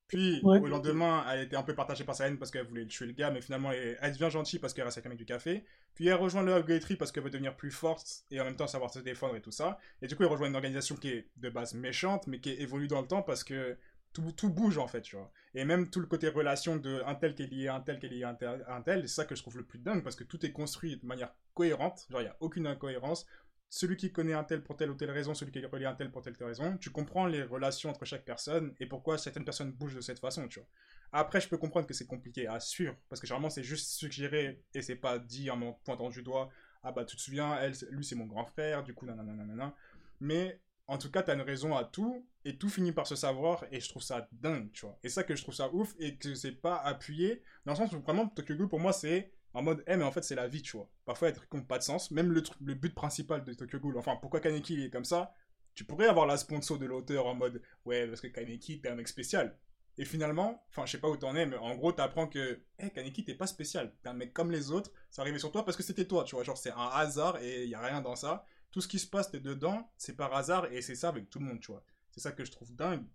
Puis, 0.07 0.41
Ouais. 0.43 0.59
au 0.59 0.67
lendemain, 0.67 1.25
elle 1.31 1.41
était 1.41 1.55
un 1.55 1.63
peu 1.63 1.73
partagée 1.73 2.03
par 2.03 2.15
sa 2.15 2.27
haine 2.27 2.37
parce 2.37 2.51
qu'elle 2.51 2.65
voulait 2.67 2.85
tuer 2.85 3.05
le 3.05 3.13
gars, 3.13 3.31
mais 3.31 3.41
finalement, 3.41 3.71
elle, 3.71 3.97
elle 4.01 4.11
devient 4.11 4.29
gentille 4.29 4.59
parce 4.59 4.73
qu'elle 4.73 4.83
reste 4.83 4.97
avec 4.97 5.05
un 5.05 5.09
mec 5.09 5.17
du 5.17 5.25
café. 5.25 5.63
Puis, 5.95 6.07
elle 6.07 6.15
rejoint 6.15 6.43
le 6.43 6.61
Gayetri 6.63 6.97
parce 6.97 7.11
qu'elle 7.13 7.23
veut 7.23 7.29
devenir 7.29 7.55
plus 7.55 7.71
forte 7.71 8.25
et 8.29 8.41
en 8.41 8.43
même 8.43 8.57
temps 8.57 8.67
savoir 8.67 8.91
se 8.91 8.99
défendre 8.99 9.35
et 9.37 9.41
tout 9.41 9.51
ça. 9.51 9.79
Et 10.01 10.07
du 10.07 10.15
coup, 10.17 10.23
elle 10.23 10.29
rejoint 10.29 10.47
une 10.47 10.55
organisation 10.55 10.95
qui 10.97 11.09
est 11.09 11.29
de 11.37 11.49
base 11.49 11.73
méchante, 11.75 12.27
mais 12.27 12.39
qui 12.41 12.49
évolue 12.51 12.87
dans 12.89 13.01
le 13.01 13.07
temps 13.07 13.21
parce 13.23 13.43
que 13.45 13.77
tout, 14.13 14.33
tout 14.33 14.49
bouge 14.49 14.77
en 14.77 14.87
fait, 14.87 15.01
tu 15.01 15.15
vois. 15.15 15.31
Et 15.55 15.63
même 15.63 15.89
tout 15.89 16.01
le 16.01 16.05
côté 16.07 16.27
relation 16.27 16.75
de 16.75 17.01
un 17.05 17.15
tel 17.15 17.33
qui 17.33 17.43
est 17.43 17.47
lié 17.47 17.67
à 17.69 17.75
un 17.75 17.79
tel 17.79 17.97
qui 17.97 18.07
est 18.07 18.09
lié 18.09 18.23
à 18.25 18.37
un 18.75 18.81
tel, 18.81 19.07
c'est 19.07 19.15
ça 19.15 19.23
que 19.25 19.35
je 19.35 19.41
trouve 19.41 19.57
le 19.57 19.63
plus 19.65 19.79
dingue 19.79 20.03
parce 20.03 20.17
que 20.17 20.25
tout 20.25 20.45
est 20.45 20.51
construit 20.51 20.97
de 20.97 21.05
manière 21.05 21.33
cohérente. 21.53 22.05
Genre, 22.09 22.19
il 22.19 22.25
n'y 22.25 22.29
a 22.29 22.35
aucune 22.41 22.67
incohérence. 22.67 23.25
Celui 23.73 23.95
qui 23.95 24.11
connaît 24.11 24.33
un 24.33 24.43
tel 24.43 24.61
pour 24.61 24.75
telle 24.75 24.91
ou 24.91 24.95
telle 24.95 25.11
raison, 25.11 25.33
celui 25.33 25.53
qui 25.53 25.63
à 25.63 25.89
un 25.89 25.95
tel 25.95 26.11
pour 26.11 26.21
telle 26.21 26.33
ou 26.33 26.35
telle 26.35 26.47
raison, 26.47 26.75
tu 26.75 26.89
comprends 26.89 27.25
les 27.25 27.41
relations 27.41 27.89
entre 27.89 28.03
chaque 28.03 28.25
personne 28.25 28.75
et 28.81 28.85
pourquoi 28.85 29.17
certaines 29.17 29.45
personnes 29.45 29.71
bougent 29.71 29.95
de 29.95 30.01
cette 30.01 30.19
façon, 30.19 30.45
tu 30.49 30.59
vois. 30.59 30.67
Après, 31.13 31.39
je 31.39 31.47
peux 31.47 31.57
comprendre 31.57 31.87
que 31.87 31.93
c'est 31.93 32.05
compliqué 32.05 32.47
à 32.47 32.59
suivre 32.59 32.97
parce 33.07 33.21
que 33.21 33.27
généralement, 33.27 33.49
c'est 33.49 33.63
juste 33.63 33.91
suggéré 33.91 34.61
et 34.73 34.81
c'est 34.81 34.97
pas 34.97 35.19
dit 35.19 35.49
en 35.49 35.71
pointant 35.85 36.09
du 36.09 36.21
doigt. 36.21 36.49
Ah 36.83 36.91
bah, 36.91 37.05
tu 37.05 37.15
te 37.15 37.21
souviens, 37.21 37.57
elle, 37.61 37.73
lui, 37.91 38.03
c'est 38.03 38.15
mon 38.15 38.25
grand 38.25 38.43
frère, 38.43 38.83
du 38.83 38.93
coup, 38.93 39.05
nanana, 39.05 39.31
nanana. 39.31 39.73
Mais 40.19 40.59
en 40.87 40.97
tout 40.97 41.09
cas, 41.09 41.23
t'as 41.23 41.35
une 41.35 41.41
raison 41.41 41.73
à 41.77 41.85
tout, 41.85 42.27
et 42.43 42.57
tout 42.57 42.67
finit 42.67 42.91
par 42.91 43.07
se 43.07 43.15
savoir, 43.15 43.63
et 43.71 43.79
je 43.79 43.87
trouve 43.87 44.01
ça 44.01 44.27
dingue, 44.33 44.69
tu 44.73 44.85
vois. 44.85 44.99
Et 45.01 45.07
ça 45.07 45.23
que 45.23 45.33
je 45.33 45.43
trouve 45.43 45.55
ça 45.55 45.73
ouf, 45.73 45.95
et 45.97 46.17
que 46.17 46.35
c'est 46.35 46.51
pas 46.51 46.75
appuyé, 46.75 47.41
dans 47.65 47.71
le 47.71 47.77
sens 47.77 47.93
où 47.93 48.01
vraiment, 48.01 48.27
Tokyo 48.27 48.67
pour 48.67 48.81
moi, 48.81 48.91
c'est 48.91 49.31
en 49.53 49.61
mode, 49.61 49.83
eh, 49.87 49.95
mais 49.97 50.03
en 50.03 50.11
fait, 50.11 50.23
c'est 50.23 50.35
la 50.35 50.47
vie, 50.47 50.61
tu 50.61 50.77
vois. 50.77 50.89
Parfois, 51.05 51.29
il 51.29 51.31
y 51.31 51.35
trucs 51.35 51.49
qui 51.49 51.57
n'ont 51.57 51.63
pas 51.63 51.77
de 51.77 51.83
sens, 51.83 52.11
même 52.11 52.31
le, 52.31 52.43
le 52.61 52.73
but 52.73 52.93
principal 52.93 53.43
de 53.43 53.53
Tokyo 53.53 53.79
Ghoul, 53.79 53.97
enfin, 53.97 54.15
pourquoi 54.15 54.39
Kaneki 54.39 54.85
est 54.85 54.89
comme 54.89 55.05
ça, 55.05 55.33
tu 55.75 55.83
pourrais 55.83 56.07
avoir 56.07 56.25
la 56.25 56.37
sponsor 56.37 56.77
de 56.77 56.85
l'auteur 56.85 57.25
en 57.25 57.35
mode, 57.35 57.61
ouais, 57.85 58.07
parce 58.07 58.21
que 58.21 58.27
Kaneki, 58.27 58.81
t'es 58.81 58.89
un 58.89 58.95
mec 58.95 59.07
spécial. 59.07 59.57
Et 59.97 60.05
finalement, 60.05 60.65
enfin, 60.69 60.85
je 60.85 60.93
sais 60.93 60.99
pas 60.99 61.09
où 61.09 61.17
t'en 61.17 61.35
es, 61.35 61.45
mais 61.45 61.57
en 61.57 61.75
gros, 61.75 61.91
t'apprends 61.91 62.27
que, 62.27 62.61
eh, 62.79 62.89
Kaneki, 62.89 63.25
t'es 63.25 63.35
pas 63.35 63.47
spécial. 63.47 63.93
T'es 64.01 64.09
un 64.09 64.13
mec 64.13 64.33
comme 64.33 64.51
les 64.51 64.71
autres, 64.71 64.91
c'est 65.09 65.21
arrivé 65.21 65.37
sur 65.37 65.51
toi 65.51 65.65
parce 65.65 65.75
que 65.75 65.83
c'était 65.83 66.05
toi, 66.05 66.23
tu 66.23 66.35
vois. 66.35 66.43
Genre, 66.43 66.57
c'est 66.57 66.71
un 66.71 66.87
hasard 66.93 67.41
et 67.41 67.63
il 67.63 67.69
y 67.69 67.75
a 67.75 67.81
rien 67.81 68.01
dans 68.01 68.15
ça 68.15 68.45
tout 68.71 68.81
ce 68.81 68.87
qui 68.87 68.99
se 68.99 69.07
passe, 69.07 69.29
t'es 69.29 69.39
dedans, 69.39 69.91
c'est 69.97 70.15
par 70.15 70.33
hasard, 70.33 70.71
et 70.71 70.81
c'est 70.81 70.95
ça 70.95 71.09
avec 71.09 71.29
tout 71.29 71.39
le 71.39 71.45
monde, 71.45 71.59
tu 71.59 71.71
vois. 71.71 71.83
C'est 72.09 72.21
ça 72.21 72.31
que 72.31 72.43
je 72.45 72.51
trouve 72.51 72.73
dingue. 72.73 73.05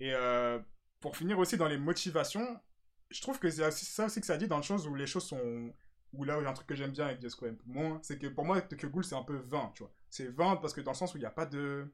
Et 0.00 0.12
euh, 0.14 0.58
pour 1.00 1.16
finir 1.16 1.38
aussi 1.38 1.56
dans 1.56 1.68
les 1.68 1.78
motivations, 1.78 2.58
je 3.14 3.22
trouve 3.22 3.38
que 3.38 3.48
c'est 3.48 3.70
ça 3.70 4.06
aussi 4.06 4.20
que 4.20 4.26
ça 4.26 4.36
dit 4.36 4.48
dans 4.48 4.56
le 4.56 4.62
chose 4.62 4.86
où 4.86 4.94
les 4.94 5.06
choses 5.06 5.24
sont... 5.24 5.72
Où 6.12 6.24
là, 6.24 6.36
il 6.38 6.44
y 6.44 6.46
a 6.46 6.50
un 6.50 6.52
truc 6.52 6.68
que 6.68 6.76
j'aime 6.76 6.92
bien 6.92 7.06
avec 7.06 7.24
un 7.24 7.28
peu 7.38 7.56
moins, 7.66 7.98
c'est 8.02 8.18
que 8.18 8.28
pour 8.28 8.44
moi, 8.44 8.60
Tokyo 8.60 8.88
Ghoul, 8.88 9.04
c'est 9.04 9.16
un 9.16 9.24
peu 9.24 9.36
vain, 9.36 9.72
tu 9.74 9.82
vois. 9.82 9.92
C'est 10.10 10.28
vain 10.28 10.56
parce 10.56 10.72
que 10.72 10.80
dans 10.80 10.92
le 10.92 10.96
sens 10.96 11.12
où 11.14 11.16
il 11.16 11.20
n'y 11.20 11.26
a 11.26 11.30
pas 11.30 11.46
de... 11.46 11.86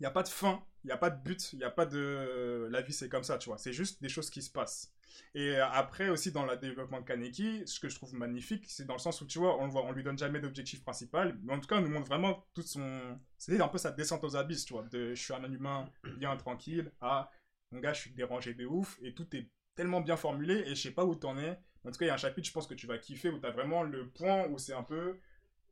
Il 0.00 0.02
n'y 0.02 0.06
a 0.06 0.10
pas 0.10 0.24
de 0.24 0.28
fin, 0.28 0.64
il 0.82 0.88
n'y 0.88 0.92
a 0.92 0.96
pas 0.96 1.10
de 1.10 1.22
but, 1.22 1.52
il 1.52 1.60
n'y 1.60 1.64
a 1.64 1.70
pas 1.70 1.86
de... 1.86 2.68
La 2.72 2.80
vie, 2.80 2.92
c'est 2.92 3.08
comme 3.08 3.22
ça, 3.22 3.38
tu 3.38 3.50
vois. 3.50 3.58
C'est 3.58 3.72
juste 3.72 4.02
des 4.02 4.08
choses 4.08 4.30
qui 4.30 4.42
se 4.42 4.50
passent. 4.50 4.92
Et 5.34 5.56
après 5.56 6.08
aussi 6.08 6.32
dans 6.32 6.44
le 6.44 6.56
développement 6.56 7.00
de 7.00 7.04
Kaneki, 7.04 7.62
ce 7.66 7.78
que 7.80 7.88
je 7.88 7.94
trouve 7.94 8.14
magnifique, 8.14 8.64
c'est 8.68 8.84
dans 8.84 8.94
le 8.94 8.98
sens 8.98 9.20
où 9.20 9.26
tu 9.26 9.38
vois, 9.38 9.60
on 9.62 9.68
voit, 9.68 9.84
on 9.84 9.92
lui 9.92 10.02
donne 10.02 10.18
jamais 10.18 10.40
d'objectif 10.40 10.82
principal, 10.82 11.38
mais 11.42 11.52
en 11.52 11.60
tout 11.60 11.68
cas, 11.68 11.76
on 11.76 11.82
nous 11.82 11.90
montre 11.90 12.06
vraiment 12.06 12.46
tout 12.54 12.62
son, 12.62 13.18
c'est 13.38 13.60
un 13.60 13.68
peu 13.68 13.78
sa 13.78 13.90
descente 13.90 14.24
aux 14.24 14.36
abysses, 14.36 14.64
tu 14.64 14.72
vois, 14.72 14.84
de 14.84 15.14
je 15.14 15.22
suis 15.22 15.34
un 15.34 15.44
humain 15.52 15.88
bien 16.16 16.36
tranquille 16.36 16.90
à 17.00 17.30
mon 17.70 17.80
gars, 17.80 17.92
je 17.92 18.00
suis 18.00 18.12
dérangé 18.12 18.54
de 18.54 18.66
ouf, 18.66 18.98
et 19.02 19.14
tout 19.14 19.26
est 19.36 19.48
tellement 19.74 20.00
bien 20.00 20.16
formulé, 20.16 20.54
et 20.66 20.74
je 20.74 20.82
sais 20.82 20.90
pas 20.92 21.04
où 21.04 21.14
t'en 21.14 21.38
es. 21.38 21.58
En 21.84 21.90
tout 21.90 21.98
cas, 21.98 22.04
il 22.06 22.08
y 22.08 22.10
a 22.10 22.14
un 22.14 22.18
chapitre, 22.18 22.46
je 22.46 22.52
pense 22.52 22.66
que 22.66 22.74
tu 22.74 22.86
vas 22.86 22.98
kiffer, 22.98 23.30
où 23.30 23.38
t'as 23.38 23.50
vraiment 23.50 23.82
le 23.82 24.08
point 24.10 24.46
où 24.48 24.58
c'est 24.58 24.74
un 24.74 24.82
peu 24.84 25.18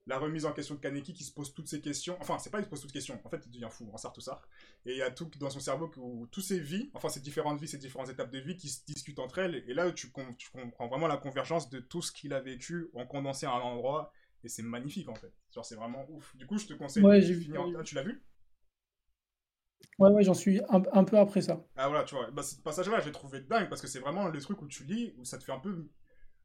la 0.07 0.19
remise 0.19 0.47
en 0.47 0.53
question 0.53 0.75
de 0.75 0.81
Kaneki 0.81 1.15
qui 1.15 1.25
se 1.25 1.33
pose 1.33 1.55
toutes 1.55 1.69
ces 1.69 1.81
questions. 1.81 2.17
Enfin, 2.21 2.39
c'est 2.39 2.51
pas 2.51 2.59
qu'il 2.59 2.65
se 2.67 2.71
pose 2.71 2.81
toutes 2.81 2.93
questions. 2.93 3.21
En 3.25 3.29
fait, 3.31 3.43
il 3.47 3.53
devient 3.53 3.69
fou, 3.71 3.89
en 3.93 3.97
sort 3.99 4.13
tout 4.13 4.21
ça. 4.21 4.41
Et 4.87 4.93
il 4.93 4.99
y 4.99 5.03
a 5.03 5.11
tout 5.11 5.31
dans 5.39 5.51
son 5.51 5.61
cerveau 5.61 5.91
où 5.99 6.27
toutes 6.29 6.45
ces 6.45 6.59
vies, 6.61 6.91
enfin 6.95 7.09
ces 7.09 7.21
différentes 7.21 7.61
vies, 7.61 7.69
ces 7.69 7.79
différentes 7.79 8.09
étapes 8.09 8.31
de 8.33 8.39
vie 8.39 8.57
qui 8.57 8.69
se 8.71 8.85
discutent 8.87 9.19
entre 9.21 9.39
elles. 9.39 9.57
Et 9.69 9.75
là, 9.75 9.91
tu, 9.93 10.11
com- 10.11 10.35
tu 10.37 10.51
comprends 10.51 10.89
vraiment 10.89 11.07
la 11.07 11.17
convergence 11.19 11.71
de 11.71 11.79
tout 11.81 12.03
ce 12.03 12.13
qu'il 12.13 12.33
a 12.33 12.41
vécu 12.41 12.89
en 12.95 13.07
condensé 13.07 13.47
à 13.47 13.53
un 13.53 13.61
endroit. 13.61 14.13
Et 14.43 14.49
c'est 14.49 14.63
magnifique 14.63 15.09
en 15.09 15.15
fait. 15.15 15.33
Genre, 15.53 15.65
c'est 15.65 15.77
vraiment 15.77 16.07
ouf. 16.11 16.35
Du 16.37 16.47
coup, 16.47 16.59
je 16.59 16.67
te 16.67 16.73
conseille 16.75 17.05
Ouais, 17.05 17.21
de 17.21 17.33
finir. 17.35 17.63
en- 17.63 17.73
Ah, 17.79 17.83
tu 17.85 17.95
l'as 17.95 18.03
vu? 18.03 18.23
Ouais, 19.99 20.11
ouais, 20.11 20.23
j'en 20.23 20.35
suis 20.35 20.61
un, 20.69 21.05
peu 21.05 21.19
après 21.19 21.43
ça. 21.43 21.63
Ah 21.77 21.89
voilà, 21.89 22.05
tu 22.05 22.15
vois. 22.15 22.31
Bah, 22.31 22.43
ce 22.43 22.57
passage-là, 22.57 23.01
je 23.01 23.07
l'ai 23.07 23.13
trouvé 23.13 23.41
dingue 23.41 23.69
parce 23.69 23.83
que 23.83 23.87
c'est 23.87 23.99
vraiment 23.99 24.29
le 24.29 24.41
truc 24.41 24.63
où 24.63 24.67
tu 24.67 24.85
lis, 24.85 25.15
où 25.19 25.25
ça 25.25 25.37
te 25.39 25.45
fait 25.45 25.53
un 25.53 25.59
peu 25.59 25.89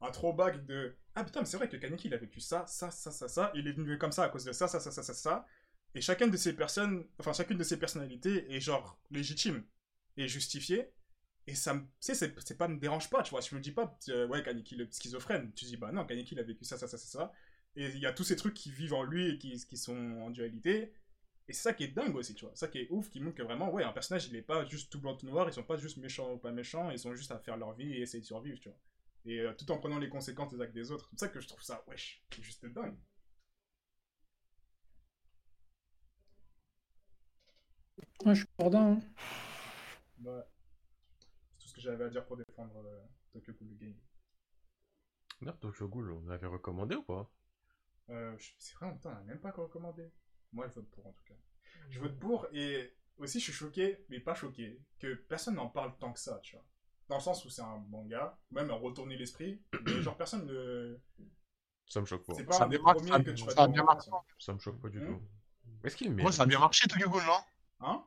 un 0.02 0.10
throwback 0.10 0.66
de 0.66 0.94
Ah 1.14 1.24
putain, 1.24 1.40
mais 1.40 1.46
c'est 1.46 1.56
vrai 1.56 1.68
que 1.68 1.76
Kaneki 1.76 2.08
il 2.08 2.14
a 2.14 2.18
vécu 2.18 2.40
ça, 2.40 2.66
ça, 2.66 2.90
ça, 2.90 3.10
ça, 3.10 3.28
ça. 3.28 3.52
Il 3.54 3.66
est 3.66 3.72
devenu 3.72 3.98
comme 3.98 4.12
ça 4.12 4.24
à 4.24 4.28
cause 4.28 4.44
de 4.44 4.52
ça, 4.52 4.68
ça, 4.68 4.78
ça, 4.80 4.90
ça, 4.90 5.02
ça, 5.02 5.14
ça. 5.14 5.46
Et 5.94 6.02
chacune 6.02 6.30
de 6.30 6.36
ces 6.36 6.52
personnes, 6.54 7.06
enfin 7.18 7.32
chacune 7.32 7.56
de 7.56 7.64
ces 7.64 7.78
personnalités 7.78 8.54
est 8.54 8.60
genre 8.60 8.98
légitime 9.10 9.64
et 10.18 10.28
justifiée. 10.28 10.92
Et 11.46 11.54
ça 11.54 11.74
me, 11.74 11.82
sais, 12.00 12.14
c'est, 12.14 12.58
pas 12.58 12.68
me 12.68 12.78
dérange 12.78 13.08
pas, 13.08 13.22
tu 13.22 13.30
vois. 13.30 13.40
Je 13.40 13.54
me 13.54 13.60
dis 13.60 13.70
pas, 13.72 13.96
euh, 14.08 14.26
ouais, 14.26 14.42
Kaneki 14.42 14.76
le 14.76 14.88
schizophrène. 14.90 15.52
Tu 15.54 15.64
dis, 15.64 15.76
bah 15.76 15.92
non, 15.92 16.04
Kaneki 16.04 16.34
il 16.34 16.40
a 16.40 16.42
vécu 16.42 16.64
ça, 16.64 16.76
ça, 16.76 16.88
ça, 16.88 16.98
ça, 16.98 17.06
ça. 17.06 17.32
Et 17.76 17.86
il 17.86 17.98
y 18.00 18.06
a 18.06 18.12
tous 18.12 18.24
ces 18.24 18.36
trucs 18.36 18.54
qui 18.54 18.70
vivent 18.70 18.94
en 18.94 19.04
lui 19.04 19.28
et 19.30 19.38
qui 19.38 19.76
sont 19.76 19.96
en 20.20 20.30
dualité. 20.30 20.92
Et 21.48 21.52
c'est 21.52 21.62
ça 21.62 21.72
qui 21.74 21.84
est 21.84 21.88
dingue 21.88 22.14
aussi, 22.16 22.34
tu 22.34 22.44
vois. 22.44 22.54
Ça 22.56 22.68
qui 22.68 22.78
est 22.78 22.88
ouf, 22.90 23.08
qui 23.10 23.20
montre 23.20 23.36
que 23.36 23.42
vraiment, 23.42 23.70
ouais, 23.70 23.84
un 23.84 23.92
personnage, 23.92 24.26
il 24.28 24.36
est 24.36 24.42
pas 24.42 24.64
juste 24.64 24.90
tout 24.90 25.00
blanc, 25.00 25.16
tout 25.16 25.26
noir. 25.26 25.48
Ils 25.48 25.52
sont 25.52 25.62
pas 25.62 25.76
juste 25.76 25.96
méchants 25.98 26.32
ou 26.32 26.38
pas 26.38 26.50
méchants. 26.52 26.90
Ils 26.90 26.98
sont 26.98 27.14
juste 27.14 27.30
à 27.32 27.38
faire 27.38 27.56
leur 27.56 27.72
vie 27.74 27.92
et 27.94 28.00
essayer 28.02 28.20
de 28.20 28.26
survivre, 28.26 28.58
tu 28.60 28.68
vois. 28.68 28.78
Et 29.26 29.40
euh, 29.40 29.52
tout 29.54 29.70
en 29.70 29.78
prenant 29.78 29.98
les 29.98 30.08
conséquences 30.08 30.52
des 30.54 30.60
actes 30.60 30.74
des 30.74 30.90
autres. 30.90 31.08
C'est 31.12 31.20
ça 31.20 31.28
que 31.28 31.40
je 31.40 31.48
trouve 31.48 31.62
ça, 31.62 31.84
wesh, 31.88 32.22
c'est 32.30 32.42
juste 32.42 32.66
dingue. 32.66 32.96
Ouais, 38.24 38.34
je 38.34 38.40
suis 38.40 38.48
cordin. 38.58 38.92
hein. 38.92 39.00
Ouais. 40.24 40.42
C'est 41.50 41.58
tout 41.58 41.68
ce 41.68 41.74
que 41.74 41.80
j'avais 41.80 42.04
à 42.04 42.08
dire 42.08 42.24
pour 42.26 42.36
défendre 42.36 42.76
euh, 42.86 43.00
Tokyo 43.32 43.52
Ghoul 43.54 43.76
Game. 43.78 43.94
D'ailleurs, 45.40 45.58
Tokyo 45.58 45.88
Ghoul, 45.88 46.12
on 46.12 46.28
avait 46.28 46.46
recommandé 46.46 46.94
ou 46.94 47.02
pas? 47.02 47.30
Euh, 48.10 48.36
c'est 48.58 48.74
vrai, 48.74 48.86
en 48.86 48.90
même 48.90 48.98
temps, 49.00 49.10
on 49.10 49.14
n'a 49.14 49.20
même 49.22 49.40
pas 49.40 49.52
recommandé. 49.52 50.10
Moi, 50.52 50.66
je 50.68 50.74
vote 50.74 50.88
pour, 50.90 51.06
en 51.06 51.12
tout 51.12 51.24
cas. 51.26 51.34
Je 51.90 52.00
vote 52.00 52.18
pour, 52.18 52.46
et 52.52 52.94
aussi, 53.18 53.38
je 53.40 53.44
suis 53.44 53.52
choqué, 53.52 54.04
mais 54.08 54.20
pas 54.20 54.34
choqué, 54.34 54.80
que 54.98 55.14
personne 55.14 55.54
n'en 55.56 55.68
parle 55.68 55.92
tant 55.98 56.12
que 56.12 56.20
ça, 56.20 56.40
tu 56.42 56.56
vois. 56.56 56.64
Dans 57.08 57.16
le 57.16 57.22
sens 57.22 57.44
où 57.44 57.50
c'est 57.50 57.62
un 57.62 57.78
manga, 57.88 58.38
même 58.50 58.70
à 58.70 58.74
retourner 58.74 59.16
l'esprit, 59.16 59.62
mais 59.84 60.00
genre, 60.02 60.16
personne 60.16 60.46
ne... 60.46 60.98
Ça 61.88 62.00
me 62.00 62.06
choque 62.06 62.24
pas. 62.24 62.34
C'est 62.36 62.44
pas 62.44 62.58
Ça 62.58 62.62
un 62.62 62.68
des 62.68 62.78
a 62.78 62.78
bien 62.78 62.82
premiers 62.84 63.10
marché, 63.10 63.24
que 63.24 63.30
tu 63.32 63.44
vas 63.46 63.54
ça 63.54 63.62
a 63.64 63.66
bien 63.68 63.82
marché. 63.82 64.10
Ça 64.38 64.52
me 64.52 64.58
choque 64.60 64.80
pas 64.80 64.88
du 64.88 65.00
Hmm. 65.00 65.02
tout. 65.02 65.20
Est-ce 65.84 65.96
qu'il 65.96 66.12
ça 66.32 66.42
a 66.42 66.46
bien 66.46 66.58
marché, 66.60 66.86
Tokyo 66.86 67.08
Ghoul, 67.10 67.22
non? 67.24 67.40
Hein? 67.80 68.04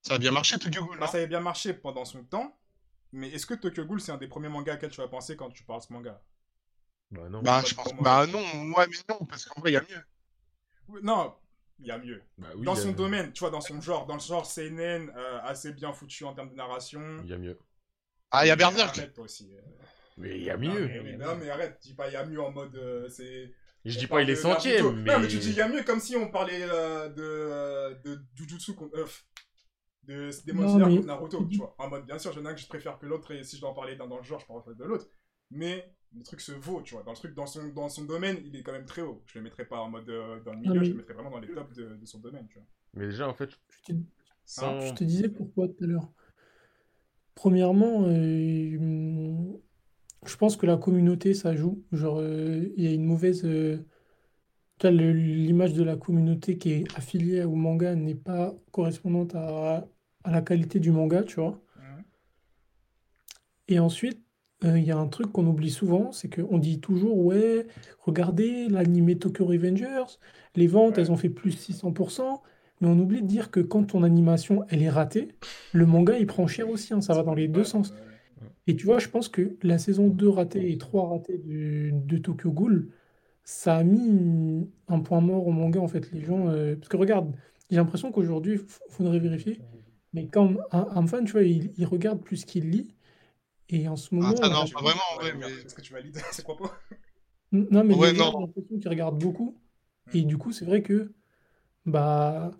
Ça 0.00 0.14
a 0.14 0.18
bien 0.18 0.30
marché, 0.30 0.58
Tokyo 0.58 0.86
Ghoul, 0.86 0.98
Bah, 0.98 1.06
non? 1.06 1.06
ça 1.06 1.18
avait 1.18 1.26
bien 1.26 1.40
marché 1.40 1.72
pendant 1.74 2.04
son 2.04 2.24
temps, 2.24 2.58
mais 3.12 3.30
est-ce 3.30 3.46
que 3.46 3.54
Tokyo 3.54 3.84
Ghoul, 3.84 4.00
c'est 4.00 4.12
un 4.12 4.18
des 4.18 4.28
premiers 4.28 4.48
mangas 4.48 4.74
auxquels 4.76 4.90
tu 4.90 5.00
vas 5.00 5.08
penser 5.08 5.36
quand 5.36 5.50
tu 5.50 5.64
parles 5.64 5.82
ce 5.82 5.92
manga? 5.92 6.22
Bah 7.10 7.28
non. 7.28 7.42
Bah, 7.42 7.62
je 7.66 7.74
pense. 7.74 7.92
Bah, 8.00 8.26
non, 8.26 8.40
ouais, 8.76 8.86
mais 8.88 8.96
non, 9.08 9.24
parce 9.26 9.44
qu'en 9.46 9.60
vrai, 9.60 9.70
il 9.70 9.74
y 9.74 9.76
a 9.76 9.82
mieux. 9.82 10.04
Non, 11.02 11.36
il 11.78 11.86
y 11.86 11.90
a 11.90 11.98
mieux. 11.98 12.22
Bah 12.38 12.48
oui, 12.56 12.64
dans 12.64 12.72
a 12.72 12.76
son 12.76 12.88
mieux. 12.88 12.94
domaine, 12.94 13.32
tu 13.32 13.40
vois, 13.40 13.50
dans 13.50 13.60
son 13.60 13.80
genre, 13.80 14.06
dans 14.06 14.14
le 14.14 14.20
genre 14.20 14.46
seinen, 14.46 15.10
euh, 15.16 15.38
assez 15.42 15.72
bien 15.72 15.92
foutu 15.92 16.24
en 16.24 16.34
termes 16.34 16.50
de 16.50 16.54
narration. 16.56 17.18
Il 17.24 17.30
y 17.30 17.34
a 17.34 17.38
mieux. 17.38 17.58
Ah, 18.30 18.44
il 18.44 18.48
y 18.48 18.50
a 18.50 18.56
Berserk. 18.56 18.96
Arrête, 18.98 19.12
toi 19.14 19.24
aussi. 19.24 19.54
euh. 19.54 19.60
Mais 20.18 20.36
il 20.38 20.44
y 20.44 20.50
a 20.50 20.56
Non, 20.56 20.72
mieux. 20.74 20.86
mais, 20.88 21.00
mais- 21.02 21.16
non, 21.16 21.36
mais 21.36 21.50
arrête, 21.50 21.78
dis 21.82 21.94
pas 21.94 22.08
il 22.08 22.14
y 22.14 22.16
a 22.16 22.24
mieux 22.24 22.40
en 22.40 22.50
mode. 22.50 22.74
euh, 22.76 23.08
c'est. 23.08 23.52
Je 23.84 23.96
on 23.96 24.00
dis 24.00 24.06
pas 24.08 24.22
il 24.22 24.30
est 24.30 24.34
centième, 24.36 25.02
mais... 25.02 25.12
Non, 25.12 25.20
mais 25.20 25.28
tu 25.28 25.38
dis 25.38 25.50
il 25.50 25.56
y 25.56 25.60
a 25.60 25.68
mieux 25.68 25.84
comme 25.84 26.00
si 26.00 26.16
on 26.16 26.28
parlait 26.28 26.62
euh, 26.62 27.08
de, 27.10 28.02
de 28.02 28.20
Jujutsu 28.34 28.74
contre. 28.74 28.96
euh, 28.98 29.06
de 30.04 30.30
Demon 30.46 30.68
Slayer 30.68 30.86
mais- 30.86 30.94
contre 30.96 31.06
Naruto, 31.06 31.44
tu 31.50 31.58
vois. 31.58 31.74
En 31.78 31.88
mode, 31.88 32.04
bien 32.06 32.18
sûr, 32.18 32.32
il 32.32 32.38
y 32.38 32.42
en 32.42 32.46
a 32.46 32.50
un 32.50 32.54
que 32.54 32.60
je 32.60 32.66
préfère 32.66 32.98
que 32.98 33.06
l'autre, 33.06 33.30
et 33.32 33.44
si 33.44 33.56
je 33.56 33.60
dois 33.60 33.70
en 33.70 33.74
parler 33.74 33.94
d'un 33.96 34.06
dans 34.06 34.16
le 34.18 34.22
genre, 34.24 34.40
je 34.40 34.46
parle 34.46 34.62
de 34.76 34.84
l'autre. 34.84 35.06
Mais 35.50 35.92
le 36.14 36.22
truc 36.22 36.40
se 36.40 36.52
vaut, 36.52 36.82
tu 36.82 36.94
vois. 36.94 37.02
Dans 37.02 37.10
le 37.12 37.16
truc, 37.16 37.34
dans 37.34 37.46
son, 37.46 37.68
dans 37.68 37.88
son 37.88 38.04
domaine, 38.04 38.38
il 38.44 38.56
est 38.56 38.62
quand 38.62 38.72
même 38.72 38.86
très 38.86 39.02
haut. 39.02 39.22
Je 39.26 39.38
le 39.38 39.44
mettrais 39.44 39.64
pas 39.64 39.80
en 39.80 39.90
mode 39.90 40.08
euh, 40.08 40.40
dans 40.40 40.52
le 40.52 40.58
milieu, 40.58 40.80
mais- 40.80 40.84
je 40.86 40.90
le 40.92 40.96
mettrais 40.96 41.14
vraiment 41.14 41.30
dans 41.30 41.40
les 41.40 41.48
tops 41.48 41.74
de, 41.76 41.96
de 41.96 42.06
son 42.06 42.18
domaine, 42.20 42.46
tu 42.48 42.58
vois. 42.58 42.66
Mais 42.94 43.06
déjà, 43.06 43.28
en 43.28 43.34
fait, 43.34 43.50
Je 43.70 43.92
te, 43.92 43.98
sans... 44.44 44.80
je 44.80 44.94
te 44.94 45.04
disais 45.04 45.28
pourquoi 45.28 45.68
tout 45.68 45.84
à 45.84 45.86
l'heure. 45.86 46.10
Premièrement, 47.34 48.04
euh, 48.06 49.58
je 50.24 50.36
pense 50.36 50.56
que 50.56 50.66
la 50.66 50.76
communauté, 50.78 51.34
ça 51.34 51.54
joue. 51.54 51.84
Genre, 51.92 52.18
euh, 52.20 52.66
il 52.76 52.84
y 52.84 52.86
a 52.88 52.92
une 52.92 53.04
mauvaise. 53.04 53.44
euh, 53.44 53.78
tu 54.78 54.86
vois, 54.88 54.90
le- 54.96 55.12
l'image 55.12 55.74
de 55.74 55.82
la 55.82 55.96
communauté 55.96 56.58
qui 56.58 56.72
est 56.72 56.96
affiliée 56.96 57.44
au 57.44 57.54
manga 57.54 57.94
n'est 57.94 58.14
pas 58.14 58.54
correspondante 58.72 59.34
à, 59.34 59.86
à 60.24 60.30
la 60.30 60.42
qualité 60.42 60.80
du 60.80 60.90
manga, 60.92 61.22
tu 61.22 61.36
vois. 61.40 61.60
Et 63.68 63.78
ensuite, 63.78 64.24
euh, 64.64 64.78
il 64.78 64.84
y 64.84 64.90
a 64.90 64.96
un 64.98 65.08
truc 65.08 65.32
qu'on 65.32 65.46
oublie 65.46 65.70
souvent, 65.70 66.12
c'est 66.12 66.28
qu'on 66.34 66.58
dit 66.58 66.80
toujours, 66.80 67.16
ouais, 67.18 67.66
regardez 68.00 68.68
l'animé 68.68 69.18
Tokyo 69.18 69.44
Revengers, 69.46 70.18
les 70.54 70.66
ventes, 70.66 70.96
Ouais. 70.96 71.02
elles 71.02 71.12
ont 71.12 71.16
fait 71.16 71.28
plus 71.30 71.52
600%, 71.52 72.42
mais 72.80 72.88
on 72.88 72.98
oublie 72.98 73.22
de 73.22 73.26
dire 73.26 73.50
que 73.50 73.60
quand 73.60 73.84
ton 73.84 74.02
animation, 74.02 74.64
elle 74.68 74.82
est 74.82 74.90
ratée, 74.90 75.28
le 75.72 75.86
manga, 75.86 76.18
il 76.18 76.26
prend 76.26 76.46
cher 76.46 76.68
aussi, 76.70 76.94
hein, 76.94 77.00
ça 77.02 77.14
va 77.14 77.22
dans 77.22 77.34
les 77.34 77.48
deux 77.48 77.60
Ouais, 77.60 77.64
sens. 77.64 77.94
ouais. 78.40 78.50
Et 78.66 78.76
tu 78.76 78.86
vois, 78.86 78.98
je 78.98 79.08
pense 79.08 79.28
que 79.28 79.56
la 79.62 79.78
saison 79.78 80.08
2 80.08 80.28
ratée 80.30 80.72
et 80.72 80.78
3 80.78 81.08
ratée 81.10 81.38
de, 81.38 81.90
de 81.92 82.18
Tokyo 82.18 82.52
Ghoul, 82.52 82.90
ça 83.44 83.76
a 83.78 83.84
mis 83.84 84.70
un 84.88 85.00
point 85.00 85.20
mort 85.20 85.46
au 85.46 85.52
manga, 85.52 85.80
en 85.80 85.88
fait. 85.88 86.10
Les 86.12 86.22
gens. 86.24 86.48
euh, 86.48 86.76
Parce 86.76 86.88
que 86.88 86.96
regarde, 86.98 87.34
j'ai 87.70 87.76
l'impression 87.78 88.12
qu'aujourd'hui, 88.12 88.54
il 88.56 88.92
faudrait 88.92 89.20
vérifier, 89.20 89.62
mais 90.14 90.28
quand 90.28 90.54
un, 90.72 90.88
un 90.92 91.06
fan, 91.06 91.24
tu 91.26 91.32
vois, 91.32 91.42
il, 91.44 91.72
il 91.78 91.86
regarde 91.86 92.22
plus 92.22 92.44
qu'il 92.46 92.70
lit. 92.70 92.95
Et 93.68 93.88
en 93.88 93.96
ce 93.96 94.14
moment. 94.14 94.34
Ah, 94.42 94.48
non, 94.48 94.64
J'ai 94.66 94.74
pas 94.74 94.80
vraiment, 94.82 95.00
Ouais, 95.20 95.32
mais- 95.34 95.50
Est-ce 95.64 95.74
que 95.74 95.80
tu 95.80 95.92
valides 95.92 96.16
ces 96.32 96.42
propos? 96.42 96.68
Non, 97.52 97.84
mais 97.84 97.94
Ouais, 97.94 98.12
les 98.12 98.18
gens, 98.18 98.32
non. 98.32 98.38
j'ai 98.40 98.46
l'impression 98.46 98.78
qu'ils 98.78 98.88
regardent 98.88 99.18
beaucoup. 99.18 99.56
Et 100.14 100.22
du 100.22 100.36
coup, 100.38 100.52
c'est 100.52 100.64
vrai 100.64 100.82
que, 100.82 101.12
bah, 101.86 102.52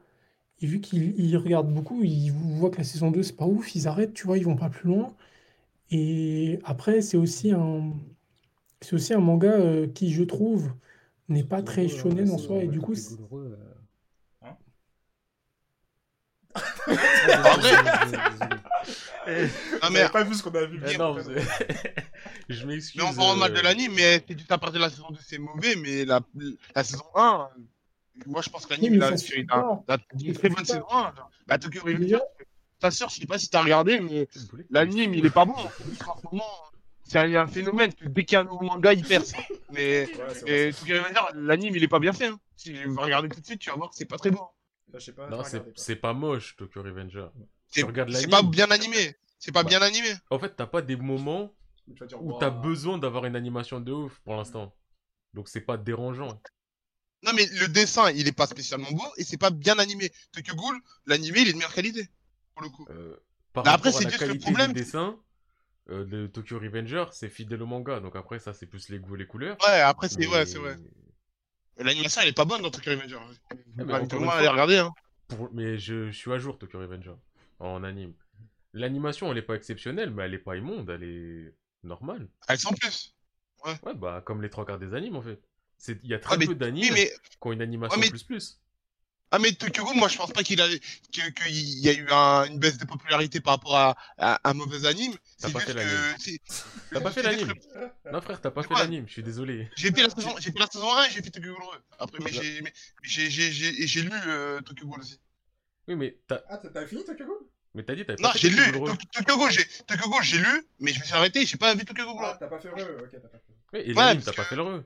vu 0.63 0.81
qu'ils 0.81 1.19
ils 1.21 1.37
regardent 1.37 1.73
beaucoup, 1.73 2.03
ils 2.03 2.31
voient 2.31 2.71
que 2.71 2.79
la 2.79 2.85
saison 2.85 3.11
2, 3.11 3.23
c'est 3.23 3.37
pas 3.37 3.47
ouf, 3.47 3.75
ils 3.77 3.87
arrêtent, 3.89 4.15
tu 4.15 4.27
vois, 4.27 4.39
ils 4.39 4.45
vont 4.45 4.57
pas 4.57 4.71
plus 4.71 4.89
loin. 4.89 5.15
Et 5.91 6.59
après, 6.65 7.03
c'est 7.03 7.17
aussi 7.17 7.53
un, 7.53 7.93
c'est 8.81 8.95
aussi 8.95 9.15
un 9.15 9.21
manga 9.21 9.53
euh, 9.53 9.87
qui, 9.89 10.13
je 10.13 10.25
trouve, 10.25 10.73
n'est 11.29 11.45
pas 11.45 11.63
très 11.63 11.85
hein, 11.87 11.89
shonen 11.89 12.31
en 12.31 12.39
soi. 12.39 12.63
Et 12.65 12.69
du 12.69 12.81
coup, 12.81 12.95
euh. 13.35 13.57
Hein? 14.43 14.57
Vous 19.26 19.91
mais, 19.93 20.09
pas 20.09 20.22
vu 20.24 20.34
ce 20.34 20.43
qu'on 20.43 20.55
a 20.55 20.64
vu. 20.66 20.80
Eh 20.89 20.97
non, 20.97 21.16
c'est- 21.22 21.34
je 22.49 22.64
m'excuse. 22.66 23.01
mais 23.03 23.09
on 23.09 23.14
parle 23.14 23.39
mal 23.39 23.53
de 23.53 23.59
euh, 23.59 23.62
l'anime, 23.62 23.93
mais 23.95 24.22
c'est 24.26 24.39
juste 24.39 24.53
à 24.53 24.59
partir 24.59 24.78
de 24.78 24.84
la 24.84 24.91
saison 24.91 25.09
2, 25.11 25.18
c'est 25.24 25.39
mauvais, 25.39 25.74
mais 25.76 26.05
la, 26.05 26.20
la 26.74 26.84
saison 26.84 27.05
1, 27.14 27.49
moi 28.26 28.41
je 28.43 28.49
pense 28.51 28.66
que 28.66 28.70
l'anime, 28.74 28.93
Oui, 28.93 28.97
il 28.97 29.01
mais 29.01 29.07
a 29.07 29.11
une, 30.20 30.32
très 30.34 30.49
bonne 30.49 30.64
saison 30.64 30.87
1. 30.91 31.14
genre. 31.16 31.30
Bah, 31.47 31.59
Tokyo 31.59 31.80
Revengers, 31.82 31.99
Déjà- 32.05 32.22
ta 32.78 32.91
sœur, 32.91 33.09
je 33.09 33.20
sais 33.20 33.26
pas 33.26 33.39
si 33.39 33.49
t'as 33.51 33.62
regardé, 33.62 34.01
mais 34.01 34.28
vous 34.34 34.59
l'anime, 34.70 35.14
il 35.14 35.26
est 35.26 35.30
pas 35.30 35.45
bon. 35.45 35.55
En 35.55 36.16
ce 36.18 36.22
moment, 36.30 36.45
c'est 37.05 37.18
un, 37.18 37.34
un 37.34 37.47
phénomène 37.47 37.93
que 37.95 38.05
dès 38.07 38.24
qu'il 38.24 38.34
y 38.34 38.37
a 38.37 38.41
un 38.41 38.45
nouveau 38.45 38.62
manga, 38.62 38.93
il 38.93 39.05
perce. 39.05 39.32
Mais 39.72 40.09
Ouais, 40.45 40.72
Tokyo 40.72 40.95
Revengers, 41.03 41.32
l'anime, 41.34 41.74
il 41.76 41.82
est 41.82 41.89
pas 41.89 41.99
bien 42.01 42.12
fait. 42.12 42.26
Hein. 42.26 42.39
Si 42.57 42.72
tu 42.72 42.89
vas 42.91 43.03
regarder 43.03 43.28
tout 43.28 43.41
de 43.41 43.47
suite, 43.47 43.61
tu 43.61 43.70
vas 43.70 43.76
voir 43.76 43.91
que 43.91 43.97
c'est 43.97 44.05
pas 44.07 44.18
très 44.18 44.30
bon. 44.30 44.43
Je 44.95 44.99
sais 45.01 45.12
pas. 45.12 45.28
Non, 45.28 45.43
c'est 45.74 45.97
pas 45.97 46.12
moche, 46.12 46.57
Tokyo 46.57 46.82
Revenger. 46.82 47.26
C'est 47.81 47.87
regardes 47.87 48.11
c'est 48.11 48.27
l'anime. 48.27 48.31
pas 48.31 48.43
bien 48.43 48.70
animé. 48.70 49.16
C'est 49.39 49.53
pas 49.53 49.62
Bah. 49.62 49.68
bien 49.68 49.83
animé. 49.83 50.09
En 50.31 50.39
fait, 50.39 50.55
t'as 50.57 50.66
pas 50.66 50.83
des 50.83 50.97
moments 50.97 51.53
Tu 51.87 51.95
vas 52.01 52.07
dire, 52.07 52.22
où 52.22 52.37
t'as 52.39 52.51
besoin 52.51 52.99
d'avoir 52.99 53.24
une 53.27 53.37
animation 53.37 53.81
de 53.81 53.93
ouf 53.93 54.18
pour 54.24 54.35
l'instant. 54.37 54.74
Donc 55.35 55.49
c'est 55.49 55.61
pas 55.61 55.77
dérangeant. 55.77 56.41
Non, 57.22 57.33
mais 57.35 57.47
le 57.47 57.68
dessin, 57.68 58.11
il 58.11 58.27
est 58.29 58.33
pas 58.37 58.47
spécialement 58.47 58.91
beau 58.91 59.07
et 59.16 59.24
c'est 59.24 59.37
pas 59.39 59.51
bien 59.51 59.79
animé. 59.79 60.11
Tokyo 60.33 60.55
Ghoul, 60.55 60.79
l'animé, 61.07 61.41
il 61.43 61.49
est 61.49 61.53
de 61.53 61.59
meilleure 61.59 61.74
qualité. 61.74 62.09
Pour 62.55 62.62
le 62.62 62.68
coup. 62.70 62.87
Euh, 62.91 63.16
par 63.53 63.66
après, 63.68 63.89
à 63.91 63.93
c'est 63.93 64.05
la 64.05 64.11
juste 64.11 64.20
le 64.22 64.27
qualité 64.29 64.45
problème. 64.47 64.72
du 64.72 64.81
dessin 64.81 65.18
euh, 65.91 66.05
de 66.05 66.27
Tokyo 66.27 66.59
Revenger, 66.59 67.05
c'est 67.12 67.29
fidèle 67.29 67.62
au 67.62 67.66
manga. 67.66 68.01
Donc 68.01 68.16
après, 68.16 68.39
ça, 68.39 68.53
c'est 68.53 68.66
plus 68.66 68.89
les 68.89 68.99
goûts 68.99 69.14
et 69.16 69.18
les 69.18 69.27
couleurs. 69.27 69.57
Ouais, 69.66 69.81
après, 69.81 70.09
c'est 70.09 70.18
Mais- 70.18 70.27
ouais, 70.27 70.47
c'est 70.47 70.59
vrai. 70.59 70.77
L'animation, 71.79 72.20
elle 72.22 72.29
est 72.29 72.33
pas 72.37 72.45
bonne 72.47 72.62
dans 72.62 72.70
Tokyo 72.70 72.91
Revenger. 72.93 73.18
mais 73.77 73.85
Bah, 73.85 74.01
monde 74.01 74.11
fois- 74.12 74.35
aller 74.37 74.49
regarder. 74.49 74.79
Hein. 74.79 74.93
Pour- 75.29 75.51
Mais 75.53 75.79
je, 75.79 76.11
je 76.11 76.16
suis 76.16 76.33
à 76.33 76.39
jour, 76.39 76.59
Tokyo 76.59 76.79
Revenger, 76.81 77.12
en 77.59 77.83
anime. 77.85 78.13
L'animation, 78.73 79.31
elle 79.33 79.39
est 79.39 79.43
pas 79.43 79.55
exceptionnelle, 79.55 80.11
mais 80.11 80.25
elle 80.25 80.35
est 80.35 80.39
pas 80.39 80.57
immonde, 80.57 80.91
elle 80.91 81.03
est 81.03 81.55
normale. 81.83 82.29
Avec 82.49 82.61
sans 82.61 82.73
plus. 82.73 83.15
Ouais, 83.65 83.95
bah, 83.95 84.23
comme 84.25 84.43
les 84.43 84.51
trois 84.51 84.67
quarts 84.67 84.79
des 84.79 84.95
animes, 84.95 85.17
en 85.17 85.23
fait. 85.23 85.41
Il 85.89 86.09
y 86.09 86.15
a 86.15 86.19
très 86.19 86.35
Ah, 86.35 86.39
mais- 86.39 86.47
peu 86.47 86.55
d'animes 86.55 86.85
Oui, 86.85 86.91
mais, 86.93 87.07
qui 87.31 87.37
ont 87.49 87.53
une 87.53 87.63
animation 87.63 87.99
Ouais, 87.99 88.05
mais- 88.07 88.11
plus 88.11 88.23
plus. 88.23 88.61
ah, 89.31 89.39
mais 89.39 89.53
Tokyo 89.53 89.85
Ghoul, 89.85 89.97
moi, 89.97 90.09
je 90.09 90.17
pense 90.17 90.33
pas 90.33 90.43
qu'il 90.43 90.61
a, 90.61 90.69
qu'il 91.11 91.25
y 91.85 91.89
a 91.89 91.93
eu 91.95 92.07
un- 92.11 92.45
une 92.45 92.59
baisse 92.59 92.79
de 92.79 92.85
popularité 92.85 93.41
par 93.41 93.55
rapport 93.55 93.77
à, 93.77 93.97
à 94.19 94.49
un 94.49 94.55
mauvais 94.55 94.87
anime. 94.87 95.15
T'as 95.41 95.51
pas 95.51 95.61
que. 95.61 95.73
l'anime. 95.73 96.17
c'est- 96.19 96.41
T'as 96.93 97.01
pas 97.01 97.11
fait 97.11 97.23
l'anime 97.23 97.53
Non, 98.13 98.21
frère, 98.21 98.41
t'as 98.41 98.51
pas 98.51 98.63
fait 98.63 98.75
l'anime, 98.75 99.07
je 99.09 99.13
suis 99.15 99.23
désolé. 99.23 99.69
J'ai 99.77 99.91
fait 99.91 100.03
la 100.03 100.11
saison, 100.11 100.35
j'ai 100.39 100.53
fait 100.53 100.59
la 100.59 100.67
saison 100.67 100.95
1 100.95 101.05
et 101.05 101.11
j'ai 101.11 101.23
fait 101.23 101.31
Tokyo 101.31 101.55
Ghoul. 101.55 101.79
Après, 101.99 102.19
mais 102.21 102.39
Ouais. 102.39 102.73
j'ai 103.03 104.03
lu 104.03 104.11
euh, 104.27 104.61
Tokyo 104.61 104.87
Ghoul 104.87 105.01
aussi. 105.01 105.19
Oui, 105.89 105.95
mais 105.97 106.18
t'as 106.26 106.43
Ah, 106.49 106.59
t'as- 106.59 106.87
fini 106.87 107.05
Tokyo 107.05 107.26
Ghoul? 107.26 107.47
Mais 107.74 107.82
t'as 107.84 107.95
dit, 107.95 108.05
t'avais 108.07 108.20
Non, 108.22 108.28
pas 108.28 108.32
fait 108.34 108.39
j'ai 108.39 108.51
lu 108.51 108.72
Tokyo 109.12 109.37
Ghoul, 109.37 109.51
j'ai, 109.51 109.64
Tokyo 109.87 110.09
Ghoul, 110.09 110.22
j'ai 110.22 110.39
lu, 110.39 110.66
mais 110.80 110.93
je 110.93 111.01
me 111.01 111.05
suis 111.05 111.14
arrêté, 111.14 111.45
j'ai 111.47 111.57
pas 111.59 111.74
vu 111.74 111.84
Tokyo 111.84 112.05
Ghoul. 112.05 112.16
Ah, 112.24 112.37
t'as 112.41 112.49
pas 112.49 112.59
fait 112.59 112.68
heureux. 112.68 112.99
Ok, 113.05 113.11
t'as 113.12 113.28
pas 113.28 113.39
fait. 113.39 113.55
Oui, 113.74 113.80
et 113.84 113.89
Ouais, 113.91 113.95
l'anime, 113.95 114.22
t'as 114.22 114.32
pas 114.32 114.45
fait 114.45 114.57
le 114.57 114.62
re. 114.62 114.82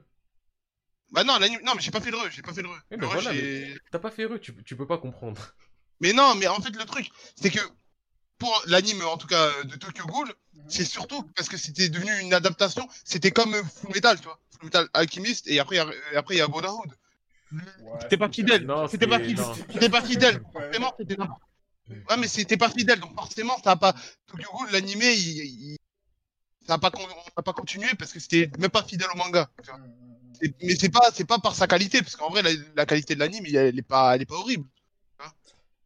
Bah 1.12 1.24
non, 1.24 1.38
l'anime, 1.38 1.60
non, 1.64 1.72
mais 1.74 1.80
j'ai 1.82 1.90
pas 1.90 2.00
fait 2.00 2.10
le 2.10 2.16
re, 2.18 2.30
j'ai 2.30 2.42
pas 2.42 2.52
fait 2.52 2.62
le 2.62 2.68
re. 2.68 2.78
Le 2.90 2.96
ben 2.96 3.06
re, 3.06 3.12
voilà, 3.12 3.30
T'as 3.90 3.98
pas 3.98 4.10
fait 4.10 4.26
re, 4.26 4.38
tu, 4.40 4.54
tu 4.64 4.76
peux 4.76 4.86
pas 4.86 4.98
comprendre. 4.98 5.54
Mais 6.00 6.12
non, 6.14 6.34
mais 6.34 6.46
en 6.46 6.58
fait, 6.62 6.70
le 6.74 6.84
truc, 6.86 7.10
c'est 7.36 7.50
que 7.50 7.60
pour 8.38 8.62
l'anime, 8.66 9.02
en 9.04 9.18
tout 9.18 9.26
cas, 9.26 9.50
de 9.64 9.76
Tokyo 9.76 10.06
Ghoul, 10.06 10.28
Mhm. 10.54 10.64
c'est 10.70 10.84
surtout 10.86 11.22
parce 11.36 11.48
que 11.50 11.58
c'était 11.58 11.90
devenu 11.90 12.10
une 12.20 12.32
adaptation. 12.32 12.88
C'était 13.04 13.30
comme 13.32 13.54
Full 13.54 13.92
Metal, 13.92 14.16
tu 14.18 14.24
vois. 14.24 14.40
Full 14.52 14.64
Metal 14.64 14.88
Alchemist, 14.94 15.46
et 15.46 15.60
après, 15.60 15.76
il 15.76 15.78
y 15.78 15.82
a- 15.82 15.92
et 16.12 16.16
après, 16.16 16.36
il 16.36 16.38
y 16.38 16.40
a 16.40 16.48
Brotherhood. 16.48 16.90
Ouais, 17.52 17.60
C'était 18.02 18.16
pas 18.16 18.28
fidèle. 18.30 18.64
Non, 18.66 18.86
C'était 18.88 19.06
pas 19.06 19.18
fidèle. 19.20 19.44
C'était 19.72 19.88
pas 19.90 20.02
fidèle. 20.02 20.40
Forcément, 20.52 20.92
c'était 20.98 21.16
Ouais, 21.18 22.16
mais 22.18 22.28
c'était 22.28 22.56
pas 22.56 22.70
fidèle, 22.70 23.00
donc 23.00 23.14
forcément, 23.14 23.56
ça 23.64 23.72
a 23.72 23.76
pas. 23.76 23.94
Ghoul, 24.32 24.68
l'animé, 24.72 25.06
il, 25.12 25.72
il- 25.72 25.76
ça 26.64 26.74
a 26.74 26.78
pas, 26.78 26.90
con- 26.92 27.02
on 27.02 27.40
a 27.40 27.42
pas 27.42 27.52
continué 27.52 27.88
parce 27.98 28.12
que 28.12 28.20
c'était 28.20 28.48
même 28.60 28.70
pas 28.70 28.84
fidèle 28.84 29.08
au 29.12 29.16
manga. 29.18 29.50
Et- 30.40 30.54
Mais 30.62 30.76
c'est 30.76 30.88
pas, 30.88 31.10
c'est 31.12 31.24
pas 31.26 31.38
par 31.40 31.54
sa 31.56 31.66
qualité, 31.66 31.98
parce 32.00 32.14
qu'en 32.14 32.30
vrai, 32.30 32.42
la, 32.42 32.50
la 32.76 32.86
qualité 32.86 33.14
de 33.16 33.18
l'anime, 33.20 33.44
il- 33.46 33.56
elle 33.56 33.76
est 33.76 33.82
pas, 33.82 34.14
elle 34.14 34.22
est 34.22 34.26
pas 34.26 34.36
horrible. 34.36 34.68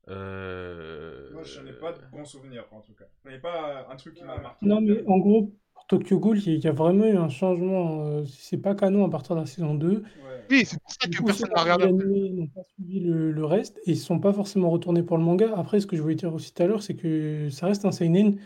Euh... 0.08 1.30
Moi, 1.32 1.42
j'en 1.44 1.64
ai 1.66 1.72
pas 1.72 1.92
de 1.92 2.00
bons 2.12 2.26
souvenirs, 2.26 2.64
en 2.70 2.80
tout 2.80 2.92
cas. 2.92 3.06
Il 3.24 3.30
n'y 3.30 3.36
a 3.36 3.40
pas 3.40 3.86
un 3.90 3.96
truc 3.96 4.14
qui 4.14 4.24
m'a 4.24 4.36
marqué. 4.38 4.66
Non, 4.66 4.80
mais 4.82 5.02
en 5.06 5.18
gros, 5.18 5.54
Tokyo 5.89 6.18
Ghoul, 6.18 6.39
il 6.47 6.64
y, 6.64 6.66
a- 6.66 6.72
vraiment 6.72 7.07
eu 7.07 7.16
un 7.16 7.28
changement. 7.28 8.07
euh, 8.07 8.24
c'est 8.26 8.59
pas 8.59 8.74
canon 8.74 9.05
à 9.05 9.11
partir 9.11 9.35
de 9.37 9.41
la 9.41 9.47
saison 9.47 9.74
2. 9.74 9.99
Ouais. 9.99 10.03
Oui, 10.51 10.64
c'est 10.64 10.78
pour 10.80 10.91
ça 10.93 11.07
Du 11.09 11.18
que 11.18 11.24
personne 11.24 11.51
n'a 11.55 11.62
regardé. 11.62 11.93
n'ont 11.93 12.47
pas 12.49 12.62
suivi 12.74 13.01
le, 13.01 13.32
le 13.32 13.45
reste 13.45 13.78
et 13.87 13.93
ils 13.93 13.97
sont 13.99 14.18
pas 14.18 14.32
forcément 14.32 14.70
retournés 14.70 15.03
pour 15.03 15.16
le 15.18 15.24
manga. 15.24 15.53
Après, 15.57 15.80
ce 15.80 15.87
que 15.87 15.97
je 15.97 16.03
voulais 16.03 16.14
dire 16.14 16.32
aussi 16.35 16.53
tout 16.53 16.62
à 16.62 16.66
l'heure, 16.66 16.82
c'est 16.82 16.95
que 16.97 17.49
ça 17.51 17.66
reste 17.66 17.85
un 17.85 17.93
seinen. 17.93 18.39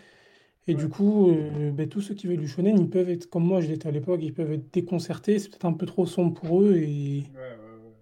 Et 0.66 0.74
du 0.74 0.88
coup, 0.88 1.30
euh, 1.30 1.70
ben, 1.72 1.88
tous 1.88 2.00
ceux 2.02 2.14
qui 2.14 2.26
veulent 2.26 2.38
du 2.38 2.48
shonen, 2.48 2.78
ils 2.78 2.90
peuvent 2.90 3.08
être, 3.10 3.26
comme 3.30 3.44
moi 3.44 3.60
je 3.60 3.68
l'étais 3.68 3.88
à 3.88 3.92
l'époque, 3.92 4.20
ils 4.22 4.34
peuvent 4.34 4.52
être 4.52 4.72
déconcertés. 4.72 5.38
C'est 5.38 5.48
peut-être 5.48 5.64
un 5.64 5.72
peu 5.72 5.86
trop 5.86 6.06
sombre 6.06 6.34
pour 6.40 6.60
eux 6.62 6.74
et 6.76 7.22
Ouais, 7.34 7.40
ouais, 7.40 7.84
ouais. 7.86 7.94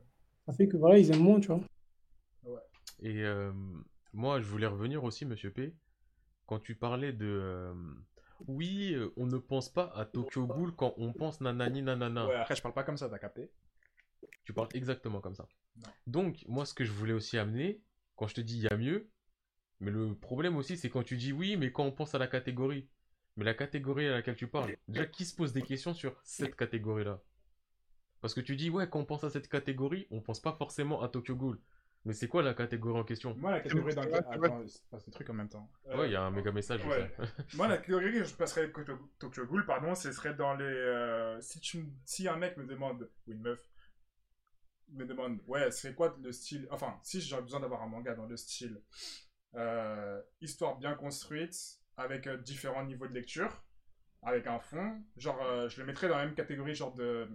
ça 0.47 0.53
fait 0.53 0.67
que 0.69 0.77
voilà, 0.77 0.99
ils 0.99 1.11
aiment 1.13 1.21
moins, 1.23 1.41
tu 1.41 1.49
vois. 1.49 1.61
Et 3.03 3.23
euh, 3.23 3.53
moi, 4.13 4.41
je 4.41 4.47
voulais 4.47 4.67
revenir 4.67 5.05
aussi, 5.05 5.27
Monsieur 5.27 5.51
P, 5.51 5.75
quand 6.47 6.59
tu 6.59 6.75
parlais 6.75 7.13
de... 7.13 7.27
euh, 7.27 7.73
Oui, 8.49 8.93
euh, 8.95 9.13
on 9.17 9.27
ne 9.27 9.39
pense 9.39 9.69
pas 9.69 9.93
à 9.95 10.05
Tokyo 10.05 10.47
Ghoul 10.47 10.75
quand 10.75 10.95
on 10.99 11.13
pense 11.13 11.41
nanani 11.41 11.83
nanana. 11.83 12.27
Ouais, 12.27 12.35
après, 12.35 12.57
je 12.57 12.63
parle 12.63 12.75
pas 12.75 12.85
comme 12.85 12.97
ça, 12.97 13.09
t'as 13.09 13.19
capté 13.19 13.51
Tu 14.45 14.53
parles 14.53 14.69
exactement 14.75 15.21
comme 15.21 15.35
ça. 15.35 15.49
Non. 15.77 15.89
Donc, 16.07 16.45
moi, 16.49 16.65
ce 16.65 16.75
que 16.75 16.85
je 16.85 16.93
voulais 16.93 17.13
aussi 17.13 17.39
amener, 17.39 17.81
quand 18.15 18.27
je 18.27 18.35
te 18.35 18.41
dis 18.41 18.57
il 18.57 18.63
y 18.63 18.69
a 18.69 18.77
mieux, 18.77 19.11
mais 19.81 19.91
le 19.91 20.15
problème 20.15 20.57
aussi, 20.57 20.77
c'est 20.77 20.91
quand 20.91 21.03
tu 21.03 21.17
dis 21.17 21.33
oui, 21.33 21.57
mais 21.57 21.71
quand 21.73 21.85
on 21.85 21.93
pense 21.93 22.15
à 22.15 22.19
la 22.19 22.29
catégorie. 22.29 22.89
Mais 23.37 23.45
la 23.45 23.55
catégorie 23.55 24.07
à 24.07 24.13
laquelle 24.13 24.37
tu 24.37 24.47
parles, 24.47 24.77
déjà, 24.89 25.05
qui 25.07 25.27
se 25.27 25.37
pose 25.37 25.53
des 25.53 25.63
questions 25.63 25.93
sur 25.93 26.19
cette 26.25 26.57
catégorie-là? 26.57 27.21
Parce 28.23 28.33
que 28.33 28.41
tu 28.41 28.57
dis, 28.57 28.71
ouais, 28.71 28.89
quand 28.89 29.01
on 29.01 29.05
pense 29.05 29.25
à 29.25 29.31
cette 29.31 29.49
catégorie, 29.49 30.07
on 30.11 30.23
pense 30.23 30.41
pas 30.41 30.53
forcément 30.53 31.03
à 31.03 31.09
Tokyo 31.09 31.37
Ghoul. 31.37 31.61
Mais 32.07 32.15
c'est 32.15 32.29
quoi 32.29 32.43
la 32.43 32.55
catégorie 32.55 32.99
en 33.01 33.05
question? 33.05 33.35
Moi, 33.37 33.51
la 33.51 33.61
catégorie 33.61 33.95
dans 33.95 34.03
laquelle. 34.03 34.25
ouais. 34.39 34.47
Attends, 34.47 34.63
il 34.63 34.71
se 34.71 34.79
passe 34.91 35.05
des 35.05 35.11
trucs 35.13 35.29
en 35.29 35.35
même 35.35 35.49
temps. 35.49 35.69
Euh, 35.89 35.99
Ouais, 35.99 36.09
il 36.09 36.13
y 36.13 36.17
a 36.17 36.23
un 36.23 36.31
méga 36.31 36.53
message. 36.53 36.85
ouais. 36.87 37.11
Moi, 37.55 37.69
la 37.69 37.79
catégorie 37.79 38.13
que 38.13 38.25
je 38.25 38.35
passerais 38.35 38.71
Tokyo, 38.71 38.99
Tokyo 39.19 39.45
Ghoul, 39.47 39.67
pardon, 39.67 39.95
ce 39.95 40.13
serait 40.13 40.35
dans 40.35 40.55
les. 40.55 40.65
euh, 40.65 41.41
si, 41.41 41.61
tu, 41.61 41.79
me- 41.79 41.91
si 42.05 42.29
un 42.29 42.37
mec 42.37 42.57
me 42.57 42.65
demande, 42.65 43.11
ou 43.27 43.33
une 43.33 43.41
meuf, 43.43 43.61
me 44.93 45.05
demande, 45.05 45.41
ouais, 45.47 45.71
c'est 45.71 45.95
quoi 45.95 46.17
le 46.23 46.33
style. 46.33 46.69
Enfin, 46.71 46.99
si 47.03 47.21
j'ai 47.21 47.41
besoin 47.41 47.61
d'avoir 47.61 47.83
un 47.83 47.89
manga 47.89 48.15
dans 48.15 48.27
le 48.27 48.37
style 48.37 48.81
euh, 49.57 50.21
histoire 50.41 50.77
bien 50.79 50.95
construite, 50.95 51.81
avec 51.97 52.27
euh, 52.27 52.37
différents 52.39 52.85
niveaux 52.85 53.07
de 53.09 53.15
lecture, 53.15 53.65
avec 54.23 54.47
un 54.47 54.61
fond, 54.61 55.03
genre, 55.17 55.43
euh, 55.45 55.69
je 55.69 55.81
le 55.81 55.87
mettrais 55.87 56.09
dans 56.09 56.17
la 56.19 56.27
même 56.27 56.35
catégorie, 56.35 56.75
genre 56.75 56.95
de, 56.95 57.29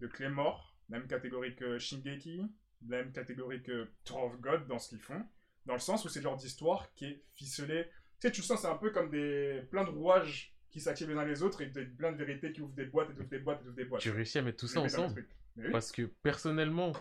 de 0.00 0.06
Claymore, 0.06 0.76
même 0.88 1.06
catégorie 1.06 1.54
que 1.56 1.78
Shingeki, 1.78 2.42
la 2.88 2.98
même 2.98 3.12
catégorie 3.12 3.62
que 3.62 3.88
Tour 4.04 4.24
of 4.24 4.40
God 4.40 4.66
dans 4.66 4.78
ce 4.78 4.88
qu'ils 4.88 5.00
font, 5.00 5.24
dans 5.66 5.74
le 5.74 5.80
sens 5.80 6.04
où 6.04 6.08
c'est 6.08 6.20
le 6.20 6.24
genre 6.24 6.36
d'histoire 6.36 6.92
qui 6.94 7.04
est 7.06 7.22
ficelée 7.34 7.86
sais, 8.20 8.30
tu 8.30 8.40
le 8.40 8.46
sens, 8.46 8.60
c'est 8.60 8.68
un 8.68 8.76
peu 8.76 8.90
comme 8.90 9.10
des 9.10 9.62
plein 9.70 9.84
de 9.84 9.90
rouages 9.90 10.54
qui 10.70 10.80
s'activent 10.80 11.10
les 11.10 11.16
uns 11.16 11.24
les 11.24 11.42
autres 11.42 11.62
et 11.62 11.66
des, 11.66 11.84
plein 11.84 12.12
de 12.12 12.16
vérités 12.16 12.52
qui 12.52 12.60
ouvrent 12.60 12.74
des 12.74 12.86
boîtes 12.86 13.08
et 13.10 13.12
ouvrent 13.12 13.28
des 13.28 13.38
boîtes 13.38 13.60
et 13.62 13.66
ouvrent 13.66 13.76
des 13.76 13.84
boîtes. 13.84 14.00
Tu 14.02 14.10
réussis 14.10 14.38
à 14.38 14.42
mettre 14.42 14.58
tout 14.58 14.68
ça 14.68 14.80
ensemble 14.80 15.26
oui. 15.56 15.64
Parce 15.72 15.90
que 15.90 16.02
personnellement, 16.22 16.92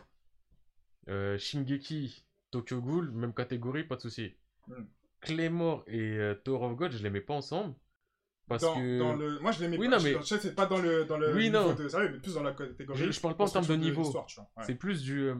euh, 1.07 1.37
Shingeki, 1.37 2.25
Tokyo 2.49 2.81
Ghoul, 2.81 3.11
même 3.11 3.33
catégorie, 3.33 3.83
pas 3.83 3.95
de 3.95 4.01
souci. 4.01 4.33
Hmm. 4.67 4.85
Claymore 5.21 5.83
et 5.87 6.17
euh, 6.17 6.33
Tower 6.33 6.65
of 6.65 6.75
God, 6.75 6.91
je 6.91 7.03
les 7.03 7.09
mets 7.11 7.21
pas 7.21 7.35
ensemble. 7.35 7.75
Parce 8.47 8.63
dans, 8.63 8.75
que. 8.75 8.97
dans 8.99 9.15
le... 9.15 9.39
Moi, 9.39 9.51
je 9.51 9.61
les 9.61 9.67
mets 9.67 9.77
Oui, 9.77 9.87
pas. 9.87 9.97
non, 9.97 10.03
mais- 10.03 10.15
c'est 10.23 10.55
pas 10.55 10.65
dans 10.65 10.79
le, 10.81 11.05
dans 11.05 11.17
le 11.17 11.33
Oui, 11.35 11.51
niveau 11.51 11.59
non. 11.69 11.73
de 11.75 11.87
sérieux, 11.87 12.09
mais 12.11 12.19
plus 12.19 12.33
dans 12.33 12.43
la 12.43 12.53
catégorie. 12.53 12.97
Je- 12.99 13.11
je 13.11 13.19
parle 13.21 13.37
pas 13.37 13.43
en 13.43 13.49
termes 13.49 13.67
de 13.67 13.75
niveau. 13.75 14.11
tu. 14.27 14.39
Ouais. 14.39 14.45
C'est 14.65 14.75
plus 14.75 15.03
du. 15.03 15.31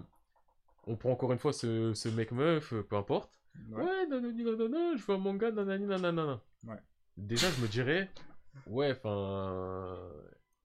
Euh, 0.90 0.94
On 0.94 0.96
prend 0.96 1.12
encore 1.12 1.32
une 1.32 1.40
fois 1.40 1.54
ce, 1.54 1.94
ce 1.94 2.10
mec-meuf, 2.10 2.74
euh, 2.74 2.84
peu 2.84 2.96
importe. 2.96 3.40
Ouais. 3.72 3.84
Ouais, 3.84 4.08
nanani, 4.08 4.44
nanana, 4.44 4.96
je 4.96 5.02
fais 5.02 5.14
un 5.14 5.18
manga, 5.18 5.52
nanani, 5.52 5.86
nanana. 5.86 6.42
Ouais. 6.64 6.78
Déjà, 7.18 7.48
je 7.50 7.62
me 7.62 7.68
dirais, 7.68 8.10
ouais, 8.68 8.92
enfin, 8.92 10.00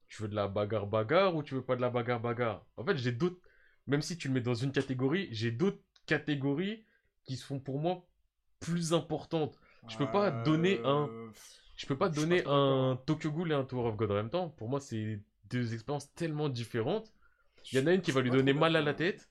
tu 0.09 0.23
veux 0.23 0.29
de 0.29 0.35
la 0.35 0.49
bagarre 0.49 0.87
bagarre 0.87 1.35
ou 1.35 1.43
tu 1.43 1.55
veux 1.55 1.63
pas 1.65 1.77
de 1.77 1.81
la 1.81 1.91
bagarre 1.91 2.21
bagarre? 2.21 2.65
En 2.77 2.85
fait, 2.85 2.97
j'ai 2.97 3.13
d'autres, 3.13 3.41
même 3.87 4.03
si 4.03 4.17
tu 4.17 4.29
le 4.29 4.35
mets 4.35 4.41
dans 4.41 4.55
une 4.55 4.73
catégorie, 4.73 5.29
j'ai 5.33 5.51
d'autres 5.51 5.81
catégories 6.07 6.85
qui 7.25 7.37
sont 7.37 7.59
pour 7.59 7.79
moi 7.81 8.07
plus 8.61 8.93
importantes. 8.93 9.59
Je 9.89 9.97
peux 9.99 10.11
pas 10.11 10.31
donner 10.31 10.81
un- 10.85 11.09
Euh, 11.09 11.31
Je 11.77 11.87
peux 11.87 11.99
pas 11.99 12.09
Je 12.11 12.21
donner 12.21 12.43
pas 12.43 12.53
un 12.53 12.97
Tokyo 12.97 13.33
Ghoul 13.33 13.51
et 13.51 13.55
un 13.55 13.65
Tower 13.65 13.89
of 13.89 13.97
God 13.97 14.11
en 14.13 14.15
même 14.15 14.31
temps. 14.31 14.49
Pour 14.51 14.69
moi, 14.69 14.79
c'est 14.81 15.21
deux 15.51 15.75
expériences 15.75 16.13
tellement 16.15 16.49
différentes. 16.49 17.13
Il 17.73 17.79
y 17.79 17.83
en 17.83 17.87
a 17.87 17.93
une 17.93 18.01
qui 18.01 18.13
va 18.13 18.21
lui 18.21 18.31
donner 18.31 18.53
mal 18.53 18.77
à 18.77 18.81
la 18.81 18.95
tête, 18.95 19.29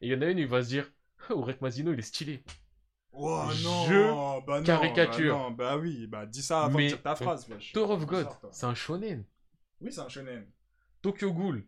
et 0.00 0.06
il 0.06 0.12
y 0.12 0.14
en 0.14 0.22
a 0.22 0.26
une, 0.26 0.38
il 0.38 0.46
va 0.46 0.62
se 0.62 0.68
dire, 0.68 0.90
Aurek 1.30 1.60
Mazino, 1.60 1.92
il 1.92 1.98
est 1.98 2.02
stylé. 2.02 2.44
Oh 3.12 3.48
Je 3.52 3.64
non, 3.64 4.40
bah 4.42 4.60
non, 4.60 4.64
caricature. 4.66 5.36
Bah, 5.36 5.42
non, 5.42 5.50
bah 5.50 5.76
oui, 5.78 6.06
bah 6.06 6.26
dis 6.26 6.42
ça 6.42 6.64
avant 6.64 6.78
Mais- 6.78 6.84
de 6.84 6.88
dire 6.90 7.02
ta 7.02 7.16
phrase, 7.16 7.48
wesh. 7.48 7.74
Of 7.76 8.06
God, 8.06 8.28
c'est 8.52 8.66
un 8.66 8.74
shonen. 8.74 9.24
Oui, 9.80 9.92
c'est 9.92 10.00
un 10.00 10.08
shonen. 10.08 10.46
Tokyo 11.02 11.32
Ghoul, 11.32 11.66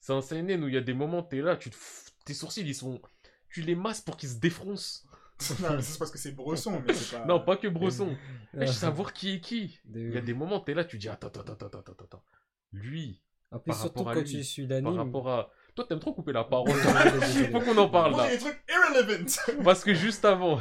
c'est 0.00 0.12
un 0.12 0.20
seinen 0.20 0.62
où 0.64 0.68
il 0.68 0.74
y 0.74 0.76
a 0.76 0.80
des 0.82 0.94
moments, 0.94 1.22
t'es 1.22 1.40
là, 1.40 1.56
tu 1.56 1.70
te 1.70 1.76
tes 2.24 2.34
sourcils, 2.34 2.62
ils 2.62 2.74
sont... 2.74 3.00
Tu 3.48 3.62
les 3.62 3.74
masses 3.74 4.00
pour 4.00 4.16
qu'ils 4.16 4.30
se 4.30 4.38
défroncent. 4.38 5.06
non, 5.60 5.76
mais 5.76 5.82
c'est 5.82 5.98
parce 5.98 6.10
que 6.10 6.18
c'est 6.18 6.32
Bresson, 6.32 6.82
mais 6.86 6.94
c'est 6.94 7.16
pas. 7.18 7.24
Non, 7.24 7.40
pas 7.40 7.56
que 7.56 7.68
Bresson. 7.68 8.16
Euh, 8.54 8.66
Je 8.66 8.72
savoir 8.72 9.14
qui 9.14 9.30
est 9.36 9.40
qui. 9.40 9.80
Il 9.94 10.10
y 10.12 10.18
a 10.18 10.20
des 10.20 10.34
moments, 10.34 10.60
t'es 10.60 10.74
là, 10.74 10.84
tu 10.84 10.98
dis, 10.98 11.08
attends, 11.08 11.28
attends, 11.28 11.40
attends, 11.40 11.68
attends, 11.68 11.78
attends, 11.78 12.04
attends. 12.04 12.24
Lui, 12.70 13.22
par 13.50 13.62
surtout 13.74 14.00
rapport 14.00 14.08
à 14.10 14.14
quand 14.14 14.20
lui, 14.20 14.28
tu 14.28 14.44
suis 14.44 14.66
par 14.66 14.94
rapport 14.94 15.28
à... 15.30 15.50
Toi, 15.74 15.86
t'aimes 15.88 16.00
trop 16.00 16.12
couper 16.12 16.32
la 16.32 16.44
parole. 16.44 16.72
Désolé. 17.20 17.48
Faut 17.50 17.60
qu'on 17.60 17.78
en 17.78 17.88
parle, 17.88 18.16
là. 18.16 18.28
il 18.32 18.38
des 18.38 18.44
trucs 18.44 18.62
irrelevant. 18.68 19.62
Parce 19.64 19.84
que 19.84 19.94
juste 19.94 20.24
avant, 20.24 20.58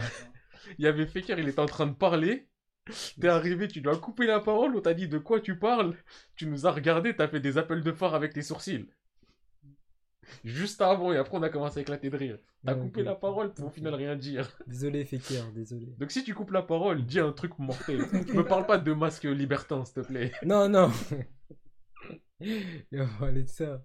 il 0.77 0.85
y 0.85 0.87
avait 0.87 1.05
Fekir, 1.05 1.37
il 1.39 1.47
était 1.49 1.59
en 1.59 1.65
train 1.65 1.87
de 1.87 1.93
parler. 1.93 2.47
T'es 3.19 3.27
arrivé, 3.27 3.67
tu 3.67 3.79
lui 3.79 3.89
as 3.89 3.95
coupé 3.95 4.25
la 4.25 4.39
parole, 4.39 4.75
on 4.75 4.81
t'a 4.81 4.93
dit 4.93 5.07
de 5.07 5.19
quoi 5.19 5.39
tu 5.39 5.57
parles? 5.57 5.95
Tu 6.35 6.47
nous 6.47 6.65
as 6.65 6.71
regardé, 6.71 7.15
t'as 7.15 7.27
fait 7.27 7.39
des 7.39 7.57
appels 7.57 7.83
de 7.83 7.91
phare 7.91 8.15
avec 8.15 8.33
tes 8.33 8.41
sourcils. 8.41 8.87
Juste 10.43 10.81
avant, 10.81 11.11
et 11.13 11.17
après 11.17 11.37
on 11.37 11.43
a 11.43 11.49
commencé 11.49 11.79
à 11.79 11.81
éclater 11.81 12.09
de 12.09 12.17
rire. 12.17 12.37
T'as 12.65 12.73
Ouais, 12.73 12.79
coupé 12.81 13.03
la 13.03 13.15
parole 13.15 13.53
pour 13.53 13.67
au 13.67 13.69
final 13.69 13.93
rien 13.95 14.15
dire. 14.15 14.49
Désolé, 14.65 15.03
Fekir, 15.05 15.51
désolé. 15.51 15.87
Donc 15.99 16.09
si 16.11 16.23
tu 16.23 16.33
coupes 16.33 16.51
la 16.51 16.61
parole, 16.63 17.05
dis 17.05 17.19
un 17.19 17.31
truc 17.33 17.57
mortel. 17.59 17.99
Me 18.33 18.43
parle 18.43 18.65
pas 18.65 18.77
de 18.77 18.93
masque 18.93 19.23
libertin, 19.25 19.83
s'il 19.85 19.95
te 19.95 20.07
plaît. 20.07 20.31
Non, 20.43 20.67
non. 20.69 20.91
On 22.41 22.97
va 22.97 23.05
parler 23.19 23.43
de 23.43 23.49
ça. 23.49 23.83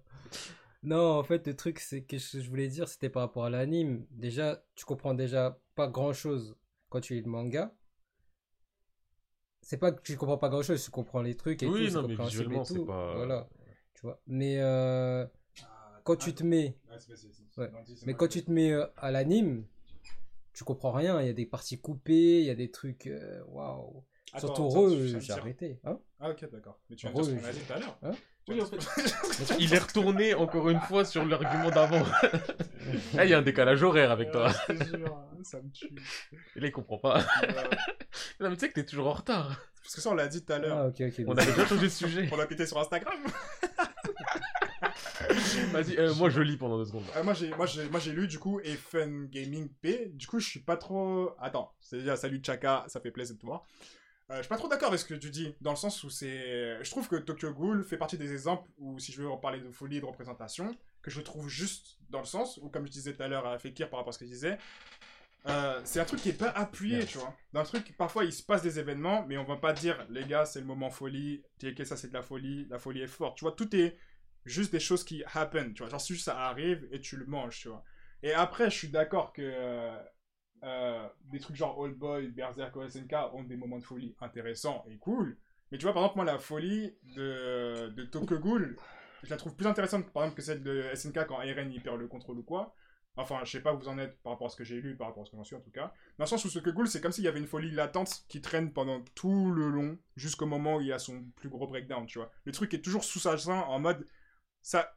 Non, 0.83 1.17
en 1.19 1.23
fait, 1.23 1.47
le 1.47 1.55
truc, 1.55 1.79
c'est 1.79 2.03
que 2.03 2.17
ce 2.17 2.37
que 2.37 2.43
je 2.43 2.49
voulais 2.49 2.67
dire, 2.67 2.87
c'était 2.87 3.09
par 3.09 3.23
rapport 3.23 3.45
à 3.45 3.49
l'anime. 3.49 4.05
Déjà, 4.11 4.63
tu 4.75 4.85
comprends 4.85 5.13
déjà 5.13 5.59
pas 5.75 5.87
grand-chose 5.87 6.55
quand 6.89 7.01
tu 7.01 7.15
lis 7.15 7.21
le 7.21 7.29
manga. 7.29 7.73
C'est 9.61 9.77
pas 9.77 9.91
que 9.91 10.01
tu 10.01 10.15
comprends 10.15 10.37
pas 10.37 10.49
grand-chose, 10.49 10.83
tu 10.83 10.91
comprends 10.91 11.21
les 11.21 11.35
trucs 11.35 11.61
et 11.63 11.67
Oui, 11.67 11.87
tout, 11.89 11.95
non, 11.95 12.07
mais 12.07 12.15
visuellement, 12.15 12.63
c'est 12.63 12.75
tout, 12.75 12.85
pas- 12.85 13.15
Voilà, 13.15 13.49
tu 13.95 14.01
vois? 14.01 14.21
Mais 14.27 14.59
euh, 14.59 15.25
quand 16.03 16.15
tu 16.15 16.33
te 16.33 16.43
mets, 16.43 16.77
Ouais, 17.57 17.71
mais 18.05 18.13
quand 18.13 18.27
tu 18.27 18.43
te 18.45 18.51
mets 18.51 18.71
euh, 18.71 18.85
à 18.97 19.09
l'anime, 19.11 19.65
tu 20.53 20.63
comprends 20.63 20.91
rien. 20.91 21.19
Il 21.21 21.27
y 21.27 21.29
a 21.29 21.33
des 21.33 21.45
parties 21.47 21.79
coupées, 21.79 22.39
il 22.41 22.45
y 22.45 22.49
a 22.51 22.55
des 22.55 22.69
trucs, 22.71 23.07
euh, 23.07 23.43
waouh. 23.47 24.03
Attends, 24.33 24.55
Surtout 24.55 24.69
Re, 24.69 25.19
j'ai 25.19 25.33
arrêté. 25.33 25.79
Hein 25.83 25.99
Ah, 26.19 26.29
ok, 26.29 26.49
d'accord. 26.51 26.79
Mais 26.89 26.95
tu 26.95 27.07
viens 27.07 27.15
de 27.15 27.21
Re, 27.21 27.27
dire 27.29 27.35
ce 27.35 27.41
qu'on 27.41 27.47
a 27.47 27.51
je- 27.51 27.59
dit 27.59 27.65
tout 27.65 27.73
à 27.73 27.79
l'heure. 27.79 27.99
Hein 28.49 28.53
Oui, 28.53 28.61
en 28.61 28.65
fait. 28.65 29.55
Il 29.59 29.73
est 29.73 29.79
retourné 29.79 30.33
encore 30.33 30.69
une 30.69 30.79
fois 30.81 31.05
sur 31.05 31.25
l'argument 31.25 31.69
d'avant. 31.69 32.03
Ah, 33.17 33.25
il 33.25 33.29
y 33.29 33.33
a 33.33 33.39
un 33.39 33.41
décalage 33.41 33.83
horaire 33.83 34.11
avec 34.11 34.31
toi. 34.31 34.51
Ouais, 34.69 34.77
jure, 34.85 35.23
ça 35.43 35.61
me 35.61 35.69
tue. 35.71 35.89
Et 36.55 36.59
là, 36.59 36.67
il 36.67 36.71
comprend 36.71 36.97
pas. 36.97 37.17
Ouais. 37.41 37.47
Non, 38.39 38.49
mais 38.49 38.55
tu 38.55 38.61
sais 38.61 38.69
que 38.69 38.75
t'es 38.75 38.85
toujours 38.85 39.07
en 39.07 39.13
retard. 39.13 39.59
Parce 39.81 39.95
que 39.95 40.01
ça, 40.01 40.09
on 40.09 40.13
l'a 40.13 40.27
dit 40.27 40.43
tout 40.43 40.53
à 40.53 40.59
l'heure. 40.59 40.77
Ah, 40.77 40.87
ok, 40.87 41.01
ok. 41.01 41.25
On 41.27 41.35
avait 41.35 41.51
déjà 41.51 41.65
changé 41.65 41.83
de 41.83 41.91
sujet. 41.91 42.29
On 42.31 42.39
a 42.39 42.45
quitté 42.45 42.65
sur 42.65 42.79
Instagram. 42.79 43.17
Vas-y, 45.71 45.97
euh, 45.97 46.13
moi 46.15 46.29
je 46.29 46.41
lis 46.41 46.57
pendant 46.57 46.77
deux 46.77 46.85
secondes. 46.85 47.03
Euh, 47.15 47.23
moi, 47.23 47.33
j'ai, 47.33 47.49
moi, 47.55 47.65
j'ai, 47.65 47.89
moi, 47.89 47.99
j'ai 47.99 48.11
lu 48.11 48.27
du 48.27 48.39
coup 48.39 48.59
et 48.63 48.75
Fun 48.75 49.25
Gaming 49.25 49.69
P. 49.81 50.11
Du 50.13 50.27
coup, 50.27 50.39
je 50.39 50.47
suis 50.47 50.59
pas 50.59 50.77
trop. 50.77 51.31
Attends, 51.39 51.73
c'est 51.79 51.97
déjà 51.99 52.15
salut 52.15 52.41
Chaka, 52.43 52.85
ça 52.87 52.99
fait 52.99 53.11
plaisir 53.11 53.35
de 53.35 53.41
te 53.41 53.45
voir. 53.45 53.65
Euh, 54.29 54.37
je 54.37 54.41
suis 54.41 54.49
pas 54.49 54.57
trop 54.57 54.67
d'accord 54.67 54.89
avec 54.89 54.99
ce 54.99 55.05
que 55.05 55.13
tu 55.13 55.29
dis, 55.29 55.55
dans 55.61 55.71
le 55.71 55.77
sens 55.77 56.03
où 56.03 56.09
c'est. 56.09 56.83
Je 56.83 56.91
trouve 56.91 57.07
que 57.07 57.15
Tokyo 57.15 57.53
Ghoul 57.53 57.83
fait 57.83 57.97
partie 57.97 58.17
des 58.17 58.33
exemples 58.33 58.69
où, 58.77 58.99
si 58.99 59.11
je 59.13 59.21
veux 59.21 59.29
en 59.29 59.37
parler 59.37 59.59
de 59.61 59.71
folie 59.71 59.97
et 59.97 60.01
de 60.01 60.05
représentation, 60.05 60.75
que 61.01 61.09
je 61.09 61.21
trouve 61.21 61.47
juste 61.47 61.97
dans 62.09 62.19
le 62.19 62.25
sens 62.25 62.59
où, 62.61 62.69
comme 62.69 62.85
je 62.85 62.91
disais 62.91 63.13
tout 63.13 63.23
à 63.23 63.29
l'heure 63.29 63.47
à 63.47 63.57
Fekir 63.57 63.89
par 63.89 63.99
rapport 63.99 64.09
à 64.09 64.13
ce 64.13 64.19
que 64.19 64.25
je 64.25 64.31
disais, 64.31 64.57
euh, 65.47 65.79
c'est 65.85 65.99
un 66.01 66.05
truc 66.05 66.19
qui 66.21 66.29
est 66.29 66.33
pas 66.33 66.49
appuyé, 66.49 67.05
tu 67.05 67.17
vois. 67.19 67.33
Dans 67.53 67.61
le 67.61 67.67
truc, 67.67 67.95
parfois 67.97 68.25
il 68.25 68.33
se 68.33 68.43
passe 68.43 68.61
des 68.61 68.79
événements, 68.79 69.25
mais 69.27 69.37
on 69.37 69.45
va 69.45 69.55
pas 69.55 69.71
dire, 69.71 70.05
les 70.09 70.25
gars, 70.25 70.45
c'est 70.45 70.59
le 70.59 70.65
moment 70.65 70.89
folie, 70.89 71.43
TK, 71.59 71.85
ça 71.85 71.95
c'est 71.95 72.09
de 72.09 72.13
la 72.13 72.21
folie, 72.21 72.65
la 72.69 72.79
folie 72.79 73.01
est 73.01 73.07
forte. 73.07 73.37
Tu 73.37 73.45
vois, 73.45 73.53
tout 73.53 73.73
est 73.75 73.97
juste 74.45 74.71
des 74.71 74.79
choses 74.79 75.03
qui 75.05 75.23
happen, 75.33 75.73
tu 75.73 75.83
vois. 75.83 75.89
Genre, 75.89 75.99
juste 75.99 76.25
ça 76.25 76.37
arrive 76.37 76.87
et 76.91 76.99
tu 76.99 77.15
le 77.15 77.25
manges, 77.25 77.59
tu 77.59 77.69
vois. 77.69 77.83
Et 78.23 78.33
après, 78.33 78.69
je 78.69 78.75
suis 78.75 78.89
d'accord 78.89 79.31
que 79.31 79.41
euh, 79.43 79.97
euh, 80.63 81.07
des 81.25 81.39
trucs 81.39 81.55
genre 81.55 81.77
Old 81.77 81.97
Boy, 81.97 82.27
Berserk, 82.27 82.75
OSNK 82.75 83.13
ont 83.33 83.43
des 83.43 83.55
moments 83.55 83.79
de 83.79 83.83
folie 83.83 84.15
intéressants 84.21 84.83
et 84.89 84.97
cool. 84.97 85.37
Mais 85.71 85.77
tu 85.77 85.83
vois, 85.83 85.93
par 85.93 86.03
exemple, 86.03 86.17
moi, 86.17 86.25
la 86.25 86.39
folie 86.39 86.95
de, 87.15 87.89
de 87.89 88.03
Tokyo 88.05 88.39
Ghoul, 88.39 88.77
je 89.23 89.29
la 89.29 89.37
trouve 89.37 89.55
plus 89.55 89.67
intéressante, 89.67 90.11
par 90.11 90.23
exemple, 90.23 90.37
que 90.37 90.43
celle 90.43 90.63
de 90.63 90.83
SNK 90.93 91.25
quand 91.27 91.41
Eren 91.41 91.71
il 91.71 91.81
perd 91.81 91.99
le 91.99 92.07
contrôle 92.07 92.39
ou 92.39 92.43
quoi. 92.43 92.73
Enfin, 93.17 93.39
je 93.43 93.51
sais 93.51 93.61
pas 93.61 93.73
où 93.73 93.79
vous 93.79 93.87
en 93.87 93.97
êtes 93.97 94.21
par 94.21 94.33
rapport 94.33 94.47
à 94.47 94.49
ce 94.51 94.55
que 94.55 94.63
j'ai 94.63 94.79
lu, 94.79 94.95
par 94.95 95.07
rapport 95.07 95.23
à 95.23 95.25
ce 95.25 95.31
que 95.31 95.37
j'en 95.37 95.43
suis 95.43 95.55
en 95.55 95.59
tout 95.59 95.71
cas. 95.71 95.91
Dans 96.19 96.25
le 96.25 96.27
sens 96.27 96.45
où 96.45 96.51
Tokyo 96.51 96.71
Ghoul, 96.71 96.87
c'est 96.87 97.01
comme 97.01 97.11
s'il 97.11 97.23
y 97.23 97.27
avait 97.27 97.39
une 97.39 97.47
folie 97.47 97.71
latente 97.71 98.23
qui 98.29 98.41
traîne 98.41 98.71
pendant 98.71 99.01
tout 99.15 99.51
le 99.51 99.69
long, 99.69 99.97
jusqu'au 100.15 100.45
moment 100.45 100.77
où 100.77 100.81
il 100.81 100.93
a 100.93 100.99
son 100.99 101.25
plus 101.35 101.49
gros 101.49 101.67
breakdown, 101.67 102.05
tu 102.05 102.19
vois. 102.19 102.31
Le 102.45 102.51
truc 102.51 102.73
est 102.75 102.81
toujours 102.81 103.03
sous 103.03 103.19
sa 103.19 103.37
sein, 103.37 103.61
en 103.61 103.79
mode, 103.79 104.05
ça, 104.61 104.95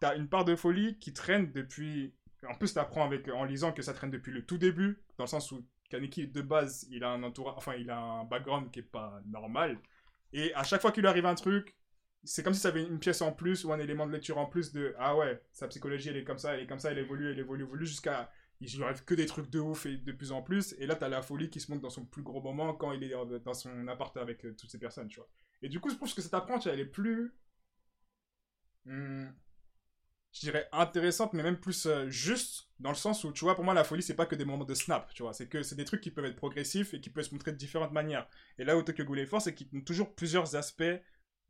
t'as 0.00 0.16
une 0.16 0.28
part 0.28 0.46
de 0.46 0.56
folie 0.56 0.98
qui 0.98 1.12
traîne 1.12 1.52
depuis. 1.52 2.14
En 2.48 2.54
plus, 2.54 2.74
t'apprends 2.74 3.04
avec 3.04 3.28
en 3.28 3.44
lisant 3.44 3.72
que 3.72 3.82
ça 3.82 3.94
traîne 3.94 4.10
depuis 4.10 4.32
le 4.32 4.44
tout 4.44 4.58
début, 4.58 5.00
dans 5.16 5.24
le 5.24 5.28
sens 5.28 5.52
où 5.52 5.64
Kaneki 5.90 6.28
de 6.28 6.42
base, 6.42 6.86
il 6.90 7.04
a 7.04 7.10
un 7.10 7.22
entourage, 7.22 7.54
enfin, 7.56 7.74
il 7.74 7.90
a 7.90 7.98
un 7.98 8.24
background 8.24 8.70
qui 8.70 8.80
est 8.80 8.82
pas 8.82 9.20
normal. 9.26 9.78
Et 10.32 10.54
à 10.54 10.64
chaque 10.64 10.80
fois 10.80 10.92
qu'il 10.92 11.02
lui 11.02 11.08
arrive 11.08 11.26
un 11.26 11.34
truc, 11.34 11.76
c'est 12.24 12.42
comme 12.42 12.54
si 12.54 12.60
ça 12.60 12.68
avait 12.68 12.84
une 12.84 12.98
pièce 12.98 13.22
en 13.22 13.32
plus 13.32 13.64
ou 13.64 13.72
un 13.72 13.78
élément 13.78 14.06
de 14.06 14.12
lecture 14.12 14.38
en 14.38 14.46
plus 14.46 14.72
de 14.72 14.94
ah 14.98 15.16
ouais, 15.16 15.42
sa 15.52 15.68
psychologie 15.68 16.08
elle 16.08 16.16
est 16.16 16.24
comme 16.24 16.38
ça, 16.38 16.54
elle 16.54 16.60
est 16.60 16.66
comme 16.66 16.78
ça, 16.78 16.92
elle 16.92 16.98
évolue, 16.98 17.30
elle 17.30 17.38
évolue, 17.38 17.64
évolue 17.64 17.86
jusqu'à 17.86 18.30
il 18.62 18.76
lui 18.76 18.84
arrive 18.84 19.04
que 19.04 19.14
des 19.14 19.26
trucs 19.26 19.50
de 19.50 19.58
ouf 19.58 19.86
et 19.86 19.96
de 19.96 20.12
plus 20.12 20.30
en 20.32 20.42
plus. 20.42 20.74
Et 20.78 20.86
là, 20.86 20.94
t'as 20.94 21.08
la 21.08 21.20
folie 21.22 21.50
qui 21.50 21.60
se 21.60 21.70
monte 21.70 21.80
dans 21.80 21.90
son 21.90 22.04
plus 22.04 22.22
gros 22.22 22.40
moment 22.40 22.74
quand 22.74 22.92
il 22.92 23.02
est 23.02 23.14
euh, 23.14 23.38
dans 23.40 23.54
son 23.54 23.88
appart 23.88 24.16
avec 24.16 24.44
euh, 24.44 24.54
toutes 24.54 24.70
ces 24.70 24.78
personnes, 24.78 25.08
tu 25.08 25.16
vois. 25.16 25.28
Et 25.62 25.68
du 25.68 25.80
coup, 25.80 25.90
je 25.90 25.96
pense 25.96 26.14
que 26.14 26.22
cette 26.22 26.34
approche, 26.34 26.66
elle 26.66 26.80
est 26.80 26.84
plus. 26.86 27.32
hmm, 28.84 29.26
je 30.32 30.40
dirais 30.40 30.68
intéressante, 30.72 31.34
mais 31.34 31.42
même 31.42 31.58
plus 31.58 31.86
euh, 31.86 32.08
juste, 32.08 32.68
dans 32.80 32.90
le 32.90 32.96
sens 32.96 33.24
où, 33.24 33.32
tu 33.32 33.44
vois, 33.44 33.54
pour 33.54 33.64
moi, 33.64 33.74
la 33.74 33.84
folie, 33.84 34.02
c'est 34.02 34.14
pas 34.14 34.26
que 34.26 34.34
des 34.34 34.44
moments 34.44 34.64
de 34.64 34.74
snap, 34.74 35.12
tu 35.14 35.22
vois. 35.22 35.34
C'est 35.34 35.48
que 35.48 35.62
c'est 35.62 35.74
des 35.74 35.84
trucs 35.84 36.00
qui 36.00 36.10
peuvent 36.10 36.24
être 36.24 36.36
progressifs 36.36 36.94
et 36.94 37.00
qui 37.00 37.10
peuvent 37.10 37.24
se 37.24 37.34
montrer 37.34 37.52
de 37.52 37.58
différentes 37.58 37.92
manières. 37.92 38.26
Et 38.58 38.64
là 38.64 38.76
où 38.76 38.82
Tokyo 38.82 39.04
Ghoul 39.04 39.18
est 39.18 39.26
fort, 39.26 39.42
c'est 39.42 39.54
qu'il 39.54 39.68
montre 39.72 39.84
toujours 39.84 40.14
plusieurs 40.14 40.56
aspects 40.56 40.82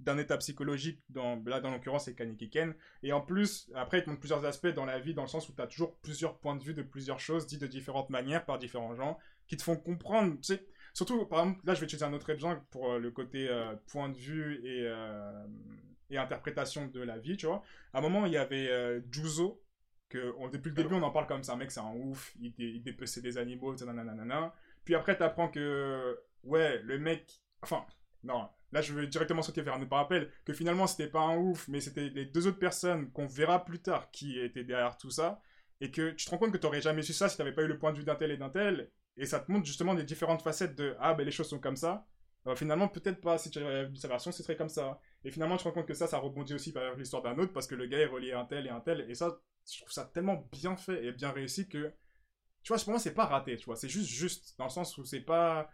d'un 0.00 0.18
état 0.18 0.36
psychologique, 0.38 1.00
dans, 1.10 1.40
là, 1.46 1.60
dans 1.60 1.70
l'occurrence, 1.70 2.06
c'est 2.06 2.14
Kaneki 2.14 2.50
Ken. 2.50 2.74
Et 3.04 3.12
en 3.12 3.20
plus, 3.20 3.70
après, 3.74 3.98
il 3.98 4.04
te 4.04 4.10
montre 4.10 4.20
plusieurs 4.20 4.44
aspects 4.44 4.66
dans 4.66 4.84
la 4.84 4.98
vie, 4.98 5.14
dans 5.14 5.22
le 5.22 5.28
sens 5.28 5.48
où 5.48 5.52
tu 5.52 5.62
as 5.62 5.68
toujours 5.68 5.96
plusieurs 5.98 6.38
points 6.38 6.56
de 6.56 6.62
vue 6.62 6.74
de 6.74 6.82
plusieurs 6.82 7.20
choses, 7.20 7.46
dites 7.46 7.60
de 7.60 7.68
différentes 7.68 8.10
manières, 8.10 8.44
par 8.44 8.58
différents 8.58 8.96
gens, 8.96 9.16
qui 9.46 9.56
te 9.56 9.62
font 9.62 9.76
comprendre, 9.76 10.34
tu 10.36 10.54
sais, 10.54 10.66
surtout, 10.92 11.24
par 11.26 11.40
exemple, 11.40 11.60
là, 11.64 11.74
je 11.74 11.80
vais 11.80 11.84
utiliser 11.84 12.04
un 12.04 12.12
autre 12.12 12.30
exemple 12.30 12.62
pour 12.70 12.92
euh, 12.92 12.98
le 12.98 13.10
côté 13.12 13.48
euh, 13.48 13.74
point 13.86 14.08
de 14.08 14.16
vue 14.16 14.60
et, 14.66 14.88
et 16.12 16.18
interprétation 16.18 16.86
de 16.86 17.00
la 17.00 17.18
vie, 17.18 17.36
tu 17.36 17.46
vois. 17.46 17.62
À 17.92 17.98
un 17.98 18.00
moment, 18.02 18.26
il 18.26 18.32
y 18.32 18.36
avait 18.36 18.68
euh, 18.70 19.00
Juzo, 19.10 19.62
que 20.08 20.34
depuis 20.52 20.70
le 20.70 20.74
début, 20.76 20.94
on 20.94 21.02
en 21.02 21.10
parle 21.10 21.26
comme 21.26 21.42
ça, 21.42 21.54
un 21.54 21.56
mec, 21.56 21.70
c'est 21.70 21.80
un 21.80 21.92
ouf, 21.94 22.32
il, 22.40 22.54
dé- 22.54 22.78
dépeçait 22.80 23.22
des 23.22 23.38
animaux, 23.38 23.74
nanana. 23.76 24.54
Puis 24.84 24.94
après, 24.94 25.16
t'apprends 25.16 25.48
que, 25.48 26.18
ouais, 26.44 26.80
le 26.82 26.98
mec, 26.98 27.40
enfin, 27.62 27.86
non, 28.24 28.48
là, 28.72 28.82
je 28.82 28.92
veux 28.92 29.06
directement 29.06 29.42
sauter 29.42 29.62
vers 29.62 29.74
un 29.74 29.80
autre 29.80 29.88
parallèle, 29.88 30.30
que 30.44 30.52
finalement, 30.52 30.86
c'était 30.86 31.08
pas 31.08 31.20
un 31.20 31.36
ouf, 31.36 31.66
mais 31.68 31.80
c'était 31.80 32.08
les 32.10 32.26
deux 32.26 32.46
autres 32.46 32.58
personnes 32.58 33.10
qu'on 33.12 33.26
verra 33.26 33.64
plus 33.64 33.80
tard 33.80 34.10
qui 34.10 34.38
étaient 34.38 34.64
derrière 34.64 34.96
tout 34.98 35.10
ça, 35.10 35.40
et 35.80 35.90
que 35.90 36.10
tu 36.10 36.24
te 36.26 36.30
rends 36.30 36.38
compte 36.38 36.52
que 36.52 36.58
t'aurais 36.58 36.80
jamais 36.80 37.02
su 37.02 37.12
ça 37.12 37.28
si 37.28 37.36
t'avais 37.36 37.52
pas 37.52 37.62
eu 37.62 37.66
le 37.68 37.78
point 37.78 37.92
de 37.92 37.98
vue 37.98 38.04
d'un 38.04 38.14
tel 38.14 38.30
et 38.30 38.36
d'un 38.36 38.50
tel, 38.50 38.90
Et 39.16 39.26
ça 39.26 39.40
te 39.40 39.50
montre 39.50 39.66
justement 39.66 39.94
des 39.94 40.04
différentes 40.04 40.42
facettes 40.42 40.74
de 40.76 40.94
ah 41.00 41.12
ben 41.14 41.24
les 41.24 41.30
choses 41.32 41.48
sont 41.48 41.58
comme 41.58 41.76
ça. 41.76 42.06
Euh, 42.46 42.56
finalement, 42.56 42.88
peut-être 42.88 43.20
pas, 43.20 43.38
si 43.38 43.50
tu 43.50 43.58
avais 43.58 43.94
sa 43.94 44.08
version, 44.08 44.32
ce 44.32 44.42
serait 44.42 44.56
comme 44.56 44.68
ça. 44.68 45.00
Et 45.24 45.30
finalement, 45.30 45.56
tu 45.56 45.62
te 45.62 45.68
rends 45.68 45.74
compte 45.74 45.86
que 45.86 45.94
ça, 45.94 46.06
ça 46.06 46.18
rebondit 46.18 46.54
aussi 46.54 46.72
par 46.72 46.96
l'histoire 46.96 47.22
d'un 47.22 47.38
autre 47.38 47.52
parce 47.52 47.66
que 47.66 47.74
le 47.74 47.86
gars 47.86 47.98
est 47.98 48.06
relié 48.06 48.32
à 48.32 48.40
un 48.40 48.44
tel 48.44 48.66
et 48.66 48.70
un 48.70 48.80
tel. 48.80 49.06
Et 49.08 49.14
ça, 49.14 49.40
je 49.70 49.78
trouve 49.78 49.92
ça 49.92 50.10
tellement 50.12 50.48
bien 50.50 50.76
fait 50.76 51.04
et 51.04 51.12
bien 51.12 51.30
réussi 51.30 51.68
que, 51.68 51.92
tu 52.62 52.72
vois, 52.72 52.78
pour 52.82 52.90
moi, 52.90 52.98
c'est 52.98 53.14
pas 53.14 53.26
raté, 53.26 53.56
tu 53.56 53.66
vois. 53.66 53.76
C'est 53.76 53.88
juste 53.88 54.08
juste, 54.08 54.56
dans 54.58 54.64
le 54.64 54.70
sens 54.70 54.96
où 54.98 55.04
c'est 55.04 55.20
pas 55.20 55.70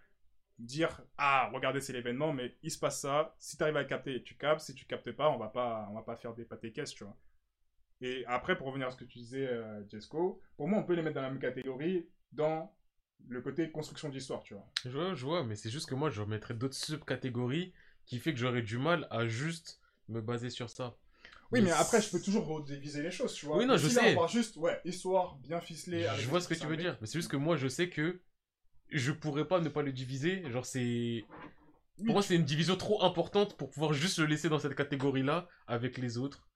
dire 0.59 1.03
ah 1.19 1.51
regardez 1.55 1.81
c'est 1.81 1.93
l'événement 1.93 2.33
mais 2.33 2.57
il 2.63 2.71
se 2.71 2.79
passe 2.79 3.01
ça 3.01 3.35
si 3.39 3.57
tu 3.57 3.63
arrives 3.63 3.77
à 3.77 3.83
le 3.83 3.89
capter 3.89 4.23
tu 4.23 4.37
captes 4.37 4.61
si 4.61 4.75
tu 4.75 4.87
captes 4.87 5.13
pas 5.13 5.31
on 5.31 5.39
va 5.39 5.49
pas 5.49 5.87
on 5.91 5.95
va 5.95 6.03
pas 6.03 6.17
faire 6.17 6.35
des 6.35 6.45
pâtés 6.45 6.73
caisses 6.73 6.95
tu 6.95 7.05
vois 7.05 7.17
et 8.01 8.25
après 8.27 8.57
pour 8.57 8.67
revenir 8.67 8.89
à 8.89 8.91
ce 8.91 8.97
que 8.97 9.05
tu 9.05 9.19
disais 9.19 9.47
euh, 9.47 9.87
Jesco 9.89 10.41
pour 10.57 10.69
moi 10.69 10.81
on 10.81 10.85
peut 10.85 10.95
les 10.95 11.03
mettre 11.03 11.15
dans 11.15 11.23
la 11.23 11.31
même 11.31 11.39
catégorie 11.39 12.09
dans 12.33 12.75
le 13.29 13.41
côté 13.41 13.71
construction 13.71 14.09
d'histoire 14.09 14.43
tu 14.43 14.55
vois 14.55 14.67
Je 14.85 14.91
vois, 14.91 15.15
je 15.15 15.25
vois, 15.25 15.45
mais 15.45 15.55
c'est 15.57 15.71
juste 15.71 15.89
que 15.89 15.95
moi, 15.95 16.11
je 16.11 16.21
remettrais 16.21 16.55
d'autres 16.55 16.75
subcatégories 16.75 17.73
qui 18.07 18.19
fait 18.19 18.33
que 18.33 18.39
j'aurais 18.41 18.63
du 18.63 18.79
mal 18.79 19.07
à 19.11 19.27
juste 19.27 19.81
me 20.09 20.21
baser 20.21 20.51
sur 20.51 20.71
ça. 20.71 20.97
oui 21.51 21.61
mais 21.63 21.71
après 21.71 22.01
je 22.01 22.11
peux 22.11 22.21
toujours 22.21 22.47
redéviser 22.47 23.03
les 23.03 23.11
choses 23.11 23.35
tu 23.35 23.47
vois 23.47 23.59
Oui, 23.59 23.67
non, 23.67 23.75
Mais 23.75 23.79
je 23.79 23.89
si 23.89 23.95
là, 23.95 24.03
sais. 24.03 24.13
on 24.13 24.15
parle 24.17 24.29
juste 24.31 24.57
ouais 24.57 24.81
histoire 24.85 25.37
bien 25.37 25.61
ficelée 25.61 26.07
avec 26.07 26.25
Je 26.25 26.29
vois 26.29 26.41
ce 26.41 26.49
que 26.49 26.55
tu 26.55 26.67
veux 26.67 26.77
dire, 26.77 26.97
mais 27.01 27.07
c'est 27.07 27.19
juste 27.19 27.31
que 27.31 27.37
moi, 27.37 27.57
je 27.57 27.69
sais 27.69 27.89
que 27.89 28.21
je 28.91 29.13
pourrais 29.13 29.47
pas 29.47 29.61
ne 29.61 29.69
pas 29.69 29.83
le 29.83 29.93
diviser. 29.93 30.51
Genre, 30.51 30.67
c'est. 30.67 31.25
Oui, 31.99 32.07
Pour 32.07 32.15
moi, 32.15 32.23
tu- 32.23 32.29
c'est 32.29 32.37
une 32.37 32.45
division 32.45 32.77
trop 32.77 33.03
importante 33.05 33.57
pour 33.59 33.71
pouvoir 33.71 33.93
juste 33.95 34.19
le 34.19 34.27
laisser 34.27 34.49
dans 34.49 34.59
cette 34.59 34.75
catégorie-là 34.77 35.49
avec 35.69 35.99
les 35.99 36.19
autres. 36.19 36.48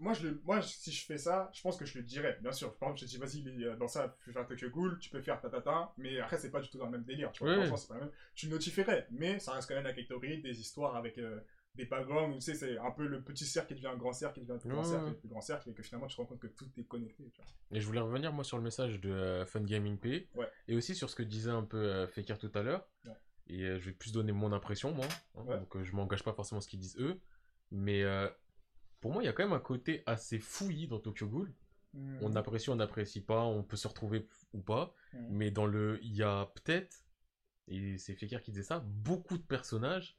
Moi, 0.00 0.12
je 0.14 0.26
le, 0.28 0.40
moi, 0.44 0.62
si 0.62 0.90
je 0.90 1.04
fais 1.04 1.18
ça, 1.18 1.50
je 1.52 1.60
pense 1.60 1.76
que 1.76 1.84
je 1.84 1.98
le 1.98 2.04
dirais, 2.04 2.38
bien 2.40 2.52
sûr. 2.52 2.74
Par 2.78 2.88
exemple, 2.88 3.00
je 3.00 3.16
te 3.16 3.26
dis, 3.28 3.42
vas-y, 3.44 3.76
dans 3.78 3.86
ça, 3.86 4.16
tu 4.18 4.24
peux 4.26 4.32
faire 4.32 4.46
Tokyo 4.46 4.70
Ghoul, 4.70 4.98
tu 4.98 5.10
peux 5.10 5.20
faire 5.20 5.40
tatata, 5.40 5.92
mais 5.98 6.18
après, 6.20 6.38
c'est 6.38 6.50
pas 6.50 6.60
du 6.60 6.68
tout 6.68 6.78
dans 6.78 6.86
le 6.86 6.92
même 6.92 7.04
délire, 7.04 7.30
tu 7.32 7.44
vois. 7.44 7.76
C'est 7.76 7.88
pas 7.88 7.94
le 7.94 8.00
même. 8.00 8.10
Tu 8.34 8.46
le 8.46 8.52
notifierais, 8.52 9.06
mais 9.10 9.38
ça 9.38 9.52
reste 9.52 9.68
quand 9.68 9.74
même 9.74 9.84
la 9.84 9.92
catégorie 9.92 10.40
des 10.40 10.58
histoires 10.60 10.96
avec 10.96 11.18
euh, 11.18 11.38
des 11.74 11.84
backgrounds, 11.84 12.34
où 12.34 12.38
tu 12.38 12.46
sais, 12.46 12.54
c'est 12.54 12.78
un 12.78 12.90
peu 12.90 13.06
le 13.06 13.22
petit 13.22 13.44
cercle 13.44 13.68
qui 13.68 13.74
devient 13.74 13.88
un 13.94 13.96
grand 13.96 14.12
cercle, 14.14 14.40
qui 14.40 14.40
devient 14.40 14.52
un 14.54 14.58
plus 14.58 14.70
grand 14.70 14.80
Ouais, 14.82 14.88
cercle, 14.88 15.04
ouais. 15.04 15.10
et 15.12 15.14
plus 15.14 15.28
grand 15.28 15.40
cercle, 15.42 15.68
et 15.70 15.72
que 15.74 15.82
finalement, 15.82 16.06
tu 16.08 16.16
te 16.16 16.20
rends 16.22 16.26
compte 16.26 16.40
que 16.40 16.46
tout 16.48 16.66
est 16.76 16.84
connecté, 16.84 17.30
tu 17.32 17.40
vois. 17.40 17.50
Et 17.70 17.80
je 17.80 17.86
voulais 17.86 18.00
revenir, 18.00 18.32
moi, 18.32 18.42
sur 18.44 18.56
le 18.56 18.64
message 18.64 18.98
de 19.00 19.10
euh, 19.10 19.44
Fun 19.46 19.60
Gaming 19.60 19.98
P. 19.98 20.28
Ouais. 20.34 20.48
Et 20.66 20.74
aussi 20.74 20.94
sur 20.96 21.08
ce 21.10 21.14
que 21.14 21.22
disait 21.22 21.50
un 21.50 21.62
peu 21.62 21.76
euh, 21.76 22.06
Fekir 22.08 22.38
tout 22.38 22.50
à 22.54 22.62
l'heure. 22.62 22.88
Ouais. 23.04 23.12
Et 23.48 23.62
euh, 23.64 23.78
je 23.78 23.84
vais 23.86 23.92
plus 23.92 24.12
donner 24.12 24.32
mon 24.32 24.52
impression, 24.52 24.92
moi. 24.92 25.06
hein. 25.36 25.44
Donc, 25.58 25.76
euh, 25.76 25.84
je 25.84 25.94
m'engage 25.94 26.24
pas 26.24 26.32
forcément 26.32 26.58
à 26.58 26.62
ce 26.62 26.68
qu'ils 26.68 26.80
disent 26.80 26.96
eux. 26.98 27.20
Mais 27.70 28.02
euh, 28.02 28.28
pour 29.00 29.12
moi, 29.12 29.22
il 29.22 29.26
y 29.26 29.28
a 29.28 29.32
quand 29.32 29.44
même 29.44 29.52
un 29.52 29.60
côté 29.60 30.02
assez 30.06 30.38
fouillis 30.38 30.88
dans 30.88 30.98
Tokyo 30.98 31.26
Ghoul. 31.28 31.52
Mhm. 31.94 32.18
On 32.22 32.36
apprécie, 32.36 32.70
on 32.70 32.76
n'apprécie 32.76 33.20
pas, 33.22 33.44
on 33.44 33.62
peut 33.62 33.76
se 33.76 33.88
retrouver 33.88 34.26
ou 34.52 34.60
pas. 34.60 34.94
Mhm. 35.12 35.26
Mais 35.30 35.50
dans 35.50 35.66
le. 35.66 35.98
Il 36.02 36.14
y 36.14 36.22
a 36.22 36.46
peut-être, 36.54 37.04
et 37.68 37.98
c'est 37.98 38.14
Fekir 38.14 38.42
qui 38.42 38.50
disait 38.52 38.62
ça, 38.64 38.80
beaucoup 38.80 39.38
de 39.38 39.42
personnages. 39.42 40.18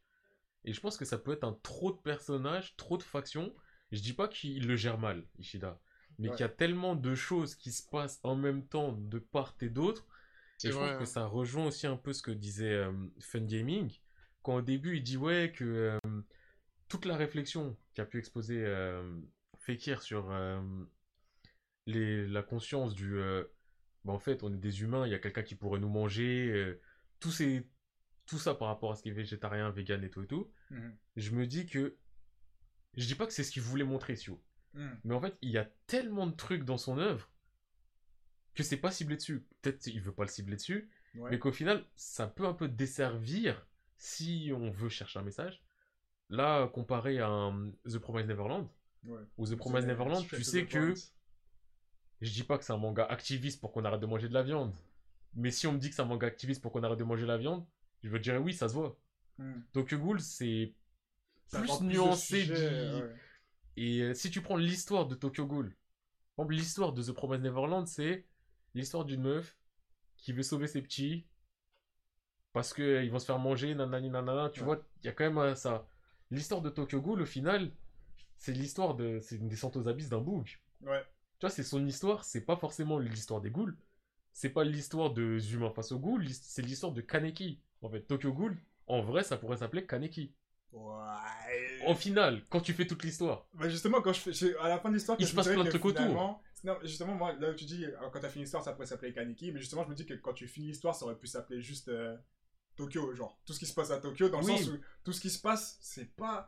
Et 0.65 0.73
je 0.73 0.81
pense 0.81 0.97
que 0.97 1.05
ça 1.05 1.17
peut 1.17 1.31
être 1.33 1.43
un 1.43 1.57
trop 1.63 1.91
de 1.91 1.97
personnages, 1.97 2.75
trop 2.75 2.97
de 2.97 3.03
factions. 3.03 3.53
Je 3.91 4.01
dis 4.01 4.13
pas 4.13 4.27
qu'il 4.27 4.67
le 4.67 4.75
gère 4.75 4.97
mal, 4.97 5.25
Ishida. 5.39 5.79
Mais 6.17 6.29
Ouais. 6.29 6.35
qu'il 6.35 6.43
y 6.43 6.45
a 6.45 6.49
tellement 6.49 6.95
de 6.95 7.15
choses 7.15 7.55
qui 7.55 7.71
se 7.71 7.87
passent 7.87 8.19
en 8.23 8.35
même 8.35 8.67
temps 8.67 8.91
de 8.93 9.19
part 9.19 9.55
et 9.61 9.69
d'autre. 9.69 10.05
Et 10.63 10.69
je 10.69 10.73
vrai, 10.73 10.87
trouve 10.87 10.97
que 10.97 11.03
hein. 11.03 11.05
ça 11.05 11.25
rejoint 11.25 11.67
aussi 11.67 11.87
un 11.87 11.95
peu 11.95 12.11
ce 12.13 12.21
que 12.21 12.31
disait 12.31 12.73
euh, 12.73 12.91
Fun 13.19 13.41
Gaming. 13.41 13.91
Quand 14.43 14.55
au 14.55 14.61
début 14.61 14.97
il 14.97 15.03
dit 15.03 15.17
ouais 15.17 15.51
que 15.55 15.63
euh, 15.63 16.21
toute 16.89 17.05
la 17.05 17.15
réflexion 17.15 17.77
qu'a 17.93 18.05
pu 18.05 18.17
exposer 18.19 18.63
euh, 18.65 19.17
Fekir 19.59 20.01
sur 20.01 20.29
euh, 20.31 20.61
les, 21.85 22.27
la 22.27 22.43
conscience 22.43 22.93
du 22.93 23.15
euh, 23.17 23.45
bah, 24.03 24.13
en 24.13 24.19
fait 24.19 24.43
on 24.43 24.53
est 24.53 24.57
des 24.57 24.81
humains, 24.81 25.05
il 25.05 25.11
y 25.11 25.15
a 25.15 25.19
quelqu'un 25.19 25.43
qui 25.43 25.55
pourrait 25.55 25.79
nous 25.79 25.89
manger, 25.89 26.77
tout, 27.19 27.31
ces, 27.31 27.67
tout 28.25 28.37
ça 28.37 28.55
par 28.55 28.67
rapport 28.67 28.91
à 28.91 28.95
ce 28.95 29.03
qui 29.03 29.09
est 29.09 29.13
végétarien, 29.13 29.69
vegan 29.69 30.03
et 30.03 30.09
tout 30.09 30.23
et 30.23 30.27
tout, 30.27 30.51
Mhm. 30.71 30.97
je 31.15 31.31
me 31.31 31.47
dis 31.47 31.65
que 31.65 31.97
je 32.95 33.05
dis 33.07 33.15
pas 33.15 33.25
que 33.27 33.33
c'est 33.33 33.43
ce 33.43 33.51
qu'il 33.51 33.61
voulait 33.61 33.83
montrer 33.85 34.15
Sio, 34.15 34.43
Mhm. 34.73 34.99
mais 35.03 35.15
en 35.15 35.21
fait 35.21 35.37
il 35.41 35.49
y 35.51 35.57
a 35.57 35.65
tellement 35.87 36.27
de 36.27 36.35
trucs 36.35 36.63
dans 36.63 36.77
son 36.77 36.97
œuvre 36.97 37.31
que 38.55 38.63
c'est 38.63 38.77
pas 38.77 38.91
ciblé 38.91 39.15
dessus. 39.15 39.45
Peut-être 39.61 39.87
il 39.87 40.01
veut 40.01 40.11
pas 40.13 40.23
le 40.23 40.29
cibler 40.29 40.55
dessus, 40.55 40.89
Ouais. 41.15 41.31
mais 41.31 41.39
qu'au 41.39 41.51
final, 41.51 41.85
ça 41.95 42.27
peut 42.27 42.45
un 42.45 42.53
peu 42.53 42.67
desservir 42.67 43.65
si 43.97 44.51
on 44.53 44.69
veut 44.69 44.89
chercher 44.89 45.19
un 45.19 45.23
message. 45.23 45.61
Là, 46.29 46.67
comparé 46.67 47.19
à 47.19 47.27
un 47.27 47.71
The 47.85 47.97
Promised 47.97 48.27
Neverland, 48.27 48.69
Ouais. 49.05 49.21
ou 49.37 49.47
The 49.47 49.55
Promised 49.55 49.87
Neverland, 49.87 50.25
tu 50.27 50.43
sais 50.43 50.65
que 50.65 50.91
point. 50.91 51.01
je 52.21 52.31
dis 52.31 52.43
pas 52.43 52.57
que 52.57 52.63
c'est 52.65 52.73
un 52.73 52.77
manga 52.77 53.05
activiste 53.05 53.59
pour 53.61 53.71
qu'on 53.71 53.83
arrête 53.85 54.01
de 54.01 54.05
manger 54.05 54.27
de 54.29 54.33
la 54.33 54.43
viande, 54.43 54.73
mais 55.33 55.49
si 55.51 55.65
on 55.67 55.73
me 55.73 55.79
dit 55.79 55.89
que 55.89 55.95
c'est 55.95 56.01
un 56.01 56.05
manga 56.05 56.27
activiste 56.27 56.61
pour 56.61 56.71
qu'on 56.71 56.83
arrête 56.83 56.99
de 56.99 57.03
manger 57.03 57.25
la 57.25 57.37
viande, 57.37 57.65
je 58.03 58.09
veux 58.09 58.19
dire 58.19 58.39
oui, 58.41 58.53
ça 58.53 58.67
se 58.69 58.73
voit. 58.73 58.99
Mhm. 59.37 59.63
Tokyo 59.73 59.97
Ghoul, 59.97 60.19
c'est 60.19 60.73
plus 61.51 61.79
de 61.79 61.85
nuancé. 61.85 62.45
ouais. 62.51 63.15
Et 63.77 64.01
euh, 64.01 64.13
si 64.13 64.29
tu 64.29 64.41
prends 64.41 64.57
l'histoire 64.57 65.07
de 65.07 65.15
Tokyo 65.15 65.45
Ghoul, 65.47 65.69
par 66.35 66.43
exemple, 66.45 66.53
l'histoire 66.55 66.93
de 66.93 67.01
The 67.01 67.11
Promised 67.13 67.41
Neverland, 67.43 67.87
c'est 67.87 68.25
l'histoire 68.75 69.05
d'une 69.05 69.21
meuf 69.23 69.55
qui 70.17 70.33
veut 70.33 70.43
sauver 70.43 70.67
ses 70.67 70.81
petits 70.81 71.25
parce 72.51 72.73
qu'ils 72.73 73.09
vont 73.11 73.19
se 73.19 73.25
faire 73.25 73.39
manger, 73.39 73.73
nanani 73.75 74.09
nanana. 74.09 74.49
Tu 74.49 74.59
Ouais. 74.59 74.65
vois, 74.65 74.85
il 75.01 75.05
y 75.05 75.09
a 75.09 75.13
quand 75.13 75.23
même 75.23 75.37
euh, 75.37 75.55
ça. 75.55 75.87
L'histoire 76.31 76.61
de 76.61 76.69
Tokyo 76.69 77.01
Ghoul, 77.01 77.21
au 77.21 77.25
final, 77.25 77.71
c'est 78.37 78.53
l'histoire 78.53 78.95
de. 78.95 79.19
C'est 79.21 79.35
une 79.35 79.47
descente 79.47 79.75
aux 79.75 79.87
abysses 79.87 80.09
d'un 80.09 80.21
boug. 80.21 80.47
Ouais. 80.81 81.01
Tu 81.39 81.45
vois, 81.45 81.49
c'est 81.49 81.63
son 81.63 81.85
histoire, 81.85 82.23
c'est 82.23 82.41
pas 82.41 82.55
forcément 82.55 82.99
l'histoire 82.99 83.41
des 83.41 83.49
ghouls. 83.49 83.75
C'est 84.33 84.49
pas 84.49 84.63
l'histoire 84.63 85.11
de 85.11 85.39
humains 85.53 85.71
face 85.71 85.91
aux 85.91 85.99
ghouls, 85.99 86.23
c'est 86.29 86.61
l'histoire 86.61 86.93
de 86.93 87.01
Kaneki. 87.01 87.61
En 87.81 87.89
fait, 87.89 88.01
Tokyo 88.01 88.33
Ghoul, 88.33 88.57
en 88.87 89.01
vrai, 89.01 89.23
ça 89.23 89.37
pourrait 89.37 89.57
s'appeler 89.57 89.85
Kaneki. 89.85 90.33
Ouais. 90.71 91.85
En 91.87 91.95
final, 91.95 92.43
quand 92.49 92.61
tu 92.61 92.73
fais 92.73 92.85
toute 92.85 93.03
l'histoire. 93.03 93.47
Bah 93.53 93.69
justement, 93.69 94.01
quand 94.01 94.13
je 94.13 94.31
fais, 94.31 94.57
à 94.57 94.67
la 94.69 94.79
fin 94.79 94.89
de 94.89 94.95
l'histoire, 94.95 95.17
Il 95.19 95.27
se 95.27 95.33
passe 95.33 95.47
plein 95.47 95.63
de 95.63 95.69
trucs 95.69 95.85
autour. 95.85 96.39
Non, 96.63 96.77
justement, 96.83 97.15
moi, 97.15 97.33
là 97.39 97.51
où 97.51 97.53
tu 97.53 97.63
dis, 97.63 97.85
euh, 97.85 97.91
quand 98.11 98.19
t'as 98.19 98.27
fini 98.27 98.43
l'histoire, 98.43 98.63
ça 98.63 98.73
pourrait 98.73 98.85
s'appeler 98.85 99.13
Kaneki, 99.13 99.53
mais 99.53 99.59
justement, 99.59 99.85
je 99.85 99.89
me 99.89 99.95
dis 99.95 100.05
que 100.05 100.13
quand 100.15 100.33
tu 100.33 100.45
finis 100.45 100.67
l'histoire, 100.67 100.93
ça 100.93 101.05
aurait 101.05 101.17
pu 101.17 101.25
s'appeler 101.25 101.61
juste 101.61 101.87
euh, 101.87 102.17
Tokyo, 102.83 103.13
genre, 103.13 103.37
tout 103.45 103.53
ce 103.53 103.59
qui 103.59 103.65
se 103.65 103.73
passe 103.73 103.91
à 103.91 103.97
Tokyo, 103.99 104.29
dans 104.29 104.39
le 104.39 104.45
Oui. 104.45 104.57
sens 104.57 104.69
où 104.69 104.77
tout 105.03 105.11
ce 105.13 105.19
qui 105.21 105.29
se 105.29 105.39
passe, 105.39 105.77
c'est 105.81 106.15
pas... 106.15 106.47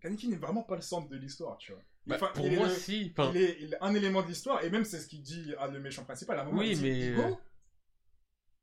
Kaneki 0.00 0.28
n'est 0.28 0.36
vraiment 0.36 0.62
pas 0.62 0.76
le 0.76 0.82
centre 0.82 1.08
de 1.08 1.16
l'histoire, 1.16 1.56
tu 1.58 1.72
vois. 1.72 1.82
Bah, 2.06 2.16
Enfin, 2.16 2.30
pour 2.34 2.46
il 2.46 2.52
est 2.52 2.56
moi, 2.56 2.68
le- 2.68 2.74
si. 2.74 3.12
Enfin, 3.16 3.30
il, 3.34 3.40
est, 3.42 3.56
il 3.60 3.74
est 3.74 3.82
un 3.82 3.94
élément 3.94 4.22
de 4.22 4.28
l'histoire, 4.28 4.62
et 4.64 4.70
même 4.70 4.84
c'est 4.84 4.98
ce 5.00 5.06
qu'il 5.08 5.22
dit 5.22 5.54
à 5.58 5.68
le 5.68 5.78
méchant 5.80 6.04
principal, 6.04 6.38
à 6.38 6.42
un 6.42 6.44
moment, 6.46 6.58
Oui, 6.58 6.72
il 6.72 6.82
mais- 6.82 7.08
Igo, 7.08 7.38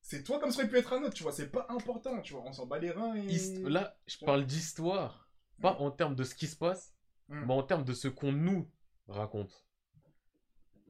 c'est 0.01 0.24
toi 0.24 0.39
comme 0.39 0.51
ça 0.51 0.59
aurait 0.61 0.70
pu 0.70 0.78
être 0.78 0.93
un 0.93 1.03
autre, 1.03 1.13
tu 1.13 1.24
vois, 1.24 1.32
c'est 1.32 1.51
pas 1.51 1.65
important, 1.70 2.22
tu 2.22 2.34
vois, 2.34 2.43
on 2.45 2.53
s'en 2.53 2.65
bat 2.65 2.80
les 2.80 2.91
reins 2.91 3.15
et... 3.15 3.59
là, 3.70 3.97
je 4.07 4.18
parle 4.26 4.45
d'histoire, 4.45 5.30
pas 5.61 5.74
en 5.80 5.91
termes 5.91 6.15
de 6.15 6.24
ce 6.24 6.34
qui 6.36 6.47
se 6.47 6.55
passe, 6.55 6.93
Hmm. 7.30 7.43
mais 7.45 7.53
en 7.53 7.61
termes 7.63 7.84
de 7.84 7.91
ce 7.91 8.07
qu'on 8.07 8.32
nous 8.32 8.72
raconte. 9.09 9.65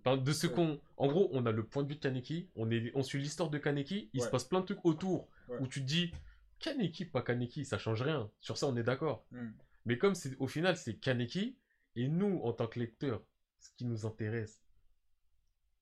Enfin, 0.01 0.17
de 0.17 0.31
ce 0.31 0.45
Ouais. 0.45 0.53
qu'on. 0.53 0.79
En 0.95 1.07
gros, 1.07 1.29
on 1.33 1.47
a 1.47 1.51
le 1.51 1.65
point 1.65 1.81
de 1.81 1.89
vue 1.89 1.95
de 1.95 1.99
Kaneki, 1.99 2.47
on, 2.55 2.69
est... 2.69 2.91
on 2.93 3.01
suit 3.01 3.19
l'histoire 3.19 3.49
de 3.49 3.57
Kaneki, 3.57 4.11
il 4.13 4.21
se 4.21 4.27
passe 4.29 4.43
plein 4.43 4.59
de 4.61 4.65
trucs 4.65 4.85
autour 4.85 5.27
Ouais. 5.49 5.57
où 5.61 5.67
tu 5.67 5.81
te 5.81 5.85
dis 5.87 6.11
Kaneki, 6.59 7.05
pas 7.05 7.21
Kaneki, 7.21 7.65
ça 7.65 7.77
change 7.77 8.01
rien. 8.01 8.29
Sur 8.39 8.57
ça, 8.57 8.67
on 8.67 8.75
est 8.75 8.83
d'accord. 8.83 9.25
Hmm. 9.31 9.51
Mais 9.85 9.97
comme 9.97 10.15
c'est 10.15 10.35
au 10.39 10.47
final, 10.47 10.75
c'est 10.77 10.95
Kaneki, 10.95 11.57
et 11.95 12.07
nous, 12.07 12.39
en 12.43 12.53
tant 12.53 12.67
que 12.67 12.79
lecteurs, 12.79 13.23
ce 13.59 13.69
qui 13.77 13.85
nous 13.85 14.05
intéresse, 14.05 14.61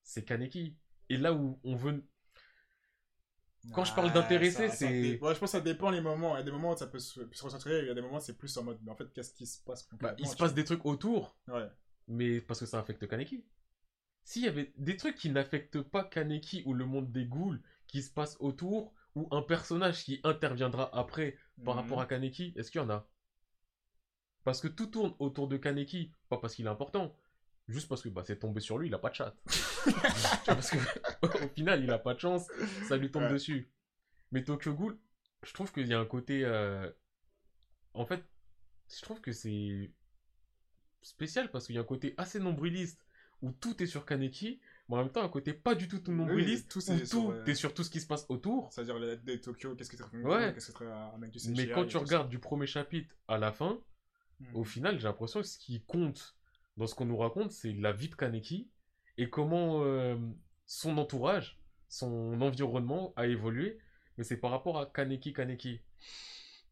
c'est 0.02 0.24
Kaneki. 0.24 0.76
Et 1.08 1.16
là 1.16 1.32
où 1.32 1.58
on 1.64 1.76
veut. 1.76 2.04
Quand 3.72 3.84
je 3.84 3.92
parle 3.94 4.08
Ah, 4.10 4.14
d'intéresser, 4.14 4.68
c'est- 4.68 5.18
ouais, 5.20 5.34
je 5.34 5.40
pense 5.40 5.40
que 5.40 5.46
ça 5.58 5.60
dépend 5.60 5.90
les 5.90 6.00
moments. 6.00 6.36
Il 6.36 6.38
y 6.38 6.42
a 6.42 6.44
des 6.44 6.52
moments 6.52 6.72
où 6.72 6.76
ça 6.76 6.86
peut 6.86 7.00
se, 7.00 7.20
se 7.32 7.42
recentrer, 7.44 7.80
il 7.80 7.86
y 7.86 7.90
a 7.90 7.94
des 7.94 8.00
moments 8.00 8.18
où 8.18 8.20
c'est 8.20 8.36
plus 8.38 8.56
en 8.58 8.62
mode, 8.62 8.78
mais 8.82 8.92
en 8.92 8.96
fait, 8.96 9.12
qu'est-ce 9.12 9.32
qui 9.34 9.44
se 9.46 9.60
passe 9.64 9.88
Bah, 9.98 10.14
il 10.18 10.28
se 10.28 10.36
passe 10.36 10.54
des 10.54 10.64
trucs 10.64 10.84
autour. 10.86 11.36
Ouais. 11.48 11.68
mais 12.08 12.40
parce 12.40 12.60
que 12.60 12.66
ça 12.66 12.78
affecte 12.78 13.08
Kaneki. 13.08 13.44
S'il 14.22 14.42
y 14.44 14.48
avait 14.48 14.72
des 14.76 14.96
trucs 14.96 15.16
qui 15.16 15.30
n'affectent 15.30 15.80
pas 15.82 16.04
Kaneki 16.04 16.62
ou 16.66 16.74
le 16.74 16.84
monde 16.86 17.10
des 17.10 17.24
ghouls, 17.26 17.60
qui 17.88 18.02
se 18.02 18.10
passent 18.12 18.36
autour, 18.38 18.94
ou 19.16 19.28
un 19.32 19.42
personnage 19.42 20.04
qui 20.04 20.20
interviendra 20.24 20.90
après 20.96 21.36
par 21.64 21.74
Mhm. 21.74 21.76
rapport 21.76 22.00
à 22.00 22.06
Kaneki, 22.06 22.54
est-ce 22.56 22.70
qu'il 22.70 22.80
y 22.80 22.84
en 22.84 22.90
a? 22.90 23.08
Parce 24.44 24.60
que 24.60 24.68
tout 24.68 24.86
tourne 24.86 25.14
autour 25.18 25.48
de 25.48 25.56
Kaneki, 25.56 26.12
pas 26.28 26.38
parce 26.38 26.54
qu'il 26.54 26.66
est 26.66 26.70
important, 26.70 27.14
juste 27.68 27.88
parce 27.88 28.02
que 28.02 28.08
bah, 28.08 28.22
c'est 28.24 28.38
tombé 28.38 28.60
sur 28.60 28.78
lui, 28.78 28.88
il 28.88 28.94
a 28.94 28.98
pas 28.98 29.10
de 29.10 29.14
chat. 29.16 29.34
parce 30.46 30.70
que 30.70 30.78
au 31.44 31.48
final, 31.48 31.82
il 31.82 31.90
a 31.92 31.98
pas 31.98 32.14
de 32.14 32.20
chance, 32.20 32.46
ça 32.80 32.96
lui 32.96 33.10
tombe 33.10 33.24
Ouais. 33.24 33.28
dessus. 33.28 33.68
Mais 34.32 34.44
Tokyo 34.44 34.74
Ghoul, 34.74 34.98
je 35.44 35.52
trouve 35.54 35.72
qu'il 35.72 35.88
y 35.88 35.94
a 35.94 36.00
un 36.00 36.06
côté. 36.06 36.44
euh, 36.44 36.90
En 37.94 38.06
fait, 38.06 38.24
je 38.94 39.02
trouve 39.02 39.20
que 39.20 39.32
c'est 39.32 39.90
spécial 41.02 41.50
parce 41.50 41.66
qu'il 41.66 41.74
y 41.74 41.78
a 41.78 41.82
un 41.82 41.84
côté 41.84 42.14
assez 42.18 42.38
nombriliste 42.40 43.06
où 43.42 43.52
tout 43.52 43.82
est 43.82 43.86
sur 43.86 44.04
Kaneki, 44.04 44.60
mais 44.88 44.96
en 44.96 44.98
même 44.98 45.10
temps 45.10 45.22
un 45.22 45.28
côté 45.28 45.52
pas 45.52 45.74
du 45.74 45.88
tout 45.88 45.98
tout 45.98 46.12
Oui, 46.12 46.16
nombriliste 46.16 46.70
tout, 46.70 46.80
c'est 46.80 47.00
tout 47.00 47.06
sur, 47.06 47.30
euh, 47.30 47.44
est 47.44 47.54
sur 47.54 47.74
tout 47.74 47.82
ce 47.82 47.90
qui 47.90 48.00
se 48.00 48.06
passe 48.06 48.26
autour. 48.28 48.72
C'est-à-dire 48.72 48.98
les 48.98 49.16
de 49.16 49.36
Tokyo, 49.36 49.74
qu'est-ce 49.74 49.90
que 49.90 49.96
c'est 49.96 50.04
Ouais. 50.22 50.52
Qu'est-ce 50.54 50.72
que 50.72 50.84
un 50.84 51.16
mec 51.18 51.30
du 51.30 51.38
Mais 51.50 51.68
quand 51.68 51.84
tu 51.84 51.96
tout 51.96 52.00
regardes 52.00 52.28
du 52.28 52.38
premier 52.38 52.66
chapitre 52.66 53.14
à 53.28 53.38
la 53.38 53.52
fin, 53.52 53.80
ça. 54.40 54.46
au 54.54 54.64
final, 54.64 54.98
j'ai 54.98 55.08
l'impression 55.08 55.40
que 55.40 55.46
ce 55.46 55.58
qui 55.58 55.82
compte 55.82 56.36
dans 56.76 56.86
ce 56.86 56.94
qu'on 56.94 57.06
nous 57.06 57.16
raconte, 57.16 57.52
c'est 57.52 57.72
la 57.72 57.92
vie 57.92 58.08
de 58.08 58.14
Kaneki 58.14 58.70
et 59.18 59.30
comment 59.30 59.82
euh, 59.82 60.16
son 60.66 60.98
entourage, 60.98 61.58
son 61.88 62.40
environnement 62.40 63.12
a 63.16 63.26
évolué, 63.26 63.78
mais 64.18 64.24
c'est 64.24 64.36
par 64.36 64.50
rapport 64.50 64.78
à 64.78 64.86
Kaneki 64.86 65.32
Kaneki. 65.32 65.80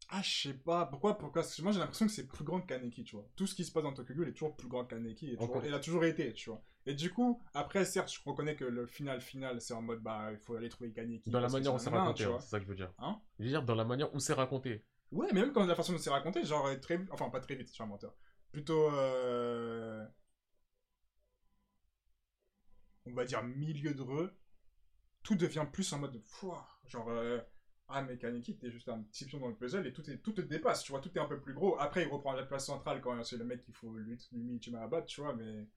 Ah, 0.09 0.21
je 0.21 0.49
sais 0.49 0.53
pas. 0.53 0.85
Pourquoi, 0.85 1.17
pourquoi 1.17 1.41
Parce 1.41 1.55
que 1.55 1.61
moi, 1.61 1.71
j'ai 1.71 1.79
l'impression 1.79 2.05
que 2.05 2.11
c'est 2.11 2.27
plus 2.27 2.43
grand 2.43 2.61
que 2.61 2.67
Kaneki, 2.67 3.03
tu 3.03 3.15
vois. 3.15 3.27
Tout 3.35 3.47
ce 3.47 3.55
qui 3.55 3.65
se 3.65 3.71
passe 3.71 3.83
dans 3.83 3.93
Tokyo 3.93 4.13
Ghoul 4.13 4.29
est 4.29 4.33
toujours 4.33 4.55
plus 4.55 4.67
grand 4.67 4.85
que 4.85 4.95
Kaneki. 4.95 5.31
Et 5.31 5.35
toujours- 5.35 5.65
il 5.65 5.73
a 5.73 5.79
toujours 5.79 6.03
été, 6.05 6.31
tu 6.33 6.49
vois. 6.49 6.63
Et 6.85 6.93
du 6.93 7.11
coup, 7.11 7.41
après, 7.53 7.83
certes, 7.85 8.11
je 8.13 8.19
reconnais 8.23 8.55
que 8.55 8.65
le 8.65 8.85
final 8.85 9.19
final, 9.19 9.59
c'est 9.59 9.73
en 9.73 9.81
mode, 9.81 10.01
bah, 10.01 10.29
il 10.31 10.37
faut 10.37 10.55
aller 10.55 10.69
trouver 10.69 10.91
Kaneki. 10.91 11.31
Dans 11.31 11.39
la 11.39 11.49
manière 11.49 11.73
où 11.73 11.79
c'est 11.79 11.89
raconté, 11.89 12.17
tu 12.19 12.23
hein, 12.25 12.29
vois. 12.31 12.39
c'est 12.39 12.49
ça 12.49 12.59
que 12.59 12.65
je 12.65 12.69
veux 12.69 12.75
dire. 12.75 12.93
Hein 12.99 13.19
Je 13.39 13.43
veux 13.43 13.49
dire, 13.49 13.63
dans 13.63 13.75
la 13.75 13.85
manière 13.85 14.13
où 14.13 14.19
c'est 14.19 14.33
raconté. 14.33 14.85
Ouais, 15.11 15.27
mais 15.33 15.41
même 15.41 15.53
quand 15.53 15.65
la 15.65 15.75
façon 15.75 15.93
dont 15.93 15.99
c'est 15.99 16.09
raconté, 16.09 16.43
genre 16.43 16.69
très 16.81 16.99
enfin 17.11 17.29
pas 17.29 17.39
très 17.39 17.55
vite, 17.55 17.67
je 17.67 17.73
suis 17.73 17.83
un 17.83 17.87
menteur. 17.87 18.13
Plutôt 18.51 18.89
euh... 18.91 20.05
on 23.05 23.13
va 23.13 23.25
dire 23.25 23.43
milieu 23.43 23.93
de 23.93 24.01
re, 24.01 24.29
tout 25.23 25.35
devient 25.35 25.65
plus 25.71 25.91
en 25.93 25.99
mode 25.99 26.21
Pouah 26.23 26.67
genre 26.85 27.09
euh, 27.09 27.39
ah 27.87 28.01
mais 28.01 28.17
Kaneki 28.17 28.57
t'es 28.57 28.71
juste 28.71 28.89
un 28.89 29.01
petit 29.03 29.25
pion 29.25 29.39
dans 29.39 29.47
le 29.49 29.55
puzzle 29.55 29.85
et 29.87 29.93
tout 29.93 30.09
est 30.09 30.17
tout 30.17 30.31
te 30.33 30.41
dépasse, 30.41 30.83
tu 30.83 30.91
vois, 30.91 31.01
tout 31.01 31.11
est 31.15 31.19
un 31.19 31.25
peu 31.25 31.39
plus 31.39 31.53
gros. 31.53 31.77
Après 31.79 32.03
il 32.03 32.07
reprend 32.07 32.33
la 32.33 32.43
place 32.43 32.65
centrale 32.65 33.01
quand 33.01 33.23
c'est 33.23 33.37
le 33.37 33.45
mec 33.45 33.61
qu'il 33.61 33.73
faut 33.73 33.93
lui 33.95 34.17
lui 34.31 34.59
tu 34.59 34.71
battre, 34.71 35.05
tu 35.05 35.21
vois, 35.21 35.35
mais 35.35 35.67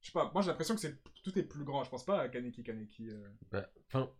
je 0.00 0.06
sais 0.06 0.12
pas, 0.12 0.30
moi 0.32 0.42
j'ai 0.42 0.48
l'impression 0.48 0.74
que 0.74 0.80
c'est 0.80 0.96
tout 1.22 1.38
est 1.38 1.42
plus 1.42 1.64
grand, 1.64 1.84
je 1.84 1.90
pense 1.90 2.04
pas 2.04 2.20
à 2.20 2.28
Kaneki 2.28 2.62
Kaneki 2.62 3.10
euh, 3.10 3.28
Bah, 3.52 3.70
Enfin, 3.88 4.10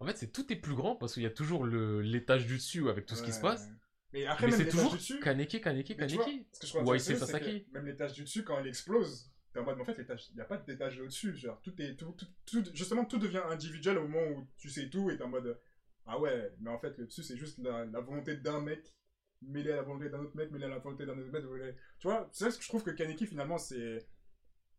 en 0.00 0.06
fait, 0.06 0.16
c'est 0.18 0.32
tout 0.32 0.52
est 0.52 0.56
plus 0.56 0.74
grand 0.74 0.96
parce 0.96 1.14
qu'il 1.14 1.22
y 1.22 1.26
a 1.26 1.30
toujours 1.30 1.64
l'étage 1.66 2.46
du 2.46 2.56
dessus 2.56 2.88
avec 2.88 3.06
tout 3.06 3.14
ce 3.14 3.22
qui 3.22 3.32
se 3.32 3.40
passe. 3.40 3.68
Mais 4.12 4.26
après 4.26 4.46
Mais 4.46 4.50
même 4.50 4.58
c'est 4.58 4.64
l'étage 4.64 4.76
toujours 4.76 4.90
du 4.92 4.98
dessus, 4.98 5.20
Kaneki 5.20 5.60
Kaneki 5.60 5.96
tu 5.96 5.98
vois, 6.16 6.24
Kaneki. 6.24 6.46
ce 6.52 6.60
que 6.60 6.66
je 6.66 6.78
Ou 6.78 6.98
Sasaki. 6.98 7.66
même 7.72 7.86
l'étage 7.86 8.12
du 8.12 8.22
dessus, 8.22 8.44
quand 8.44 8.60
il 8.60 8.66
explose, 8.66 9.30
t'es 9.52 9.60
en 9.60 9.64
mode, 9.64 9.76
mais 9.76 9.82
en 9.82 9.84
fait, 9.86 9.96
il 9.98 10.34
n'y 10.34 10.40
a 10.40 10.44
pas 10.44 10.56
d'étage 10.58 11.00
au-dessus. 11.00 11.34
Genre, 11.36 11.60
tout 11.62 11.80
est, 11.80 11.94
tout, 11.96 12.12
tout- 12.12 12.26
tout- 12.44 12.70
justement, 12.74 13.04
tout 13.04 13.18
devient 13.18 13.42
individuel 13.48 13.98
au 13.98 14.08
moment 14.08 14.26
où 14.36 14.46
tu 14.58 14.68
sais 14.68 14.90
tout 14.90 15.10
et 15.10 15.16
t'es 15.16 15.22
en 15.22 15.28
mode, 15.28 15.58
ah 16.06 16.18
ouais, 16.18 16.50
mais 16.60 16.70
en 16.70 16.78
fait, 16.78 16.96
le 16.98 17.06
dessus, 17.06 17.22
c'est 17.22 17.36
juste 17.36 17.58
la, 17.58 17.84
la 17.84 18.00
volonté 18.00 18.36
d'un 18.36 18.60
mec 18.60 18.94
mêlé 19.42 19.72
à 19.72 19.76
la 19.76 19.82
volonté 19.82 20.08
d'un 20.08 20.20
autre 20.20 20.36
mec, 20.36 20.50
mêlé 20.50 20.64
à 20.66 20.68
la 20.68 20.78
volonté 20.78 21.04
d'un 21.06 21.18
autre 21.18 21.30
mec. 21.30 21.76
Tu 21.98 22.08
vois, 22.08 22.28
c'est 22.32 22.50
ça 22.50 22.56
que 22.56 22.62
je 22.62 22.68
trouve 22.68 22.82
que 22.84 22.90
Kaneki, 22.90 23.26
finalement, 23.26 23.58
c'est. 23.58 24.06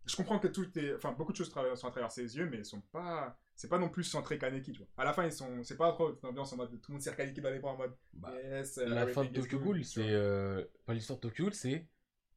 Je 0.06 0.16
comprends 0.18 0.40
que 0.40 0.48
tout 0.48 0.78
est. 0.78 0.96
Enfin, 0.96 1.14
beaucoup 1.14 1.32
de 1.32 1.38
choses 1.38 1.50
sont 1.52 1.88
à 1.88 1.92
travers 1.92 2.12
ses 2.12 2.36
yeux, 2.38 2.50
mais 2.50 2.58
ils 2.58 2.66
sont 2.66 2.82
pas. 2.92 3.38
C'est 3.56 3.70
pas 3.70 3.78
non 3.80 3.90
plus 3.90 4.04
centré 4.04 4.38
Kaneki, 4.38 4.72
tu 4.74 4.80
vois. 4.80 4.88
À 4.98 5.06
la 5.06 5.14
fin, 5.14 5.26
ils 5.26 5.32
sont. 5.32 5.64
C'est 5.64 5.78
pas 5.78 5.92
trop 5.94 6.10
une 6.12 6.30
ambiance 6.30 6.52
en 6.54 6.58
mode 6.58 6.72
tout 6.82 6.92
le 6.92 6.94
monde 6.94 7.02
sert 7.02 7.16
Kaneki 7.16 7.40
dans 7.42 7.52
les 7.52 7.60
bras 7.60 7.72
en 7.74 7.78
mode. 7.78 7.96
Bah, 8.14 8.34
yes, 8.42 8.78
la 8.78 9.08
fin 9.08 9.24
de 9.24 9.30
Tokyo 9.34 9.60
Ghoul, 9.60 9.86
c'est. 9.86 10.02
euh, 10.02 10.64
Pas 10.86 10.94
l'histoire 10.94 11.20
de 11.20 11.22
Tokyo 11.22 11.44
Ghoul, 11.46 11.54
c'est 11.54 11.88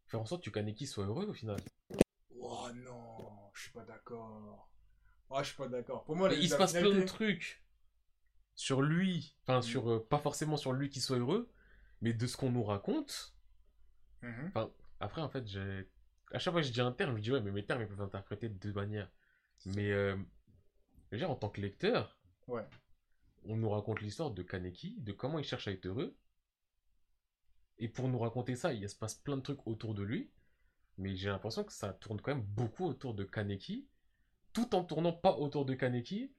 faire 0.06 0.20
en 0.20 0.26
sorte 0.26 0.44
que 0.44 0.50
Kaneki 0.50 0.86
soit 0.86 1.04
heureux 1.06 1.26
au 1.26 1.32
final. 1.32 1.56
Oh 2.38 2.68
non, 2.74 3.50
je 3.54 3.62
suis 3.62 3.72
pas 3.72 3.84
d'accord. 3.84 4.68
Oh, 5.30 5.38
je 5.40 5.44
suis 5.48 5.56
pas 5.56 5.68
d'accord. 5.68 6.04
Pour 6.04 6.14
moi, 6.16 6.28
la- 6.28 6.36
il 6.36 6.48
se 6.48 6.54
passe 6.56 6.72
plein 6.72 6.82
de 6.94 7.02
trucs 7.04 7.62
sur 8.57 8.83
lui, 8.83 9.37
enfin, 9.43 9.62
sur. 9.62 9.91
euh, 9.91 10.07
pas 10.09 10.19
forcément 10.19 10.57
sur 10.59 10.73
lui 10.74 10.91
qui 10.91 11.01
soit 11.01 11.19
heureux, 11.19 11.51
mais 12.03 12.12
de 12.15 12.27
ce 12.27 12.37
qu'on 12.37 12.51
nous 12.51 12.65
raconte. 12.65 13.35
Mhm. 14.23 14.53
Après, 15.01 15.23
en 15.23 15.28
fait, 15.28 15.47
j'ai. 15.47 15.89
À 16.33 16.39
chaque 16.41 16.53
fois 16.53 16.61
que 16.62 16.66
je 16.66 16.73
dis 16.73 16.81
un 16.81 16.93
terme, 16.93 17.16
je 17.16 17.23
dis 17.23 17.33
ouais, 17.33 17.41
mais 17.41 17.53
mes 17.53 17.65
termes 17.65 17.83
ils 17.83 17.89
peuvent 17.89 18.01
interpréter 18.03 18.49
de 18.49 18.55
deux 18.59 18.73
manières. 18.73 19.11
Mais 19.66 19.93
euh, 19.93 20.16
je 21.11 21.16
veux 21.16 21.19
dire, 21.19 21.31
en 21.31 21.37
tant 21.37 21.49
que 21.51 21.61
lecteur, 21.61 22.19
Ouais. 22.49 22.65
on 23.45 23.57
nous 23.57 23.70
raconte 23.70 24.01
l'histoire 24.01 24.31
de 24.33 24.43
Kaneki, 24.43 24.97
de 25.01 25.12
comment 25.12 25.39
il 25.39 25.45
cherche 25.45 25.69
à 25.69 25.73
être 25.73 25.87
heureux. 25.87 26.16
Et 27.78 27.89
pour 27.89 28.09
nous 28.09 28.19
raconter 28.19 28.57
ça, 28.57 28.73
il 28.73 28.89
se 28.89 28.97
passe 28.97 29.15
plein 29.15 29.37
de 29.37 29.43
trucs 29.43 29.66
autour 29.66 29.95
de 29.95 30.03
lui. 30.03 30.31
Mais 30.99 31.15
j'ai 31.16 31.28
l'impression 31.28 31.62
que 31.65 31.73
ça 31.73 31.93
tourne 31.93 32.20
quand 32.20 32.35
même 32.35 32.45
beaucoup 32.45 32.87
autour 32.87 33.15
de 33.15 33.24
Kaneki, 33.24 33.87
tout 34.53 34.74
en 34.74 34.83
tournant 34.85 35.12
pas 35.12 35.37
autour 35.37 35.65
de 35.66 35.74
Kaneki. 35.74 36.33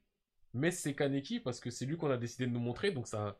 Mais 0.54 0.72
c'est 0.72 0.96
Kaneki 0.96 1.40
parce 1.40 1.60
que 1.60 1.70
c'est 1.70 1.86
lui 1.86 1.98
qu'on 1.98 2.10
a 2.12 2.18
décidé 2.18 2.48
de 2.48 2.52
nous 2.52 2.60
montrer, 2.60 2.92
donc 2.92 3.08
ça, 3.08 3.40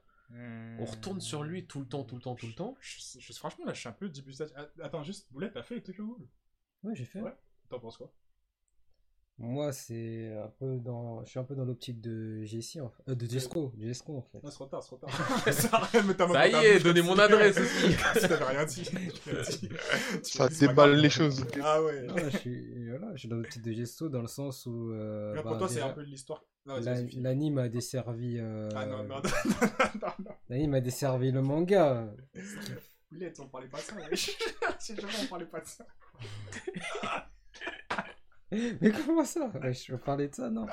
on 0.78 0.86
retourne 0.86 1.22
sur 1.22 1.44
lui 1.44 1.66
tout 1.66 1.80
le 1.80 1.88
temps, 1.88 2.04
tout 2.04 2.16
le 2.16 2.22
temps, 2.22 2.36
tout 2.36 2.48
le 2.48 2.54
temps. 2.54 2.76
Je, 2.82 3.20
je- 3.20 3.34
franchement, 3.34 3.66
là, 3.66 3.74
je 3.74 3.80
suis 3.80 3.90
un 3.90 3.94
peu 3.94 4.10
débutatif. 4.10 4.56
Ah, 4.58 4.68
Attends, 4.84 5.04
juste, 5.04 5.32
Boulette, 5.32 5.54
t'as 5.54 5.64
fait 5.64 5.82
Tokyo 5.82 6.06
Ghoul? 6.06 6.28
Ouais, 6.84 6.96
j'ai 6.96 7.06
fait. 7.06 7.22
Ouais. 7.22 7.34
T'en 7.70 7.80
penses 7.80 7.98
quoi? 7.98 8.12
Moi, 9.40 9.72
c'est 9.72 10.36
un 10.36 10.48
peu 10.60 10.80
dans. 10.80 11.24
Je 11.24 11.30
suis 11.30 11.40
un 11.40 11.44
peu 11.44 11.54
dans 11.54 11.64
l'optique 11.64 12.02
de 12.02 12.44
Jessie, 12.44 12.82
en 12.82 12.90
fait. 12.90 13.04
Euh, 13.12 13.14
de 13.16 13.28
Jesco, 13.28 13.72
de 13.78 13.86
Jesco, 13.86 14.18
en 14.18 14.22
fait. 14.24 14.44
Non, 14.44 14.50
c'est 14.50 14.56
trop 14.56 14.66
tard, 14.66 14.82
c'est 14.82 14.88
trop 14.88 14.98
tard. 14.98 15.12
ça 15.54 15.82
mais 16.08 16.14
t'as 16.16 16.28
Ça 16.28 16.48
y 16.48 16.56
est, 16.66 16.80
donnez 16.80 17.04
mon 17.04 17.20
adresse 17.20 17.56
aussi. 17.60 17.92
si 18.16 18.28
t'avais 18.28 18.44
rien 18.46 18.66
dit. 18.66 18.82
dit. 19.62 19.70
Ça 20.24 20.50
déballe 20.50 20.96
les 20.96 21.12
choses. 21.12 21.46
Ah 21.62 21.84
ouais. 21.84 22.02
Non, 22.08 22.16
là, 22.16 22.30
je 22.30 22.38
suis, 22.38 22.90
voilà, 22.90 23.12
je 23.14 23.20
suis 23.20 23.30
dans 23.30 23.36
l'optique 23.36 23.62
de 23.62 23.74
Gesto 23.74 24.10
dans 24.10 24.22
le 24.22 24.28
sens 24.28 24.66
où. 24.66 24.92
euh, 24.92 25.36
Là, 25.36 25.44
pour 25.44 25.52
bah, 25.52 25.58
toi, 25.60 25.70
c'est 25.70 25.82
un 25.82 25.90
peu 25.90 26.04
de 26.04 26.10
l'histoire. 26.10 26.44
L'anime 26.66 27.60
a 27.60 27.70
desservi. 27.70 28.38
euh, 28.40 28.70
Ah 28.76 28.88
non, 28.88 29.04
non, 29.04 29.16
non, 29.18 29.22
non, 29.22 30.10
non. 30.26 30.32
L'anime 30.50 30.74
a 30.74 30.82
desservi 30.82 31.32
le 31.32 31.42
manga. 31.44 32.12
Boulette, 33.12 33.40
on 33.40 33.48
parlait 33.48 33.68
pas 33.68 33.78
de 33.78 33.84
ça. 33.84 33.96
J'ai 34.14 34.96
jamais, 34.96 35.14
on 35.24 35.28
parlait 35.28 35.46
pas 35.46 35.60
de 35.62 35.68
ça. 35.68 35.86
Mais 38.82 38.92
comment 38.92 39.26
ça? 39.26 39.48
Ouais, 39.50 39.74
Je 39.74 39.92
veux 39.92 39.98
parler 40.00 40.30
de 40.30 40.36
ça, 40.36 40.50
non? 40.50 40.66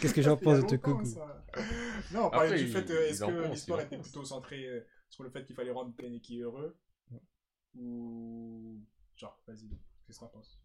Qu'est-ce 0.00 0.14
que 0.14 0.22
j'en 0.22 0.36
pense 0.36 0.58
de 0.64 1.04
ça. 1.04 1.44
Non, 2.12 2.26
on 2.26 2.30
parlait 2.30 2.48
Après, 2.50 2.58
du 2.64 2.66
fait, 2.68 2.90
euh, 2.90 3.08
est-ce 3.08 3.24
que 3.24 3.50
l'histoire 3.50 3.80
était 3.80 3.98
plutôt 3.98 4.24
centrée 4.24 4.66
euh, 4.66 4.80
sur 5.08 5.22
le 5.22 5.30
fait 5.30 5.44
qu'il 5.44 5.54
fallait 5.54 5.70
rendre 5.70 5.94
Kaneki 5.96 6.40
heureux 6.40 6.76
Ou. 7.76 8.80
Genre, 9.16 9.40
vas-y, 9.46 9.68
qu'est-ce 10.06 10.18
que 10.18 10.24
t'en 10.24 10.28
penses? 10.30 10.60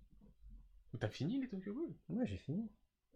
T'as 1.00 1.10
fini 1.10 1.42
les 1.42 1.48
Tokyo 1.50 1.74
Ghoul 1.74 1.94
Ouais, 2.10 2.26
j'ai 2.26 2.38
fini. 2.38 2.70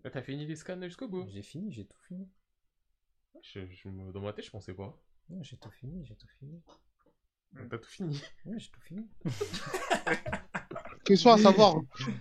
Là, 0.03 0.11
T'as 0.11 0.21
fini 0.21 0.45
les 0.45 0.55
scans 0.55 0.81
jusqu'au 0.81 1.07
bout 1.07 1.25
J'ai 1.29 1.41
fini, 1.41 1.71
j'ai 1.71 1.85
tout 1.85 1.97
fini. 2.07 2.29
Je- 3.41 3.65
je 3.71 3.87
me- 3.89 4.11
Dans 4.11 4.21
ma 4.21 4.33
tête, 4.33 4.45
je 4.45 4.51
pensais 4.51 4.73
pas. 4.73 5.01
Ouais, 5.29 5.43
j'ai 5.43 5.57
tout 5.57 5.71
fini, 5.71 6.05
j'ai 6.05 6.15
tout 6.15 6.27
fini. 6.39 6.61
T'as 7.69 7.77
tout 7.77 7.89
fini. 7.89 8.21
Ouais, 8.45 8.59
j'ai 8.59 8.69
tout 8.69 8.81
fini. 8.81 9.09
Question 11.05 11.31
à 11.33 11.37
savoir, 11.37 11.75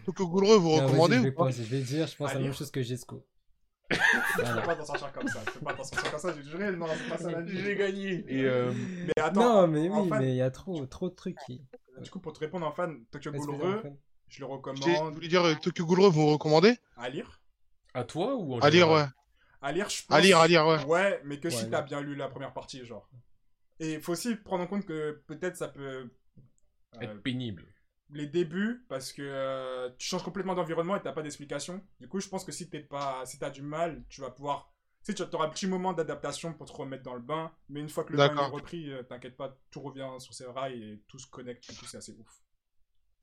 Tokyo 0.07 0.29
Ghoul 0.29 0.45
Re, 0.47 0.59
vous 0.59 0.71
recommandez 0.71 1.17
je 1.17 1.21
ou 1.21 1.25
vais, 1.25 1.33
pas 1.33 1.45
pas- 1.45 1.51
je 1.51 1.63
vais 1.63 1.81
dire, 1.81 2.07
je 2.07 2.17
pense 2.17 2.31
à 2.31 2.35
la 2.35 2.41
même 2.41 2.55
chose 2.55 2.71
que 2.71 2.83
Jesco. 2.83 3.27
Tu 3.91 3.97
peux 3.99 4.43
pas 4.63 4.77
t'en 4.77 4.85
sortir 4.85 5.13
comme 5.13 5.29
ça, 5.29 5.41
tu 5.47 5.53
peux 5.59 5.65
pas 5.65 5.73
t'en 5.75 5.85
sortir 5.85 6.11
comme 6.11 6.21
ça, 6.21 6.35
j'ai 6.35 6.43
juré, 6.49 6.73
non, 6.73 6.87
c'est 6.95 7.09
pas 7.09 7.19
ça 7.19 7.31
la 7.31 7.41
vie. 7.43 7.59
J'ai 7.59 7.75
gagné. 7.75 8.25
Et 8.29 8.45
euh, 8.45 8.73
Mais 9.07 9.23
attends, 9.23 9.63
non, 9.63 9.67
mais 9.67 9.89
oui, 9.89 10.09
fan- 10.09 10.19
mais 10.21 10.31
il 10.31 10.37
y 10.37 10.43
a 10.43 10.51
trop, 10.51 10.85
trop 10.87 11.09
de 11.09 11.15
trucs 11.15 11.37
qui. 11.47 11.63
du 12.03 12.11
coup, 12.11 12.21
pour 12.21 12.33
te 12.35 12.39
répondre 12.41 12.67
en 12.67 12.73
fan, 12.73 13.05
Tokyo 13.11 13.33
Ghoul 13.33 13.57
je 13.59 13.67
le 13.67 13.83
Je 14.29 14.45
recommande 14.45 14.83
je 14.83 15.15
voulais 15.15 15.29
dire 15.29 15.45
euh, 15.45 15.55
Tokyo 15.55 15.87
Ghoul 15.87 16.01
vous 16.11 16.27
recommandez 16.27 16.77
à 16.99 17.09
lire. 17.09 17.41
à 17.95 18.05
toi 18.05 18.35
ou 18.37 18.55
en 18.55 18.59
À 18.61 18.69
lire, 18.71 18.91
ouais. 18.91 19.05
À 19.63 19.73
lire, 19.73 19.89
je 19.89 20.05
pense. 20.07 20.17
À 20.17 20.21
lire, 20.21 20.39
à 20.39 20.47
lire, 20.47 20.67
ouais. 20.67 20.85
Ouais, 20.85 21.21
mais 21.25 21.41
que 21.41 21.49
Ouais, 21.49 21.55
si 21.55 21.65
ouais. 21.65 21.71
t'as 21.71 21.83
bien 21.83 22.01
lu 22.03 22.15
la 22.15 22.29
première 22.29 22.53
partie, 22.53 22.85
genre. 22.85 23.09
Et 23.81 23.95
il 23.95 24.01
faut 24.03 24.13
aussi 24.13 24.37
prendre 24.37 24.63
en 24.65 24.67
compte 24.67 24.85
que 24.85 25.23
peut-être 25.27 25.57
ça 25.57 25.69
peut. 25.69 25.81
euh, 25.81 27.01
Être 27.01 27.23
pénible. 27.23 27.65
Les 28.11 28.27
débuts, 28.27 28.85
parce 28.89 29.13
que 29.13 29.23
euh, 29.23 29.91
tu 29.99 30.09
changes 30.09 30.23
complètement 30.23 30.55
d'environnement 30.55 30.97
et 30.97 31.01
t'as 31.01 31.13
pas 31.13 31.23
d'explication. 31.23 31.83
Du 32.01 32.09
coup, 32.09 32.21
je 32.21 32.29
pense 32.29 32.45
que 32.45 32.53
si 32.53 32.69
t'es 32.69 32.81
pas, 32.81 33.25
si 33.27 33.39
t'as 33.39 33.51
du 33.51 33.63
mal, 33.63 34.03
tu 34.09 34.21
vas 34.21 34.31
pouvoir. 34.31 34.73
Tu 35.05 35.13
sais, 35.13 35.15
tu 35.15 35.35
auras 35.35 35.47
un 35.47 35.51
petit 35.51 35.67
moment 35.67 35.93
d'adaptation 35.93 36.53
pour 36.53 36.67
te 36.67 36.73
remettre 36.73 37.05
dans 37.05 37.15
le 37.15 37.21
bain, 37.21 37.53
mais 37.69 37.81
une 37.81 37.89
fois 37.89 38.05
que 38.05 38.13
le 38.13 38.19
bain 38.19 38.35
est 38.37 38.47
repris, 38.47 38.91
euh, 38.91 39.03
t'inquiète 39.03 39.37
pas, 39.37 39.57
tout 39.71 39.81
revient 39.81 40.09
sur 40.19 40.35
ses 40.35 40.47
rails 40.47 40.83
et 40.83 41.03
tout 41.07 41.19
se 41.19 41.27
connecte. 41.27 41.71
Du 41.71 41.77
coup, 41.77 41.87
c'est 41.87 41.99
assez 41.99 42.13
ouf. 42.13 42.43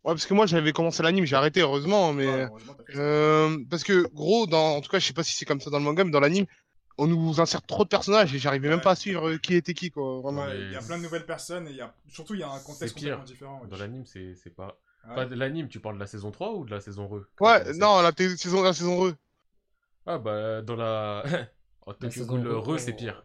Ouais, 0.03 0.13
parce 0.13 0.27
que 0.27 0.35
moi 0.35 0.45
j'avais 0.45 0.71
commencé 0.71 1.01
l'anime, 1.01 1.25
j'ai 1.25 1.35
arrêté 1.35 1.61
heureusement, 1.61 2.13
mais 2.13 2.27
heureusement, 2.27 2.77
euh, 2.95 3.57
parce 3.71 3.83
que 3.83 4.07
gros, 4.13 4.45
dans, 4.45 4.75
en 4.75 4.81
tout 4.81 4.89
cas, 4.89 4.99
je 4.99 5.07
sais 5.07 5.13
pas 5.13 5.23
si 5.23 5.33
c'est 5.33 5.45
comme 5.45 5.59
ça 5.59 5.71
dans 5.71 5.79
le 5.79 5.83
manga, 5.83 6.03
mais 6.03 6.11
dans 6.11 6.19
l'anime, 6.19 6.45
on 6.97 7.07
nous 7.07 7.41
insère 7.41 7.61
trop 7.61 7.83
de 7.83 7.89
personnages 7.89 8.33
et 8.33 8.39
j'arrivais 8.39 8.69
même 8.69 8.81
pas 8.81 8.91
à 8.91 8.95
suivre 8.95 9.29
euh, 9.29 9.37
qui 9.37 9.55
était 9.55 9.73
qui, 9.73 9.91
quoi. 9.91 10.21
Vraiment. 10.21 10.43
Ouais, 10.43 10.57
mais 10.57 10.65
il 10.65 10.71
y 10.71 10.75
a 10.75 10.81
plein 10.81 10.97
de 10.97 11.03
nouvelles 11.03 11.25
personnes 11.25 11.67
et 11.67 11.71
il 11.71 11.77
y 11.77 11.81
a... 11.81 11.93
surtout 12.07 12.33
il 12.33 12.39
y 12.39 12.43
a 12.43 12.49
un 12.49 12.59
contexte 12.59 12.95
complètement 12.95 13.23
différent. 13.23 13.61
Dans 13.69 13.77
l'anime, 13.77 14.05
c'est 14.05 14.35
c'est 14.35 14.49
pas. 14.49 14.79
Ouais. 15.05 15.11
Enfin, 15.11 15.25
de 15.27 15.35
l'anime, 15.35 15.67
tu 15.67 15.79
parles 15.79 15.95
de 15.95 15.99
la 15.99 16.07
saison 16.07 16.31
3 16.31 16.53
ou 16.53 16.65
de 16.65 16.71
la 16.71 16.79
saison 16.81 17.07
re? 17.07 17.25
Ouais, 17.39 17.73
non, 17.73 18.01
la 18.01 18.11
t- 18.11 18.35
saison, 18.37 18.63
la 18.63 18.73
saison 18.73 18.99
re. 18.99 19.13
Ah 20.07 20.17
bah, 20.17 20.61
dans 20.61 20.75
la. 20.75 21.23
en 21.85 21.93
Tokyo 21.93 22.11
saison 22.11 22.39
Ghoul 22.39 22.47
re, 22.47 22.73
re, 22.73 22.79
c'est 22.79 22.93
pire. 22.93 23.23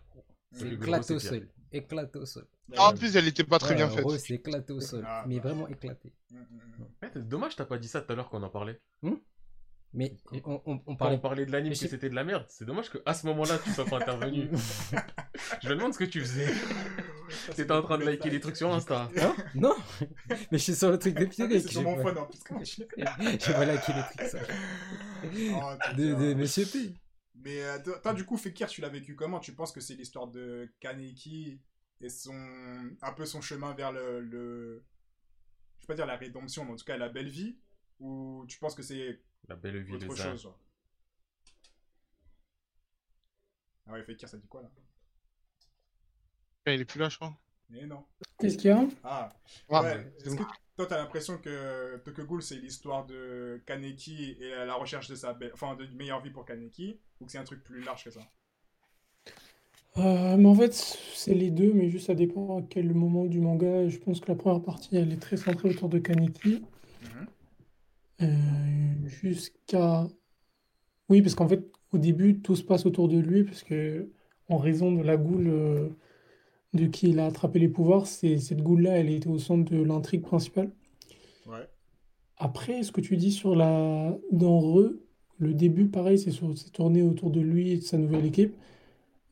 C'est 0.52 0.64
Tokyo 0.64 0.76
Ghoul 0.76 0.82
éclaté 0.82 1.14
au 1.14 1.18
sol. 1.18 1.48
Éclaté 1.72 2.18
au 2.18 2.26
sol. 2.26 2.46
Ah, 2.76 2.88
en 2.88 2.94
plus, 2.94 3.16
elle 3.16 3.28
était 3.28 3.44
pas 3.44 3.58
très 3.58 3.70
Ouais, 3.70 3.76
bien 3.76 3.88
faite. 3.88 4.06
C'est 4.18 4.34
éclaté 4.34 4.72
au 4.72 4.80
sol. 4.80 5.04
Ah, 5.06 5.24
mais 5.26 5.36
bah. 5.36 5.48
vraiment 5.48 5.68
éclaté. 5.68 6.12
Mm, 6.30 6.38
mm, 6.38 6.40
mm. 6.40 6.82
Ouais, 7.02 7.10
c'est 7.12 7.28
dommage, 7.28 7.56
t'as 7.56 7.64
pas 7.64 7.78
dit 7.78 7.88
ça 7.88 8.00
tout 8.00 8.12
à 8.12 8.16
l'heure 8.16 8.28
qu'on 8.28 8.42
en 8.42 8.50
parlait. 8.50 8.80
Mais 9.92 10.16
on, 10.44 10.62
on, 10.66 10.80
on 10.86 10.94
Quand 10.96 11.10
on 11.10 11.18
parlait. 11.18 11.44
de 11.46 11.50
l'anime 11.50 11.72
que 11.72 11.78
c'était 11.78 12.08
de 12.08 12.14
la 12.14 12.22
merde, 12.22 12.44
c'est 12.48 12.64
dommage 12.64 12.90
qu'à 12.90 13.12
ce 13.12 13.26
moment-là, 13.26 13.58
tu 13.58 13.70
sois 13.70 13.84
pas 13.86 13.96
intervenu. 13.96 14.48
Je 15.62 15.68
me 15.68 15.74
demande 15.74 15.92
ce 15.94 15.98
que 15.98 16.04
tu 16.04 16.20
faisais. 16.20 16.46
T'étais 17.56 17.72
en 17.72 17.82
train 17.82 17.98
de 17.98 18.04
des 18.04 18.10
liker 18.12 18.30
des 18.30 18.38
trucs 18.40 18.56
sur 18.56 18.72
Insta. 18.72 19.08
Hein 19.20 19.34
Non 19.54 19.74
Mais 20.52 20.58
je 20.58 20.62
suis 20.64 20.74
sur 20.76 20.90
le 20.90 20.98
truc 20.98 21.14
de 21.16 21.24
Pierrick. 21.24 21.54
mais 21.54 21.60
C'est 21.60 21.68
sur 21.68 21.82
mon 21.82 22.00
phone 22.00 22.18
en 22.18 22.26
plus. 22.26 22.38
comment 22.46 22.62
tu- 22.62 22.82
J'ai 22.96 23.52
pas 23.52 23.64
liké 23.64 23.92
les 23.92 24.02
trucs 24.16 24.28
ça. 24.30 24.38
Oh, 25.54 25.94
De, 25.96 26.34
Monsieur 26.34 26.66
P. 26.66 26.94
Mais 27.42 27.62
euh, 27.62 27.78
toi, 27.82 27.98
toi, 28.00 28.12
du 28.14 28.24
coup, 28.24 28.36
Fekir, 28.36 28.68
tu 28.68 28.80
l'as 28.80 28.88
vécu 28.90 29.14
comment? 29.16 29.40
Tu 29.40 29.54
penses 29.54 29.72
que 29.72 29.80
c'est 29.80 29.94
l'histoire 29.94 30.28
de 30.28 30.72
Kaneki 30.80 31.60
et 32.00 32.08
son 32.08 32.34
un 33.02 33.12
peu 33.12 33.24
son 33.26 33.40
chemin 33.40 33.74
vers 33.74 33.92
le, 33.92 34.20
le... 34.20 34.84
je 35.78 35.82
vais 35.82 35.86
pas 35.88 35.94
dire 35.94 36.06
la 36.06 36.16
rédemption, 36.16 36.64
mais 36.64 36.72
en 36.72 36.76
tout 36.76 36.84
cas 36.84 36.96
la 36.96 37.08
belle 37.08 37.28
vie? 37.28 37.58
Ou 37.98 38.44
tu 38.48 38.58
penses 38.58 38.74
que 38.74 38.82
c'est 38.82 39.20
La 39.48 39.56
belle 39.56 39.82
vie, 39.82 39.94
autre 39.94 40.16
chose 40.16 40.42
genre 40.42 40.58
Ah 43.86 43.92
ouais, 43.92 44.02
Fekir, 44.04 44.28
ça 44.28 44.36
dit 44.38 44.46
quoi 44.46 44.62
là? 44.62 44.70
Il 46.66 46.80
est 46.80 46.84
plus 46.84 47.00
là, 47.00 47.08
je 47.08 47.16
crois. 47.16 47.36
Mais 47.70 47.86
non. 47.86 48.04
Qu'est-ce 48.38 48.56
qu'il 48.56 48.70
y 48.70 48.72
a? 48.72 48.84
Ah, 49.02 49.28
Ah, 49.68 49.82
ouais. 49.82 50.12
Est-ce 50.24 50.36
que 50.36 50.42
toi, 50.76 50.86
t'as 50.86 50.98
l'impression 50.98 51.38
que 51.38 51.96
Tokyo 52.04 52.24
Ghoul, 52.24 52.42
c'est 52.42 52.56
l'histoire 52.56 53.06
de 53.06 53.60
Kaneki 53.66 54.36
et 54.40 54.50
la 54.64 54.74
recherche 54.74 55.08
de 55.08 55.14
sa 55.14 55.32
belle... 55.32 55.50
enfin, 55.54 55.74
de 55.76 55.86
meilleure 55.96 56.22
vie 56.22 56.30
pour 56.30 56.44
Kaneki 56.44 57.00
Ou 57.20 57.26
que 57.26 57.32
c'est 57.32 57.38
un 57.38 57.44
truc 57.44 57.62
plus 57.64 57.82
large 57.82 58.04
que 58.04 58.10
ça? 58.10 58.20
Euh, 59.98 60.36
mais 60.36 60.48
en 60.48 60.54
fait, 60.56 60.72
c'est 60.74 61.34
les 61.34 61.50
deux, 61.52 61.72
mais 61.72 61.90
juste 61.90 62.06
ça 62.06 62.14
dépend 62.16 62.58
à 62.58 62.62
quel 62.62 62.92
moment 62.92 63.26
du 63.26 63.40
manga. 63.40 63.88
Je 63.88 63.98
pense 63.98 64.20
que 64.20 64.26
la 64.28 64.34
première 64.34 64.62
partie, 64.62 64.96
elle 64.96 65.12
est 65.12 65.20
très 65.22 65.36
centrée 65.36 65.68
autour 65.70 65.88
de 65.88 65.98
Kaneki. 66.00 66.62
Euh, 68.22 69.06
jusqu'à... 69.06 70.06
Oui, 71.08 71.22
parce 71.22 71.34
qu'en 71.34 71.48
fait, 71.48 71.64
au 71.92 71.98
début, 71.98 72.40
tout 72.40 72.54
se 72.54 72.62
passe 72.62 72.86
autour 72.86 73.08
de 73.08 73.18
lui, 73.18 73.44
parce 73.44 73.62
que 73.62 74.10
en 74.48 74.58
raison 74.58 74.92
de 74.92 75.02
la 75.02 75.16
goule 75.16 75.48
euh, 75.48 75.88
de 76.74 76.86
qui 76.86 77.10
il 77.10 77.18
a 77.18 77.26
attrapé 77.26 77.58
les 77.58 77.68
pouvoirs, 77.68 78.06
c'est 78.06 78.38
cette 78.38 78.62
goule-là, 78.62 78.98
elle 78.98 79.10
était 79.10 79.28
au 79.28 79.38
centre 79.38 79.70
de 79.72 79.82
l'intrigue 79.82 80.22
principale. 80.22 80.70
Ouais. 81.46 81.68
Après, 82.36 82.82
ce 82.82 82.92
que 82.92 83.00
tu 83.00 83.16
dis 83.16 83.32
sur 83.32 83.56
la... 83.56 84.16
Dans 84.32 84.60
Re, 84.60 84.92
le 85.38 85.54
début, 85.54 85.86
pareil, 85.86 86.18
c'est 86.18 86.30
sur... 86.30 86.56
c'est 86.56 86.70
tourné 86.70 87.02
autour 87.02 87.30
de 87.30 87.40
lui 87.40 87.72
et 87.72 87.76
de 87.76 87.82
sa 87.82 87.98
nouvelle 87.98 88.26
équipe. 88.26 88.54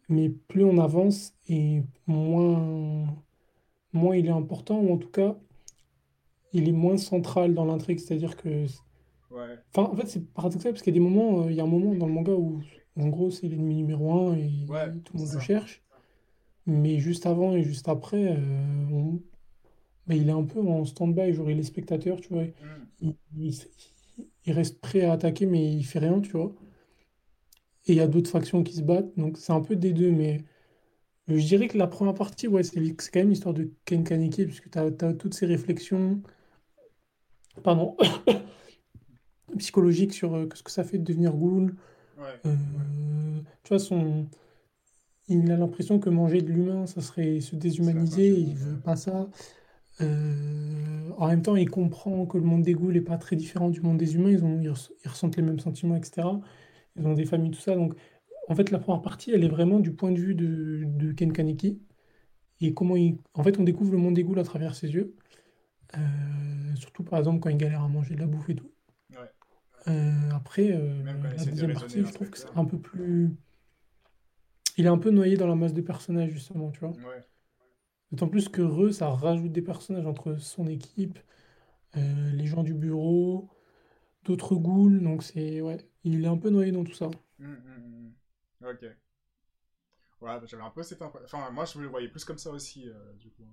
Mais 0.08 0.30
plus 0.30 0.64
on 0.64 0.78
avance 0.78 1.34
et 1.48 1.82
moins... 2.06 3.06
moins 3.92 4.16
il 4.16 4.26
est 4.26 4.30
important, 4.30 4.80
ou 4.80 4.92
en 4.92 4.98
tout 4.98 5.10
cas, 5.10 5.36
il 6.52 6.68
est 6.68 6.72
moins 6.72 6.96
central 6.96 7.54
dans 7.54 7.64
l'intrigue. 7.64 7.98
C'est-à-dire 7.98 8.36
que... 8.36 8.66
Ouais. 9.30 9.58
Enfin, 9.74 9.90
en 9.92 9.96
fait, 9.96 10.06
c'est 10.06 10.26
paradoxal 10.32 10.72
parce 10.72 10.82
qu'il 10.82 10.94
y 10.94 10.98
a 10.98 11.00
des 11.00 11.04
moments, 11.08 11.44
euh, 11.44 11.50
il 11.50 11.56
y 11.56 11.60
a 11.60 11.64
un 11.64 11.66
moment 11.66 11.94
dans 11.94 12.06
le 12.06 12.12
manga 12.12 12.32
où, 12.32 12.60
en 12.96 13.08
gros, 13.08 13.30
c'est 13.30 13.48
l'ennemi 13.48 13.76
numéro 13.76 14.12
un 14.12 14.36
et 14.36 14.50
Ouais, 14.68 14.90
tout 15.04 15.14
le 15.14 15.20
monde 15.20 15.34
le 15.34 15.40
cherche. 15.40 15.82
Mais 16.66 16.98
juste 16.98 17.26
avant 17.26 17.54
et 17.54 17.62
juste 17.62 17.88
après, 17.88 18.36
euh, 18.36 18.86
on- 18.92 19.22
bah, 20.06 20.14
il 20.14 20.28
est 20.28 20.32
un 20.32 20.44
peu 20.44 20.60
en 20.60 20.84
stand-by. 20.84 21.34
Genre, 21.34 21.50
il 21.50 21.58
est 21.58 21.62
spectateur, 21.62 22.20
tu 22.20 22.28
vois. 22.30 22.44
Mhm. 22.44 22.86
Il, 23.00 23.14
il- 23.38 23.54
il 24.46 24.52
reste 24.52 24.80
prêt 24.80 25.02
à 25.02 25.12
attaquer, 25.12 25.46
mais 25.46 25.72
il 25.72 25.84
fait 25.84 25.98
rien, 26.00 26.20
tu 26.20 26.32
vois. 26.32 26.52
Et 27.86 27.92
il 27.92 27.96
y 27.96 28.00
a 28.00 28.06
d'autres 28.06 28.30
factions 28.30 28.62
qui 28.62 28.74
se 28.74 28.82
battent, 28.82 29.16
donc 29.16 29.38
c'est 29.38 29.52
un 29.52 29.60
peu 29.60 29.74
des 29.76 29.92
deux. 29.92 30.10
Mais 30.10 30.44
je 31.28 31.46
dirais 31.46 31.68
que 31.68 31.78
la 31.78 31.86
première 31.86 32.14
partie, 32.14 32.48
ouais, 32.48 32.62
c'est 32.62 32.80
quand 33.12 33.20
même 33.20 33.30
l'histoire 33.30 33.54
de 33.54 33.72
Ken 33.84 34.04
Kaneki, 34.04 34.46
puisque 34.46 34.70
tu 34.70 34.78
as, 34.78 34.90
toutes 35.14 35.34
ces 35.34 35.46
réflexions, 35.46 36.22
pardon, 37.62 37.96
psychologiques 39.58 40.12
sur 40.14 40.34
euh, 40.34 40.48
ce 40.54 40.62
que 40.62 40.70
ça 40.70 40.84
fait 40.84 40.98
de 40.98 41.04
devenir 41.04 41.34
ghoul. 41.34 41.74
Ouais. 42.18 42.24
Euh, 42.46 43.40
tu 43.62 43.68
vois, 43.68 43.78
son... 43.78 44.26
il 45.28 45.50
a 45.50 45.56
l'impression 45.56 45.98
que 45.98 46.10
manger 46.10 46.42
de 46.42 46.50
l'humain, 46.50 46.86
ça 46.86 47.00
serait 47.00 47.40
se 47.40 47.56
déshumaniser, 47.56 48.28
il 48.28 48.54
veut 48.54 48.78
pas 48.78 48.96
ça. 48.96 49.28
Euh, 50.00 51.10
en 51.16 51.26
même 51.28 51.42
temps, 51.42 51.56
il 51.56 51.68
comprend 51.68 52.24
que 52.26 52.38
le 52.38 52.44
monde 52.44 52.62
des 52.62 52.72
ghouls 52.74 52.92
n'est 52.92 53.00
pas 53.00 53.18
très 53.18 53.36
différent 53.36 53.68
du 53.68 53.80
monde 53.80 53.98
des 53.98 54.14
humains, 54.14 54.30
ils 54.30 54.44
ont, 54.44 54.60
ils, 54.60 54.68
res- 54.68 54.92
ils 55.04 55.08
ressentent 55.08 55.36
les 55.36 55.42
mêmes 55.42 55.58
sentiments, 55.58 55.96
etc. 55.96 56.28
Ils 56.96 57.06
ont 57.06 57.14
des 57.14 57.24
familles, 57.24 57.50
tout 57.50 57.60
ça. 57.60 57.74
Donc, 57.74 57.94
en 58.48 58.54
fait, 58.54 58.70
la 58.70 58.78
première 58.78 59.02
partie, 59.02 59.30
elle 59.32 59.44
est 59.44 59.48
vraiment 59.48 59.80
du 59.80 59.92
point 59.92 60.12
de 60.12 60.18
vue 60.18 60.34
de, 60.34 60.84
de 60.84 61.12
Ken 61.12 61.32
Kaneki. 61.32 61.80
Et 62.60 62.74
comment 62.74 62.96
il... 62.96 63.18
En 63.34 63.42
fait, 63.42 63.58
on 63.58 63.64
découvre 63.64 63.92
le 63.92 63.98
monde 63.98 64.14
des 64.14 64.24
ghouls 64.24 64.38
à 64.38 64.44
travers 64.44 64.74
ses 64.74 64.88
yeux. 64.88 65.14
Euh, 65.96 66.74
surtout, 66.74 67.02
par 67.02 67.18
exemple, 67.18 67.40
quand 67.40 67.48
il 67.48 67.56
galère 67.56 67.82
à 67.82 67.88
manger 67.88 68.14
de 68.14 68.20
la 68.20 68.26
bouffe 68.26 68.50
et 68.50 68.54
tout. 68.54 68.70
Ouais. 69.10 69.30
Euh, 69.88 70.30
après, 70.32 70.72
euh, 70.72 71.02
la 71.02 71.44
deuxième 71.44 71.72
partie, 71.72 72.04
je 72.04 72.12
trouve 72.12 72.30
que 72.30 72.38
c'est 72.38 72.56
un 72.56 72.64
peu 72.64 72.78
plus... 72.78 73.34
Il 74.76 74.84
est 74.84 74.90
un 74.90 74.98
peu 74.98 75.10
noyé 75.10 75.36
dans 75.36 75.46
la 75.46 75.54
masse 75.54 75.72
de 75.72 75.80
personnages, 75.80 76.30
justement, 76.30 76.70
tu 76.70 76.80
vois. 76.80 76.90
Ouais. 76.90 77.24
D'autant 78.12 78.28
plus 78.28 78.48
que 78.48 78.62
Re, 78.62 78.92
ça 78.92 79.08
rajoute 79.08 79.52
des 79.52 79.62
personnages 79.62 80.06
entre 80.06 80.36
son 80.36 80.66
équipe, 80.66 81.18
les 81.94 82.46
gens 82.46 82.62
du 82.62 82.74
bureau, 82.74 83.48
d'autres 84.24 84.54
ghouls. 84.56 85.00
Donc, 85.00 85.22
c'est... 85.22 85.60
Ouais, 85.62 85.78
il 86.04 86.22
est 86.22 86.28
un 86.28 86.36
peu 86.36 86.50
noyé 86.50 86.70
dans 86.70 86.84
tout 86.84 86.94
ça. 86.94 87.10
Mhm, 87.38 87.48
mhm, 87.48 88.12
mhm. 88.60 88.70
Ok. 88.70 88.84
Ouais, 90.20 90.38
j'avais 90.46 90.62
un 90.62 90.70
peu 90.70 90.82
cette 90.82 91.00
impression. 91.00 91.38
Enfin, 91.38 91.50
moi, 91.50 91.64
je 91.64 91.80
le 91.80 91.86
voyais 91.88 92.08
plus 92.08 92.24
comme 92.24 92.38
ça 92.38 92.50
aussi, 92.50 92.88
du 93.18 93.30
coup. 93.30 93.44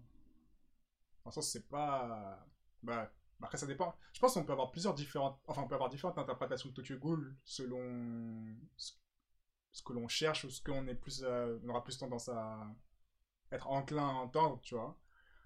En 1.26 1.32
sens, 1.32 1.50
c'est 1.52 1.68
pas. 1.68 2.46
Bah, 2.84 3.12
après, 3.42 3.58
ça 3.58 3.68
dépend. 3.68 3.96
Je 4.14 4.20
pense 4.20 4.34
qu'on 4.34 4.46
peut 4.46 4.54
avoir 4.54 4.72
plusieurs 4.72 4.94
différentes. 4.94 5.40
Enfin, 5.48 5.64
on 5.64 5.68
peut 5.68 5.76
avoir 5.76 5.90
différentes 5.90 6.18
interprétations 6.18 6.70
de 6.70 6.74
Tokyo 6.76 6.98
Ghoul 6.98 7.36
selon 7.46 8.56
ce, 8.78 8.94
que 9.84 9.94
l'on 9.94 10.08
cherche 10.08 10.46
ou 10.46 10.50
ce 10.50 10.62
qu'on 10.64 10.88
est 10.88 10.96
plus. 10.96 11.24
euh, 11.24 11.58
aura 11.68 11.84
plus 11.84 11.98
tendance 11.98 12.30
à 12.30 12.68
être 13.52 13.70
enclin 13.70 14.08
à 14.08 14.14
entendre, 14.14 14.60
tu 14.64 14.76
vois. 14.76 14.98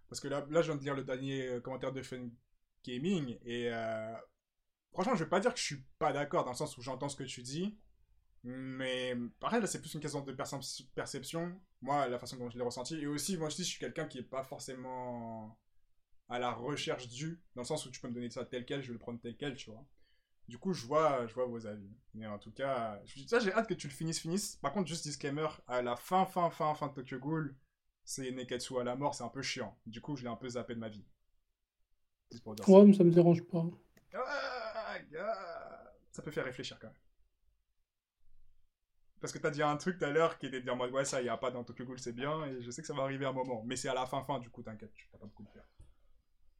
Parce 0.10 0.22
que 0.22 0.28
là, 0.30 0.46
là, 0.52 0.62
je 0.62 0.68
viens 0.72 0.78
de 0.78 0.84
lire 0.84 0.96
le 0.96 1.04
dernier 1.04 1.48
euh, 1.48 1.62
commentaire 1.62 1.94
de 1.94 2.02
Fun 2.04 2.30
Gaming 2.86 3.38
et. 3.46 3.70
euh, 3.74 4.16
Franchement, 4.94 5.16
je 5.16 5.24
vais 5.24 5.30
pas 5.30 5.40
dire 5.40 5.54
que 5.54 5.60
je 5.60 5.66
suis 5.66 5.84
pas 6.00 6.14
d'accord 6.14 6.46
dans 6.46 6.52
le 6.52 6.58
sens 6.58 6.78
où 6.78 6.82
j'entends 6.82 7.10
ce 7.10 7.16
que 7.18 7.24
tu 7.24 7.44
dis, 7.44 7.78
mais 8.44 9.16
pareil, 9.40 9.62
là, 9.62 9.68
c'est 9.68 9.82
plus 9.82 9.94
une 9.94 10.02
question 10.02 10.22
de 10.22 10.34
percep- 10.34 10.88
perception. 10.96 11.60
Moi, 11.82 12.08
la 12.10 12.20
façon 12.20 12.38
dont 12.38 12.50
je 12.50 12.58
l'ai 12.58 12.64
ressenti. 12.64 12.96
Et 13.00 13.08
aussi, 13.08 13.38
moi, 13.38 13.50
je 13.50 13.58
dis, 13.58 13.64
je 13.66 13.70
suis 13.72 13.80
quelqu'un 13.80 14.06
qui 14.08 14.20
est 14.20 14.24
pas 14.24 14.44
forcément 14.44 15.58
à 16.30 16.40
la 16.40 16.52
recherche 16.52 17.08
du, 17.10 17.42
dans 17.56 17.62
le 17.64 17.68
sens 17.68 17.86
où 17.86 17.92
tu 17.92 18.00
peux 18.00 18.08
me 18.10 18.14
donner 18.14 18.30
ça 18.30 18.46
tel 18.46 18.66
quel, 18.66 18.82
je 18.82 18.88
vais 18.88 18.94
le 18.94 19.00
prendre 19.00 19.20
tel 19.20 19.36
quel, 19.38 19.56
tu 19.56 19.70
vois. 19.72 19.86
Du 20.48 20.58
coup, 20.60 20.74
je 20.74 20.86
vois, 20.88 21.28
je 21.28 21.34
vois 21.36 21.46
vos 21.46 21.66
avis. 21.68 21.92
Mais 22.16 22.28
en 22.28 22.40
tout 22.40 22.52
cas, 22.52 23.02
je- 23.06 23.26
ça, 23.28 23.40
j'ai 23.40 23.54
hâte 23.54 23.68
que 23.70 23.74
tu 23.76 23.88
le 23.88 23.94
finisses, 23.94 24.20
finisses. 24.20 24.58
Par 24.58 24.74
contre, 24.74 24.88
juste 24.90 25.04
disclaimer, 25.06 25.48
à 25.68 25.82
la 25.82 25.96
fin, 25.96 26.26
fin, 26.26 26.50
fin, 26.50 26.76
fin 26.76 26.88
de 26.88 26.94
Tokyo 26.94 27.20
Ghoul, 27.20 27.56
c'est 28.06 28.32
Neketsu 28.32 28.80
à 28.80 28.84
la 28.84 28.96
mort, 28.96 29.16
c'est 29.16 29.24
un 29.24 29.30
peu 29.30 29.42
chiant. 29.44 29.78
Du 29.86 30.02
coup, 30.02 30.16
je 30.18 30.24
l'ai 30.24 30.30
un 30.30 30.36
peu 30.36 30.50
zappé 30.50 30.76
de 30.76 30.80
ma 30.80 30.90
vie. 30.90 31.06
Juste 32.32 32.44
pour 32.44 32.56
dire 32.56 32.66
ça. 32.66 32.72
Ouais, 32.72 32.86
mais 32.86 32.94
ça 32.94 33.04
me 33.04 33.12
dérange 33.12 33.44
pas. 33.44 33.66
Ah, 34.14 34.98
ah, 35.18 35.92
ça 36.12 36.22
peut 36.22 36.32
faire 36.32 36.46
réfléchir 36.46 36.78
quand 36.80 36.88
même. 36.88 36.96
Parce 39.22 39.32
que 39.34 39.38
t'as 39.40 39.50
dit 39.52 39.62
un 39.64 39.78
truc 39.78 39.98
tout 39.98 40.04
à 40.06 40.10
l'heure 40.10 40.38
qui 40.38 40.48
était 40.48 40.60
de 40.60 40.66
dire 40.66 40.78
ouais 40.92 41.06
ça 41.06 41.22
y 41.22 41.30
a 41.30 41.38
pas 41.38 41.52
dans 41.52 41.64
Tokyo 41.64 41.86
Ghoul 41.86 42.00
c'est 42.00 42.12
bien 42.14 42.46
et 42.46 42.62
je 42.62 42.70
sais 42.72 42.82
que 42.82 42.88
ça 42.88 42.94
va 42.94 43.04
arriver 43.04 43.26
à 43.26 43.30
un 43.30 43.34
moment 43.34 43.64
mais 43.66 43.76
c'est 43.78 43.88
à 43.90 43.94
la 43.94 44.06
fin 44.06 44.24
fin 44.24 44.40
du 44.40 44.50
coup 44.50 44.62
t'inquiète 44.64 44.94
tu 44.94 45.08
vas 45.14 45.20
pas 45.20 45.26
beaucoup 45.26 45.44
le 45.44 45.50
faire. 45.50 45.64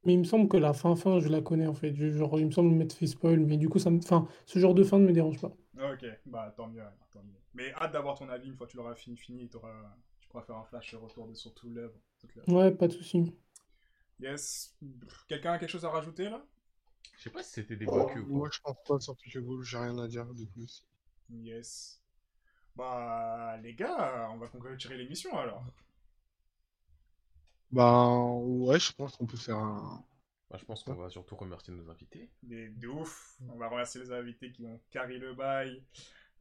Mais 0.04 0.14
il 0.14 0.18
me 0.18 0.24
semble 0.24 0.48
que 0.48 0.56
la 0.56 0.72
fin, 0.72 0.96
fin, 0.96 1.20
je 1.20 1.28
la 1.28 1.40
connais, 1.42 1.66
en 1.66 1.74
fait. 1.74 1.94
Je- 1.94 2.10
genre, 2.10 2.38
il 2.38 2.46
me 2.46 2.50
semble 2.50 2.70
m'être 2.74 2.94
fait 2.94 3.06
spoil, 3.06 3.40
mais 3.40 3.56
du 3.58 3.68
coup, 3.68 3.78
ça 3.78 3.90
me... 3.90 3.98
Enfin, 3.98 4.26
ce 4.46 4.58
genre 4.58 4.74
de 4.74 4.82
fin 4.82 4.98
ne 4.98 5.06
me 5.06 5.12
dérange 5.12 5.40
pas. 5.40 5.52
Ok 5.78 6.04
bah 6.26 6.52
tant 6.56 6.68
mieux 6.68 6.82
tant 7.10 7.22
mieux. 7.22 7.38
Mais 7.54 7.72
hâte 7.72 7.92
d'avoir 7.92 8.18
ton 8.18 8.28
avis 8.28 8.48
une 8.48 8.56
fois 8.56 8.66
que 8.66 8.72
tu 8.72 8.76
l'auras 8.76 8.94
fini 8.94 9.16
fini 9.16 9.48
tu 9.48 9.56
pourras 10.28 10.42
faire 10.42 10.56
un 10.56 10.64
flash 10.64 10.94
retour 10.94 11.26
de 11.26 11.32
sur 11.34 11.54
tout 11.54 11.70
l'œuvre. 11.70 11.94
toute 12.18 12.34
l'œuvre. 12.34 12.52
Ouais, 12.52 12.70
pas 12.70 12.86
de 12.86 12.92
souci. 12.92 13.32
Yes. 14.20 14.76
Quelqu'un 15.26 15.52
a 15.52 15.58
quelque 15.58 15.70
chose 15.70 15.84
à 15.86 15.90
rajouter 15.90 16.28
là? 16.28 16.44
Je 17.16 17.22
sais 17.22 17.30
pas 17.30 17.42
si 17.42 17.52
c'était 17.52 17.76
des 17.76 17.86
Baku 17.86 18.18
ou 18.20 18.26
Moi, 18.36 18.48
je 18.52 18.60
pense 18.60 18.76
pas 18.86 19.00
sur 19.00 19.16
Tokyo 19.16 19.40
Ghoul, 19.42 19.64
j'ai 19.64 19.78
rien 19.78 19.96
à 19.98 20.06
dire 20.06 20.26
de 20.26 20.44
plus. 20.44 20.84
Yes. 21.30 22.02
Bah 22.76 23.56
les 23.62 23.74
gars 23.74 24.28
on 24.32 24.36
va 24.36 24.48
conclure 24.48 24.76
l'émission 24.90 25.36
alors. 25.38 25.64
Bah, 27.72 28.08
ouais, 28.42 28.78
je 28.80 28.92
pense 28.92 29.16
qu'on 29.16 29.26
peut 29.26 29.36
faire 29.36 29.56
un. 29.58 30.04
Bah, 30.50 30.56
je 30.58 30.64
pense 30.64 30.82
qu'on 30.82 30.94
va 30.94 31.08
surtout 31.10 31.36
remercier 31.36 31.72
nos 31.72 31.88
invités. 31.90 32.28
Mais 32.42 32.68
de 32.68 32.88
ouf. 32.88 33.36
On 33.48 33.56
va 33.56 33.68
remercier 33.68 34.00
les 34.00 34.12
invités 34.12 34.50
qui 34.52 34.64
ont 34.66 34.80
carré 34.90 35.18
le 35.18 35.34
bail. 35.34 35.82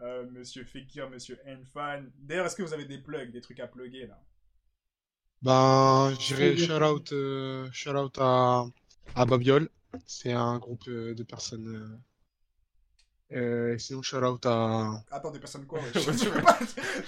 Euh, 0.02 0.26
Monsieur 0.32 0.64
Fekir, 0.64 1.10
Monsieur 1.10 1.40
Enfan. 1.48 2.04
D'ailleurs, 2.18 2.46
est-ce 2.48 2.56
que 2.56 2.64
vous 2.64 2.74
avez 2.74 2.86
des 2.86 2.98
plugs, 3.00 3.32
des 3.32 3.42
trucs 3.42 3.60
à 3.60 3.68
plugger 3.68 4.08
là? 4.08 4.22
Bah, 5.42 6.12
je 6.20 6.28
dirais 6.36 6.56
C'est 6.56 6.58
shout 6.58 6.82
out, 6.84 7.12
euh, 7.14 7.70
shout 7.72 7.92
out 7.96 8.18
à, 8.20 8.66
à 9.16 9.26
Babiol. 9.26 9.70
C'est 10.06 10.32
un 10.34 10.58
groupe 10.60 10.88
euh, 10.88 11.14
de 11.16 11.24
personnes. 11.24 12.02
Euh, 13.32 13.74
euh, 13.74 13.78
sinon, 13.78 14.02
shout 14.02 14.18
out 14.24 14.46
à. 14.46 15.04
Attends, 15.12 15.32
des 15.32 15.40
personnes 15.40 15.66
quoi 15.66 15.80
ouais, 15.80 15.86
Ouais, 15.86 15.92
je- 16.14 16.42
pas- 16.42 16.60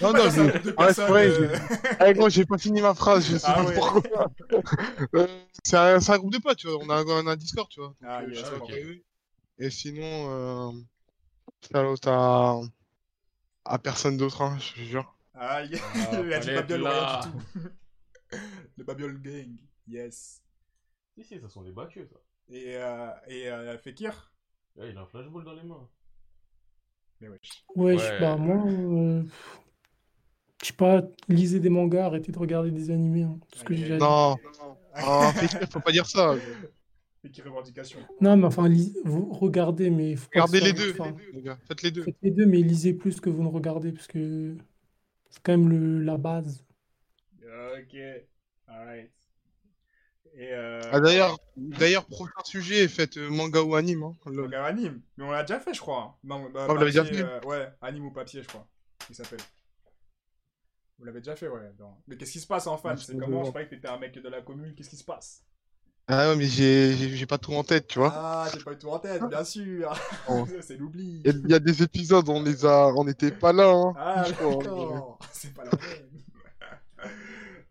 Non, 0.01 0.13
non, 0.17 0.29
je- 0.29 0.61
de 0.63 0.73
Ah, 0.77 0.93
c'est 0.93 1.07
vrai, 1.07 1.27
euh, 1.29 1.55
Eh, 2.05 2.13
gros, 2.13 2.29
j'ai 2.29 2.45
pas 2.45 2.57
fini 2.57 2.81
ma 2.81 2.93
phrase, 2.93 3.25
je 3.27 3.37
sais 3.37 3.47
Ah 3.47 3.55
pas 3.55 3.65
ouais. 3.65 3.75
pourquoi. 3.75 4.31
Euh, 5.15 5.27
c'est 5.63 5.77
un, 5.77 5.99
c'est 5.99 6.11
un 6.13 6.17
groupe 6.19 6.33
de 6.33 6.37
potes, 6.39 6.57
tu 6.57 6.67
vois. 6.67 6.77
On 6.81 6.89
a, 6.89 6.95
un- 6.97 7.05
on 7.05 7.27
a 7.27 7.31
un 7.31 7.35
Discord, 7.35 7.67
tu 7.69 7.79
vois. 7.79 7.89
Donc, 7.89 7.97
Ah, 8.03 8.21
euh, 8.21 8.29
yes, 8.29 8.39
shout 8.45 8.53
out 8.55 8.61
ok. 8.61 8.69
à 8.71 8.75
eux. 8.77 9.03
Et 9.59 9.69
sinon, 9.69 10.01
euh, 10.03 10.71
shout 11.71 11.77
out 11.77 12.07
à, 12.07 12.59
à 13.65 13.79
personne 13.79 14.17
d'autre, 14.17 14.41
hein, 14.41 14.57
je 14.59 14.73
te 14.73 14.79
jure. 14.79 15.15
Ah, 15.33 15.63
yeah. 15.63 15.79
Ah, 15.95 16.19
il 16.21 16.33
a 16.33 16.39
dit 16.39 16.45
fallait 16.47 16.55
Babiol, 16.61 16.87
rien 16.87 17.21
du 17.23 17.29
tout. 17.31 18.37
Le 18.77 18.83
Babiol 18.83 19.21
Gang, 19.21 19.55
yes. 19.87 20.41
Si, 21.17 21.23
si, 21.23 21.39
ça 21.39 21.49
sont 21.49 21.61
des 21.63 21.71
Baku, 21.71 22.05
ça. 22.05 22.15
Et, 22.49 22.75
euh, 22.77 23.07
et 23.27 23.49
euh, 23.49 23.77
Fekir? 23.77 24.31
Là, 24.75 24.85
il 24.87 24.97
a 24.97 25.01
un 25.01 25.05
flashball 25.05 25.43
dans 25.43 25.53
les 25.53 25.63
mains. 25.63 25.87
Mais. 27.21 27.27
Ouais, 27.75 27.93
Ouais. 27.93 27.97
je 27.97 28.03
sais 28.03 28.19
pas, 28.19 28.35
moi, 28.37 28.65
euh, 28.67 29.23
je 30.61 30.67
sais 30.67 30.73
pas, 30.73 31.03
lisez 31.27 31.59
des 31.59 31.69
mangas, 31.69 32.05
arrêtez 32.05 32.31
de 32.31 32.37
regarder 32.39 32.71
des 32.71 32.91
animés, 32.91 33.23
hein, 33.23 33.39
tout 33.51 33.59
ce 33.59 33.63
que 33.63 33.73
j'ai. 33.75 33.97
Non, 33.97 34.35
non, 34.99 35.31
Fekir, 35.33 35.59
faut 35.69 35.79
pas 35.79 35.91
dire 35.91 36.05
ça. 36.05 36.35
Revendication. 37.45 37.99
Non, 38.19 38.35
mais 38.35 38.45
enfin, 38.45 38.67
lis- 38.67 38.97
vous 39.05 39.31
regardez, 39.31 39.91
mais 39.91 40.15
faut 40.15 40.27
pas 40.29 40.41
que 40.41 40.51
Regardez 40.51 40.59
les 40.61 40.73
deux, 40.73 40.91
enfin, 40.91 41.15
les 41.33 41.41
gars. 41.43 41.59
Faites 41.67 41.83
les 41.83 41.91
deux. 41.91 42.01
faites 42.03 42.17
les 42.23 42.31
deux, 42.31 42.47
mais 42.47 42.57
lisez 42.61 42.93
plus 42.95 43.19
que 43.21 43.29
vous 43.29 43.43
ne 43.43 43.47
regardez, 43.47 43.91
parce 43.91 44.07
que 44.07 44.55
C'est 45.29 45.41
quand 45.43 45.51
même 45.57 45.69
le, 45.69 46.03
la 46.03 46.17
base. 46.17 46.65
Ok, 47.43 47.95
alright. 48.67 49.11
Et 50.33 50.53
euh... 50.53 50.79
Ah, 50.91 50.99
d'ailleurs, 51.01 51.37
d'ailleurs, 51.57 52.05
prochain 52.05 52.31
sujet, 52.45 52.87
faites 52.87 53.17
euh, 53.17 53.29
manga 53.29 53.61
ou 53.61 53.75
anime. 53.75 54.03
Hein. 54.03 54.15
Le- 54.27 54.43
manga 54.43 54.63
anime. 54.65 55.01
Mais 55.17 55.25
on 55.25 55.31
l'a 55.31 55.43
déjà 55.43 55.59
fait, 55.59 55.73
je 55.73 55.81
crois. 55.81 56.17
Non, 56.23 56.49
bah, 56.49 56.61
Ah, 56.63 56.67
vous 56.71 56.75
l'avez 56.75 56.91
déjà 56.91 57.03
fait 57.05 57.21
euh, 57.21 57.39
Ouais, 57.41 57.69
anime 57.81 58.05
ou 58.05 58.11
papier, 58.11 58.41
je 58.41 58.47
crois. 58.47 58.65
Il 59.09 59.15
s'appelle. 59.15 59.39
Vous 60.97 61.05
l'avez 61.05 61.19
déjà 61.19 61.35
fait, 61.35 61.47
ouais. 61.47 61.71
non. 61.79 61.95
Mais 62.07 62.15
qu'est-ce 62.15 62.31
qui 62.31 62.39
se 62.39 62.47
passe 62.47 62.67
en 62.67 62.77
fan 62.77 62.97
C'est 62.97 63.17
comment? 63.17 63.43
Je 63.43 63.49
croyais 63.49 63.67
que 63.67 63.75
t'étais 63.75 63.87
un 63.89 63.97
mec 63.97 64.13
de 64.13 64.29
la 64.29 64.41
commune. 64.41 64.73
Qu'est-ce 64.75 64.89
qui 64.89 64.97
se 64.97 65.03
passe? 65.03 65.43
Ah 66.07 66.29
ouais, 66.29 66.35
mais 66.35 66.45
j'ai 66.45 67.25
pas 67.25 67.37
tout 67.37 67.53
en 67.53 67.63
tête, 67.63 67.87
tu 67.87 67.99
vois. 67.99 68.11
Ah, 68.15 68.47
j'ai 68.53 68.63
pas 68.63 68.71
eu 68.73 68.77
tout 68.77 68.89
en 68.89 68.99
tête, 68.99 69.23
bien 69.27 69.43
sûr. 69.43 69.93
Oh. 70.29 70.45
C'est 70.61 70.77
l'oubli. 70.77 71.21
Il 71.25 71.31
y, 71.31 71.35
a- 71.35 71.39
il 71.45 71.51
y 71.51 71.53
a 71.53 71.59
des 71.59 71.83
épisodes, 71.83 72.27
on 72.29 72.41
les 72.43 72.65
a, 72.65 72.87
on 72.95 73.03
n'était 73.03 73.31
pas 73.31 73.51
là. 73.53 73.69
Hein. 73.71 73.93
Ah, 73.97 74.25
Oh, 74.43 74.61
d'accord. 74.61 75.19
C'est 75.31 75.53
pas 75.53 75.63
la 75.65 75.71
même. 75.71 77.09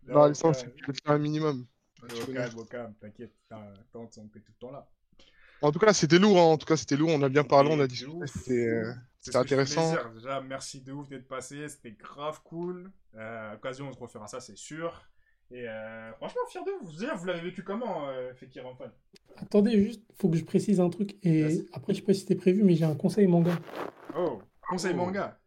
Non, 0.07 0.21
au 0.23 0.27
le 0.27 0.33
sens, 0.33 0.57
calme. 0.57 0.71
c'est 0.75 0.81
de 0.81 0.87
le 0.87 0.93
faire 0.93 1.11
un 1.13 1.17
minimum. 1.17 1.65
Au 2.03 2.31
calme, 2.33 2.57
au 2.59 2.65
calme, 2.65 2.93
t'inquiète. 2.99 3.33
On 3.51 4.05
était 4.05 4.39
tout 4.39 4.51
le 4.51 4.59
temps 4.59 4.71
là. 4.71 4.87
En 5.61 5.71
tout 5.71 5.79
cas, 5.79 5.93
c'était 5.93 6.17
lourd. 6.17 6.37
Hein. 6.37 6.43
En 6.43 6.57
tout 6.57 6.65
cas, 6.65 6.77
c'était 6.77 6.97
lourd. 6.97 7.09
On 7.11 7.21
a 7.21 7.29
bien 7.29 7.43
parlé, 7.43 7.69
on 7.71 7.79
a 7.79 7.85
ouf. 7.85 8.29
C'était 8.33 8.67
euh, 8.67 8.93
intéressant. 9.35 9.93
Déjà, 10.15 10.41
merci 10.41 10.81
de 10.81 10.91
ouf 10.91 11.07
d'être 11.07 11.27
passé. 11.27 11.67
C'était 11.69 11.91
grave 11.91 12.41
cool. 12.43 12.91
Euh, 13.15 13.49
à 13.49 13.53
l'occasion, 13.53 13.87
on 13.87 13.93
se 13.93 13.99
refera 13.99 14.27
ça, 14.27 14.39
c'est 14.39 14.57
sûr. 14.57 15.03
Et 15.51 15.67
euh, 15.67 16.11
franchement, 16.13 16.41
fier 16.49 16.63
de 16.63 16.71
vous. 16.81 16.91
Vous 17.17 17.25
l'avez 17.25 17.41
vécu 17.41 17.63
comment, 17.63 18.07
euh, 18.07 18.33
Fekir 18.33 18.65
en 18.65 18.75
fan 18.75 18.91
Attendez, 19.37 19.83
juste, 19.83 20.01
faut 20.19 20.29
que 20.29 20.37
je 20.37 20.45
précise 20.45 20.79
un 20.79 20.89
truc. 20.89 21.17
Et 21.23 21.65
après, 21.73 21.93
je 21.93 21.99
sais 21.99 22.05
pas 22.05 22.13
si 22.13 22.21
c'était 22.21 22.35
prévu, 22.35 22.63
mais 22.63 22.73
j'ai 22.75 22.85
un 22.85 22.95
conseil 22.95 23.27
manga. 23.27 23.59
Oh, 24.17 24.41
conseil 24.67 24.93
Oh. 24.93 24.97
manga. 24.97 25.39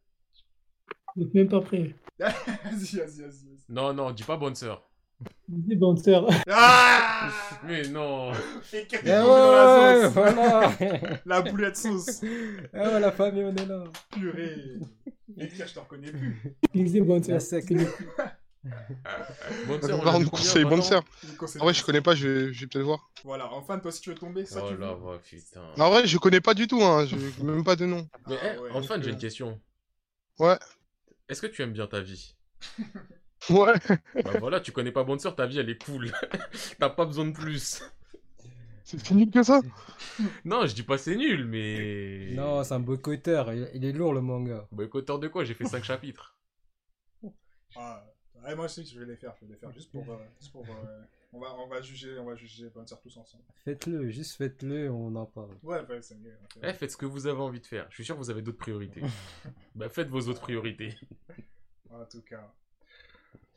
Vous 1.17 1.25
n'êtes 1.25 1.35
même 1.35 1.49
pas 1.49 1.61
prêt. 1.61 1.95
vas-y, 2.19 2.97
vas-y, 2.97 2.97
vas-y. 2.97 3.23
vas-y. 3.23 3.59
Non, 3.69 3.93
non, 3.95 4.11
dis 4.11 4.25
pas 4.25 4.37
bonne 4.37 4.55
sœur. 4.55 4.89
Dis 5.49 5.77
Bouncer. 5.77 6.21
Ah 6.51 7.31
Mais 7.65 7.87
non. 7.89 8.33
Eh 8.73 8.87
dans 9.07 9.53
la 9.53 10.03
sauce. 10.03 10.13
voilà. 10.13 10.73
La 11.27 11.43
boulette 11.43 11.77
sauce. 11.77 12.21
Ah 12.73 12.91
ouais, 12.95 13.01
la 13.01 13.13
famille, 13.13 13.45
on 13.45 13.55
est 13.55 13.67
là. 13.67 13.85
Purée. 14.11 14.79
Fekir, 15.39 15.67
je 15.67 15.75
te 15.75 15.79
reconnais 15.81 16.11
plus. 16.13 16.57
Bouncer. 17.03 17.33
La 17.33 17.41
sec. 17.41 17.73
Bonne 19.67 19.79
On 19.83 19.87
sœur, 19.87 20.03
va 20.03 20.17
on 20.17 20.21
nous 20.21 20.31
20 20.65 20.71
bonne 20.71 20.83
sœur. 20.83 21.05
Ah 21.61 21.67
ouais, 21.67 21.73
de 21.73 21.79
je 21.79 21.85
connais 21.85 22.01
pas, 22.01 22.15
je 22.15 22.29
vais, 22.29 22.53
je 22.53 22.61
vais 22.63 22.67
peut-être 22.67 22.85
voir. 22.85 23.11
Voilà, 23.23 23.53
en 23.53 23.63
fan, 23.63 23.81
toi, 23.81 23.93
si 23.93 24.01
tu 24.01 24.09
veux 24.11 24.17
tomber, 24.17 24.47
ça 24.47 24.63
Oh 24.65 24.71
tu 24.71 24.79
là, 24.79 24.97
putain. 25.23 25.63
En 25.79 25.91
vrai, 25.91 26.07
je 26.07 26.17
connais 26.19 26.41
pas 26.41 26.55
du 26.55 26.67
tout. 26.67 26.83
Hein. 26.83 27.05
Je 27.07 27.17
même 27.45 27.63
pas 27.65 27.77
de 27.77 27.85
nom. 27.85 28.09
Mais 28.27 28.37
Ah 28.43 28.55
eh, 28.55 28.59
ouais, 28.59 28.71
enfin, 28.73 28.97
j'ai 29.01 29.11
euh, 29.11 29.13
une 29.13 29.19
question. 29.19 29.61
Ouais. 30.39 30.59
Est-ce 31.29 31.43
que 31.43 31.47
tu 31.47 31.63
aimes 31.63 31.73
bien 31.73 31.87
ta 31.87 32.01
vie? 32.01 32.35
Ouais. 33.51 33.75
Bah 34.25 34.39
voilà, 34.39 34.61
tu 34.61 34.73
connais 34.73 34.93
pas 34.93 35.05
bonne 35.05 35.19
sœur, 35.19 35.35
ta 35.37 35.47
vie 35.47 35.59
elle 35.59 35.69
est 35.69 35.83
cool. 35.85 36.11
T'as 36.79 36.91
pas 36.91 37.05
besoin 37.05 37.27
de 37.27 37.33
plus. 37.33 37.83
C'est 38.85 39.11
nul 39.13 39.31
que 39.31 39.43
ça. 39.43 39.61
Non, 40.45 40.67
je 40.67 40.75
dis 40.75 40.83
pas 40.83 40.99
c'est 40.99 41.17
nul, 41.17 41.47
mais. 41.47 42.33
Non, 42.35 42.63
c'est 42.65 42.75
un 42.75 42.81
boycotteur. 42.81 43.53
Il, 43.53 43.69
il 43.75 43.85
est 43.85 43.93
lourd, 43.93 44.13
le 44.15 44.21
manga. 44.21 44.67
Boycotteur 44.73 45.19
de 45.19 45.29
quoi? 45.29 45.45
J'ai 45.45 45.55
fait 45.55 45.65
5 45.65 45.83
chapitres. 45.85 46.37
Ah, 47.77 48.05
ouais, 48.45 48.55
moi 48.55 48.67
aussi, 48.67 48.85
je 48.87 48.99
vais 49.01 49.07
les 49.07 49.17
faire. 49.17 49.35
Je 49.41 49.47
vais 49.47 49.53
les 49.53 49.59
faire 49.59 49.73
juste 49.73 49.91
pour. 49.91 50.09
euh, 50.11 50.17
juste 50.39 50.53
pour 50.53 50.63
euh, 50.69 51.03
on, 51.33 51.41
va, 51.41 51.55
on 51.59 51.67
va 51.67 51.81
juger, 51.81 52.19
on 52.19 52.27
va 52.27 52.37
juger 52.37 52.69
Bouncer 52.75 52.95
tous 53.03 53.17
ensemble. 53.17 53.43
Faites-le, 53.65 54.11
juste 54.11 54.37
faites-le, 54.37 54.91
on 54.91 55.15
en 55.17 55.27
parle. 55.27 55.57
Ouais, 55.63 55.81
ouais, 55.89 56.03
c'est 56.03 56.17
mieux. 56.17 56.37
Eh, 56.63 56.73
faites 56.75 56.93
ce 56.93 56.97
que 56.97 57.07
vous 57.07 57.27
avez 57.27 57.41
envie 57.41 57.61
de 57.61 57.67
faire. 57.67 57.87
Je 57.89 57.95
suis 57.95 58.05
sûr 58.05 58.15
que 58.15 58.21
vous 58.21 58.31
avez 58.31 58.43
d'autres 58.43 58.59
priorités. 58.59 59.01
bah 59.75 59.89
faites 59.89 60.09
vos 60.09 60.29
autres 60.29 60.43
priorités. 60.43 60.95
En 61.91 62.05
tout 62.05 62.23
cas. 62.23 62.53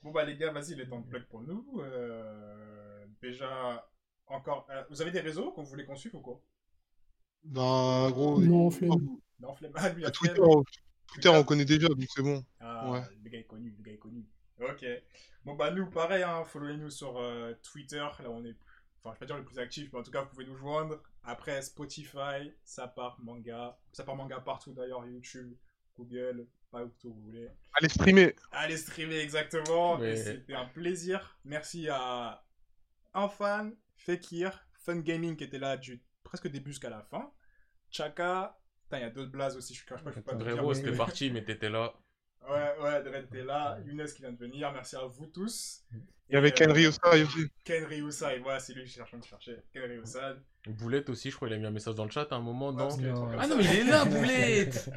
Bon, 0.03 0.11
bah, 0.11 0.23
les 0.23 0.37
gars, 0.37 0.51
vas-y, 0.51 0.71
il 0.71 0.81
est 0.81 0.87
temps 0.87 0.99
de 1.01 1.07
plug 1.07 1.25
pour 1.27 1.41
nous. 1.41 1.65
Euh, 1.81 3.05
déjà, 3.21 3.89
encore. 4.27 4.67
euh, 4.69 4.83
vous 4.89 5.01
avez 5.01 5.11
des 5.11 5.19
réseaux 5.19 5.51
qu'on 5.51 5.63
voulait 5.63 5.85
qu'on 5.85 5.95
suive 5.95 6.15
ou 6.15 6.21
quoi? 6.21 6.41
Bah, 7.43 8.07
gros. 8.11 8.39
Non, 8.41 8.69
flemme. 8.69 9.17
Non, 9.39 9.53
flemme. 9.55 9.71
Ah, 9.75 9.89
lui, 9.89 10.03
à 10.03 10.07
la 10.07 10.11
Twitter, 10.11 10.35
flemme. 10.35 10.49
on- 10.49 10.63
Twitter, 11.13 11.29
on 11.29 11.43
connaît 11.43 11.65
déjà, 11.65 11.87
donc 11.87 12.03
c'est 12.09 12.21
bon. 12.21 12.43
Ah, 12.59 12.89
Ouais. 12.91 13.01
le 13.23 13.29
gars 13.29 13.39
est 13.39 13.43
connu, 13.45 13.73
le 13.77 13.83
gars 13.83 13.93
est 13.93 13.97
connu. 13.97 14.25
Ok. 14.59 14.85
Bon, 15.45 15.55
bah, 15.55 15.71
nous, 15.71 15.89
pareil, 15.89 16.23
hein, 16.23 16.43
followez-nous 16.45 16.89
sur 16.89 17.17
euh, 17.17 17.53
Twitter. 17.63 17.97
Là, 18.19 18.29
on 18.29 18.43
est. 18.45 18.55
Enfin, 19.03 19.13
je 19.13 19.13
vais 19.13 19.19
pas 19.19 19.25
dire 19.27 19.37
le 19.37 19.45
plus 19.45 19.59
actif, 19.59 19.89
mais 19.93 19.99
en 19.99 20.03
tout 20.03 20.11
cas, 20.11 20.21
vous 20.23 20.29
pouvez 20.29 20.45
nous 20.45 20.55
joindre. 20.57 21.01
Après, 21.23 21.61
Spotify, 21.61 22.51
ça 22.63 22.87
part 22.87 23.17
manga. 23.21 23.77
Ça 23.93 24.03
part 24.03 24.15
manga 24.15 24.39
partout 24.39 24.73
d'ailleurs, 24.73 25.05
YouTube, 25.05 25.53
Google, 25.95 26.47
pas 26.71 26.83
où 26.83 26.89
que 26.89 27.07
vous 27.07 27.21
voulez. 27.21 27.49
Allez 27.73 27.89
streamer. 27.89 28.35
Allez 28.51 28.77
streamer 28.77 29.19
exactement. 29.19 29.97
Mais- 29.97 30.15
C'était 30.15 30.53
un 30.53 30.65
plaisir. 30.65 31.37
Merci 31.45 31.87
à 31.89 32.43
Infan, 33.13 33.71
Fekir, 33.95 34.65
Fun 34.79 34.97
Gaming 34.99 35.35
qui 35.35 35.43
était 35.43 35.59
là 35.59 35.77
du 35.77 36.01
presque 36.23 36.47
début 36.47 36.71
jusqu'à 36.71 36.89
la 36.89 37.01
fin. 37.01 37.31
Chaka. 37.89 38.57
Putain, 38.83 38.99
il 38.99 39.01
y 39.01 39.05
a 39.05 39.09
d'autres 39.09 39.31
blazes 39.31 39.57
aussi. 39.57 39.73
Je 39.73 39.83
ne 39.83 39.87
pas, 39.89 39.97
je 39.97 40.03
peux 40.03 40.21
pas 40.21 40.33
parce 40.33 40.77
c'était 40.77 40.91
que- 40.91 40.97
parti, 40.97 41.29
mais 41.31 41.43
t'étais 41.43 41.69
là. 41.69 41.93
Ouais, 42.49 42.75
ouais, 42.81 43.03
Dredd 43.03 43.25
était 43.25 43.43
là. 43.43 43.77
Younes 43.85 44.05
qui 44.05 44.21
vient 44.21 44.31
de 44.31 44.37
venir. 44.37 44.71
Merci 44.71 44.95
à 44.95 45.05
vous 45.05 45.27
tous. 45.27 45.83
Il 46.29 46.33
y 46.33 46.37
avait 46.37 46.49
Et, 46.49 46.51
Ken 46.53 46.69
euh, 46.69 46.73
Ryosai 46.73 47.23
aussi. 47.23 47.47
Ken 47.63 47.85
Ryusai. 47.85 48.39
Voilà, 48.39 48.59
c'est 48.59 48.73
lui 48.73 48.83
que 48.83 48.89
je 48.89 48.93
cherchais, 48.95 49.17
je 49.21 49.27
cherchais. 49.27 49.63
Ken 49.73 49.83
Ryusai. 49.83 50.35
Boulette 50.67 51.09
aussi, 51.09 51.31
je 51.31 51.35
crois, 51.35 51.47
il 51.47 51.53
a 51.53 51.57
mis 51.57 51.65
un 51.65 51.71
message 51.71 51.95
dans 51.95 52.05
le 52.05 52.11
chat 52.11 52.31
à 52.31 52.35
un 52.35 52.41
moment, 52.41 52.71
non 52.73 52.95
Non. 52.97 53.31
Ah 53.39 53.47
non, 53.47 53.57
mais 53.57 53.63
il 53.63 53.75
est 53.79 53.83
là, 53.85 54.05
Boulette 54.05 54.89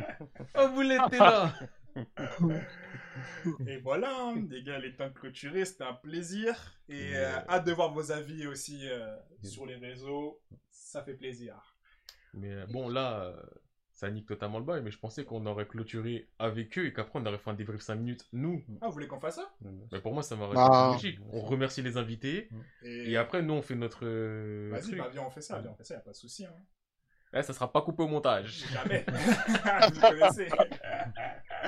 Oh, 0.59 0.69
Boulette, 0.69 1.03
t'es 1.11 1.19
là 1.19 1.55
Et 3.67 3.79
voilà, 3.79 4.15
hein, 4.17 4.47
les 4.49 4.63
gars, 4.63 4.79
les 4.79 4.95
temps 4.95 5.09
de 5.09 5.15
clôturer, 5.15 5.65
c'était 5.65 5.85
un 5.85 5.95
plaisir. 5.95 6.81
Et 6.89 7.17
euh, 7.17 7.39
hâte 7.49 7.67
de 7.67 7.73
voir 7.73 7.93
vos 7.93 8.13
avis 8.13 8.47
aussi 8.47 8.89
euh, 8.89 9.15
sur 9.43 9.67
les 9.67 9.77
réseaux. 9.77 10.41
Ça 10.71 11.03
fait 11.03 11.15
plaisir. 11.15 11.77
Mais 12.35 12.67
bon, 12.67 12.89
là, 12.89 13.25
euh, 13.25 13.43
ça 14.01 14.11
nique 14.11 14.27
totalement 14.27 14.59
le 14.59 14.65
bail, 14.65 14.81
mais 14.83 14.91
je 14.91 14.99
pensais 14.99 15.27
qu'on 15.27 15.45
aurait 15.45 15.67
clôturé 15.67 16.31
avec 16.39 16.79
eux 16.79 16.87
et 16.87 16.93
qu'après 16.95 17.19
on 17.19 17.27
aurait 17.27 17.37
fait 17.37 17.51
un 17.51 17.55
débrief 17.55 17.83
5 17.83 17.97
minutes, 17.97 18.27
nous. 18.33 18.65
Ah, 18.81 18.87
vous 18.87 18.93
voulez 18.95 19.07
qu'on 19.07 19.21
fasse 19.21 19.37
ça? 19.37 19.53
Mais 19.93 20.01
pour 20.01 20.15
moi, 20.15 20.23
ça 20.23 20.37
m'aurait 20.37 20.55
Bah. 20.55 20.95
été 20.97 21.09
logique. 21.09 21.21
On 21.31 21.43
remercie 21.43 21.83
les 21.83 21.99
invités 21.99 22.49
Et, 22.83 23.11
et 23.13 23.17
après, 23.19 23.43
nous, 23.43 23.53
on 23.53 23.61
fait 23.61 23.75
notre. 23.75 24.07
euh, 24.07 24.71
Vas-y, 24.73 24.83
truc. 24.83 24.99
bah 25.01 25.09
viens, 25.13 25.23
on 25.27 25.31
fait 25.31 25.43
ça, 25.43 25.61
viens, 25.61 25.73
on 25.73 25.75
fait 25.75 25.85
ça, 25.85 25.95
y 25.95 25.97
a 25.99 26.01
pas 26.01 26.13
de 26.13 26.17
souci. 26.17 26.47
Hein. 26.47 26.55
Eh, 27.35 27.43
ça 27.43 27.53
sera 27.53 27.71
pas 27.71 27.83
coupé 27.83 28.03
au 28.03 28.09
montage. 28.09 28.65
Jamais. 28.73 29.05
vous 29.93 30.01
connaissez. 30.01 30.49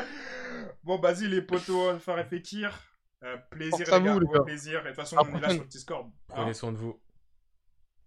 bon, 0.85 0.99
vas-y, 0.99 1.29
les 1.29 1.43
potos, 1.43 1.97
et 1.97 2.25
Fekir. 2.25 2.81
Euh, 3.25 3.37
plaisir, 3.51 3.79
les 3.79 3.85
gars, 3.85 3.99
vous, 4.15 4.21
les 4.21 4.27
gars. 4.27 4.41
plaisir. 4.41 4.81
Et 4.81 4.85
de 4.85 4.89
toute 4.89 4.97
façon, 4.97 5.17
on 5.21 5.37
est 5.37 5.41
là 5.41 5.51
sur 5.51 5.63
le 5.63 5.69
Discord. 5.69 6.07
Hein. 6.07 6.13
Prenez 6.29 6.55
soin 6.55 6.73
de 6.73 6.79
vous. 6.79 6.99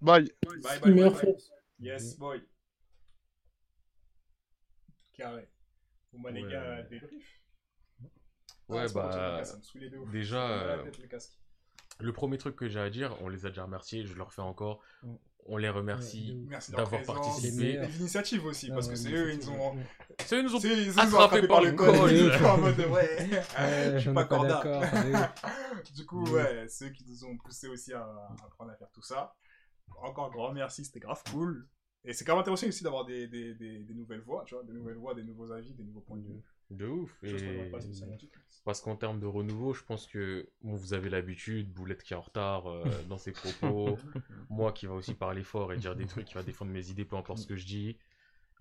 Bye. 0.01 0.31
Bye, 0.63 0.79
bye, 0.81 0.93
bye, 0.93 1.09
bye. 1.11 1.35
Yes, 1.79 2.17
boy. 2.17 2.41
Carré. 5.17 5.47
Bah, 6.13 6.31
les 6.31 6.43
Ouais. 6.43 6.51
gars, 6.51 6.81
débrief. 6.83 7.41
Ouais, 8.67 8.85
Ah, 8.89 8.93
bah, 8.93 9.35
casque, 9.37 9.51
ça 9.51 9.57
me 9.57 9.61
saoulait 9.63 9.89
de 9.89 9.97
ouf. 9.97 10.09
déjà, 10.11 10.49
euh, 10.49 10.83
tête, 10.83 10.97
le. 10.97 11.07
Le 12.05 12.11
premier 12.13 12.37
truc 12.37 12.55
que 12.55 12.67
j'ai 12.67 12.79
à 12.79 12.89
dire, 12.89 13.15
on 13.21 13.29
les 13.29 13.45
a 13.45 13.49
déjà 13.49 13.63
remerciés, 13.63 14.05
je 14.05 14.13
leur 14.15 14.33
fais 14.33 14.41
encore. 14.41 14.81
Mm. 15.03 15.15
On 15.47 15.57
les 15.57 15.69
remercie. 15.69 16.43
Ouais, 16.49 16.57
d'avoir 16.75 17.03
participé. 17.03 17.73
Et 17.73 17.87
l'initiative 17.87 18.43
aussi, 18.45 18.69
parce 18.69 18.87
que 18.87 18.95
c'est 18.95 19.11
eux, 19.13 19.31
ils 19.31 19.37
nous 19.37 19.49
ont. 19.51 19.77
C'est 20.25 20.35
eux, 20.37 20.39
ils 20.39 20.45
nous 20.45 20.55
ont 20.55 20.59
C'est 20.59 20.69
eux, 20.69 20.77
ils 20.79 20.87
nous 20.87 20.95
ont 21.15 21.19
attrapés 21.19 21.47
par 21.47 21.61
le 21.61 21.71
col. 21.73 21.89
en 21.95 22.57
mode, 22.57 22.79
ouais. 22.79 22.89
Ouais, 23.59 23.91
Je 23.93 23.97
suis 23.99 24.13
pas 24.13 24.25
corda. 24.25 24.61
Du 25.95 26.05
coup, 26.05 26.25
ouais, 26.31 26.67
ceux 26.67 26.89
qui 26.89 27.05
nous 27.07 27.25
ont 27.25 27.37
poussé 27.37 27.67
aussi 27.67 27.93
à 27.93 28.01
apprendre 28.43 28.71
à 28.71 28.75
faire 28.75 28.89
tout 28.91 29.03
ça. 29.03 29.35
Encore 30.01 30.31
grand 30.31 30.51
merci, 30.51 30.83
c'était 30.83 30.99
grave 30.99 31.21
cool. 31.31 31.67
Et 32.05 32.13
c'est 32.13 32.23
quand 32.23 32.33
même 32.33 32.41
intéressant 32.41 32.67
aussi 32.67 32.83
d'avoir 32.83 33.05
des, 33.05 33.27
des, 33.27 33.53
des, 33.55 33.79
des 33.79 33.93
nouvelles 33.93 34.21
voix, 34.21 34.43
tu 34.45 34.55
vois, 34.55 34.63
des 34.63 34.73
nouvelles 34.73 34.97
voix, 34.97 35.15
des 35.15 35.23
nouveaux 35.23 35.51
avis, 35.51 35.73
des 35.73 35.83
nouveaux 35.83 36.01
points 36.01 36.17
de 36.17 36.23
vue. 36.23 36.41
de 36.69 36.85
ouf. 36.87 37.17
Et... 37.23 37.69
pas. 37.69 37.79
Parce 38.63 38.81
qu'en 38.81 38.95
termes 38.95 39.19
de 39.19 39.25
renouveau, 39.25 39.73
je 39.73 39.83
pense 39.83 40.07
que 40.07 40.49
bon, 40.61 40.75
vous 40.75 40.93
avez 40.93 41.09
l'habitude, 41.09 41.71
Boulette 41.71 42.03
qui 42.03 42.13
est 42.13 42.17
en 42.17 42.21
retard 42.21 42.67
euh, 42.67 42.83
dans 43.07 43.17
ses 43.17 43.31
propos, 43.31 43.97
moi 44.49 44.71
qui 44.71 44.85
va 44.85 44.93
aussi 44.93 45.13
parler 45.13 45.43
fort 45.43 45.73
et 45.73 45.77
dire 45.77 45.95
des 45.95 46.05
trucs, 46.05 46.25
qui 46.25 46.33
va 46.33 46.43
défendre 46.43 46.71
mes 46.71 46.89
idées, 46.89 47.05
peu 47.05 47.15
importe 47.15 47.39
ce 47.39 47.47
que 47.47 47.55
je 47.55 47.65
dis. 47.65 47.97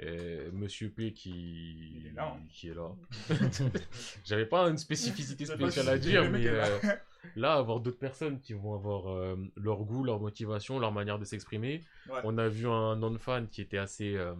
Euh, 0.02 0.50
Monsieur 0.52 0.90
P 0.90 1.12
qui 1.12 1.94
Il 2.00 2.06
est 2.08 2.12
là, 2.16 2.34
hein. 2.36 2.42
qui 2.50 2.68
est 2.68 2.74
là. 2.74 2.90
J'avais 4.24 4.46
pas 4.46 4.68
une 4.68 4.78
spécificité 4.78 5.46
spéciale 5.46 5.88
à 5.88 5.98
dire, 5.98 6.28
mais 6.30 6.46
euh, 6.46 6.64
là, 7.36 7.54
avoir 7.54 7.80
d'autres 7.80 7.98
personnes 7.98 8.40
qui 8.40 8.54
vont 8.54 8.74
avoir 8.74 9.08
euh, 9.08 9.36
leur 9.56 9.84
goût, 9.84 10.02
leur 10.02 10.18
motivation, 10.18 10.78
leur 10.80 10.92
manière 10.92 11.18
de 11.18 11.24
s'exprimer. 11.24 11.84
Ouais. 12.08 12.18
On 12.24 12.38
a 12.38 12.48
vu 12.48 12.66
un 12.66 12.96
non-fan 12.96 13.46
qui 13.48 13.60
était 13.60 13.78
assez 13.78 14.16
euh, 14.16 14.34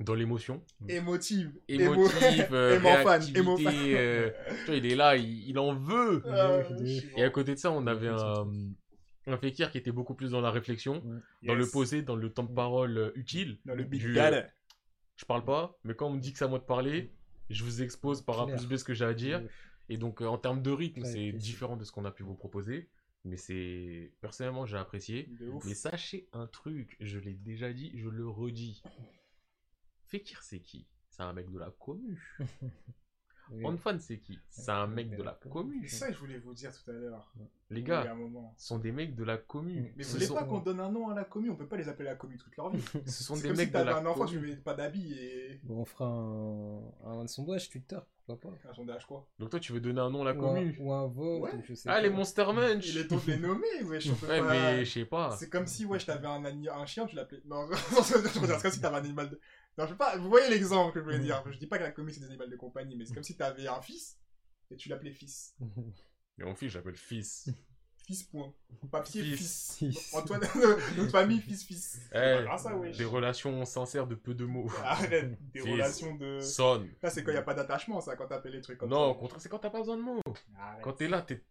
dans 0.00 0.14
l'émotion. 0.14 0.62
Émotive. 0.88 1.52
Émotif, 1.68 2.48
euh, 2.52 2.78
réactivité, 2.78 3.40
émo 3.40 3.56
fan. 3.56 3.74
euh, 3.76 4.30
tu 4.60 4.66
vois, 4.66 4.74
il 4.76 4.86
est 4.86 4.94
là, 4.96 5.16
il, 5.16 5.48
il 5.48 5.58
en 5.58 5.74
veut. 5.74 6.22
Ah, 6.26 6.60
suis 6.64 7.08
Et 7.16 7.22
à 7.22 7.30
côté 7.30 7.54
de 7.54 7.58
ça, 7.58 7.70
on 7.70 7.86
avait 7.86 8.08
un, 8.08 8.46
un 9.28 9.36
Fekir 9.38 9.70
qui 9.70 9.78
était 9.78 9.92
beaucoup 9.92 10.14
plus 10.14 10.30
dans 10.30 10.40
la 10.40 10.50
réflexion, 10.50 11.02
dans 11.42 11.54
le 11.54 11.66
posé, 11.68 12.02
dans 12.02 12.16
le 12.16 12.32
temps 12.32 12.44
de 12.44 12.52
parole 12.54 12.96
euh, 12.98 13.12
utile. 13.14 13.58
Dans 13.64 13.74
le 13.74 13.84
big 13.84 14.00
Du- 14.00 14.12
dad. 14.14 14.50
Je 15.16 15.24
parle 15.24 15.44
pas, 15.44 15.76
mais 15.84 15.94
quand 15.94 16.06
on 16.08 16.14
me 16.14 16.20
dit 16.20 16.32
que 16.32 16.38
c'est 16.38 16.44
à 16.44 16.48
moi 16.48 16.58
de 16.60 16.64
parler, 16.64 17.12
Je 17.50 17.64
vous 17.64 17.82
expose 17.82 18.20
par 18.22 18.40
A 18.40 18.46
plus 18.46 18.66
B 18.66 18.76
ce 18.76 18.84
que 18.84 18.92
j'ai 18.94 19.04
à 19.06 19.14
dire. 19.14 19.38
Euh, 19.38 19.48
Et 19.88 19.96
donc, 19.96 20.20
euh, 20.20 20.26
en 20.26 20.36
termes 20.38 20.62
de 20.62 20.70
rythme, 20.70 21.04
c'est 21.04 21.32
différent 21.32 21.76
de 21.78 21.84
ce 21.84 21.90
qu'on 21.92 22.04
a 22.04 22.10
pu 22.10 22.22
vous 22.22 22.34
proposer. 22.34 22.88
Mais 23.24 23.36
c'est. 23.36 24.12
Personnellement, 24.20 24.64
j'ai 24.66 24.76
apprécié. 24.76 25.28
Mais 25.64 25.74
sachez 25.74 26.28
un 26.32 26.46
truc, 26.46 26.96
je 27.00 27.18
l'ai 27.18 27.34
déjà 27.34 27.72
dit, 27.72 27.90
je 27.98 28.08
le 28.08 28.28
redis. 28.28 28.82
Fekir, 30.06 30.42
c'est 30.42 30.60
qui? 30.60 30.86
C'est 31.10 31.22
un 31.22 31.32
mec 31.32 31.50
de 31.50 31.58
la 31.58 31.70
commu. 31.70 32.18
oui. 33.52 33.64
Onfan, 33.64 33.98
c'est 34.00 34.18
qui? 34.18 34.38
C'est 34.50 34.70
un 34.70 34.86
mec 34.86 35.16
de 35.16 35.22
la 35.22 35.38
commu. 35.48 35.86
C'est 35.88 35.96
ça 35.96 36.08
que 36.08 36.14
je 36.14 36.18
voulais 36.18 36.38
vous 36.38 36.54
dire 36.54 36.70
tout 36.72 36.90
à 36.90 36.94
l'heure. 36.94 37.32
Les 37.70 37.80
Il 37.80 37.88
y 37.88 37.92
a 37.92 38.02
gars, 38.04 38.12
un 38.12 38.14
moment. 38.14 38.54
ce 38.56 38.66
sont 38.68 38.78
des 38.78 38.92
mecs 38.92 39.14
de 39.14 39.24
la 39.24 39.36
commu. 39.36 39.92
Mais 39.96 40.02
Ce 40.02 40.08
vous 40.08 40.14
voulez 40.14 40.26
sont- 40.26 40.34
pas 40.34 40.44
qu'on 40.44 40.60
donne 40.60 40.80
un 40.80 40.90
nom 40.90 41.10
à 41.10 41.14
la 41.14 41.24
commu 41.24 41.50
On 41.50 41.54
peut 41.56 41.66
pas 41.66 41.76
les 41.76 41.88
appeler 41.88 42.08
la 42.08 42.14
commu 42.14 42.38
toute 42.38 42.56
leur 42.56 42.70
vie. 42.70 42.80
Ce 43.06 43.22
sont 43.24 43.34
C'est 43.34 43.42
des 43.42 43.48
comme 43.48 43.56
mecs 43.58 43.66
si 43.66 43.72
de 43.72 43.78
t'avais 43.78 43.90
la 43.90 43.98
un 43.98 44.06
enfant, 44.06 44.24
tu 44.24 44.36
commu. 44.36 44.48
mets 44.48 44.56
pas 44.56 44.72
d'habits 44.74 45.12
et 45.12 45.60
Bon, 45.64 45.80
on 45.80 45.84
fera 45.84 46.06
un, 46.06 46.80
un 47.20 47.26
sondage 47.26 47.68
Twitter, 47.68 47.98
pourquoi 48.26 48.50
pas. 48.52 48.56
un 48.70 48.72
sondage 48.74 49.04
quoi. 49.06 49.26
Donc 49.38 49.50
toi, 49.50 49.60
tu 49.60 49.72
veux 49.74 49.80
donner 49.80 50.00
un 50.00 50.08
nom 50.08 50.22
à 50.22 50.32
la 50.32 50.38
Ou 50.38 50.46
un, 50.46 50.54
commu 50.54 50.76
ou 50.80 50.92
un 50.94 51.06
vote, 51.08 51.42
Ouais. 51.42 51.54
ou 51.56 51.62
je 51.62 51.74
sais 51.74 51.90
Ah, 51.90 51.94
pas. 51.96 52.00
les 52.00 52.08
Monster 52.10 52.46
Munch 52.54 52.86
Il 52.88 52.98
est 52.98 53.06
temps 53.06 53.16
de 53.16 53.30
les 53.32 53.38
nommer, 53.38 53.82
wesh. 53.84 54.08
on 54.10 54.14
peut 54.14 54.28
Ouais, 54.28 54.40
pas- 54.40 54.50
mais 54.50 54.84
je 54.86 54.90
sais 54.90 55.04
pas. 55.04 55.36
C'est 55.38 55.50
comme 55.50 55.66
si, 55.66 55.84
wesh, 55.84 56.06
t'avais 56.06 56.26
un, 56.26 56.42
un 56.44 56.86
chien, 56.86 57.04
tu 57.04 57.16
l'appelais. 57.16 57.42
Non, 57.44 57.66
je 57.70 58.14
veux 58.14 58.22
dire, 58.22 58.54
c'est 58.56 58.62
comme 58.62 58.70
si 58.70 58.80
t'avais 58.80 58.96
un 58.96 59.00
animal 59.00 59.28
de. 59.28 59.38
Non, 59.78 59.86
je 59.86 59.94
pas, 59.94 60.16
vous 60.16 60.28
voyez 60.28 60.50
l'exemple 60.50 60.92
que 60.92 60.98
je 61.00 61.04
voulais 61.04 61.20
dire. 61.20 61.42
Je 61.50 61.56
dis 61.56 61.68
pas 61.68 61.78
que 61.78 61.84
la 61.84 61.92
commu 61.92 62.10
c'est 62.12 62.20
des 62.20 62.26
animaux 62.26 62.46
de 62.46 62.56
compagnie, 62.56 62.96
mais 62.96 63.04
c'est 63.06 63.14
comme 63.14 63.22
si 63.22 63.36
t'avais 63.36 63.68
un 63.68 63.80
fils 63.80 64.18
et 64.70 64.76
tu 64.76 64.88
l'appelais 64.88 65.12
fils. 65.12 65.54
Mais 66.36 66.44
mon 66.44 66.54
fils, 66.54 66.72
j'appelle 66.72 66.96
fils. 66.96 67.48
Fils, 68.06 68.22
point. 68.22 68.52
Papier, 68.90 69.22
Fils. 69.22 69.74
fils. 69.76 69.98
Fils. 69.98 70.14
Antoine, 70.14 70.40
notre 70.96 71.10
famille, 71.10 71.40
fils, 71.40 71.62
fils. 71.64 72.00
Eh, 72.10 72.14
pas 72.14 72.42
grave, 72.42 72.60
ça, 72.62 72.74
wesh. 72.74 72.96
Des 72.96 73.04
relations 73.04 73.64
sincères 73.66 74.06
de 74.06 74.14
peu 74.14 74.34
de 74.34 74.46
mots. 74.46 74.70
Arrête, 74.82 75.36
des 75.52 75.60
Fils. 75.60 75.70
relations 75.72 76.14
de. 76.16 76.40
Sonne. 76.40 76.88
Là, 77.02 77.10
c'est 77.10 77.22
quand 77.22 77.30
il 77.32 77.34
n'y 77.34 77.38
a 77.40 77.42
pas 77.42 77.52
d'attachement, 77.54 78.00
ça, 78.00 78.16
quand 78.16 78.26
t'appelles 78.26 78.52
les 78.54 78.62
trucs 78.62 78.78
comme 78.78 78.88
Non, 78.88 79.10
au 79.10 79.12
ça. 79.14 79.18
contraire, 79.20 79.40
c'est 79.42 79.48
quand 79.50 79.58
t'as 79.58 79.68
pas 79.70 79.80
besoin 79.80 79.96
de 79.98 80.02
mots. 80.02 80.22
Arrête. 80.58 80.82
Quand 80.82 80.94
t'es 80.94 81.06
là, 81.06 81.20
t'es... 81.22 81.44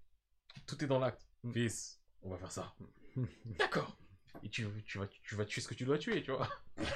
tout 0.66 0.84
est 0.84 0.88
dans 0.88 0.99
l'acte. 0.99 1.28
Mm. 1.44 1.54
Fils, 1.54 2.02
on 2.24 2.30
va 2.32 2.38
faire 2.38 2.52
ça. 2.52 2.74
D'accord. 3.60 3.95
Et 4.44 4.50
tu, 4.50 4.66
tu, 4.86 4.98
vas, 5.00 5.08
tu 5.08 5.36
vas 5.36 5.46
tuer 5.46 5.62
ce 5.62 5.68
que 5.68 5.74
tu 5.74 5.84
dois 5.86 5.98
tuer, 5.98 6.22
tu 6.24 6.32
vois. 6.32 6.48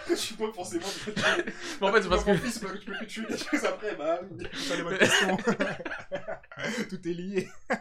Je 0.10 0.16
suis 0.16 0.36
pas 0.36 0.52
forcément. 0.54 0.86
Mais 1.82 1.88
en 1.88 1.92
fait, 1.94 2.02
c'est 2.04 2.10
parce 2.10 2.24
que... 2.24 2.32
Mon 2.32 2.38
fils, 2.38 2.60
tu 2.60 2.66
peux 2.86 2.94
que 3.00 3.06
tuer 3.06 3.26
des 3.28 3.38
choses 3.38 3.66
après, 3.66 3.96
bah. 3.96 4.22
C'est 4.54 4.78
les 4.78 4.84
bonnes 4.84 4.98
questions. 4.98 5.38
Tout 6.90 7.08
est 7.08 7.14
lié. 7.14 7.50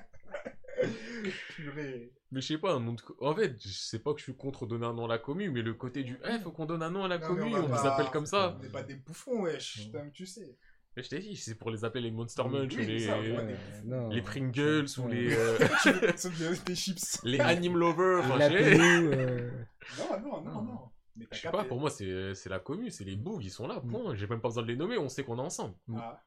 Purée. 1.54 2.12
Mais 2.32 2.40
je 2.40 2.46
sais 2.46 2.58
pas, 2.58 2.72
un 2.74 2.80
nom 2.80 2.92
de... 2.94 3.02
En 3.20 3.34
fait, 3.34 3.60
je 3.60 3.68
sais 3.68 3.98
pas 3.98 4.12
que 4.12 4.18
je 4.20 4.24
suis 4.24 4.34
contre 4.36 4.64
donner 4.66 4.86
un 4.86 4.92
nom 4.94 5.04
à 5.04 5.08
la 5.08 5.18
commu, 5.18 5.50
mais 5.50 5.62
le 5.62 5.74
côté 5.74 6.04
du... 6.04 6.16
Eh, 6.24 6.38
faut 6.38 6.52
qu'on 6.52 6.64
donne 6.64 6.82
un 6.82 6.90
nom 6.90 7.04
à 7.04 7.08
la 7.08 7.18
Non, 7.18 7.34
mais 7.34 7.40
commu, 7.40 7.54
on 7.54 7.58
on, 7.58 7.62
vous 7.66 7.68
pas- 7.82 7.92
appelle 7.94 8.10
comme 8.10 8.26
ça. 8.26 8.56
On 8.58 8.62
n'est 8.62 8.68
pas 8.68 8.82
des 8.82 8.94
bouffons, 8.94 9.42
wesh. 9.42 9.86
Putain, 9.86 10.08
tu 10.10 10.26
sais. 10.26 10.56
Mais 10.96 11.02
je 11.04 11.08
t'ai 11.08 11.18
dit, 11.20 11.36
c'est 11.36 11.54
pour 11.54 11.70
les 11.70 11.84
appeler 11.84 12.02
les 12.02 12.10
Monster 12.10 12.42
Munch, 12.48 12.74
oui, 12.74 12.82
ou 12.84 12.86
les... 12.86 12.98
ça, 13.00 13.20
ouais. 13.20 13.30
Ouais, 13.30 13.56
non. 13.84 14.08
les 14.08 14.22
Pringles, 14.22 14.86
ou 14.98 15.08
les... 15.08 15.32
euh, 15.36 15.56
des- 16.66 16.74
chips. 16.74 17.20
les 17.22 17.38
Anime 17.40 17.76
Lovers, 17.78 18.24
euh, 18.32 19.50
Non, 19.98 20.20
non, 20.20 20.40
non, 20.42 20.62
non. 20.62 20.78
Mais 21.16 21.26
Je 21.32 21.38
sais 21.38 21.50
pas, 21.50 21.64
pour 21.64 21.78
moi, 21.80 21.90
c'est 21.90 22.34
c'est 22.34 22.48
la 22.48 22.58
commu, 22.58 22.90
c'est 22.90 23.04
les 23.04 23.16
bougs, 23.16 23.44
ils 23.44 23.50
sont 23.50 23.68
là, 23.68 23.80
Mm. 23.84 23.88
point. 23.90 24.14
J'ai 24.16 24.26
même 24.26 24.40
pas 24.40 24.48
besoin 24.48 24.62
de 24.64 24.68
les 24.68 24.76
nommer, 24.76 24.98
on 24.98 25.08
sait 25.08 25.22
qu'on 25.22 25.38
est 25.38 25.42
ensemble. 25.42 25.74
Ah. 25.94 26.20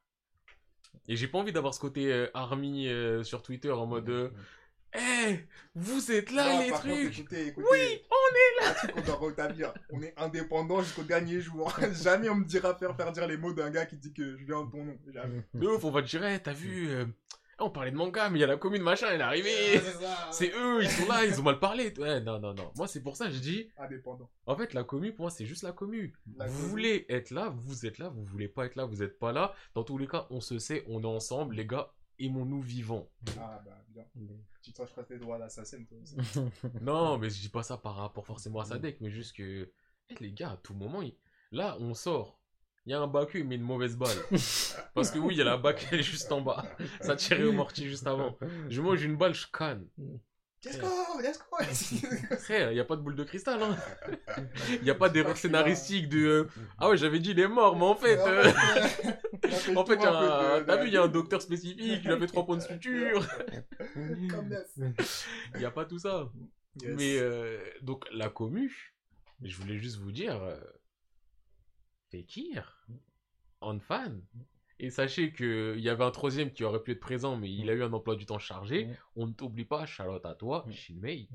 Et 1.10 1.16
j'ai 1.18 1.28
pas 1.28 1.40
envie 1.40 1.52
d'avoir 1.52 1.74
ce 1.74 1.80
côté 1.82 2.12
euh, 2.14 2.28
army 2.34 2.88
euh, 2.88 3.24
sur 3.24 3.42
Twitter 3.44 3.72
en 3.72 3.86
mode 3.86 4.10
euh, 4.10 4.30
Eh, 4.96 5.40
vous 5.76 6.12
êtes 6.12 6.32
là 6.32 6.62
les 6.62 6.70
contre, 6.70 6.82
trucs 6.82 7.20
écoutez, 7.20 7.48
écoutez. 7.48 7.68
Oui, 7.72 8.02
on 8.12 8.36
est 8.36 8.64
là 8.64 8.70
Un 8.70 8.74
truc 8.74 8.92
qu'on 8.94 9.02
doit. 9.56 9.74
On 9.92 10.02
est 10.04 10.14
indépendant 10.18 10.82
jusqu'au 10.82 11.04
dernier 11.04 11.42
jour. 11.42 11.74
Jamais 12.04 12.30
on 12.30 12.36
me 12.36 12.46
dira 12.46 12.76
faire, 12.76 12.96
faire 12.96 13.12
dire 13.12 13.28
les 13.28 13.38
mots 13.38 13.54
d'un 13.54 13.72
gars 13.72 13.86
qui 13.86 13.98
dit 13.98 14.14
que 14.14 14.38
je 14.38 14.46
viens 14.46 14.58
en 14.58 14.68
ton 14.68 14.84
nom. 14.86 14.98
Jamais. 15.12 15.44
De 15.54 15.68
ouf, 15.68 15.84
on 15.84 15.92
va 15.92 16.02
te 16.04 16.08
dire, 16.08 16.24
Eh, 16.26 16.40
t'as 16.40 16.54
vu 16.54 16.90
euh, 16.90 17.06
On 17.60 17.72
parlait 17.72 17.90
de 17.92 17.96
manga, 17.96 18.30
mais 18.30 18.38
il 18.38 18.42
y 18.42 18.44
a 18.44 18.48
la 18.48 18.58
commune 18.58 18.84
machin, 18.84 19.08
elle 19.10 19.22
est 19.22 19.24
arrivée. 19.24 19.82
C'est 20.32 20.52
eux, 20.56 20.84
ils 20.84 20.90
sont 20.90 21.08
là, 21.08 21.26
ils 21.26 21.40
ont 21.40 21.44
mal 21.44 21.58
parlé. 21.60 21.92
Ouais, 21.98 22.20
non, 22.22 22.40
non, 22.40 22.54
non. 22.54 22.72
Moi, 22.76 22.88
c'est 22.88 23.02
pour 23.02 23.16
ça 23.16 23.26
que 23.28 23.32
je 23.34 23.40
dis, 23.40 23.72
Indépendant. 23.78 24.30
en 24.46 24.56
fait, 24.56 24.74
la 24.76 24.84
commu, 24.84 25.12
pour 25.14 25.24
moi, 25.24 25.32
c'est 25.32 25.46
juste 25.48 25.64
la 25.64 25.72
commu. 25.72 26.14
La 26.38 26.46
vous 26.46 26.56
commu. 26.58 26.70
voulez 26.70 27.06
être 27.10 27.32
là, 27.32 27.52
vous 27.66 27.86
êtes 27.88 27.98
là, 27.98 28.10
vous 28.10 28.24
voulez 28.26 28.48
pas 28.48 28.66
être 28.68 28.76
là, 28.76 28.86
vous 28.86 29.02
êtes 29.02 29.18
pas 29.18 29.32
là. 29.32 29.56
Dans 29.74 29.84
tous 29.84 29.98
les 29.98 30.08
cas, 30.08 30.28
on 30.30 30.40
se 30.40 30.60
sait, 30.60 30.84
on 30.88 31.02
est 31.02 31.08
ensemble, 31.08 31.56
les 31.56 31.66
gars, 31.66 31.92
aimons-nous 32.20 32.62
vivants. 32.62 33.10
Ah 33.40 33.60
bah 33.66 33.84
bien. 33.90 34.06
Tu 34.64 34.72
te 34.74 34.86
feras 34.86 35.04
tes 35.04 35.18
droits 35.20 35.38
d'assassin 35.38 35.84
toi 35.84 35.98
aussi. 36.02 36.16
Non, 36.82 37.18
mais 37.18 37.30
je 37.30 37.40
dis 37.42 37.50
pas 37.50 37.64
ça 37.64 37.78
par 37.78 37.96
rapport 37.98 38.26
forcément 38.26 38.62
à 38.62 38.66
Sadek, 38.66 38.98
mais 39.02 39.10
juste 39.12 39.36
que 39.36 39.72
eh, 40.10 40.16
les 40.22 40.32
gars, 40.32 40.52
à 40.52 40.58
tout 40.58 40.74
moment, 40.74 41.02
il- 41.02 41.16
là, 41.52 41.76
on 41.80 41.94
sort. 41.94 42.40
Il 42.86 42.92
y 42.92 42.94
a 42.94 43.00
un 43.00 43.08
Baku, 43.08 43.38
il 43.40 43.46
met 43.48 43.56
une 43.56 43.62
mauvaise 43.62 43.96
balle. 43.98 44.18
Parce 44.94 45.12
que 45.12 45.20
oui, 45.20 45.36
il 45.36 45.38
y 45.38 45.42
a 45.42 45.46
la 45.46 45.56
bac, 45.58 45.88
elle 45.92 46.00
est 46.00 46.04
juste 46.04 46.32
en 46.34 46.42
bas. 46.42 46.66
Ça 47.02 47.16
tirait 47.16 47.44
au 47.44 47.54
mortier 47.54 47.88
juste 47.88 48.08
avant. 48.08 48.38
Je 48.70 48.82
mange 48.82 49.02
une 49.04 49.16
balle, 49.16 49.34
je 49.34 49.48
canne. 49.48 49.88
Let's 50.66 50.80
go, 50.80 50.88
let's 51.22 51.40
go. 51.50 52.38
Frère, 52.40 52.72
il 52.72 52.76
n'y 52.76 52.80
a 52.82 52.86
pas 52.86 52.96
de 52.98 53.02
boule 53.02 53.16
de 53.16 53.24
cristal. 53.26 53.62
Hein. 53.64 53.78
Il 54.70 54.84
n'y 54.84 54.90
a 54.90 54.96
pas 54.96 55.10
d'erreur 55.10 55.36
scénaristique 55.38 56.08
de. 56.10 56.20
euh, 56.26 56.50
Ah 56.78 56.90
ouais, 56.90 56.96
j'avais 56.98 57.20
dit 57.20 57.32
il 57.32 57.40
est 57.40 57.48
mort, 57.50 57.76
mais 57.78 57.84
en 57.86 57.96
fait. 57.96 58.18
euh, 58.18 58.52
En 59.76 59.86
fait, 59.86 59.96
il 59.96 60.02
y 60.02 60.06
a 60.06 60.56
un- 60.56 60.64
t'as 60.64 60.78
vu, 60.82 60.88
il 60.88 60.94
y 60.94 60.98
a 60.98 61.04
un 61.04 61.08
docteur 61.08 61.42
spécifique, 61.42 62.02
il 62.04 62.12
a 62.12 62.18
fait 62.18 62.28
3 62.28 62.46
points 62.46 62.58
de 62.58 62.62
suture. 62.62 63.26
Comme 64.30 64.50
neuf. 64.50 65.28
Il 65.54 65.60
n'y 65.60 65.66
a 65.66 65.72
pas 65.72 65.86
tout 65.86 66.00
ça. 66.00 66.32
Yes. 66.82 66.96
Mais 66.98 67.18
euh, 67.20 67.60
donc 67.82 68.06
la 68.12 68.30
commu, 68.30 68.96
je 69.42 69.56
voulais 69.58 69.78
juste 69.78 69.98
vous 69.98 70.12
dire, 70.12 70.42
euh, 70.42 70.60
Fekir, 72.12 72.88
fan. 73.82 74.22
Et 74.80 74.90
sachez 74.90 75.32
qu'il 75.32 75.80
y 75.80 75.90
avait 75.90 76.04
un 76.04 76.12
troisième 76.12 76.52
qui 76.52 76.64
aurait 76.64 76.82
pu 76.82 76.92
être 76.92 77.00
présent, 77.00 77.38
mais 77.38 77.52
il 77.52 77.70
a 77.70 77.74
eu 77.74 77.84
un 77.84 77.94
emploi 77.94 78.16
du 78.16 78.26
temps 78.26 78.40
chargé. 78.40 78.90
On 79.16 79.28
ne 79.28 79.32
t'oublie 79.34 79.66
pas, 79.66 79.86
Charlotte 79.86 80.26
à 80.26 80.36
toi, 80.36 80.66
Mm. 80.68 80.72
Shinmei, 80.72 81.30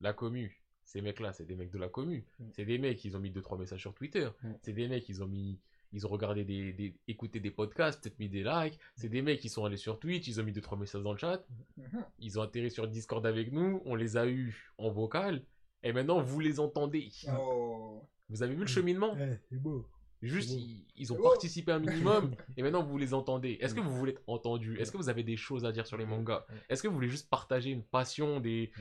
la 0.00 0.12
commu. 0.12 0.62
Ces 0.84 1.00
mecs-là, 1.02 1.32
c'est 1.32 1.44
des 1.44 1.56
mecs 1.56 1.70
de 1.70 1.78
la 1.78 1.88
commu. 1.88 2.24
Mm. 2.38 2.44
C'est 2.52 2.64
des 2.64 2.78
mecs, 2.78 3.04
ils 3.04 3.16
ont 3.16 3.20
mis 3.20 3.30
2-3 3.30 3.58
messages 3.58 3.80
sur 3.80 3.94
Twitter. 3.94 4.28
C'est 4.62 4.72
des 4.72 4.88
mecs, 4.88 5.08
ils 5.08 5.22
ont 5.22 5.26
mis. 5.26 5.58
Ils 5.92 6.06
ont 6.06 6.10
regardé 6.10 6.44
des, 6.44 6.72
des- 6.72 6.94
écouté 7.08 7.40
des 7.40 7.50
podcasts, 7.50 8.02
peut-être 8.02 8.18
mis 8.18 8.28
des 8.28 8.42
likes. 8.44 8.78
C'est 8.96 9.08
des 9.08 9.22
mecs 9.22 9.40
qui 9.40 9.48
sont 9.48 9.64
allés 9.64 9.76
sur 9.76 9.98
Twitch, 9.98 10.26
ils 10.28 10.40
ont 10.40 10.44
mis 10.44 10.52
2-3 10.52 10.78
messages 10.78 11.02
dans 11.02 11.12
le 11.12 11.18
chat. 11.18 11.44
Mhm. 11.76 12.04
Ils 12.18 12.38
ont 12.38 12.42
atterri 12.42 12.70
sur 12.70 12.86
Discord 12.88 13.24
avec 13.26 13.52
nous, 13.52 13.80
on 13.84 13.94
les 13.94 14.16
a 14.16 14.26
eus 14.26 14.72
en 14.78 14.90
vocal, 14.90 15.42
et 15.82 15.92
maintenant 15.92 16.20
vous 16.20 16.40
les 16.40 16.60
entendez. 16.60 17.10
Oh. 17.38 18.02
Vous 18.28 18.42
avez 18.42 18.54
vu 18.54 18.60
le 18.62 18.66
cheminement? 18.66 19.14
Ouais, 19.14 19.40
c'est 19.48 19.60
beau. 19.60 19.88
Juste, 20.20 20.50
ils, 20.50 20.84
ils 20.96 21.12
ont 21.12 21.22
participé 21.22 21.70
un 21.72 21.78
minimum, 21.78 22.34
et 22.56 22.62
maintenant 22.62 22.82
vous 22.82 22.98
les 22.98 23.14
entendez. 23.14 23.56
Est-ce 23.60 23.74
que 23.74 23.80
vous 23.80 23.96
voulez 23.96 24.12
être 24.12 24.22
entendu 24.26 24.76
Est-ce 24.78 24.90
que 24.90 24.96
vous 24.96 25.08
avez 25.08 25.22
des 25.22 25.36
choses 25.36 25.64
à 25.64 25.70
dire 25.72 25.86
sur 25.86 25.96
les 25.96 26.06
mangas? 26.06 26.44
Est-ce 26.68 26.82
que 26.82 26.88
vous 26.88 26.94
voulez 26.94 27.08
juste 27.08 27.30
partager 27.30 27.70
une 27.70 27.84
passion 27.84 28.40
des... 28.40 28.72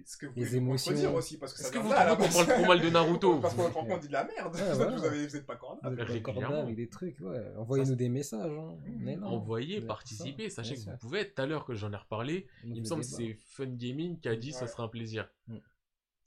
Est-ce 0.00 0.16
que 0.16 0.26
vous 0.26 0.32
Les 0.36 0.56
émotions. 0.56 0.92
contredire 0.92 1.14
aussi 1.14 1.36
parce 1.38 1.52
que 1.52 1.60
ça 1.60 1.70
que 1.70 1.78
vous 1.78 1.88
là, 1.90 2.16
qu'on 2.16 2.28
parle 2.28 2.46
trop 2.46 2.66
mal 2.66 2.80
de 2.80 2.90
Naruto 2.90 3.38
Parce 3.40 3.54
qu'on 3.54 3.70
on 3.74 3.98
dit 3.98 4.08
de 4.08 4.12
la 4.12 4.24
merde. 4.24 4.54
Ouais, 4.54 4.62
vous, 4.70 4.76
voilà. 4.76 4.96
vous 4.96 5.04
avez, 5.04 5.26
vous 5.26 5.36
êtes 5.36 5.46
pas 5.46 5.56
corda. 5.56 5.80
Avec 5.86 6.76
des 6.76 6.88
trucs, 6.88 7.20
ouais. 7.20 7.42
Envoyez-nous 7.56 7.94
des 7.96 8.08
messages. 8.08 8.50
Hein. 8.52 8.76
Là. 9.04 9.26
Envoyez, 9.26 9.80
Ouais, 9.80 9.86
participez, 9.86 10.50
sachez 10.50 10.74
que 10.76 10.80
vous 10.80 10.96
pouvez. 10.98 11.30
Tout 11.32 11.42
à 11.42 11.46
l'heure 11.46 11.64
que 11.64 11.74
j'en 11.74 11.92
ai 11.92 11.96
reparlé, 11.96 12.46
il 12.64 12.80
me 12.80 12.84
semble 12.84 13.02
le 13.02 13.06
que 13.06 13.12
c'est 13.12 13.34
Fun 13.34 13.66
Gaming 13.66 14.18
qui 14.20 14.28
a 14.28 14.36
dit 14.36 14.52
ça 14.52 14.62
Ouais. 14.62 14.68
serait 14.68 14.82
un 14.82 14.88
plaisir. 14.88 15.28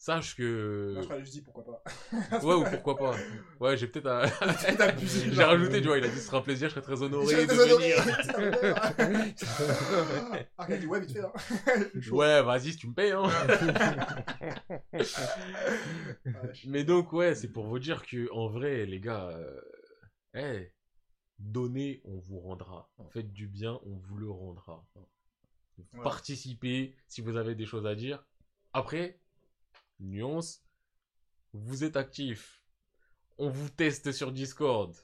Sache 0.03 0.35
que... 0.35 0.93
Moi 0.95 1.03
je 1.03 1.07
que 1.09 1.23
je 1.25 1.29
dis 1.29 1.41
pourquoi 1.43 1.63
pas. 1.63 1.83
Ouais, 2.43 2.55
ou 2.55 2.63
pourquoi 2.63 2.97
pas. 2.97 3.15
Ouais, 3.59 3.77
j'ai 3.77 3.85
peut-être... 3.85 4.07
à- 4.07 4.25
J'ai 4.97 5.43
rajouté, 5.43 5.79
tu 5.79 5.89
vois, 5.89 5.99
il 5.99 6.03
a 6.03 6.07
dit 6.07 6.15
ce 6.17 6.23
sera 6.25 6.39
un 6.39 6.41
plaisir, 6.41 6.69
je 6.69 6.73
serais 6.73 6.81
très 6.81 7.03
honoré 7.03 7.45
de 7.45 7.53
venir. 7.53 8.01
Ah, 10.57 10.65
il 10.69 10.73
a 10.73 10.77
dit 10.79 10.87
ouais, 10.87 11.01
vite 11.01 11.11
fait. 11.11 11.19
Hein. 11.21 11.31
Ouais, 12.11 12.41
vas-y, 12.41 12.71
si 12.71 12.77
tu 12.77 12.87
me 12.87 12.95
payes, 12.95 13.11
hein. 13.11 13.29
Je- 16.53 16.67
Mais 16.67 16.83
donc, 16.83 17.13
ouais, 17.13 17.35
c'est 17.35 17.49
pour 17.51 17.67
vous 17.67 17.77
dire 17.77 18.03
que, 18.03 18.27
en 18.33 18.47
vrai, 18.47 18.87
les 18.87 18.99
gars, 18.99 19.29
euh, 19.29 19.61
hey, 20.33 20.71
donnez, 21.37 22.01
on 22.05 22.17
vous 22.17 22.39
rendra. 22.39 22.89
Faites 23.11 23.31
du 23.31 23.47
bien, 23.47 23.79
on 23.85 23.97
vous 23.97 24.17
le 24.17 24.31
rendra. 24.31 24.83
Ouais. 24.95 25.03
Participez 26.03 26.95
si 27.07 27.21
vous 27.21 27.37
avez 27.37 27.53
des 27.53 27.67
choses 27.67 27.85
à 27.85 27.93
dire. 27.93 28.25
Après, 28.73 29.20
nuance, 30.01 30.63
vous 31.53 31.83
êtes 31.83 31.97
actif. 31.97 32.61
On 33.37 33.49
vous 33.49 33.69
teste 33.69 34.11
sur 34.11 34.31
Discord. 34.31 34.95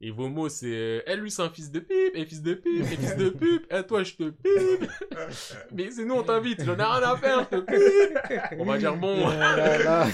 Et 0.00 0.12
vos 0.12 0.28
mots, 0.28 0.48
c'est 0.48 0.66
euh, 0.72 1.00
Eh, 1.08 1.16
lui, 1.16 1.28
c'est 1.28 1.42
un 1.42 1.50
fils 1.50 1.72
de 1.72 1.80
pipe, 1.80 2.14
et 2.14 2.24
fils 2.24 2.40
de 2.40 2.54
pipe, 2.54 2.82
et 2.82 2.96
fils 2.96 3.16
de 3.16 3.30
pipe, 3.30 3.66
et 3.72 3.82
toi, 3.84 4.04
je 4.04 4.14
te 4.14 4.30
pipe. 4.30 4.88
Mais 5.74 5.90
c'est 5.90 6.04
nous, 6.04 6.14
on 6.14 6.22
t'invite, 6.22 6.64
j'en 6.64 6.74
ai 6.78 6.82
rien 6.84 7.02
à 7.02 7.16
faire, 7.16 7.48
je 7.50 7.56
te 7.58 7.60
pipe. 7.62 8.42
On 8.60 8.64
va 8.64 8.78
dire 8.78 8.96
bon, 8.96 9.28
Là, 9.28 9.56
là, 9.78 10.06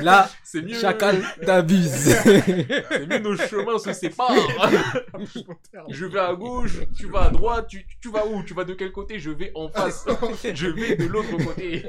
là. 0.00 0.30
C'est 0.44 0.62
mieux. 0.62 0.78
chacal 0.78 1.20
t'abuse. 1.44 1.90
C'est 1.90 3.06
mieux, 3.08 3.18
nos 3.18 3.34
chemins 3.36 3.78
se 3.80 3.92
séparent. 3.92 4.30
Je 5.90 6.06
vais 6.06 6.20
à 6.20 6.34
gauche, 6.34 6.78
tu 6.96 7.08
vas 7.08 7.24
à 7.24 7.30
droite, 7.30 7.66
tu, 7.68 7.84
tu 8.00 8.08
vas 8.10 8.24
où? 8.26 8.42
Tu 8.44 8.54
vas 8.54 8.64
de 8.64 8.74
quel 8.74 8.92
côté? 8.92 9.18
Je 9.18 9.30
vais 9.30 9.50
en 9.54 9.68
face. 9.68 10.06
Je 10.54 10.68
vais 10.68 10.94
de 10.96 11.06
l'autre 11.06 11.36
côté. 11.44 11.84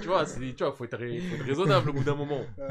Tu 0.00 0.06
vois, 0.06 0.24
tu 0.26 0.52
vois, 0.58 0.72
faut 0.72 0.84
être, 0.84 0.98
rai- 0.98 1.18
faut 1.20 1.36
être 1.36 1.46
raisonnable 1.46 1.90
au 1.90 1.92
bout 1.94 2.04
d'un 2.04 2.14
moment. 2.14 2.44
Euh, 2.58 2.68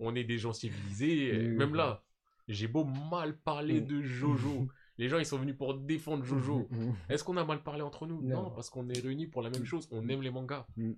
On 0.00 0.14
est 0.16 0.24
des 0.24 0.38
gens 0.38 0.52
civilisés, 0.52 1.32
même 1.56 1.74
là. 1.76 2.02
J'ai 2.48 2.66
beau 2.68 2.84
mal 2.84 3.36
parler 3.38 3.80
Mm. 3.80 3.86
de 3.86 4.02
Jojo. 4.02 4.68
Les 4.98 5.08
gens, 5.08 5.18
ils 5.18 5.26
sont 5.26 5.38
venus 5.38 5.56
pour 5.56 5.74
défendre 5.74 6.24
Jojo. 6.24 6.66
Mm. 6.70 6.92
Est-ce 7.08 7.22
qu'on 7.22 7.36
a 7.36 7.44
mal 7.44 7.62
parlé 7.62 7.82
entre 7.82 8.06
nous? 8.06 8.20
Non. 8.22 8.44
Non. 8.44 8.50
parce 8.50 8.68
qu'on 8.70 8.88
est 8.88 8.98
réunis 9.00 9.26
pour 9.28 9.42
la 9.42 9.50
même 9.50 9.64
chose. 9.64 9.86
On 9.92 10.08
aime 10.08 10.22
les 10.22 10.30
mangas. 10.30 10.66
Mm. 10.76 10.92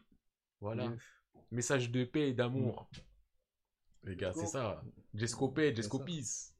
Voilà. 0.60 0.92
Message 1.50 1.90
de 1.90 2.04
paix 2.04 2.30
et 2.30 2.32
d'amour. 2.34 2.88
Les 4.04 4.16
gars, 4.16 4.32
c'est 4.32 4.46
ça. 4.46 4.82
Jesco 5.12 5.48
paix, 5.48 5.74
Jesco 5.74 5.98
ça. 5.98 6.04
peace. 6.04 6.54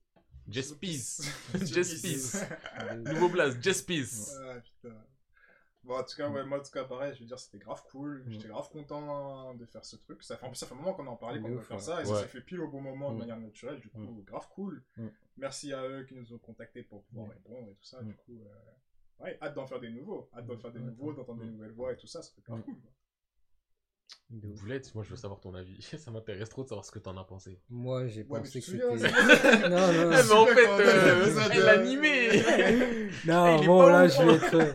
Just 0.49 0.79
peace. 0.81 1.23
Nouveau 3.07 3.29
blast, 3.29 3.63
Just 3.63 3.87
peace. 3.87 4.31
Ah, 4.45 4.61
putain. 4.61 4.97
Bon, 5.83 5.97
en 5.97 6.03
tout 6.05 6.15
cas, 6.15 6.29
ouais, 6.29 6.45
moi, 6.45 6.59
en 6.59 6.63
tout 6.63 6.71
cas, 6.71 6.85
pareil, 6.85 7.15
je 7.15 7.21
veux 7.21 7.27
dire, 7.27 7.39
c'était 7.39 7.59
grave 7.59 7.83
cool. 7.91 8.23
Mm. 8.27 8.31
J'étais 8.33 8.49
grave 8.49 8.69
content 8.71 9.55
de 9.55 9.65
faire 9.65 9.85
ce 9.85 9.97
truc. 9.97 10.23
Ça 10.23 10.37
fait, 10.37 10.45
en 10.45 10.51
plus, 10.51 10.57
ça 10.59 10.67
fait 10.67 10.75
un 10.75 10.77
moment 10.77 10.93
qu'on 10.93 11.07
en 11.07 11.17
parlait, 11.17 11.41
qu'on 11.41 11.49
veut 11.49 11.61
faire 11.63 11.81
ça, 11.81 12.03
et 12.03 12.07
Ouais. 12.07 12.15
ça 12.15 12.21
s'est 12.23 12.29
fait 12.29 12.43
pile 12.43 12.61
au 12.61 12.69
bon 12.69 12.83
moment 12.83 13.11
de 13.13 13.17
Mm. 13.17 13.19
manière 13.21 13.39
naturelle. 13.41 13.81
Du 13.81 13.89
coup, 13.89 14.23
grave 14.27 14.47
cool. 14.55 14.83
Mm. 14.99 15.07
Merci 15.39 15.73
à 15.73 15.83
eux 15.89 16.05
qui 16.05 16.15
nous 16.15 16.33
ont 16.35 16.39
contactés 16.39 16.83
pour 16.83 17.03
pouvoir 17.05 17.29
Mm. 17.29 17.31
répondre 17.31 17.71
et 17.71 17.75
tout 17.75 17.85
ça. 17.85 18.03
Mm. 18.03 18.09
Du 18.09 18.15
coup, 18.15 18.43
euh, 18.45 19.25
ouais, 19.25 19.39
hâte 19.41 19.55
d'en 19.55 19.67
faire 19.67 19.81
des 19.81 19.91
nouveaux. 19.91 20.29
Hâte 20.37 20.47
d'en 20.47 20.59
faire 20.59 20.71
des 20.73 20.81
Mm. 20.81 20.87
nouveaux, 20.87 21.13
d'entendre 21.15 21.41
des 21.41 21.47
Mm. 21.49 21.53
nouvelles 21.53 21.73
voix 21.73 21.93
et 21.93 21.97
tout 21.97 22.07
ça. 22.07 22.21
Ça 22.23 22.31
fait 22.35 22.43
grave 22.43 22.59
Mm. 22.59 22.63
cool. 22.65 22.75
quoi. 22.81 22.91
Boulette, 24.33 24.95
moi 24.95 25.03
je 25.03 25.11
veux 25.11 25.17
savoir 25.17 25.41
ton 25.41 25.55
avis. 25.55 25.81
Ça 25.99 26.11
m'intéresse 26.11 26.49
trop 26.49 26.63
de 26.63 26.69
savoir 26.69 26.85
ce 26.85 26.91
que 26.93 26.99
t'en 27.01 27.17
as 27.17 27.25
pensé. 27.25 27.61
Moi, 27.69 28.07
j'ai 28.07 28.23
Ouais, 28.25 28.41
pensé 28.41 28.61
que 28.61 28.67
c'était. 28.67 28.79
non, 29.69 29.77
non, 29.77 29.93
Eh, 29.93 30.05
non. 30.05 30.11
mais 30.11 30.33
en 30.33 30.47
fait, 30.47 30.69
euh, 30.69 31.49
elle 31.53 31.69
animé. 31.69 32.31
Non, 33.27 33.65
bon, 33.65 33.87
là, 33.89 34.07
je 34.09 34.23
vais 34.23 34.35
être, 34.35 34.75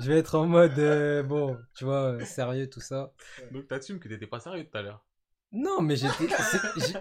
je 0.00 0.12
vais 0.12 0.18
être 0.18 0.34
en 0.36 0.46
mode, 0.46 0.78
euh, 0.78 1.22
bon, 1.22 1.56
tu 1.74 1.84
vois, 1.84 2.12
euh, 2.14 2.24
sérieux, 2.24 2.68
tout 2.68 2.80
ça. 2.80 3.12
Donc 3.50 3.68
t'assumes 3.68 3.98
que 3.98 4.08
t'étais 4.08 4.26
pas 4.26 4.40
sérieux 4.40 4.64
tout 4.64 4.76
à 4.78 4.82
l'heure. 4.82 5.04
Non, 5.52 5.80
mais 5.80 5.96
j'étais, 5.96 6.26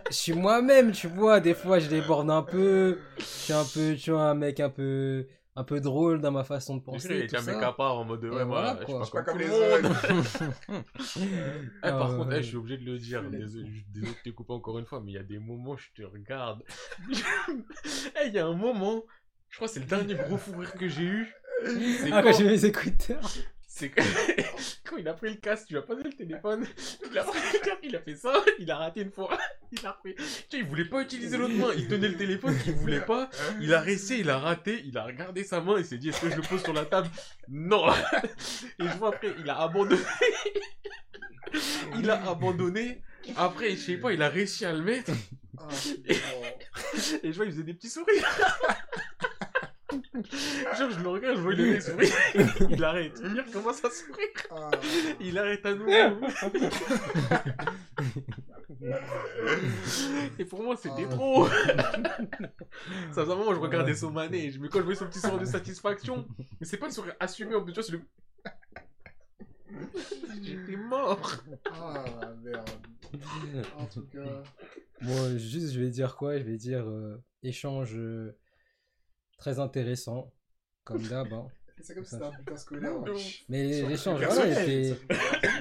je 0.10 0.14
suis 0.16 0.34
moi-même, 0.34 0.92
tu 0.92 1.08
vois. 1.08 1.40
Des 1.40 1.54
fois, 1.56 1.80
je 1.80 1.90
déborde 1.90 2.30
un 2.30 2.44
peu. 2.44 3.00
Je 3.18 3.24
suis 3.24 3.54
un 3.54 3.66
peu, 3.66 3.96
tu 3.96 4.12
vois, 4.12 4.30
un 4.30 4.36
mec 4.36 4.60
un 4.60 4.70
peu, 4.70 5.28
un 5.56 5.64
peu 5.64 5.82
drôle 5.82 6.22
dans 6.22 6.32
ma 6.32 6.44
façon 6.44 6.78
de 6.78 6.82
Tu 6.82 7.00
sais, 7.00 7.08
penser. 7.10 7.14
il 7.16 7.20
tout 7.22 7.26
était 7.26 7.38
un 7.38 7.42
mec 7.42 7.64
à 7.64 7.74
part 7.74 7.98
en 7.98 8.06
mode 8.06 8.24
ouais, 8.24 8.42
Et 8.42 8.46
moi, 8.46 8.62
voilà, 8.62 8.80
je 8.80 8.86
suis 8.86 8.94
pas 8.94 9.00
Je 9.00 9.04
suis 9.06 9.12
Pas 9.12 9.24
comme 9.24 9.40
les 9.40 9.48
le 9.48 9.82
monde. 9.82 9.92
autres. 9.92 10.44
Eh, 11.20 11.70
Ah, 11.82 11.92
par 11.92 12.12
ouais, 12.12 12.18
contre, 12.18 12.32
eh, 12.32 12.36
ouais. 12.36 12.44
je 12.44 12.48
suis 12.48 12.58
obligé 12.58 12.78
de 12.78 12.86
le 12.86 12.98
dire, 13.00 13.24
désolé 13.30 13.70
de 13.94 14.08
te 14.24 14.30
couper 14.30 14.54
encore 14.54 14.80
une 14.80 14.86
fois, 14.86 15.02
mais 15.04 15.12
il 15.12 15.16
y 15.16 15.18
a 15.20 15.24
des 15.24 15.40
moments, 15.40 15.76
je 15.76 15.90
te 15.94 16.04
regarde. 16.04 16.64
Eh, 17.10 18.28
Il 18.28 18.34
y 18.34 18.40
a 18.40 18.46
un 18.46 18.54
moment, 18.56 19.04
je 19.50 19.56
crois 19.58 19.68
que 19.68 19.74
c'est 19.74 19.80
le 19.82 19.86
dernier 19.86 20.16
gros 20.16 20.38
fou 20.38 20.58
rire 20.58 20.74
que 20.74 20.88
j'ai 20.88 21.04
eu. 21.04 21.34
C'est 21.64 22.12
Ah, 22.12 22.22
quand, 22.22 22.34
j'ai 22.34 22.44
mes 22.44 22.66
écouteurs. 22.66 23.22
c'est 23.68 23.90
quand 24.86 24.98
il 24.98 25.08
a 25.08 25.14
pris 25.14 25.30
le 25.30 25.36
casque, 25.36 25.68
tu 25.68 25.74
lui 25.74 25.80
as 25.80 25.84
posé 25.84 26.04
le 26.04 26.14
téléphone, 26.14 26.66
il 27.12 27.18
a 27.18 27.24
pris 27.24 27.40
le 27.54 27.60
casque, 27.60 27.80
il 27.84 27.96
a 27.96 28.00
fait 28.00 28.16
ça, 28.16 28.34
il 28.60 28.70
a 28.72 28.78
raté 28.78 29.02
une 29.02 29.12
fois, 29.12 29.38
il 29.72 29.86
a 29.86 29.92
repris. 29.92 30.16
Tu 30.16 30.24
sais, 30.24 30.58
il 30.58 30.66
voulait 30.66 30.86
pas 30.86 31.02
utiliser 31.02 31.38
l'autre 31.38 31.56
main, 31.56 31.74
il 31.76 31.88
tenait 31.88 32.08
le 32.08 32.18
téléphone 32.18 32.58
qu'il 32.64 32.74
voulait 32.74 33.02
pas, 33.02 33.30
il 33.60 33.74
a 33.74 33.82
réussi, 33.82 34.20
il 34.20 34.30
a 34.30 34.40
raté, 34.40 34.82
il 34.86 34.98
a 34.98 35.04
regardé 35.04 35.44
sa 35.44 35.62
main, 35.62 35.78
il 35.78 35.86
s'est 35.86 35.98
dit 35.98 36.10
est-ce 36.10 36.22
que 36.22 36.30
je 36.30 36.36
le 36.36 36.42
pose 36.42 36.64
sur 36.64 36.74
la 36.74 36.86
table? 36.86 37.10
Non 37.50 37.92
Et 38.80 38.88
je 38.88 38.98
vois 38.98 39.10
après, 39.10 39.34
il 39.40 39.50
a 39.50 39.62
abandonné. 39.62 40.02
Il 41.98 42.10
a 42.10 42.30
abandonné. 42.30 43.02
Après, 43.38 43.72
je 43.72 43.78
sais 43.78 43.98
pas, 43.98 44.14
il 44.14 44.22
a 44.22 44.30
réussi 44.30 44.66
à 44.66 44.74
le 44.74 44.84
mettre. 44.84 45.12
Ah. 45.58 45.68
Et 47.24 47.32
je 47.32 47.36
vois, 47.36 47.46
il 47.46 47.52
faisait 47.52 47.64
des 47.64 47.74
petits 47.74 47.90
sourires. 47.90 48.28
Genre, 50.78 50.92
je 50.92 51.00
le 51.02 51.10
regarde, 51.10 51.38
je 51.38 51.42
vois, 51.42 51.56
des 51.56 51.80
sourires. 51.82 52.14
Il 52.70 52.84
arrête. 52.84 53.20
Il 53.24 53.40
recommence 53.42 53.84
à 53.86 53.90
sourire. 53.90 54.28
Ah. 54.52 54.70
Il 55.20 55.38
arrête 55.38 55.66
à 55.66 55.74
nouveau. 55.74 55.92
Et 60.40 60.46
pour 60.46 60.64
moi, 60.64 60.76
c'était 60.76 61.06
Ah. 61.06 61.10
trop. 61.14 61.48
Ça 61.48 63.22
faisait 63.22 63.32
un 63.32 63.36
moment, 63.36 63.54
je 63.54 63.60
regardais 63.60 63.96
son 63.96 64.12
manège. 64.12 64.60
Mais 64.60 64.70
quand 64.70 64.80
je 64.80 64.84
voyais 64.84 65.00
son 65.00 65.08
petit 65.08 65.20
sourire 65.20 65.40
de 65.40 65.46
satisfaction, 65.46 66.28
mais 66.60 66.66
c'est 66.66 66.78
pas 66.78 66.88
le 66.88 66.92
sourire 66.94 67.16
assumé 67.20 67.56
en 67.56 67.64
plus, 67.64 67.74
tu 67.74 67.80
vois, 67.80 67.84
c'est 67.84 67.94
le. 67.94 68.02
J'étais 70.42 70.76
mort. 70.78 71.36
Ah, 71.72 72.04
merde. 72.44 72.70
En 73.78 73.86
tout 73.86 74.06
cas. 74.08 74.44
Bon, 75.02 75.38
juste, 75.38 75.74
je 75.74 75.80
vais 75.80 75.90
dire 75.90 76.16
quoi? 76.16 76.38
Je 76.38 76.44
vais 76.44 76.58
dire 76.58 76.86
euh, 76.88 77.22
échange 77.44 77.94
euh, 77.96 78.38
très 79.38 79.60
intéressant, 79.60 80.34
comme 80.84 81.02
d'hab. 81.08 81.32
hein. 81.34 81.48
C'est 81.82 81.94
comme 81.94 82.06
si 82.06 82.12
c'était 82.12 82.24
un 82.24 82.30
bulletin 82.32 82.56
scolaire. 82.56 82.94
Mais 83.50 83.74
Sur- 83.80 83.90
l'échange, 83.90 84.24
voilà, 84.26 84.64
était. 84.64 84.98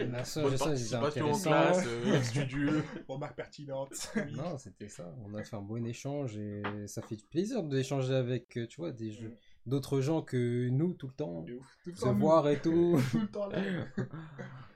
l'échange 0.07 0.53
était 0.55 0.59
participation 0.59 1.01
en 1.01 1.05
intéressant. 1.35 1.51
classe, 1.51 1.85
euh, 1.89 2.23
studieux. 2.23 2.85
Remarque 3.09 3.35
pertinente. 3.37 4.13
Non, 4.33 4.57
c'était 4.57 4.89
ça. 4.89 5.13
On 5.25 5.35
a 5.35 5.43
fait 5.43 5.57
un 5.57 5.63
bon 5.63 5.85
échange 5.85 6.37
et 6.37 6.63
ça 6.87 7.03
fait 7.03 7.17
plaisir 7.29 7.65
d'échanger 7.65 8.15
avec, 8.15 8.57
euh, 8.59 8.67
tu 8.69 8.77
vois, 8.81 8.93
des 8.93 9.11
jeux- 9.11 9.35
d'autres 9.67 10.01
gens 10.01 10.23
que 10.23 10.69
nous 10.69 10.95
tout 10.95 11.09
le 11.09 11.15
temps. 11.15 11.43
Tout 11.83 11.91
le 11.91 11.97
Se 11.97 12.01
temps, 12.03 12.13
nous. 12.15 12.21
voir 12.21 12.49
et 12.49 12.61
tout. 12.63 13.01
Tout 13.11 13.19
le 13.21 13.27
temps 13.29 13.49
là. 13.49 13.61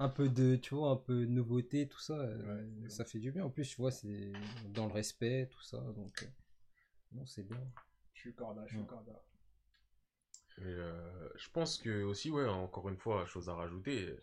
un 0.00 0.08
peu 0.08 0.28
de, 0.28 0.56
tu 0.56 0.74
vois, 0.74 0.90
un 0.90 0.96
peu 0.96 1.20
de 1.20 1.26
nouveauté, 1.30 1.86
tout 1.86 2.00
ça. 2.00 2.14
euh, 2.14 2.64
Ouais, 2.82 2.88
ça 2.90 3.04
fait 3.04 3.20
du 3.20 3.30
bien. 3.30 3.44
En 3.44 3.50
plus, 3.50 3.68
tu 3.68 3.76
vois, 3.76 3.92
c'est 3.92 4.32
dans 4.70 4.86
le 4.88 4.92
respect, 4.92 5.48
tout 5.52 5.62
ça. 5.62 5.78
Donc, 5.96 6.20
euh, 6.24 6.26
non, 7.12 7.24
c'est 7.26 7.44
bien. 7.46 7.60
Je 8.18 8.22
suis 8.22 8.34
corda, 8.34 8.62
je 8.66 8.70
suis 8.72 8.80
Ouais. 8.80 8.86
corda. 8.88 9.12
Et, 10.58 10.64
euh, 10.64 11.28
je 11.36 11.48
pense 11.50 11.78
que 11.78 12.02
aussi, 12.02 12.32
ouais, 12.32 12.48
encore 12.48 12.88
une 12.88 12.96
fois, 12.96 13.24
chose 13.26 13.48
à 13.48 13.54
rajouter, 13.54 14.18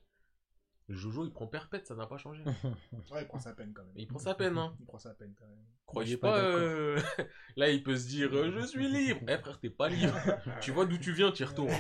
Jojo 0.90 1.24
il 1.24 1.32
prend 1.32 1.48
perpète, 1.48 1.88
ça 1.88 1.96
n'a 1.96 2.06
pas 2.08 2.18
changé. 2.18 2.44
Ouais, 3.12 3.22
il 3.22 3.28
prend 3.28 3.40
sa 3.40 3.54
peine 3.54 3.72
quand 3.74 3.84
même. 3.84 3.94
Il 3.96 4.08
prend 4.08 4.20
sa 4.20 4.36
peine, 4.36 4.58
hein. 4.58 4.76
Il 4.82 4.86
prend 4.86 5.00
sa 5.00 5.14
peine 5.14 5.34
quand 5.40 5.48
même. 5.48 5.64
Croyez 5.86 6.18
pas 6.18 6.34
pas, 6.34 6.40
euh, 6.40 7.00
là 7.56 7.70
il 7.70 7.84
peut 7.84 7.96
se 7.96 8.08
dire 8.08 8.34
euh, 8.34 8.52
je 8.52 8.68
suis 8.68 8.90
libre. 8.90 9.22
Eh 9.30 9.38
frère, 9.38 9.60
t'es 9.62 9.70
pas 9.70 9.88
libre. 9.88 10.14
tu 10.62 10.72
vois 10.72 10.86
d'où 10.86 10.98
tu 10.98 11.14
viens, 11.14 11.32
tu 11.32 11.44
y 11.44 11.46
retournes. 11.46 11.72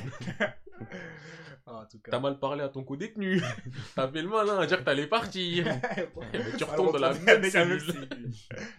Ah, 1.67 1.81
en 1.81 1.85
tout 1.87 1.99
cas. 1.99 2.11
T'as 2.11 2.19
mal 2.19 2.39
parlé 2.39 2.63
à 2.63 2.69
ton 2.69 2.83
co-détenu. 2.83 3.41
T'as 3.95 4.11
fait 4.11 4.21
le 4.21 4.29
malin 4.29 4.59
à 4.59 4.67
dire 4.67 4.79
que 4.79 4.83
t'allais 4.83 5.07
partir. 5.07 5.65
Mais 6.33 6.57
tu 6.57 6.63
retournes 6.63 6.91
dans 6.91 6.99
la 6.99 7.13
même 7.13 7.43
cellule. 7.43 8.07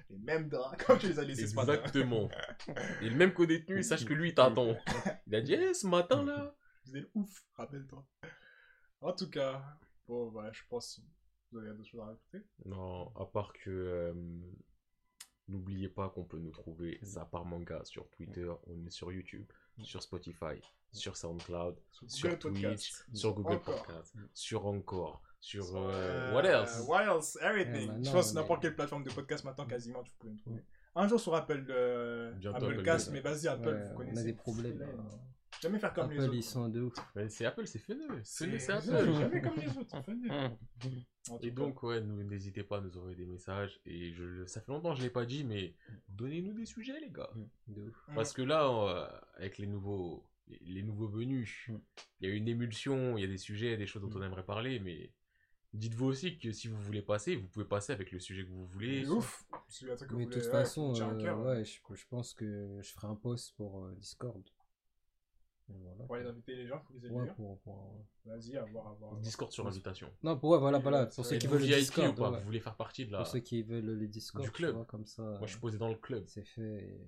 Les 0.08 0.18
mêmes 0.18 0.48
draps, 0.48 0.84
comme 0.84 0.98
tu 0.98 1.08
les 1.08 1.18
as 1.18 1.24
laissés 1.24 1.48
ce 1.48 1.54
matin. 1.56 1.74
Exactement. 1.74 2.28
Et 3.02 3.10
le 3.10 3.16
même 3.16 3.32
co-détenu, 3.32 3.82
sache 3.82 4.04
que 4.04 4.14
lui 4.14 4.28
il 4.28 4.34
t'attend. 4.34 4.76
Il 5.26 5.34
a 5.34 5.40
dit 5.40 5.54
eh, 5.54 5.74
ce 5.74 5.86
matin 5.86 6.24
là. 6.24 6.54
Vous 6.84 6.96
êtes 6.96 7.10
ouf, 7.14 7.44
rappelle-toi. 7.54 8.06
En 9.00 9.12
tout 9.12 9.28
cas, 9.28 9.62
bon, 10.06 10.28
voilà, 10.28 10.52
je 10.52 10.62
pense 10.68 10.96
que 10.96 11.00
vous 11.50 11.58
avez 11.58 11.70
d'autres 11.70 11.88
choses 11.88 12.00
à 12.00 12.04
rajouter. 12.04 12.42
Non, 12.64 13.12
à 13.16 13.24
part 13.24 13.52
que 13.52 13.70
euh, 13.70 14.14
n'oubliez 15.48 15.88
pas 15.88 16.08
qu'on 16.08 16.24
peut 16.24 16.38
nous 16.38 16.50
trouver 16.50 16.98
Zapar 17.02 17.44
Manga 17.44 17.84
sur 17.84 18.08
Twitter, 18.10 18.50
on 18.66 18.86
est 18.86 18.90
sur 18.90 19.12
YouTube, 19.12 19.44
sur 19.82 20.02
Spotify, 20.02 20.60
sur 20.96 21.16
SoundCloud, 21.16 21.76
sur 22.08 22.28
Google 22.30 22.38
Twitch, 22.38 22.62
Podcast. 22.62 23.04
sur 23.14 23.34
Google 23.34 23.54
Encore. 23.56 23.82
Podcast, 23.86 24.14
sur 24.34 24.66
Encore, 24.66 25.22
sur 25.40 25.76
euh, 25.76 25.90
euh, 25.92 26.34
what 26.34 26.44
else? 26.44 26.84
What 26.88 27.02
else? 27.04 27.38
Everything. 27.42 27.72
Ouais, 27.74 27.86
maintenant, 27.86 28.04
je 28.04 28.10
pense 28.12 28.28
que 28.30 28.34
mais- 28.34 28.40
n'importe 28.42 28.62
quelle 28.62 28.74
plateforme 28.74 29.04
de 29.04 29.10
podcast 29.12 29.44
maintenant, 29.44 29.66
quasiment, 29.66 30.02
tu 30.02 30.12
peux 30.18 30.28
nous 30.28 30.36
trouver. 30.38 30.64
Un 30.94 31.06
jour 31.08 31.20
sur 31.20 31.34
Apple, 31.34 31.66
euh, 31.68 32.32
Apple, 32.54 32.82
mais 33.12 33.20
vas-y, 33.20 33.46
Apple, 33.48 33.68
Ouais, 33.68 33.82
vous 33.84 33.92
on 33.92 33.96
connaissez. 33.96 34.20
a 34.20 34.24
des 34.24 34.32
problèmes. 34.32 34.78
Là, 34.78 34.86
hein. 34.86 35.04
Jamais 35.62 35.78
faire 35.78 35.92
comme 35.94 36.10
les 36.10 36.16
Apple, 36.18 36.24
autres. 36.26 36.34
ils 36.34 36.42
sont 36.42 36.68
de 36.68 36.82
ouf. 36.82 36.94
Mais 37.14 37.28
C'est 37.30 37.46
Apple, 37.46 37.66
c'est 37.66 37.78
feneux. 37.78 38.20
C'est 38.24 38.58
C'est 38.58 38.72
Apple. 38.72 39.12
Jamais 39.20 39.40
comme 39.40 39.56
les 39.56 39.68
autres. 39.76 40.02
tout 41.24 41.38
Et 41.42 41.50
donc, 41.50 41.82
ouais, 41.82 42.00
n'hésitez 42.02 42.62
pas 42.62 42.78
à 42.78 42.80
nous 42.82 42.96
envoyer 42.98 43.16
des 43.16 43.24
messages. 43.26 43.80
Et 43.86 44.12
je, 44.12 44.44
ça 44.46 44.60
fait 44.60 44.70
longtemps 44.70 44.92
que 44.92 44.98
je 44.98 45.02
l'ai 45.04 45.10
pas 45.10 45.24
dit, 45.24 45.44
mais 45.44 45.74
donnez-nous 46.08 46.52
des 46.52 46.66
sujets, 46.66 47.00
les 47.00 47.10
gars. 47.10 47.30
De 47.68 47.82
ouf. 47.82 47.94
Parce 48.14 48.32
que 48.34 48.42
là, 48.42 48.68
euh, 48.68 49.06
avec 49.38 49.56
les 49.58 49.66
nouveaux, 49.66 50.26
les, 50.48 50.58
les 50.64 50.82
nouveaux 50.82 51.08
venus, 51.08 51.66
Mm. 51.68 51.76
il 52.20 52.28
y 52.28 52.32
a 52.32 52.34
une 52.34 52.48
émulsion, 52.48 53.16
il 53.16 53.20
y 53.22 53.24
a 53.24 53.28
des 53.28 53.38
sujets, 53.38 53.76
des 53.76 53.86
choses 53.86 54.02
dont 54.02 54.08
Mm. 54.08 54.16
on 54.18 54.22
aimerait 54.22 54.44
parler, 54.46 54.78
mais 54.80 55.12
dites-vous 55.74 56.06
aussi 56.06 56.38
que 56.38 56.52
si 56.52 56.68
vous 56.68 56.80
voulez 56.80 57.02
passer, 57.02 57.36
vous 57.36 57.48
pouvez 57.48 57.64
passer 57.66 57.92
avec 57.92 58.12
le 58.12 58.18
sujet 58.20 58.44
que 58.44 58.50
vous 58.50 58.66
voulez. 58.66 59.04
C'est 59.04 59.10
ouf. 59.10 59.44
Mais 59.50 59.88
de 59.90 59.96
toute 59.96 60.10
voulez- 60.12 60.40
façon, 60.50 60.94
euh, 60.94 61.22
cœur. 61.22 61.40
ouais, 61.40 61.64
je, 61.64 61.78
je 61.94 62.04
pense 62.08 62.32
que 62.34 62.78
je 62.80 62.92
ferai 62.92 63.08
un 63.08 63.16
post 63.16 63.54
pour 63.56 63.84
euh, 63.84 63.94
Discord. 63.96 64.42
Voilà. 65.68 66.04
Pour 66.04 66.14
aller 66.14 66.26
inviter 66.28 66.54
les 66.54 66.66
gens, 66.68 66.78
faut 66.78 66.94
qu'ils 66.94 67.06
aient 67.06 67.10
Ouais, 67.10 67.26
pour, 67.34 67.58
pour- 67.62 68.06
Vas-y, 68.24 68.56
à 68.56 68.64
voir, 68.66 68.86
à 68.86 68.92
voir. 68.92 69.10
à 69.10 69.14
voir. 69.14 69.20
Discord 69.20 69.50
sur 69.50 69.66
invitation. 69.66 70.08
Non, 70.22 70.38
pour, 70.38 70.50
ouais, 70.50 70.58
voilà, 70.58 70.78
voilà, 70.78 71.10
Ça 71.10 71.16
pour 71.16 71.26
ceux 71.26 71.38
qui 71.38 71.48
veulent 71.48 71.60
le 71.62 71.66
Discord. 71.66 72.10
ou 72.10 72.14
pas 72.14 72.30
ouais. 72.30 72.38
Vous 72.38 72.44
voulez 72.44 72.60
faire 72.60 72.76
partie 72.76 73.04
de 73.04 73.10
la. 73.10 73.18
Pour 73.18 73.26
ceux 73.26 73.40
qui 73.40 73.64
veulent 73.64 73.84
le 73.84 74.06
Discord, 74.06 74.44
Du 74.44 74.52
club. 74.52 74.76
vois, 74.76 74.84
comme 74.84 75.04
ça. 75.06 75.22
Moi, 75.22 75.40
je 75.46 75.50
suis 75.50 75.60
posé 75.60 75.76
dans 75.76 75.88
le 75.88 75.96
club. 75.96 76.24
C'est 76.28 76.44
fait. 76.44 76.84
et 76.84 77.06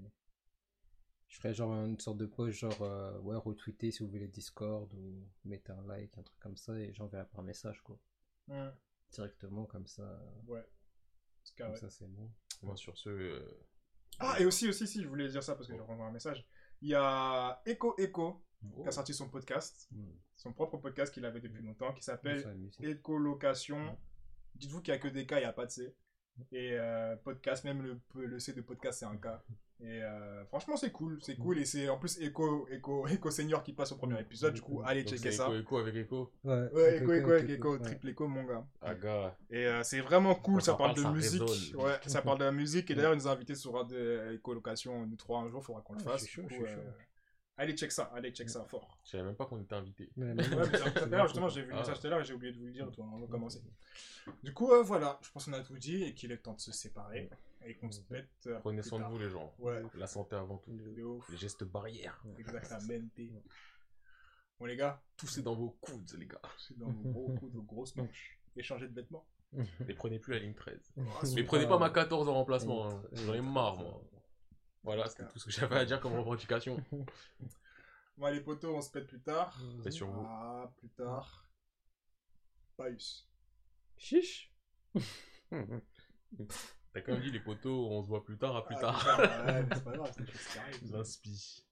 Je 1.28 1.36
ferai 1.38 1.52
genre 1.54 1.72
une 1.84 1.98
sorte 2.00 2.16
de 2.18 2.26
post, 2.26 2.58
genre, 2.58 2.80
euh, 2.82 3.18
ouais, 3.20 3.36
retweeter 3.36 3.90
si 3.90 4.02
vous 4.02 4.08
voulez 4.10 4.28
Discord 4.28 4.92
ou 4.94 5.28
mettez 5.44 5.72
un 5.72 5.82
like, 5.86 6.16
un 6.16 6.22
truc 6.22 6.38
comme 6.40 6.56
ça, 6.56 6.78
et 6.78 6.92
j'enverrai 6.94 7.26
par 7.26 7.42
message, 7.42 7.82
quoi. 7.82 7.98
Directement, 9.12 9.66
comme 9.66 9.86
ça. 9.86 10.20
Ouais. 10.46 10.64
C'est 11.44 11.56
Comme 11.56 11.76
ça, 11.76 11.90
c'est 11.90 12.06
bon. 12.08 12.30
Moi, 12.62 12.76
sur 12.76 12.96
ce. 12.96 13.08
euh, 13.10 13.64
Ah, 14.18 14.36
et 14.40 14.46
aussi, 14.46 14.68
aussi, 14.68 14.86
si, 14.86 15.02
je 15.02 15.08
voulais 15.08 15.28
dire 15.28 15.42
ça 15.42 15.54
parce 15.54 15.68
que 15.68 15.76
je 15.76 15.80
renvoie 15.82 16.06
un 16.06 16.10
message. 16.12 16.46
Il 16.80 16.88
y 16.88 16.94
a 16.94 17.60
Echo 17.66 17.94
Echo 17.98 18.42
oh, 18.76 18.82
qui 18.82 18.88
a 18.88 18.90
sorti 18.92 19.12
son 19.14 19.28
podcast, 19.28 19.86
Mm. 19.92 20.10
son 20.34 20.52
propre 20.52 20.78
podcast 20.78 21.12
qu'il 21.12 21.24
avait 21.24 21.40
depuis 21.40 21.62
longtemps, 21.62 21.92
qui 21.94 22.02
s'appelle. 22.02 22.58
Écolocation. 22.80 23.82
Ouais. 23.90 23.98
Dites-vous 24.56 24.82
qu'il 24.82 24.92
n'y 24.92 24.98
a 24.98 25.00
que 25.00 25.08
des 25.08 25.26
cas, 25.26 25.36
il 25.38 25.42
n'y 25.42 25.46
a 25.46 25.52
pas 25.52 25.66
de 25.66 25.70
C. 25.70 25.94
Et 26.52 26.72
euh, 26.78 27.16
podcast, 27.16 27.64
même 27.64 27.82
le, 27.82 28.00
le 28.14 28.38
C 28.38 28.52
de 28.54 28.60
podcast, 28.62 29.00
c'est 29.00 29.06
un 29.06 29.16
cas. 29.18 29.42
Et 29.80 30.02
euh, 30.02 30.44
franchement, 30.46 30.76
c'est 30.76 30.90
cool, 30.90 31.18
c'est 31.22 31.36
cool. 31.36 31.58
Et 31.60 31.64
c'est 31.64 31.88
en 31.88 31.98
plus 31.98 32.20
Echo, 32.20 32.66
Echo, 32.68 33.06
Echo 33.06 33.30
Senior 33.30 33.62
qui 33.62 33.72
passe 33.72 33.92
au 33.92 33.96
premier 33.96 34.20
épisode. 34.20 34.54
Du 34.54 34.60
coup, 34.60 34.82
allez 34.84 35.04
checker 35.04 35.30
ça. 35.30 35.44
Echo, 35.46 35.54
Echo 35.56 35.76
avec 35.78 35.94
Echo. 35.94 36.32
Ouais, 36.42 36.68
Ouais, 36.72 36.96
Echo, 36.96 37.12
Echo, 37.12 37.30
avec 37.30 37.48
Echo, 37.50 37.72
ouais. 37.74 37.78
triple 37.80 38.08
Echo, 38.08 38.26
mon 38.26 38.42
gars. 38.44 38.66
Ah, 38.82 38.94
gars. 38.96 39.36
Et 39.50 39.66
euh, 39.66 39.82
c'est 39.84 40.00
vraiment 40.00 40.34
cool, 40.34 40.60
ça 40.62 40.74
parle 40.74 40.94
parle, 40.94 40.96
de 40.96 41.02
ça 41.02 41.10
musique. 41.12 41.42
résonne. 41.42 41.80
Ouais, 41.80 41.94
ça 42.06 42.22
parle 42.22 42.38
de 42.40 42.44
la 42.44 42.52
musique. 42.52 42.90
Et 42.90 42.94
d'ailleurs, 42.96 43.12
ils 43.14 43.18
nous 43.18 43.28
ont 43.28 43.30
invités 43.30 43.54
sur 43.54 43.76
un 43.78 43.84
de 43.84 44.32
écolocation 44.34 45.06
nous 45.06 45.16
trois 45.16 45.40
un 45.42 45.48
jour, 45.48 45.62
faudra 45.64 45.80
qu'on 45.82 45.94
le 45.94 46.00
Ah, 46.06 46.10
fasse. 46.10 46.26
coup, 46.28 46.40
euh. 46.64 46.76
Allez, 47.60 47.76
check 47.76 47.90
ça, 47.90 48.10
allez, 48.14 48.30
check 48.30 48.48
ça 48.50 48.64
fort. 48.64 48.98
Je 49.04 49.10
savais 49.10 49.24
même 49.24 49.34
pas 49.34 49.44
qu'on 49.46 49.60
était 49.60 49.74
invité. 49.74 50.08
Ouais, 50.16 50.34
justement, 51.24 51.48
j'ai 51.48 51.62
vu 51.62 51.68
le 51.70 51.74
Ah. 51.74 51.78
message 51.80 52.00
tout 52.00 52.06
à 52.06 52.10
l'heure 52.10 52.20
et 52.20 52.24
j'ai 52.24 52.34
oublié 52.34 52.52
de 52.52 52.58
vous 52.58 52.66
le 52.66 52.72
dire 52.72 52.90
toi, 52.92 53.04
avant 53.06 53.18
de 53.20 53.26
commencer. 53.26 53.60
Du 54.42 54.52
coup, 54.52 54.70
euh, 54.72 54.82
voilà, 54.82 55.18
je 55.22 55.30
pense 55.32 55.44
qu'on 55.46 55.52
a 55.54 55.60
tout 55.62 55.76
dit 55.76 56.04
et 56.04 56.14
qu'il 56.14 56.30
est 56.32 56.36
temps 56.38 56.54
de 56.54 56.60
se 56.60 56.70
séparer 56.72 57.28
et 57.64 57.74
qu'on 57.76 57.90
se 57.90 58.00
pète. 58.02 58.28
euh, 58.46 58.58
Prenez 58.60 58.82
soin 58.82 59.00
de 59.00 59.04
vous, 59.06 59.18
les 59.18 59.28
gens. 59.30 59.54
Ouais, 59.58 59.82
La 59.94 60.06
santé 60.06 60.36
avant 60.36 60.58
tout. 60.58 60.70
Les 61.28 61.36
gestes 61.36 61.64
barrières. 61.64 62.22
Exactement. 62.38 63.00
Bon, 64.58 64.64
les 64.66 64.76
gars, 64.76 65.00
Tout 65.16 65.26
c'est 65.28 65.42
dans 65.42 65.54
vos 65.54 65.70
coudes, 65.80 66.10
les 66.18 66.26
gars. 66.26 66.40
c'est 66.58 66.76
dans 66.78 66.90
vos 66.90 67.10
gros 67.10 67.34
coups 67.38 67.52
de 67.54 67.60
grosses 67.60 67.94
manches. 67.96 68.38
Échangez 68.56 68.88
de 68.88 68.94
vêtements. 68.94 69.26
Et 69.88 69.94
prenez 69.94 70.18
plus 70.18 70.32
la 70.34 70.40
ligne 70.40 70.54
13. 70.54 70.92
Ah, 70.98 71.02
Mais 71.34 71.44
prenez 71.44 71.66
pas 71.66 71.78
ma 71.78 71.90
14 71.90 72.28
en 72.28 72.34
remplacement. 72.34 72.88
Hein. 72.90 73.02
J'en 73.12 73.34
ai 73.34 73.40
marre, 73.40 73.76
moi. 73.76 74.02
Voilà, 74.82 75.08
c'était 75.08 75.26
tout 75.28 75.38
ce 75.38 75.44
que 75.46 75.50
j'avais 75.52 75.76
à 75.76 75.84
dire 75.84 76.00
comme 76.00 76.14
revendication. 76.14 76.82
Bon, 78.16 78.26
les 78.32 78.40
potos, 78.40 78.74
on 78.74 78.80
se 78.80 78.90
pète 78.90 79.06
plus 79.06 79.20
tard. 79.20 79.56
C'est 79.84 79.92
sur 79.92 80.08
vous. 80.10 80.24
Ah, 80.26 80.68
plus 80.78 80.88
tard. 80.88 81.48
Paus. 82.76 83.28
Chiche. 83.96 84.52
T'as 87.00 87.06
quand 87.06 87.12
même 87.12 87.22
dit 87.22 87.30
les 87.30 87.40
potos, 87.40 87.88
on 87.90 88.02
se 88.02 88.08
voit 88.08 88.24
plus 88.24 88.36
tard, 88.36 88.56
à 88.56 88.64
plus 88.66 88.76
Ah, 88.78 88.80
tard. 88.80 89.18
ouais, 89.46 89.62
mais 89.62 89.74
c'est 89.74 89.84
pas 89.84 89.92
grave, 89.92 90.12
c'est 90.16 90.24
des 90.26 90.32
choses 90.32 90.46
qui 90.52 90.58
arrivent. 90.58 90.92
L'inspi. 90.92 91.64